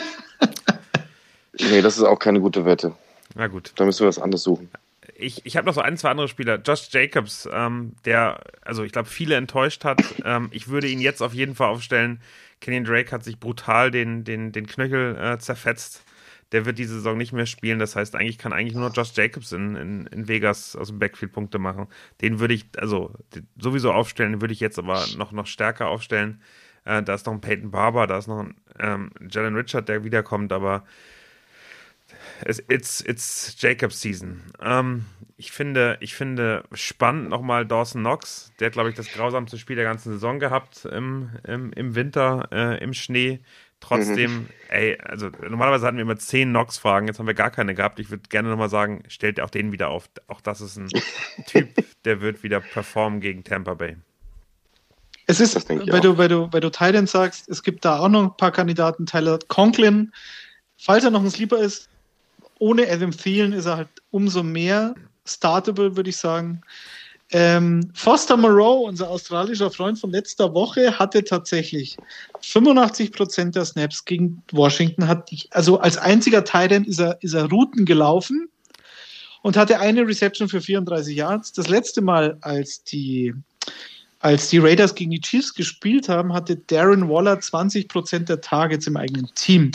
nee, 1.60 1.82
das 1.82 1.98
ist 1.98 2.04
auch 2.04 2.20
keine 2.20 2.40
gute 2.40 2.64
Wette. 2.64 2.94
Na 3.34 3.48
gut. 3.48 3.74
Da 3.76 3.84
müssen 3.84 4.00
wir 4.00 4.08
was 4.08 4.20
anderes 4.20 4.44
suchen 4.44 4.70
ich, 5.18 5.46
ich 5.46 5.58
habe 5.58 5.66
noch 5.66 5.74
so 5.74 5.82
ein, 5.82 5.98
zwei 5.98 6.10
andere 6.10 6.28
Spieler. 6.28 6.60
Josh 6.62 6.90
Jacobs, 6.92 7.48
ähm, 7.52 7.94
der, 8.06 8.42
also 8.62 8.84
ich 8.84 8.92
glaube, 8.92 9.10
viele 9.10 9.36
enttäuscht 9.36 9.86
hat. 9.86 10.02
Ähm, 10.24 10.50
ich 10.52 10.68
würde 10.68 10.88
ihn 10.88 11.00
jetzt 11.00 11.22
auf 11.22 11.34
jeden 11.34 11.56
Fall 11.56 11.70
aufstellen. 11.70 12.20
Kenyon 12.62 12.84
Drake 12.84 13.12
hat 13.12 13.24
sich 13.24 13.40
brutal 13.40 13.92
den, 13.92 14.24
den, 14.24 14.52
den 14.52 14.68
Knöchel 14.68 15.16
äh, 15.18 15.38
zerfetzt. 15.40 16.04
Der 16.52 16.66
wird 16.66 16.78
diese 16.78 16.96
Saison 16.96 17.18
nicht 17.18 17.34
mehr 17.34 17.46
spielen. 17.46 17.80
Das 17.80 17.96
heißt, 17.96 18.16
eigentlich 18.16 18.38
kann 18.38 18.54
eigentlich 18.54 18.76
nur 18.76 18.90
Josh 18.92 19.14
Jacobs 19.16 19.52
in, 19.52 19.76
in, 19.76 20.06
in 20.08 20.28
Vegas 20.28 20.76
aus 20.76 20.90
dem 20.90 21.00
Backfield 21.00 21.32
Punkte 21.32 21.60
machen. 21.60 21.88
Den 22.22 22.40
würde 22.40 22.54
ich, 22.54 22.66
also 22.78 23.14
sowieso 23.58 23.92
aufstellen, 23.92 24.34
den 24.34 24.42
würde 24.42 24.54
ich 24.54 24.60
jetzt 24.60 24.78
aber 24.78 25.04
noch, 25.18 25.32
noch 25.32 25.48
stärker 25.48 25.88
aufstellen. 25.88 26.42
Äh, 26.84 27.04
da 27.04 27.16
ist 27.16 27.26
noch 27.26 27.34
ein 27.34 27.42
Peyton 27.42 27.72
Barber, 27.72 28.08
da 28.08 28.18
ist 28.18 28.28
noch 28.28 28.40
ein 28.40 28.56
ähm, 28.80 29.12
Jalen 29.30 29.56
Richard, 29.56 29.90
der 29.90 30.04
wiederkommt, 30.04 30.52
aber 30.52 30.84
It's, 32.44 33.02
it's 33.02 33.56
Jacobs 33.58 34.02
Season. 34.02 34.42
Ähm, 34.62 35.06
ich 35.38 35.52
finde, 35.52 35.98
ich 36.00 36.16
finde 36.16 36.64
spannend 36.74 37.30
nochmal 37.30 37.66
Dawson 37.66 38.02
Knox. 38.02 38.52
Der 38.60 38.68
hat, 38.68 38.74
glaube 38.74 38.90
ich, 38.90 38.96
das 38.96 39.12
grausamste 39.12 39.58
Spiel 39.58 39.76
der 39.76 39.86
ganzen 39.86 40.14
Saison 40.14 40.40
gehabt 40.40 40.86
im, 40.86 41.30
im, 41.46 41.74
im 41.74 41.96
Winter, 41.96 42.48
äh, 42.52 42.84
im 42.84 42.94
Schnee. 42.94 43.42
Trotzdem, 43.82 44.32
mhm. 44.32 44.50
ey, 44.70 44.98
also 45.00 45.30
normalerweise 45.48 45.86
hatten 45.86 45.98
wir 45.98 46.04
immer 46.04 46.18
zehn 46.18 46.50
Knox-Fragen, 46.50 47.08
jetzt 47.08 47.20
haben 47.20 47.28
wir 47.28 47.34
gar 47.34 47.52
keine 47.52 47.76
gehabt. 47.76 48.00
Ich 48.00 48.10
würde 48.10 48.24
gerne 48.30 48.50
nochmal 48.50 48.70
sagen, 48.70 49.04
stellt 49.10 49.40
auch 49.40 49.50
den 49.50 49.72
wieder 49.72 49.90
auf. 49.90 50.10
Auch 50.28 50.42
das 50.42 50.62
ist 50.62 50.78
ein 50.78 50.88
Typ, 51.46 51.70
der 52.06 52.22
wird 52.22 52.42
wieder 52.42 52.62
performen 52.62 53.20
gegen 53.20 53.44
Tampa 53.44 53.74
Bay. 53.74 53.98
Es 55.28 55.40
ist, 55.40 55.70
weil 55.70 56.02
du, 56.02 56.18
weil 56.18 56.30
du, 56.30 56.52
weil 56.52 56.62
du 56.62 56.70
Thailand 56.70 57.10
sagst, 57.10 57.50
es 57.50 57.64
gibt 57.64 57.84
da 57.84 58.00
auch 58.00 58.10
noch 58.10 58.24
ein 58.24 58.38
paar 58.38 58.52
Kandidaten. 58.52 59.06
Tyler 59.06 59.40
Conklin, 59.48 60.14
falls 60.78 61.04
er 61.04 61.12
noch 61.12 61.24
ein 61.24 61.30
Sleeper 61.30 61.58
ist, 61.58 61.90
ohne 62.60 62.90
Adam 62.90 63.12
Thielen 63.12 63.54
ist 63.54 63.66
er 63.66 63.78
halt 63.78 63.90
umso 64.12 64.44
mehr 64.44 64.96
startable, 65.26 65.96
würde 65.96 66.10
ich 66.10 66.18
sagen. 66.18 66.62
Ähm, 67.32 67.92
Foster 67.96 68.38
Moreau, 68.38 68.86
unser 68.86 69.10
australischer 69.10 69.72
Freund 69.72 69.98
von 69.98 70.12
letzter 70.12 70.54
Woche, 70.54 71.00
hatte 71.00 71.24
tatsächlich 71.24 71.98
85 72.42 73.12
Prozent 73.12 73.56
der 73.56 73.66
Snaps 73.66 74.06
gegen 74.06 74.44
Washington. 74.52 75.08
Hat, 75.08 75.30
also 75.50 75.80
als 75.80 75.98
einziger 75.98 76.44
Titan 76.44 76.84
ist 76.84 77.00
er, 77.00 77.18
ist 77.22 77.34
er 77.34 77.50
Routen 77.50 77.86
gelaufen 77.86 78.48
und 79.42 79.58
hatte 79.58 79.80
eine 79.80 80.08
Reception 80.08 80.48
für 80.48 80.62
34 80.62 81.16
Yards. 81.16 81.52
Das 81.52 81.68
letzte 81.68 82.02
Mal, 82.02 82.38
als 82.42 82.84
die 82.84 83.34
als 84.26 84.50
die 84.50 84.58
Raiders 84.58 84.96
gegen 84.96 85.12
die 85.12 85.22
Chiefs 85.22 85.54
gespielt 85.54 86.10
haben, 86.10 86.34
hatte 86.34 86.56
Darren 86.56 87.08
Waller 87.08 87.36
20% 87.36 88.26
der 88.26 88.42
Targets 88.42 88.88
im 88.88 88.98
eigenen 88.98 89.30
Team. 89.36 89.72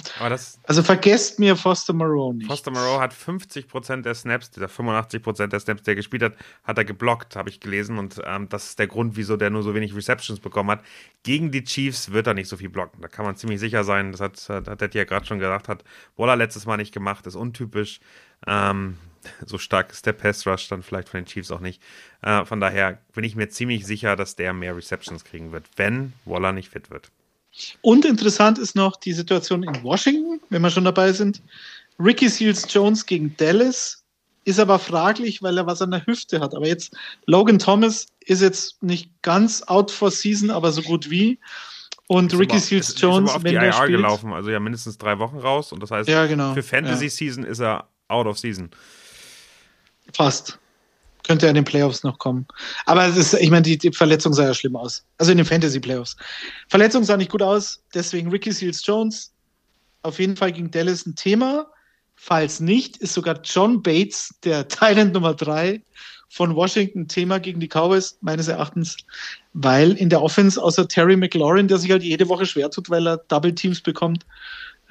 also 0.65 0.83
vergesst 0.83 1.39
mir 1.39 1.55
Foster 1.55 1.93
Moreau 1.93 2.33
nicht. 2.33 2.49
Foster 2.49 2.73
Moreau 2.73 2.99
hat 2.99 3.15
50% 3.15 4.03
der 4.03 4.13
Snaps, 4.13 4.51
dieser 4.51 4.67
85% 4.67 5.47
der 5.47 5.61
Snaps, 5.61 5.85
der 5.85 5.95
gespielt 5.95 6.25
hat, 6.25 6.33
hat 6.65 6.79
er 6.79 6.85
geblockt, 6.85 7.37
habe 7.37 7.49
ich 7.49 7.61
gelesen. 7.61 7.97
Und 7.97 8.21
ähm, 8.25 8.49
das 8.49 8.71
ist 8.71 8.81
der 8.81 8.89
Grund, 8.89 9.15
wieso 9.15 9.37
der 9.37 9.51
nur 9.51 9.63
so 9.63 9.73
wenig 9.73 9.95
Receptions 9.95 10.41
bekommen 10.41 10.73
hat. 10.73 10.81
Gegen 11.23 11.53
die 11.53 11.63
Chiefs 11.63 12.11
wird 12.11 12.27
er 12.27 12.35
nicht 12.35 12.49
so 12.49 12.57
viel 12.57 12.71
blocken. 12.71 13.01
Da 13.03 13.07
kann 13.07 13.25
man 13.25 13.37
ziemlich 13.37 13.61
sicher 13.61 13.85
sein. 13.85 14.11
Das 14.11 14.21
hat, 14.21 14.49
hat 14.49 14.81
Detti 14.81 14.99
ja 14.99 15.05
gerade 15.05 15.27
schon 15.27 15.39
gesagt, 15.39 15.69
hat 15.69 15.85
Waller 16.17 16.35
letztes 16.35 16.67
Mal 16.67 16.77
nicht 16.77 16.93
gemacht, 16.93 17.25
ist 17.29 17.37
untypisch. 17.37 18.01
Ähm, 18.49 18.97
so 19.47 19.59
stark 19.59 19.93
ist 19.93 20.07
der 20.07 20.13
Pass 20.13 20.47
Rush 20.47 20.69
dann 20.69 20.83
vielleicht 20.83 21.09
von 21.09 21.21
den 21.21 21.27
Chiefs 21.27 21.51
auch 21.51 21.61
nicht. 21.61 21.83
Äh, 22.23 22.45
von 22.45 22.61
daher 22.61 22.99
bin 23.15 23.25
ich 23.25 23.37
mir 23.37 23.49
ziemlich 23.49 23.87
sicher, 23.87 24.17
dass 24.17 24.37
der 24.37 24.53
mehr 24.53 24.77
Receptions 24.77 25.25
kriegen 25.25 25.53
wird, 25.53 25.65
wenn 25.77 26.13
Waller 26.25 26.53
nicht 26.53 26.71
fit 26.71 26.91
wird. 26.91 27.11
Und 27.83 28.05
interessant 28.05 28.59
ist 28.59 28.77
noch 28.77 28.97
die 28.97 29.13
Situation 29.13 29.63
in 29.63 29.83
Washington, 29.83 30.41
wenn 30.51 30.63
wir 30.63 30.71
schon 30.71 30.85
dabei 30.85 31.13
sind. 31.13 31.43
Ricky 31.99 32.29
Seals 32.29 32.73
Jones 32.73 33.05
gegen 33.05 33.37
Dallas 33.37 34.05
ist 34.45 34.59
aber 34.59 34.79
fraglich, 34.79 35.43
weil 35.43 35.59
er 35.59 35.67
was 35.67 35.83
an 35.83 35.91
der 35.91 36.07
Hüfte 36.07 36.41
hat. 36.41 36.55
Aber 36.55 36.67
jetzt 36.67 36.97
Logan 37.27 37.59
Thomas 37.59 38.07
ist 38.21 38.41
jetzt 38.41 38.83
nicht 38.83 39.11
ganz 39.23 39.63
out 39.65 39.91
for 39.91 40.11
season, 40.11 40.51
aber 40.51 40.73
so 40.73 40.83
gut 40.83 41.11
wie. 41.11 41.39
Und 42.07 42.37
Ricky 42.37 42.59
Seals 42.59 43.01
Jones, 43.01 43.31
ist 43.31 43.37
auf 43.37 43.45
wenn 43.45 43.53
die 43.53 43.65
IR 43.65 43.73
spielt, 43.73 43.91
gelaufen, 43.91 44.33
also 44.33 44.51
ja 44.51 44.59
mindestens 44.59 44.99
drei 44.99 45.19
Wochen 45.19 45.39
raus. 45.39 45.73
Und 45.73 45.83
das 45.83 45.91
heißt, 45.91 46.09
ja, 46.09 46.27
genau. 46.27 46.55
für 46.55 46.63
Fantasy 46.63 47.05
ja. 47.05 47.11
Season 47.11 47.45
ist 47.45 47.61
er 47.61 47.89
out 48.09 48.27
of 48.27 48.39
season. 48.39 48.71
Fast. 50.13 50.59
Könnte 51.27 51.47
er 51.47 51.51
in 51.51 51.57
den 51.57 51.65
Playoffs 51.65 52.03
noch 52.03 52.19
kommen. 52.19 52.47
Aber 52.87 53.07
es 53.07 53.17
ist, 53.17 53.35
ich 53.35 53.51
meine, 53.51 53.63
die, 53.63 53.77
die, 53.77 53.93
Verletzung 53.93 54.33
sah 54.33 54.45
ja 54.45 54.55
schlimm 54.55 54.77
aus. 54.77 55.05
Also 55.19 55.33
in 55.33 55.39
den 55.39 55.47
Fantasy-Playoffs. 55.47 56.17
Verletzung 56.69 57.05
sah 57.05 57.17
nicht 57.17 57.31
gut 57.31 57.43
aus, 57.43 57.83
deswegen 57.95 58.31
Ricky 58.31 58.53
Seals 58.53 58.85
Jones. 58.85 59.33
Auf 60.03 60.19
jeden 60.19 60.37
Fall 60.37 60.53
gegen 60.53 60.71
Dallas 60.71 61.07
ein 61.07 61.15
Thema. 61.15 61.67
Falls 62.17 62.61
nicht, 62.61 62.97
ist 62.99 63.15
sogar 63.15 63.41
John 63.43 63.83
Bates, 63.83 64.35
der 64.45 64.67
Thailand 64.69 65.13
Nummer 65.13 65.35
3 65.35 65.83
von 66.31 66.55
Washington, 66.55 67.09
Thema 67.09 67.41
gegen 67.41 67.61
die 67.61 67.69
Cowboys, 67.69 68.17
meines 68.21 68.49
Erachtens, 68.49 68.97
weil 69.53 69.93
in 69.93 70.11
der 70.11 70.23
Offense 70.23 70.63
außer 70.63 70.87
Terry 70.87 71.17
McLaurin, 71.17 71.67
der 71.67 71.79
sich 71.79 71.91
halt 71.91 72.05
jede 72.05 72.29
Woche 72.29 72.47
schwer 72.47 72.71
tut, 72.71 72.89
weil 72.89 73.07
er 73.07 73.17
Double 73.17 73.55
Teams 73.55 73.81
bekommt, 73.81 74.25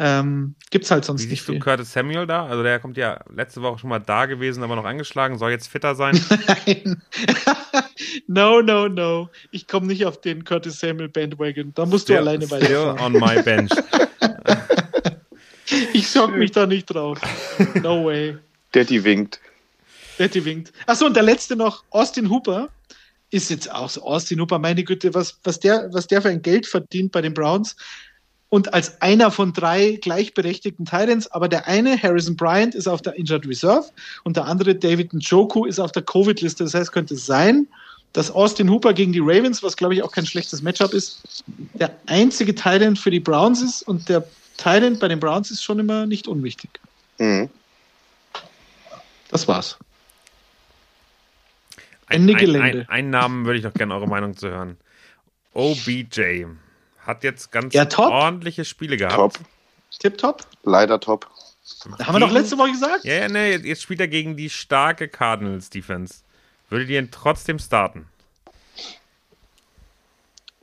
ähm, 0.02 0.56
Gibt 0.70 0.86
es 0.86 0.92
halt 0.92 1.04
sonst 1.04 1.24
Wie 1.24 1.28
nicht. 1.28 1.46
Siehst 1.46 1.50
du 1.50 1.60
Curtis 1.60 1.92
Samuel 1.92 2.26
da? 2.26 2.46
Also 2.46 2.64
der 2.64 2.80
kommt 2.80 2.96
ja 2.96 3.20
letzte 3.36 3.62
Woche 3.62 3.80
schon 3.80 3.90
mal 3.90 4.00
da 4.00 4.28
gewesen, 4.28 4.64
aber 4.64 4.78
noch 4.78 4.86
angeschlagen, 4.86 5.38
soll 5.38 5.52
jetzt 5.52 5.68
fitter 5.68 5.94
sein. 5.94 6.18
Nein. 6.66 7.02
no, 8.28 8.62
no, 8.62 8.88
no. 8.88 9.30
Ich 9.52 9.68
komme 9.68 9.88
nicht 9.88 10.06
auf 10.06 10.22
den 10.22 10.46
Curtis 10.46 10.80
Samuel 10.80 11.10
Bandwagon. 11.10 11.74
Da 11.76 11.86
musst 11.86 12.04
still, 12.06 12.16
du 12.16 12.22
alleine 12.22 12.50
weiterfahren. 12.50 13.00
on 13.00 13.12
my 13.20 13.42
bench. 13.44 13.72
ich 15.94 16.08
schock 16.08 16.34
mich 16.34 16.52
da 16.52 16.66
nicht 16.66 16.86
drauf. 16.86 17.20
No 17.84 18.06
way. 18.06 18.38
Daddy 18.72 19.04
winkt. 19.04 19.42
Daddy 20.18 20.46
winkt. 20.46 20.72
Achso, 20.88 21.08
und 21.08 21.16
der 21.16 21.24
letzte 21.24 21.58
noch, 21.58 21.84
Austin 21.90 22.30
Hooper 22.30 22.70
ist 23.32 23.50
jetzt 23.50 23.70
auch 23.70 23.90
so 23.90 24.02
Austin 24.04 24.40
Hooper, 24.40 24.60
meine 24.60 24.84
Güte, 24.84 25.14
was, 25.14 25.38
was, 25.44 25.60
der, 25.60 25.90
was 25.92 26.08
der 26.08 26.22
für 26.22 26.30
ein 26.30 26.42
Geld 26.42 26.66
verdient 26.66 27.12
bei 27.12 27.22
den 27.22 27.34
Browns 27.34 27.76
und 28.50 28.74
als 28.74 29.00
einer 29.02 29.32
von 29.32 29.54
drei 29.54 30.00
gleichberechtigten 30.02 30.86
Titans, 30.86 31.28
aber 31.32 31.48
der 31.48 31.68
eine, 31.68 32.02
Harrison 32.02 32.36
Bryant, 32.36 32.74
ist 32.74 32.88
auf 32.88 33.02
der 33.02 33.16
Injured 33.16 33.48
Reserve 33.48 33.86
und 34.24 34.38
der 34.38 34.46
andere, 34.46 34.76
David 34.76 35.14
Njoku, 35.14 35.66
ist 35.66 35.80
auf 35.80 35.92
der 35.92 36.02
Covid-Liste. 36.02 36.64
Das 36.64 36.74
heißt, 36.74 36.92
könnte 36.92 37.14
es 37.14 37.26
sein, 37.26 37.68
dass 38.14 38.32
Austin 38.32 38.70
Hooper 38.70 38.94
gegen 38.94 39.14
die 39.14 39.20
Ravens, 39.20 39.62
was 39.62 39.78
glaube 39.78 39.94
ich 39.94 40.04
auch 40.04 40.12
kein 40.12 40.26
schlechtes 40.26 40.64
Matchup 40.64 40.94
ist, 40.94 41.44
der 41.76 41.96
einzige 42.08 42.56
Titan 42.56 42.96
für 42.96 43.12
die 43.12 43.20
Browns 43.20 43.62
ist 43.62 43.84
und 43.84 44.10
der 44.10 44.28
Titan 44.58 44.98
bei 44.98 45.08
den 45.08 45.20
Browns 45.20 45.52
ist 45.52 45.64
schon 45.64 45.78
immer 45.78 46.08
nicht 46.08 46.28
unwichtig. 46.28 46.72
Mhm. 47.20 47.50
Das 49.30 49.48
war's. 49.48 49.78
Ende 52.10 52.34
Gelände. 52.34 52.64
Ein, 52.64 52.80
ein, 52.80 52.90
einen 52.90 53.10
Namen 53.12 53.46
würde 53.46 53.60
ich 53.60 53.64
noch 53.64 53.74
gerne 53.76 53.94
eure 53.94 54.08
Meinung 54.08 54.36
zu 54.36 54.50
hören. 54.50 54.78
OBJ. 55.54 56.46
Hat 57.10 57.23
jetzt 57.23 57.52
ganz 57.52 57.73
ja, 57.73 57.88
ordentliche 57.98 58.64
Spiele 58.64 58.95
gehabt. 58.95 59.15
Top. 59.15 59.34
Tip 59.98 60.19
top? 60.19 60.45
Leider 60.64 60.99
top. 60.99 61.27
Haben 62.03 62.14
wir 62.14 62.19
doch 62.19 62.31
letzte 62.31 62.56
Woche 62.60 62.72
gesagt? 62.72 63.03
Ja, 63.03 63.15
ja, 63.15 63.27
ne, 63.27 63.56
jetzt 63.56 63.81
spielt 63.81 63.99
er 63.99 64.07
gegen 64.07 64.38
die 64.38 64.48
starke 64.48 65.07
Cardinals 65.07 65.72
Defense. 65.72 66.19
Würdet 66.69 66.90
ihr 66.90 66.99
ihn 66.99 67.10
trotzdem 67.10 67.57
starten? 67.57 68.06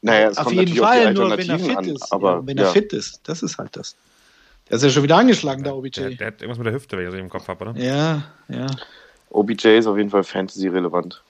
Naja, 0.03 0.29
es 0.29 0.39
auf 0.39 0.53
jeden 0.53 0.77
Fall, 0.77 1.15
nur 1.15 1.37
wenn 1.37 1.51
er 1.51 1.59
fit 1.59 1.77
an, 1.77 1.85
ist. 1.85 2.13
Aber, 2.13 2.35
ja, 2.35 2.47
wenn 2.47 2.59
er 2.59 2.71
fit 2.71 2.93
ist, 2.93 3.23
das 3.25 3.43
ist 3.43 3.59
halt 3.59 3.77
das. 3.77 3.97
Der 4.69 4.77
ist 4.77 4.85
ja 4.85 4.91
schon 4.91 5.03
wieder 5.03 5.17
angeschlagen, 5.17 5.65
der 5.65 5.75
OBJ. 5.75 5.99
Der, 5.99 6.11
der 6.11 6.27
hat 6.29 6.43
irgendwas 6.43 6.59
mit 6.59 6.69
der 6.69 6.75
Hüfte, 6.75 6.97
wenn 6.97 7.07
ich 7.07 7.11
das 7.11 7.21
im 7.21 7.29
Kopf 7.29 7.49
habe, 7.49 7.71
oder? 7.71 7.81
Ja, 7.81 8.23
ja. 8.47 8.67
OBJ 9.31 9.79
ist 9.79 9.89
auf 9.89 9.97
jeden 9.97 10.11
Fall 10.11 10.23
Fantasy-relevant. 10.23 11.25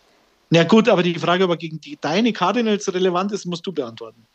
Ja, 0.51 0.64
gut, 0.64 0.90
aber 0.90 1.02
die 1.02 1.18
Frage, 1.18 1.44
ob 1.44 1.51
er 1.52 1.56
gegen 1.56 1.80
die, 1.80 1.97
deine 1.98 2.34
Cardinals 2.34 2.93
relevant 2.93 3.32
ist, 3.32 3.47
musst 3.47 3.66
du 3.66 3.72
beantworten. 3.72 4.26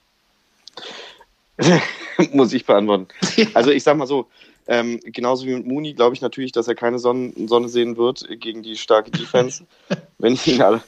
Muss 2.33 2.53
ich 2.53 2.65
beantworten. 2.65 3.07
Also 3.53 3.71
ich 3.71 3.83
sag 3.83 3.97
mal 3.97 4.07
so, 4.07 4.27
ähm, 4.67 4.99
genauso 5.03 5.45
wie 5.45 5.55
mit 5.55 5.65
Mooney 5.65 5.93
glaube 5.93 6.15
ich 6.15 6.21
natürlich, 6.21 6.51
dass 6.51 6.67
er 6.67 6.75
keine 6.75 6.99
Sonne, 6.99 7.33
Sonne 7.47 7.67
sehen 7.69 7.97
wird 7.97 8.27
gegen 8.39 8.63
die 8.63 8.77
starke 8.77 9.11
Defense. 9.11 9.65
wenn 10.19 10.33
ich 10.33 10.47
ihn 10.47 10.61
alle, 10.61 10.81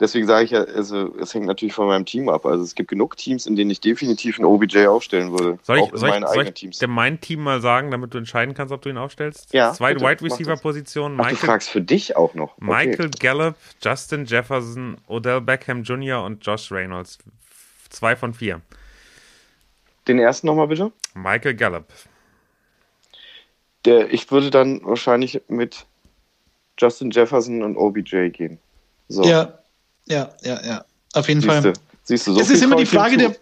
deswegen 0.00 0.26
sage 0.26 0.44
ich 0.44 0.50
ja, 0.52 0.62
also 0.62 1.14
es 1.18 1.34
hängt 1.34 1.46
natürlich 1.46 1.74
von 1.74 1.86
meinem 1.86 2.04
Team 2.04 2.28
ab. 2.28 2.46
Also 2.46 2.62
es 2.62 2.74
gibt 2.74 2.88
genug 2.88 3.16
Teams, 3.16 3.46
in 3.46 3.56
denen 3.56 3.70
ich 3.70 3.80
definitiv 3.80 4.38
einen 4.38 4.46
OBJ 4.46 4.86
aufstellen 4.86 5.32
würde. 5.32 5.58
Soll 5.62 5.78
ich, 5.78 5.90
soll 5.92 6.10
ich, 6.10 6.26
soll 6.26 6.46
ich 6.46 6.78
dir 6.78 6.88
mein 6.88 7.20
Team 7.20 7.40
mal 7.40 7.60
sagen, 7.60 7.90
damit 7.90 8.14
du 8.14 8.18
entscheiden 8.18 8.54
kannst, 8.54 8.72
ob 8.72 8.82
du 8.82 8.88
ihn 8.88 8.98
aufstellst? 8.98 9.52
Ja. 9.52 9.72
Zwei 9.72 9.96
Wide 9.96 10.22
Receiver 10.22 10.56
Positionen. 10.56 11.16
Michael, 11.16 11.34
Ach, 11.34 11.40
du 11.40 11.46
fragst 11.46 11.68
für 11.68 11.80
dich 11.80 12.16
auch 12.16 12.34
noch. 12.34 12.56
Okay. 12.58 12.86
Michael 12.86 13.10
Gallup, 13.18 13.56
Justin 13.82 14.24
Jefferson, 14.24 14.98
Odell 15.08 15.40
Beckham 15.40 15.82
Jr. 15.82 16.22
und 16.22 16.44
Josh 16.46 16.70
Reynolds. 16.70 17.18
Zwei 17.90 18.16
von 18.16 18.34
vier. 18.34 18.60
Den 20.08 20.18
ersten 20.18 20.46
nochmal 20.46 20.68
bitte. 20.68 20.92
Michael 21.14 21.54
Gallup. 21.54 21.86
Der, 23.84 24.12
ich 24.12 24.30
würde 24.30 24.50
dann 24.50 24.80
wahrscheinlich 24.84 25.42
mit 25.48 25.86
Justin 26.78 27.10
Jefferson 27.10 27.62
und 27.62 27.76
OBJ 27.76 28.30
gehen. 28.30 28.58
So. 29.08 29.24
Ja, 29.24 29.58
ja, 30.06 30.30
ja, 30.42 30.64
ja. 30.64 30.84
Auf 31.14 31.28
jeden 31.28 31.40
Siehste, 31.40 31.62
Fall. 31.62 31.72
Siehst 32.04 32.26
du, 32.26 32.32
so 32.34 32.40
es 32.40 32.50
ist 32.50 32.62
immer 32.62 32.76
die 32.76 32.86
Frage, 32.86 33.16
der, 33.16 33.36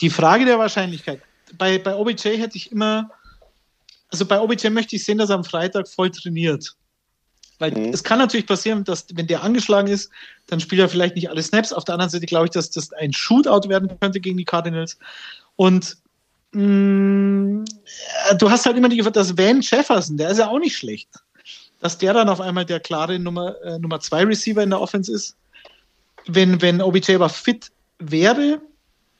die 0.00 0.10
Frage 0.10 0.44
der 0.44 0.58
Wahrscheinlichkeit. 0.58 1.20
Bei, 1.58 1.78
bei 1.78 1.94
OBJ 1.94 2.36
hätte 2.38 2.56
ich 2.56 2.72
immer, 2.72 3.10
also 4.10 4.26
bei 4.26 4.40
OBJ 4.40 4.68
möchte 4.70 4.96
ich 4.96 5.04
sehen, 5.04 5.18
dass 5.18 5.30
er 5.30 5.36
am 5.36 5.44
Freitag 5.44 5.88
voll 5.88 6.10
trainiert. 6.10 6.74
Weil 7.58 7.72
mhm. 7.72 7.92
es 7.92 8.02
kann 8.02 8.18
natürlich 8.18 8.46
passieren, 8.46 8.84
dass 8.84 9.06
wenn 9.14 9.26
der 9.26 9.42
angeschlagen 9.42 9.88
ist, 9.88 10.10
dann 10.46 10.58
spielt 10.58 10.80
er 10.80 10.88
vielleicht 10.88 11.14
nicht 11.14 11.30
alle 11.30 11.42
Snaps. 11.42 11.72
Auf 11.72 11.84
der 11.84 11.94
anderen 11.94 12.10
Seite 12.10 12.26
glaube 12.26 12.46
ich, 12.46 12.50
dass 12.50 12.70
das 12.70 12.92
ein 12.94 13.12
Shootout 13.12 13.68
werden 13.68 13.88
könnte 14.00 14.20
gegen 14.20 14.36
die 14.36 14.44
Cardinals. 14.44 14.98
Und 15.56 15.96
mh, 16.52 16.62
mm, 16.62 17.64
du 18.38 18.50
hast 18.50 18.66
halt 18.66 18.76
immer 18.76 18.88
die 18.88 18.96
Gefahr, 18.96 19.12
dass 19.12 19.36
Van 19.36 19.60
Jefferson, 19.60 20.16
der 20.16 20.30
ist 20.30 20.38
ja 20.38 20.48
auch 20.48 20.58
nicht 20.58 20.76
schlecht, 20.76 21.08
dass 21.80 21.98
der 21.98 22.14
dann 22.14 22.28
auf 22.28 22.40
einmal 22.40 22.64
der 22.64 22.80
klare 22.80 23.18
Nummer, 23.18 23.60
äh, 23.62 23.78
Nummer 23.78 24.00
zwei 24.00 24.24
Receiver 24.24 24.62
in 24.62 24.70
der 24.70 24.80
Offense 24.80 25.12
ist. 25.12 25.36
Wenn, 26.26 26.62
wenn 26.62 26.80
OBJ 26.80 27.16
aber 27.16 27.28
fit 27.28 27.72
wäre, 27.98 28.60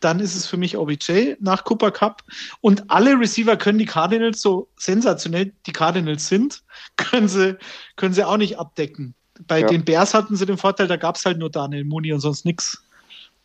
dann 0.03 0.21
ist 0.21 0.35
es 0.35 0.47
für 0.47 0.57
mich 0.57 0.77
OBJ 0.77 1.35
nach 1.41 1.65
Cooper 1.65 1.91
Cup. 1.91 2.23
Und 2.61 2.91
alle 2.91 3.19
Receiver 3.19 3.57
können 3.57 3.79
die 3.79 3.87
Cardinals 3.87 4.41
so 4.41 4.69
sensationell 4.77 5.53
die 5.67 5.73
Cardinals 5.73 6.29
sind, 6.29 6.63
können 6.97 7.29
sie, 7.29 7.57
können 7.97 8.15
sie 8.15 8.25
auch 8.25 8.37
nicht 8.37 8.59
abdecken. 8.59 9.15
Bei 9.47 9.61
Ja. 9.61 9.67
den 9.67 9.85
Bears 9.85 10.15
hatten 10.15 10.37
sie 10.37 10.47
den 10.47 10.59
Vorteil, 10.59 10.87
da 10.87 10.97
gab 10.97 11.17
es 11.17 11.25
halt 11.25 11.39
nur 11.39 11.51
Daniel 11.51 11.85
Mooney 11.85 12.13
und 12.13 12.21
sonst 12.21 12.45
nichts. 12.45 12.83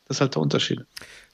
Das 0.05 0.17
ist 0.17 0.21
halt 0.21 0.35
der 0.35 0.41
Unterschied. 0.41 0.85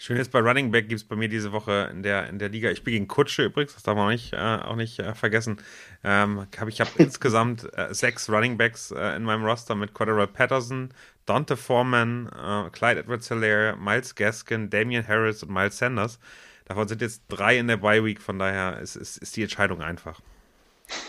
Schön 0.03 0.17
ist, 0.17 0.31
bei 0.31 0.41
Running 0.41 0.69
Back 0.69 0.89
gibt 0.89 0.99
es 0.99 1.07
bei 1.07 1.15
mir 1.15 1.29
diese 1.29 1.53
Woche 1.53 1.87
in 1.89 2.03
der, 2.03 2.27
in 2.27 2.37
der 2.37 2.49
Liga, 2.49 2.69
ich 2.69 2.79
spiele 2.79 2.95
gegen 2.95 3.07
Kutsche 3.07 3.45
übrigens, 3.45 3.73
das 3.73 3.83
darf 3.83 3.95
man 3.95 4.07
auch 4.07 4.11
nicht, 4.11 4.33
äh, 4.33 4.37
auch 4.37 4.75
nicht 4.75 4.99
äh, 4.99 5.15
vergessen. 5.15 5.61
Ähm, 6.03 6.45
hab, 6.59 6.67
ich 6.67 6.81
habe 6.81 6.91
insgesamt 6.97 7.69
äh, 7.77 7.93
sechs 7.93 8.29
Running 8.29 8.57
Backs 8.57 8.91
äh, 8.91 9.15
in 9.15 9.23
meinem 9.23 9.45
Roster 9.45 9.75
mit 9.75 9.93
Cordero 9.93 10.27
Patterson, 10.27 10.89
Dante 11.25 11.55
Foreman, 11.55 12.27
äh, 12.27 12.69
Clyde 12.71 12.99
Edwards-Hilaire, 12.99 13.77
Miles 13.77 14.13
Gaskin, 14.13 14.69
Damian 14.69 15.07
Harris 15.07 15.41
und 15.41 15.53
Miles 15.53 15.77
Sanders. 15.77 16.19
Davon 16.65 16.85
sind 16.89 16.99
jetzt 16.99 17.21
drei 17.29 17.57
in 17.57 17.69
der 17.69 17.77
Bye 17.77 18.03
Week, 18.03 18.21
von 18.21 18.37
daher 18.39 18.79
ist, 18.81 18.97
ist, 18.97 19.19
ist 19.19 19.37
die 19.37 19.43
Entscheidung 19.43 19.81
einfach. 19.81 20.19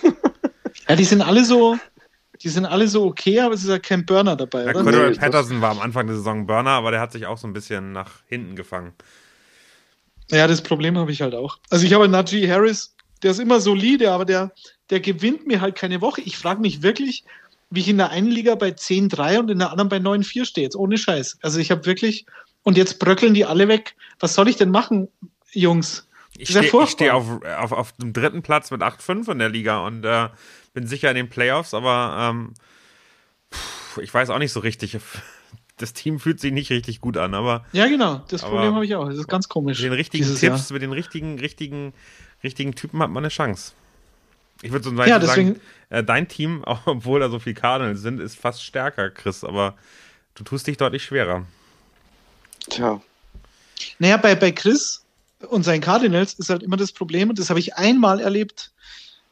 Ja, 0.89 0.97
die 0.97 1.05
sind 1.05 1.23
alle 1.23 1.45
so, 1.45 1.79
die 2.45 2.51
sind 2.51 2.67
alle 2.67 2.87
so 2.87 3.05
okay, 3.07 3.41
aber 3.41 3.55
es 3.55 3.63
ist 3.63 3.71
ja 3.71 3.79
kein 3.79 4.05
Burner 4.05 4.37
dabei, 4.37 4.67
Ja, 4.67 4.75
oder? 4.75 5.11
Nee, 5.11 5.17
Patterson 5.17 5.63
war 5.63 5.71
am 5.71 5.81
Anfang 5.81 6.07
der 6.07 6.17
Saison 6.17 6.47
Burner, 6.47 6.71
aber 6.73 6.91
der 6.91 7.01
hat 7.01 7.11
sich 7.11 7.25
auch 7.25 7.39
so 7.39 7.47
ein 7.47 7.55
bisschen 7.55 7.93
nach 7.93 8.11
hinten 8.27 8.55
gefangen. 8.55 8.93
Ja, 10.31 10.47
das 10.47 10.63
Problem 10.63 10.99
habe 10.99 11.11
ich 11.11 11.23
halt 11.23 11.35
auch. 11.35 11.59
Also 11.71 11.87
ich 11.87 11.95
habe 11.95 12.07
Najee 12.07 12.49
Harris, 12.49 12.95
der 13.23 13.31
ist 13.31 13.41
immer 13.41 13.61
solide, 13.61 14.13
aber 14.13 14.27
der, 14.27 14.53
der 14.91 15.01
gewinnt 15.01 15.47
mir 15.47 15.63
halt 15.63 15.75
keine 15.75 16.03
Woche. 16.03 16.21
Ich 16.21 16.37
frage 16.37 16.61
mich 16.61 16.83
wirklich, 16.83 17.25
wie 17.71 17.81
ich 17.81 17.89
in 17.89 17.97
der 17.97 18.11
einen 18.11 18.31
Liga 18.31 18.55
bei 18.57 18.69
10-3 18.69 19.39
und 19.39 19.51
in 19.51 19.59
der 19.61 19.71
anderen 19.71 19.89
bei 19.89 19.97
9-4 19.97 20.45
stehe. 20.45 20.67
Jetzt 20.67 20.77
ohne 20.77 20.99
Scheiß. 20.99 21.39
Also 21.41 21.59
ich 21.59 21.71
habe 21.71 21.87
wirklich, 21.87 22.27
und 22.63 22.77
jetzt 22.77 22.99
bröckeln 22.99 23.33
die 23.33 23.47
alle 23.47 23.69
weg. 23.69 23.97
Was 24.21 24.35
soll 24.35 24.49
ich 24.49 24.57
denn 24.57 24.71
machen, 24.71 25.09
Jungs? 25.53 26.07
Ich 26.37 26.49
stehe 26.51 26.87
steh 26.87 27.11
auf, 27.11 27.43
auf, 27.45 27.73
auf 27.73 27.93
dem 27.93 28.13
dritten 28.13 28.43
Platz 28.43 28.71
mit 28.71 28.83
8-5 28.83 29.31
in 29.31 29.39
der 29.39 29.49
Liga 29.49 29.79
und 29.87 30.05
äh, 30.05 30.29
bin 30.73 30.87
sicher 30.87 31.09
in 31.11 31.17
den 31.17 31.29
Playoffs, 31.31 31.75
aber 31.75 32.17
ähm, 32.31 32.55
pff, 33.53 33.99
ich 33.99 34.13
weiß 34.13 34.31
auch 34.31 34.39
nicht 34.39 34.53
so 34.53 34.61
richtig. 34.61 34.97
Das 35.77 35.93
Team 35.93 36.21
fühlt 36.21 36.39
sich 36.39 36.53
nicht 36.53 36.71
richtig 36.71 37.01
gut 37.01 37.17
an, 37.17 37.35
aber 37.35 37.65
Ja, 37.73 37.89
genau. 37.89 38.23
Das 38.29 38.43
Problem 38.43 38.77
habe 38.77 38.85
ich 38.85 38.95
auch. 38.95 39.09
Das 39.09 39.19
ist 39.19 39.27
ganz 39.27 39.49
komisch. 39.49 39.79
mit 39.79 39.87
den 39.87 39.93
richtigen 39.93 40.37
Tipps, 40.37 40.71
mit 40.71 40.83
den 40.83 40.93
richtigen, 40.93 41.37
richtigen, 41.41 41.93
richtigen 42.45 42.77
Typen 42.77 43.01
hat 43.03 43.11
man 43.11 43.25
eine 43.25 43.29
Chance. 43.29 43.73
Ich 44.63 44.71
würde 44.71 44.85
zum 44.85 44.95
Beispiel 44.95 45.11
Ja, 45.11 45.19
deswegen- 45.19 45.55
sagen, 45.55 45.61
äh, 45.91 46.05
dein 46.05 46.29
Team, 46.29 46.63
auch 46.65 46.83
obwohl 46.87 47.19
da 47.19 47.29
so 47.29 47.41
viele 47.41 47.57
Cardinals 47.57 48.03
sind, 48.03 48.21
ist 48.21 48.39
fast 48.39 48.63
stärker, 48.63 49.11
Chris, 49.11 49.43
aber 49.43 49.75
du 50.37 50.45
tust 50.45 50.69
dich 50.69 50.77
deutlich 50.77 51.03
schwerer. 51.03 51.45
Tja, 52.71 53.01
Naja, 53.99 54.17
bei, 54.17 54.37
bei 54.37 54.53
Chris 54.53 55.04
und 55.49 55.65
seinen 55.65 55.81
Cardinals 55.81 56.35
ist 56.35 56.51
halt 56.51 56.63
immer 56.63 56.77
das 56.77 56.93
Problem, 56.93 57.31
und 57.31 57.39
das 57.39 57.51
habe 57.51 57.61
ich 57.61 57.77
einmal 57.77 58.21
erlebt, 58.21 58.73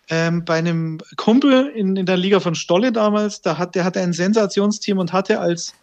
ähm, 0.09 0.45
bei 0.45 0.59
einem 0.59 0.99
Kumpel 1.17 1.69
in, 1.69 1.97
in 1.97 2.07
der 2.07 2.17
Liga 2.17 2.41
von 2.41 2.55
Stolle 2.55 2.93
damals, 2.93 3.41
da 3.41 3.59
hat, 3.59 3.75
der 3.75 3.85
hatte 3.85 4.01
ein 4.01 4.13
Sensationsteam 4.13 4.99
und 4.99 5.13
hatte 5.13 5.41
als 5.41 5.75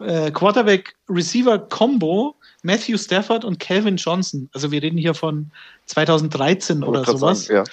äh, 0.00 0.30
Quarterback-Receiver-Combo 0.30 2.34
Matthew 2.62 2.98
Stafford 2.98 3.44
und 3.44 3.60
Calvin 3.60 3.96
Johnson. 3.96 4.48
Also 4.52 4.70
wir 4.70 4.82
reden 4.82 4.98
hier 4.98 5.14
von 5.14 5.50
2013 5.86 6.82
oder 6.82 7.04
sowas. 7.04 7.44
sagen, 7.44 7.64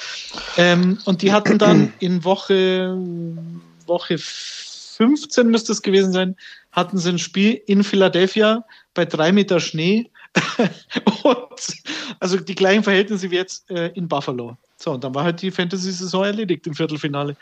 ja. 0.58 0.58
Ähm, 0.58 1.00
und 1.06 1.22
die 1.22 1.32
hatten 1.32 1.58
dann 1.58 1.94
in 2.00 2.24
Woche, 2.24 2.98
Woche 3.88 4.18
15 4.18 5.50
müsste 5.50 5.72
es 5.72 5.82
gewesen 5.82 6.14
sein, 6.14 6.36
hatten 6.72 6.98
sie 6.98 7.10
ein 7.10 7.20
Spiel 7.20 7.62
in 7.66 7.84
Philadelphia 7.84 8.64
bei 8.94 9.06
drei 9.06 9.32
Meter 9.32 9.60
Schnee. 9.60 10.10
und 11.24 11.38
also 12.20 12.38
die 12.38 12.56
gleichen 12.56 12.84
Verhältnisse 12.84 13.30
wie 13.32 13.36
jetzt 13.36 13.70
äh, 13.70 13.88
in 13.90 14.07
Buffalo. 14.07 14.57
So, 14.78 14.91
und 14.91 15.03
dann 15.06 15.16
war 15.16 15.24
halt 15.24 15.41
die 15.41 15.52
Fantasy-Saison 15.52 16.26
erledigt 16.26 16.68
im 16.68 16.74
Viertelfinale. 16.74 17.38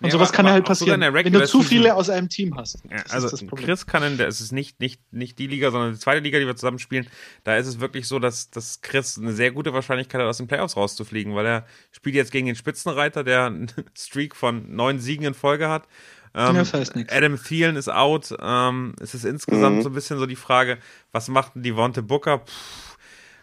Und 0.00 0.06
Ja, 0.06 0.10
sowas 0.10 0.30
aber- 0.30 0.36
kann 0.36 0.46
ja 0.46 0.50
aber 0.50 0.54
halt 0.54 0.64
passieren, 0.64 1.00
der 1.00 1.14
wenn 1.14 1.32
du 1.32 1.46
zu 1.46 1.62
viele 1.62 1.94
aus 1.94 2.10
einem 2.10 2.28
Team 2.28 2.56
hast. 2.56 2.82
Ja, 2.90 3.02
also. 3.10 3.46
Chris 3.46 3.86
kann 3.86 4.02
in 4.02 4.18
der, 4.18 4.26
es 4.26 4.40
ist 4.40 4.50
nicht, 4.50 4.80
nicht, 4.80 5.00
nicht 5.12 5.38
die 5.38 5.46
Liga, 5.46 5.70
sondern 5.70 5.92
die 5.92 5.98
zweite 6.00 6.20
Liga, 6.20 6.40
die 6.40 6.46
wir 6.46 6.56
zusammen 6.56 6.80
spielen, 6.80 7.06
da 7.44 7.56
ist 7.56 7.68
es 7.68 7.78
wirklich 7.78 8.08
so, 8.08 8.18
dass, 8.18 8.50
dass 8.50 8.80
Chris 8.80 9.18
eine 9.18 9.32
sehr 9.32 9.52
gute 9.52 9.72
Wahrscheinlichkeit 9.72 10.20
hat, 10.20 10.26
aus 10.28 10.38
den 10.38 10.48
Playoffs 10.48 10.76
rauszufliegen, 10.76 11.34
weil 11.36 11.46
er 11.46 11.66
spielt 11.92 12.16
jetzt 12.16 12.32
gegen 12.32 12.46
den 12.46 12.56
Spitzenreiter, 12.56 13.22
der 13.22 13.44
einen 13.44 13.70
Streak 13.96 14.34
von 14.34 14.74
neun 14.74 14.98
Siegen 14.98 15.24
in 15.24 15.34
Folge 15.34 15.68
hat. 15.68 15.86
Ähm, 16.34 16.56
Das 16.56 16.74
heißt 16.74 16.96
nix. 16.96 17.12
Adam 17.12 17.40
Thielen 17.42 17.76
ist 17.76 17.88
out. 17.88 18.34
Ähm, 18.40 18.94
es 19.00 19.14
ist 19.14 19.24
insgesamt 19.24 19.76
Mhm. 19.78 19.82
so 19.82 19.88
ein 19.90 19.94
bisschen 19.94 20.18
so 20.18 20.26
die 20.26 20.36
Frage, 20.36 20.78
was 21.12 21.28
macht 21.28 21.54
denn 21.54 21.62
die 21.62 21.76
Wonte 21.76 22.02
Booker? 22.02 22.40
Pff, 22.40 22.96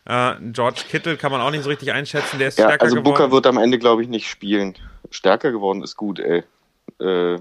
äh, 0.05 0.33
George 0.51 0.81
Kittle 0.89 1.15
kann 1.17 1.31
man 1.31 1.41
auch 1.41 1.51
nicht 1.51 1.63
so 1.63 1.69
richtig 1.69 1.91
einschätzen, 1.93 2.39
der 2.39 2.49
ist 2.49 2.57
Ja, 2.57 2.65
stärker 2.65 2.83
also 2.83 2.95
geworden. 2.97 3.13
Booker 3.13 3.31
wird 3.31 3.47
am 3.47 3.57
Ende, 3.57 3.79
glaube 3.79 4.01
ich, 4.03 4.09
nicht 4.09 4.27
spielen. 4.29 4.75
Stärker 5.09 5.51
geworden 5.51 5.83
ist 5.83 5.95
gut, 5.95 6.19
ey. 6.19 6.43
Äh, 6.99 7.39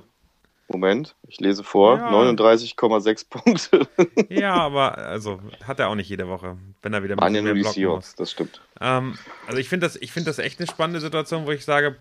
Moment, 0.69 1.17
ich 1.27 1.41
lese 1.41 1.65
vor. 1.65 1.97
Ja. 1.97 2.11
39,6 2.13 3.29
Punkte. 3.29 3.89
ja, 4.29 4.55
aber 4.55 4.97
also 4.99 5.41
hat 5.67 5.81
er 5.81 5.89
auch 5.89 5.97
nicht 5.97 6.09
jede 6.09 6.29
Woche, 6.29 6.57
wenn 6.83 6.93
er 6.95 7.03
wieder 7.03 7.17
Waren 7.17 7.35
ja 7.35 7.43
mehr 7.43 7.55
nur 7.55 7.65
die. 7.65 7.69
Seahawks, 7.69 8.15
das 8.15 8.31
stimmt. 8.31 8.61
Ähm, 8.81 9.19
also 9.49 9.59
ich 9.59 9.69
finde 9.69 9.87
das, 9.87 9.97
ich 9.97 10.13
finde 10.13 10.31
das 10.31 10.39
echt 10.39 10.61
eine 10.61 10.69
spannende 10.69 11.01
Situation, 11.01 11.45
wo 11.47 11.51
ich 11.51 11.65
sage, 11.65 11.97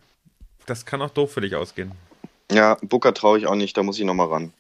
das 0.68 0.86
kann 0.86 1.02
auch 1.02 1.10
doof 1.10 1.34
für 1.34 1.42
dich 1.42 1.56
ausgehen. 1.56 1.94
Ja, 2.52 2.78
Booker 2.82 3.14
traue 3.14 3.38
ich 3.38 3.48
auch 3.48 3.56
nicht, 3.56 3.78
da 3.78 3.84
muss 3.84 4.00
ich 4.00 4.06
nochmal 4.06 4.28
ran. 4.28 4.54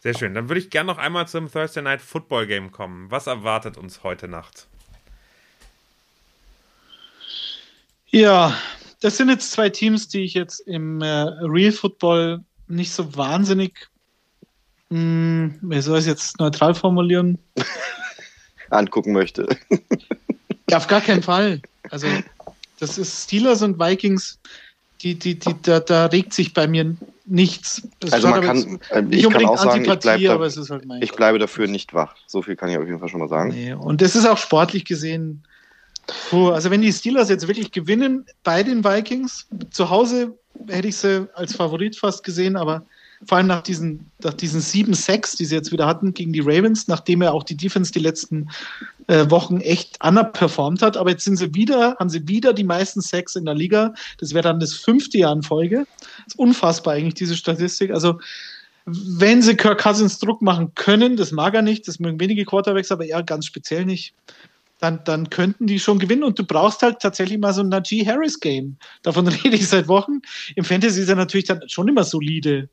Sehr 0.00 0.14
schön. 0.14 0.34
Dann 0.34 0.48
würde 0.48 0.60
ich 0.60 0.70
gerne 0.70 0.88
noch 0.88 0.98
einmal 0.98 1.28
zum 1.28 1.50
Thursday 1.50 1.82
Night 1.82 2.00
Football 2.02 2.46
Game 2.46 2.72
kommen. 2.72 3.10
Was 3.10 3.28
erwartet 3.28 3.78
uns 3.78 4.02
heute 4.02 4.26
Nacht? 4.26 4.66
Ja, 8.08 8.56
das 9.00 9.16
sind 9.16 9.28
jetzt 9.30 9.52
zwei 9.52 9.70
Teams, 9.70 10.08
die 10.08 10.22
ich 10.22 10.34
jetzt 10.34 10.60
im 10.60 11.00
äh, 11.00 11.06
Real 11.06 11.72
Football 11.72 12.44
nicht 12.66 12.92
so 12.92 13.16
wahnsinnig, 13.16 13.88
mh, 14.90 15.54
wie 15.62 15.80
soll 15.80 15.98
ich 15.98 16.02
es 16.02 16.06
jetzt 16.06 16.38
neutral 16.38 16.74
formulieren? 16.74 17.38
Angucken 18.70 19.12
möchte. 19.12 19.48
Ja, 20.68 20.78
auf 20.78 20.86
gar 20.88 21.00
keinen 21.00 21.22
Fall. 21.22 21.60
Also, 21.90 22.06
das 22.78 22.98
ist 22.98 23.24
Steelers 23.24 23.62
und 23.62 23.78
Vikings, 23.78 24.40
die, 25.02 25.18
die, 25.18 25.38
die, 25.38 25.54
da, 25.62 25.80
da 25.80 26.06
regt 26.06 26.32
sich 26.32 26.54
bei 26.54 26.66
mir 26.66 26.96
nichts. 27.26 27.82
Es 28.02 28.12
Also 28.12 28.28
man 28.28 28.42
kann, 28.42 28.80
äh, 28.90 29.02
nicht 29.02 29.24
ich 29.24 29.30
kann 29.30 29.44
auch 29.46 29.58
sagen, 29.58 29.84
ich 29.84 29.90
aber 30.30 30.44
da, 30.44 30.46
es 30.46 30.56
ist 30.56 30.70
halt 30.70 30.86
mein 30.86 31.02
ich 31.02 31.12
bleibe 31.12 31.38
dafür 31.38 31.66
nicht 31.66 31.92
wach. 31.94 32.14
So 32.26 32.42
viel 32.42 32.56
kann 32.56 32.68
ich 32.70 32.78
auf 32.78 32.86
jeden 32.86 33.00
Fall 33.00 33.08
schon 33.08 33.20
mal 33.20 33.28
sagen. 33.28 33.50
Nee, 33.50 33.72
und 33.72 34.00
das 34.00 34.14
ist 34.14 34.26
auch 34.26 34.38
sportlich 34.38 34.84
gesehen. 34.84 35.42
Puh, 36.30 36.50
also 36.50 36.70
wenn 36.70 36.82
die 36.82 36.92
Steelers 36.92 37.28
jetzt 37.28 37.46
wirklich 37.46 37.72
gewinnen 37.72 38.26
bei 38.42 38.62
den 38.62 38.84
Vikings, 38.84 39.48
zu 39.70 39.90
Hause 39.90 40.36
hätte 40.68 40.88
ich 40.88 40.96
sie 40.96 41.28
als 41.34 41.54
Favorit 41.54 41.96
fast 41.96 42.24
gesehen, 42.24 42.56
aber 42.56 42.84
vor 43.24 43.38
allem 43.38 43.46
nach 43.46 43.62
diesen, 43.62 44.10
nach 44.22 44.34
diesen 44.34 44.60
sieben 44.60 44.94
Sacks, 44.94 45.36
die 45.36 45.44
sie 45.44 45.54
jetzt 45.54 45.72
wieder 45.72 45.86
hatten 45.86 46.14
gegen 46.14 46.32
die 46.32 46.40
Ravens, 46.40 46.88
nachdem 46.88 47.22
er 47.22 47.32
auch 47.32 47.44
die 47.44 47.56
Defense 47.56 47.92
die 47.92 48.00
letzten 48.00 48.48
äh, 49.06 49.30
Wochen 49.30 49.60
echt 49.60 50.04
underperformt 50.04 50.82
hat. 50.82 50.96
Aber 50.96 51.10
jetzt 51.10 51.24
sind 51.24 51.36
sie 51.36 51.54
wieder, 51.54 51.96
haben 51.98 52.10
sie 52.10 52.26
wieder 52.28 52.52
die 52.52 52.64
meisten 52.64 53.00
Sacks 53.00 53.36
in 53.36 53.44
der 53.44 53.54
Liga. 53.54 53.94
Das 54.18 54.34
wäre 54.34 54.42
dann 54.42 54.60
das 54.60 54.74
fünfte 54.74 55.18
Jahr 55.18 55.32
in 55.32 55.42
Folge. 55.42 55.86
Das 55.98 56.34
ist 56.34 56.38
unfassbar 56.38 56.94
eigentlich, 56.94 57.14
diese 57.14 57.36
Statistik. 57.36 57.90
Also 57.92 58.18
wenn 58.84 59.42
sie 59.42 59.56
Kirk 59.56 59.80
Cousins 59.80 60.18
Druck 60.18 60.42
machen 60.42 60.74
können, 60.74 61.16
das 61.16 61.30
mag 61.30 61.54
er 61.54 61.62
nicht, 61.62 61.86
das 61.86 62.00
mögen 62.00 62.18
wenige 62.18 62.44
Quarterbacks, 62.44 62.90
aber 62.90 63.06
er 63.06 63.22
ganz 63.22 63.46
speziell 63.46 63.84
nicht, 63.84 64.14
dann, 64.82 65.04
dann 65.04 65.30
könnten 65.30 65.68
die 65.68 65.78
schon 65.78 66.00
gewinnen. 66.00 66.24
Und 66.24 66.38
du 66.38 66.44
brauchst 66.44 66.82
halt 66.82 66.98
tatsächlich 66.98 67.38
mal 67.38 67.54
so 67.54 67.60
ein 67.60 67.68
Najee 67.68 68.04
Harris 68.04 68.40
Game. 68.40 68.76
Davon 69.02 69.28
rede 69.44 69.54
ich 69.54 69.68
seit 69.68 69.86
Wochen. 69.86 70.20
Im 70.56 70.64
Fantasy 70.64 71.02
ist 71.02 71.08
er 71.08 71.14
natürlich 71.14 71.46
dann 71.46 71.68
schon 71.68 71.86
immer 71.86 72.02
solide, 72.02 72.68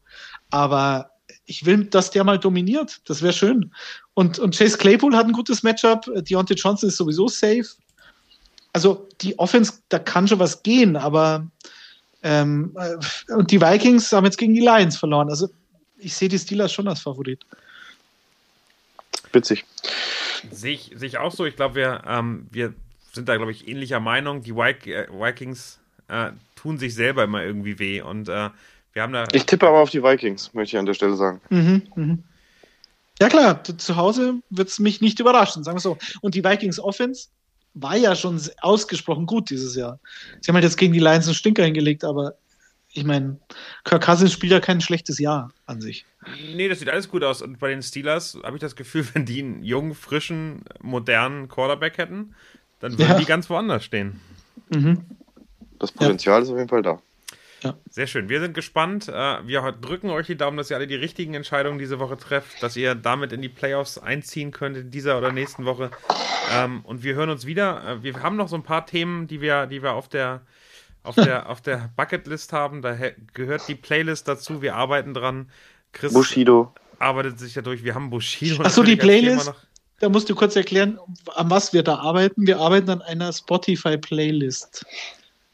aber 0.49 1.11
ich 1.45 1.65
will, 1.65 1.86
dass 1.86 2.10
der 2.10 2.23
mal 2.23 2.40
dominiert. 2.40 2.99
Das 3.06 3.22
wäre 3.22 3.34
schön. 3.34 3.72
Und, 4.15 4.40
und 4.40 4.57
Chase 4.57 4.77
Claypool 4.77 5.15
hat 5.15 5.27
ein 5.27 5.34
gutes 5.34 5.61
Matchup. 5.61 6.10
Deontay 6.15 6.56
Johnson 6.56 6.90
ist 6.90 6.98
sowieso 6.98 7.27
safe. 7.27 7.65
Also 8.73 9.07
die 9.22 9.38
Offense, 9.38 9.73
da 9.90 9.99
kann 9.99 10.27
schon 10.27 10.40
was 10.40 10.64
gehen, 10.64 10.95
aber 10.95 11.48
ähm, 12.23 12.76
äh, 12.76 13.34
und 13.34 13.52
die 13.52 13.61
Vikings 13.61 14.11
haben 14.11 14.26
jetzt 14.26 14.38
gegen 14.38 14.53
die 14.53 14.61
Lions 14.61 14.98
verloren. 14.98 15.30
Also 15.30 15.49
ich 15.98 16.15
sehe 16.15 16.30
die 16.30 16.40
Steelers 16.40 16.72
schon 16.72 16.88
als 16.88 17.02
Favorit. 17.02 17.45
Witzig. 19.31 19.65
Sehe 20.52 20.74
ich, 20.74 20.91
sehe 20.95 21.07
ich 21.07 21.18
auch 21.18 21.32
so. 21.32 21.45
Ich 21.45 21.56
glaube, 21.56 21.76
wir, 21.76 22.03
ähm, 22.07 22.48
wir 22.52 22.74
sind 23.11 23.28
da, 23.30 23.36
glaube 23.38 23.52
ich, 23.52 23.68
ähnlicher 23.68 23.99
Meinung. 23.99 24.41
Die 24.41 24.56
Vik 24.56 24.88
äh, 24.88 25.07
Vikings 25.11 25.80
äh, 26.07 26.32
tun 26.56 26.78
sich 26.78 26.95
selber 26.95 27.24
immer 27.24 27.44
irgendwie 27.44 27.80
weh. 27.80 28.02
Und 28.02 28.30
äh, 28.30 28.49
wir 28.94 29.02
haben 29.02 29.14
da. 29.14 29.26
Ich 29.32 29.45
tippe 29.45 29.68
aber 29.68 29.80
auf 29.80 29.90
die 29.90 30.03
Vikings, 30.03 30.53
möchte 30.53 30.76
ich 30.76 30.80
an 30.80 30.86
der 30.86 30.94
Stelle 30.94 31.16
sagen. 31.16 31.41
Mhm, 31.49 31.84
mhm. 31.95 32.24
Ja 33.22 33.28
klar, 33.28 33.64
zu- 33.64 33.98
Hause 33.98 34.36
wird 34.49 34.70
es 34.70 34.80
mich 34.80 35.02
nicht 35.02 35.20
überraschen, 35.20 35.64
sagen 35.64 35.76
wir 35.76 35.82
so. 35.82 35.98
Und 36.22 36.36
die 36.36 36.44
Vikings 36.44 36.80
Offense 36.80 37.28
war 37.74 37.98
ja 37.98 38.16
schon 38.16 38.41
ausgesprochen 38.61 39.26
gut 39.26 39.49
dieses 39.49 39.76
Jahr. 39.76 39.99
Sie 40.40 40.48
haben 40.49 40.56
halt 40.56 40.64
jetzt 40.64 40.78
gegen 40.78 40.94
die 40.94 40.99
Lions 40.99 41.26
einen 41.26 41.36
Stinker 41.36 41.64
hingelegt, 41.66 42.03
aber 42.03 42.36
ich 42.91 43.03
meine, 43.03 43.38
Kirk 43.84 44.03
Cousins 44.03 44.34
spielt 44.34 44.52
ja 44.52 44.60
kein 44.60 44.82
schlechtes 44.82 45.20
Jahr 45.20 45.52
an 45.66 45.80
sich. 45.80 46.06
Nee, 46.56 46.68
das 46.68 46.80
sieht 46.80 46.90
alles 46.90 47.10
gut 47.10 47.24
aus. 47.24 47.41
Und 47.41 47.60
bei 47.60 47.70
den 47.70 47.84
Steelers 47.84 48.38
habe 48.44 48.57
ich 48.57 48.61
das 48.61 48.76
Gefühl, 48.76 49.06
wenn 49.14 49.26
die 49.26 49.41
einen 49.41 49.64
jungen, 49.64 49.94
frischen, 49.94 50.64
modernen 50.82 51.48
Quarterback 51.48 51.98
hätten, 51.98 52.36
dann 52.80 52.94
würden 52.94 53.10
ja. 53.10 53.20
die 53.20 53.26
ganz 53.26 53.49
woanders 53.49 53.84
stehen. 53.84 54.20
Mhm. 54.70 55.06
Das 55.78 55.91
Potenzial 55.91 56.40
ja. 56.40 56.44
ist 56.44 56.49
auf 56.49 56.57
jeden 56.57 56.70
Fall 56.70 56.82
da. 56.82 57.02
Ja. 57.61 57.76
Sehr 57.90 58.07
schön. 58.07 58.30
Wir 58.30 58.40
sind 58.40 58.53
gespannt. 58.53 59.10
Äh, 59.10 59.45
wir 59.45 59.61
drücken 59.74 60.10
euch 60.10 60.28
die 60.28 60.38
Daumen, 60.38 60.57
dass 60.57 60.70
ihr 60.70 60.78
alle 60.78 60.88
die 60.88 60.95
richtigen 60.95 61.34
Entscheidungen 61.34 61.78
diese 61.78 61.99
Woche 61.99 62.18
trefft, 62.18 62.64
dass 62.64 62.78
ihr 62.78 62.95
damit 62.95 63.34
in 63.34 63.41
die 63.41 63.49
Playoffs 63.49 63.98
einziehen 63.98 64.52
könnt 64.52 64.78
in 64.78 64.91
dieser 64.91 65.18
oder 65.18 65.32
nächsten 65.32 65.66
Woche. 65.66 65.91
Ähm, 66.53 66.82
und 66.84 67.03
wir 67.03 67.16
hören 67.16 67.30
uns 67.30 67.45
wieder. 67.45 67.84
Äh, 67.86 68.03
wir 68.03 68.24
haben 68.24 68.38
noch 68.38 68.48
so 68.48 68.56
ein 68.56 68.64
paar 68.64 68.86
Themen, 68.86 69.28
die 69.28 69.41
wir, 69.41 69.68
die 69.68 69.84
wir 69.84 69.94
auf 69.94 70.07
der 70.07 70.41
auf 71.10 71.15
der, 71.15 71.49
auf 71.49 71.61
der 71.61 71.90
Bucketlist 71.95 72.53
haben. 72.53 72.81
Da 72.81 72.98
gehört 73.34 73.68
die 73.68 73.76
Playlist 73.76 74.27
dazu. 74.27 74.61
Wir 74.61 74.76
arbeiten 74.76 75.14
dran. 75.14 75.49
Chris 75.91 76.14
Bushido. 76.14 76.73
arbeitet 76.99 77.40
sich 77.40 77.56
ja 77.56 77.61
durch. 77.61 77.84
Wir 77.84 77.95
haben 77.95 78.10
Bushido. 78.10 78.64
Achso, 78.64 78.84
die 78.84 78.95
Playlist. 78.95 79.52
Da 79.99 80.07
musst 80.07 80.30
du 80.30 80.36
kurz 80.36 80.56
erklären, 80.56 80.98
an 81.36 81.49
was 81.49 81.73
wir 81.73 81.84
da 81.84 81.95
arbeiten. 81.95 82.48
Wir 82.48 82.60
arbeiten 82.60 82.90
an 82.90 83.02
einer 83.02 83.34
Spotify-Playlist. 83.34 84.86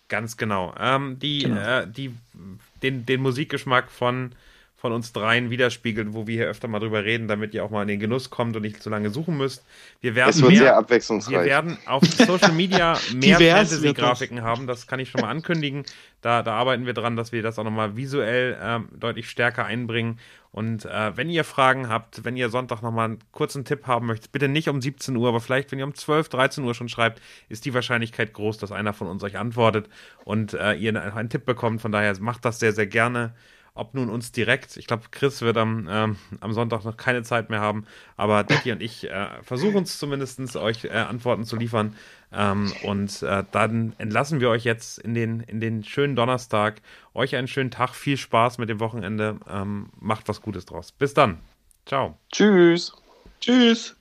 Ganz 0.07 0.37
genau. 0.37 0.75
Ähm, 0.79 1.17
die, 1.17 1.39
genau. 1.39 1.59
Äh, 1.59 1.87
die, 1.87 2.13
den, 2.83 3.05
den 3.07 3.21
Musikgeschmack 3.21 3.89
von, 3.89 4.35
von 4.85 4.93
uns 4.93 5.11
dreien 5.13 5.49
widerspiegelt, 5.49 6.13
wo 6.13 6.27
wir 6.27 6.35
hier 6.35 6.45
öfter 6.45 6.67
mal 6.67 6.77
drüber 6.77 7.03
reden, 7.03 7.27
damit 7.27 7.55
ihr 7.55 7.65
auch 7.65 7.71
mal 7.71 7.81
in 7.81 7.87
den 7.87 7.99
Genuss 7.99 8.29
kommt 8.29 8.55
und 8.55 8.61
nicht 8.61 8.83
zu 8.83 8.91
lange 8.91 9.09
suchen 9.09 9.35
müsst. 9.35 9.65
Wir 9.99 10.13
werden 10.13 10.29
es 10.29 10.39
wird 10.39 10.51
mehr, 10.51 10.59
sehr 10.59 10.77
abwechslungsreich. 10.77 11.33
Wir 11.33 11.43
werden 11.43 11.79
auf 11.87 12.03
Social 12.05 12.51
Media 12.51 12.95
mehr 13.15 13.39
Fantasy-Grafiken 13.39 14.43
haben, 14.43 14.67
das 14.67 14.85
kann 14.85 14.99
ich 14.99 15.09
schon 15.09 15.21
mal 15.21 15.29
ankündigen. 15.31 15.85
Da, 16.21 16.43
da 16.43 16.53
arbeiten 16.53 16.85
wir 16.85 16.93
dran, 16.93 17.15
dass 17.15 17.31
wir 17.31 17.41
das 17.41 17.57
auch 17.57 17.63
nochmal 17.63 17.95
visuell 17.95 18.59
ähm, 18.61 18.89
deutlich 18.95 19.27
stärker 19.27 19.65
einbringen. 19.65 20.19
Und 20.51 20.85
äh, 20.85 21.17
wenn 21.17 21.31
ihr 21.31 21.43
Fragen 21.43 21.89
habt, 21.89 22.23
wenn 22.23 22.37
ihr 22.37 22.49
Sonntag 22.49 22.83
nochmal 22.83 23.05
einen 23.05 23.19
kurzen 23.31 23.65
Tipp 23.65 23.87
haben 23.87 24.05
möchtet, 24.05 24.31
bitte 24.33 24.47
nicht 24.47 24.69
um 24.69 24.83
17 24.83 25.15
Uhr, 25.15 25.29
aber 25.29 25.39
vielleicht, 25.39 25.71
wenn 25.71 25.79
ihr 25.79 25.85
um 25.85 25.95
12, 25.95 26.29
13 26.29 26.63
Uhr 26.63 26.75
schon 26.75 26.89
schreibt, 26.89 27.23
ist 27.49 27.65
die 27.65 27.73
Wahrscheinlichkeit 27.73 28.33
groß, 28.33 28.59
dass 28.59 28.71
einer 28.71 28.93
von 28.93 29.07
uns 29.07 29.23
euch 29.23 29.39
antwortet 29.39 29.89
und 30.25 30.53
äh, 30.53 30.73
ihr 30.73 31.15
einen 31.15 31.29
Tipp 31.29 31.43
bekommt. 31.43 31.81
Von 31.81 31.91
daher 31.91 32.15
macht 32.19 32.45
das 32.45 32.59
sehr, 32.59 32.71
sehr 32.71 32.85
gerne. 32.85 33.33
Ob 33.75 33.93
nun 33.93 34.09
uns 34.09 34.31
direkt, 34.31 34.77
ich 34.77 34.87
glaube, 34.87 35.03
Chris 35.11 35.41
wird 35.41 35.57
am, 35.57 35.87
ähm, 35.89 36.15
am 36.39 36.53
Sonntag 36.53 36.85
noch 36.85 36.95
keine 36.95 37.23
Zeit 37.23 37.49
mehr 37.49 37.59
haben, 37.59 37.85
aber 38.15 38.45
Decky 38.45 38.71
und 38.71 38.81
ich 38.81 39.09
äh, 39.09 39.27
versuchen 39.43 39.83
es 39.83 39.99
zumindest, 39.99 40.55
euch 40.55 40.85
äh, 40.85 40.91
Antworten 40.91 41.43
zu 41.43 41.57
liefern. 41.57 41.95
Ähm, 42.31 42.71
und 42.83 43.21
äh, 43.21 43.43
dann 43.51 43.93
entlassen 43.97 44.39
wir 44.39 44.49
euch 44.49 44.63
jetzt 44.63 44.97
in 44.99 45.13
den, 45.13 45.41
in 45.41 45.59
den 45.59 45.83
schönen 45.83 46.15
Donnerstag. 46.15 46.81
Euch 47.13 47.35
einen 47.35 47.47
schönen 47.47 47.69
Tag, 47.69 47.95
viel 47.95 48.17
Spaß 48.17 48.57
mit 48.57 48.69
dem 48.69 48.79
Wochenende. 48.79 49.39
Ähm, 49.49 49.89
macht 49.99 50.27
was 50.29 50.41
Gutes 50.41 50.65
draus. 50.65 50.93
Bis 50.93 51.13
dann. 51.13 51.39
Ciao. 51.85 52.17
Tschüss. 52.31 52.93
Tschüss. 53.41 53.95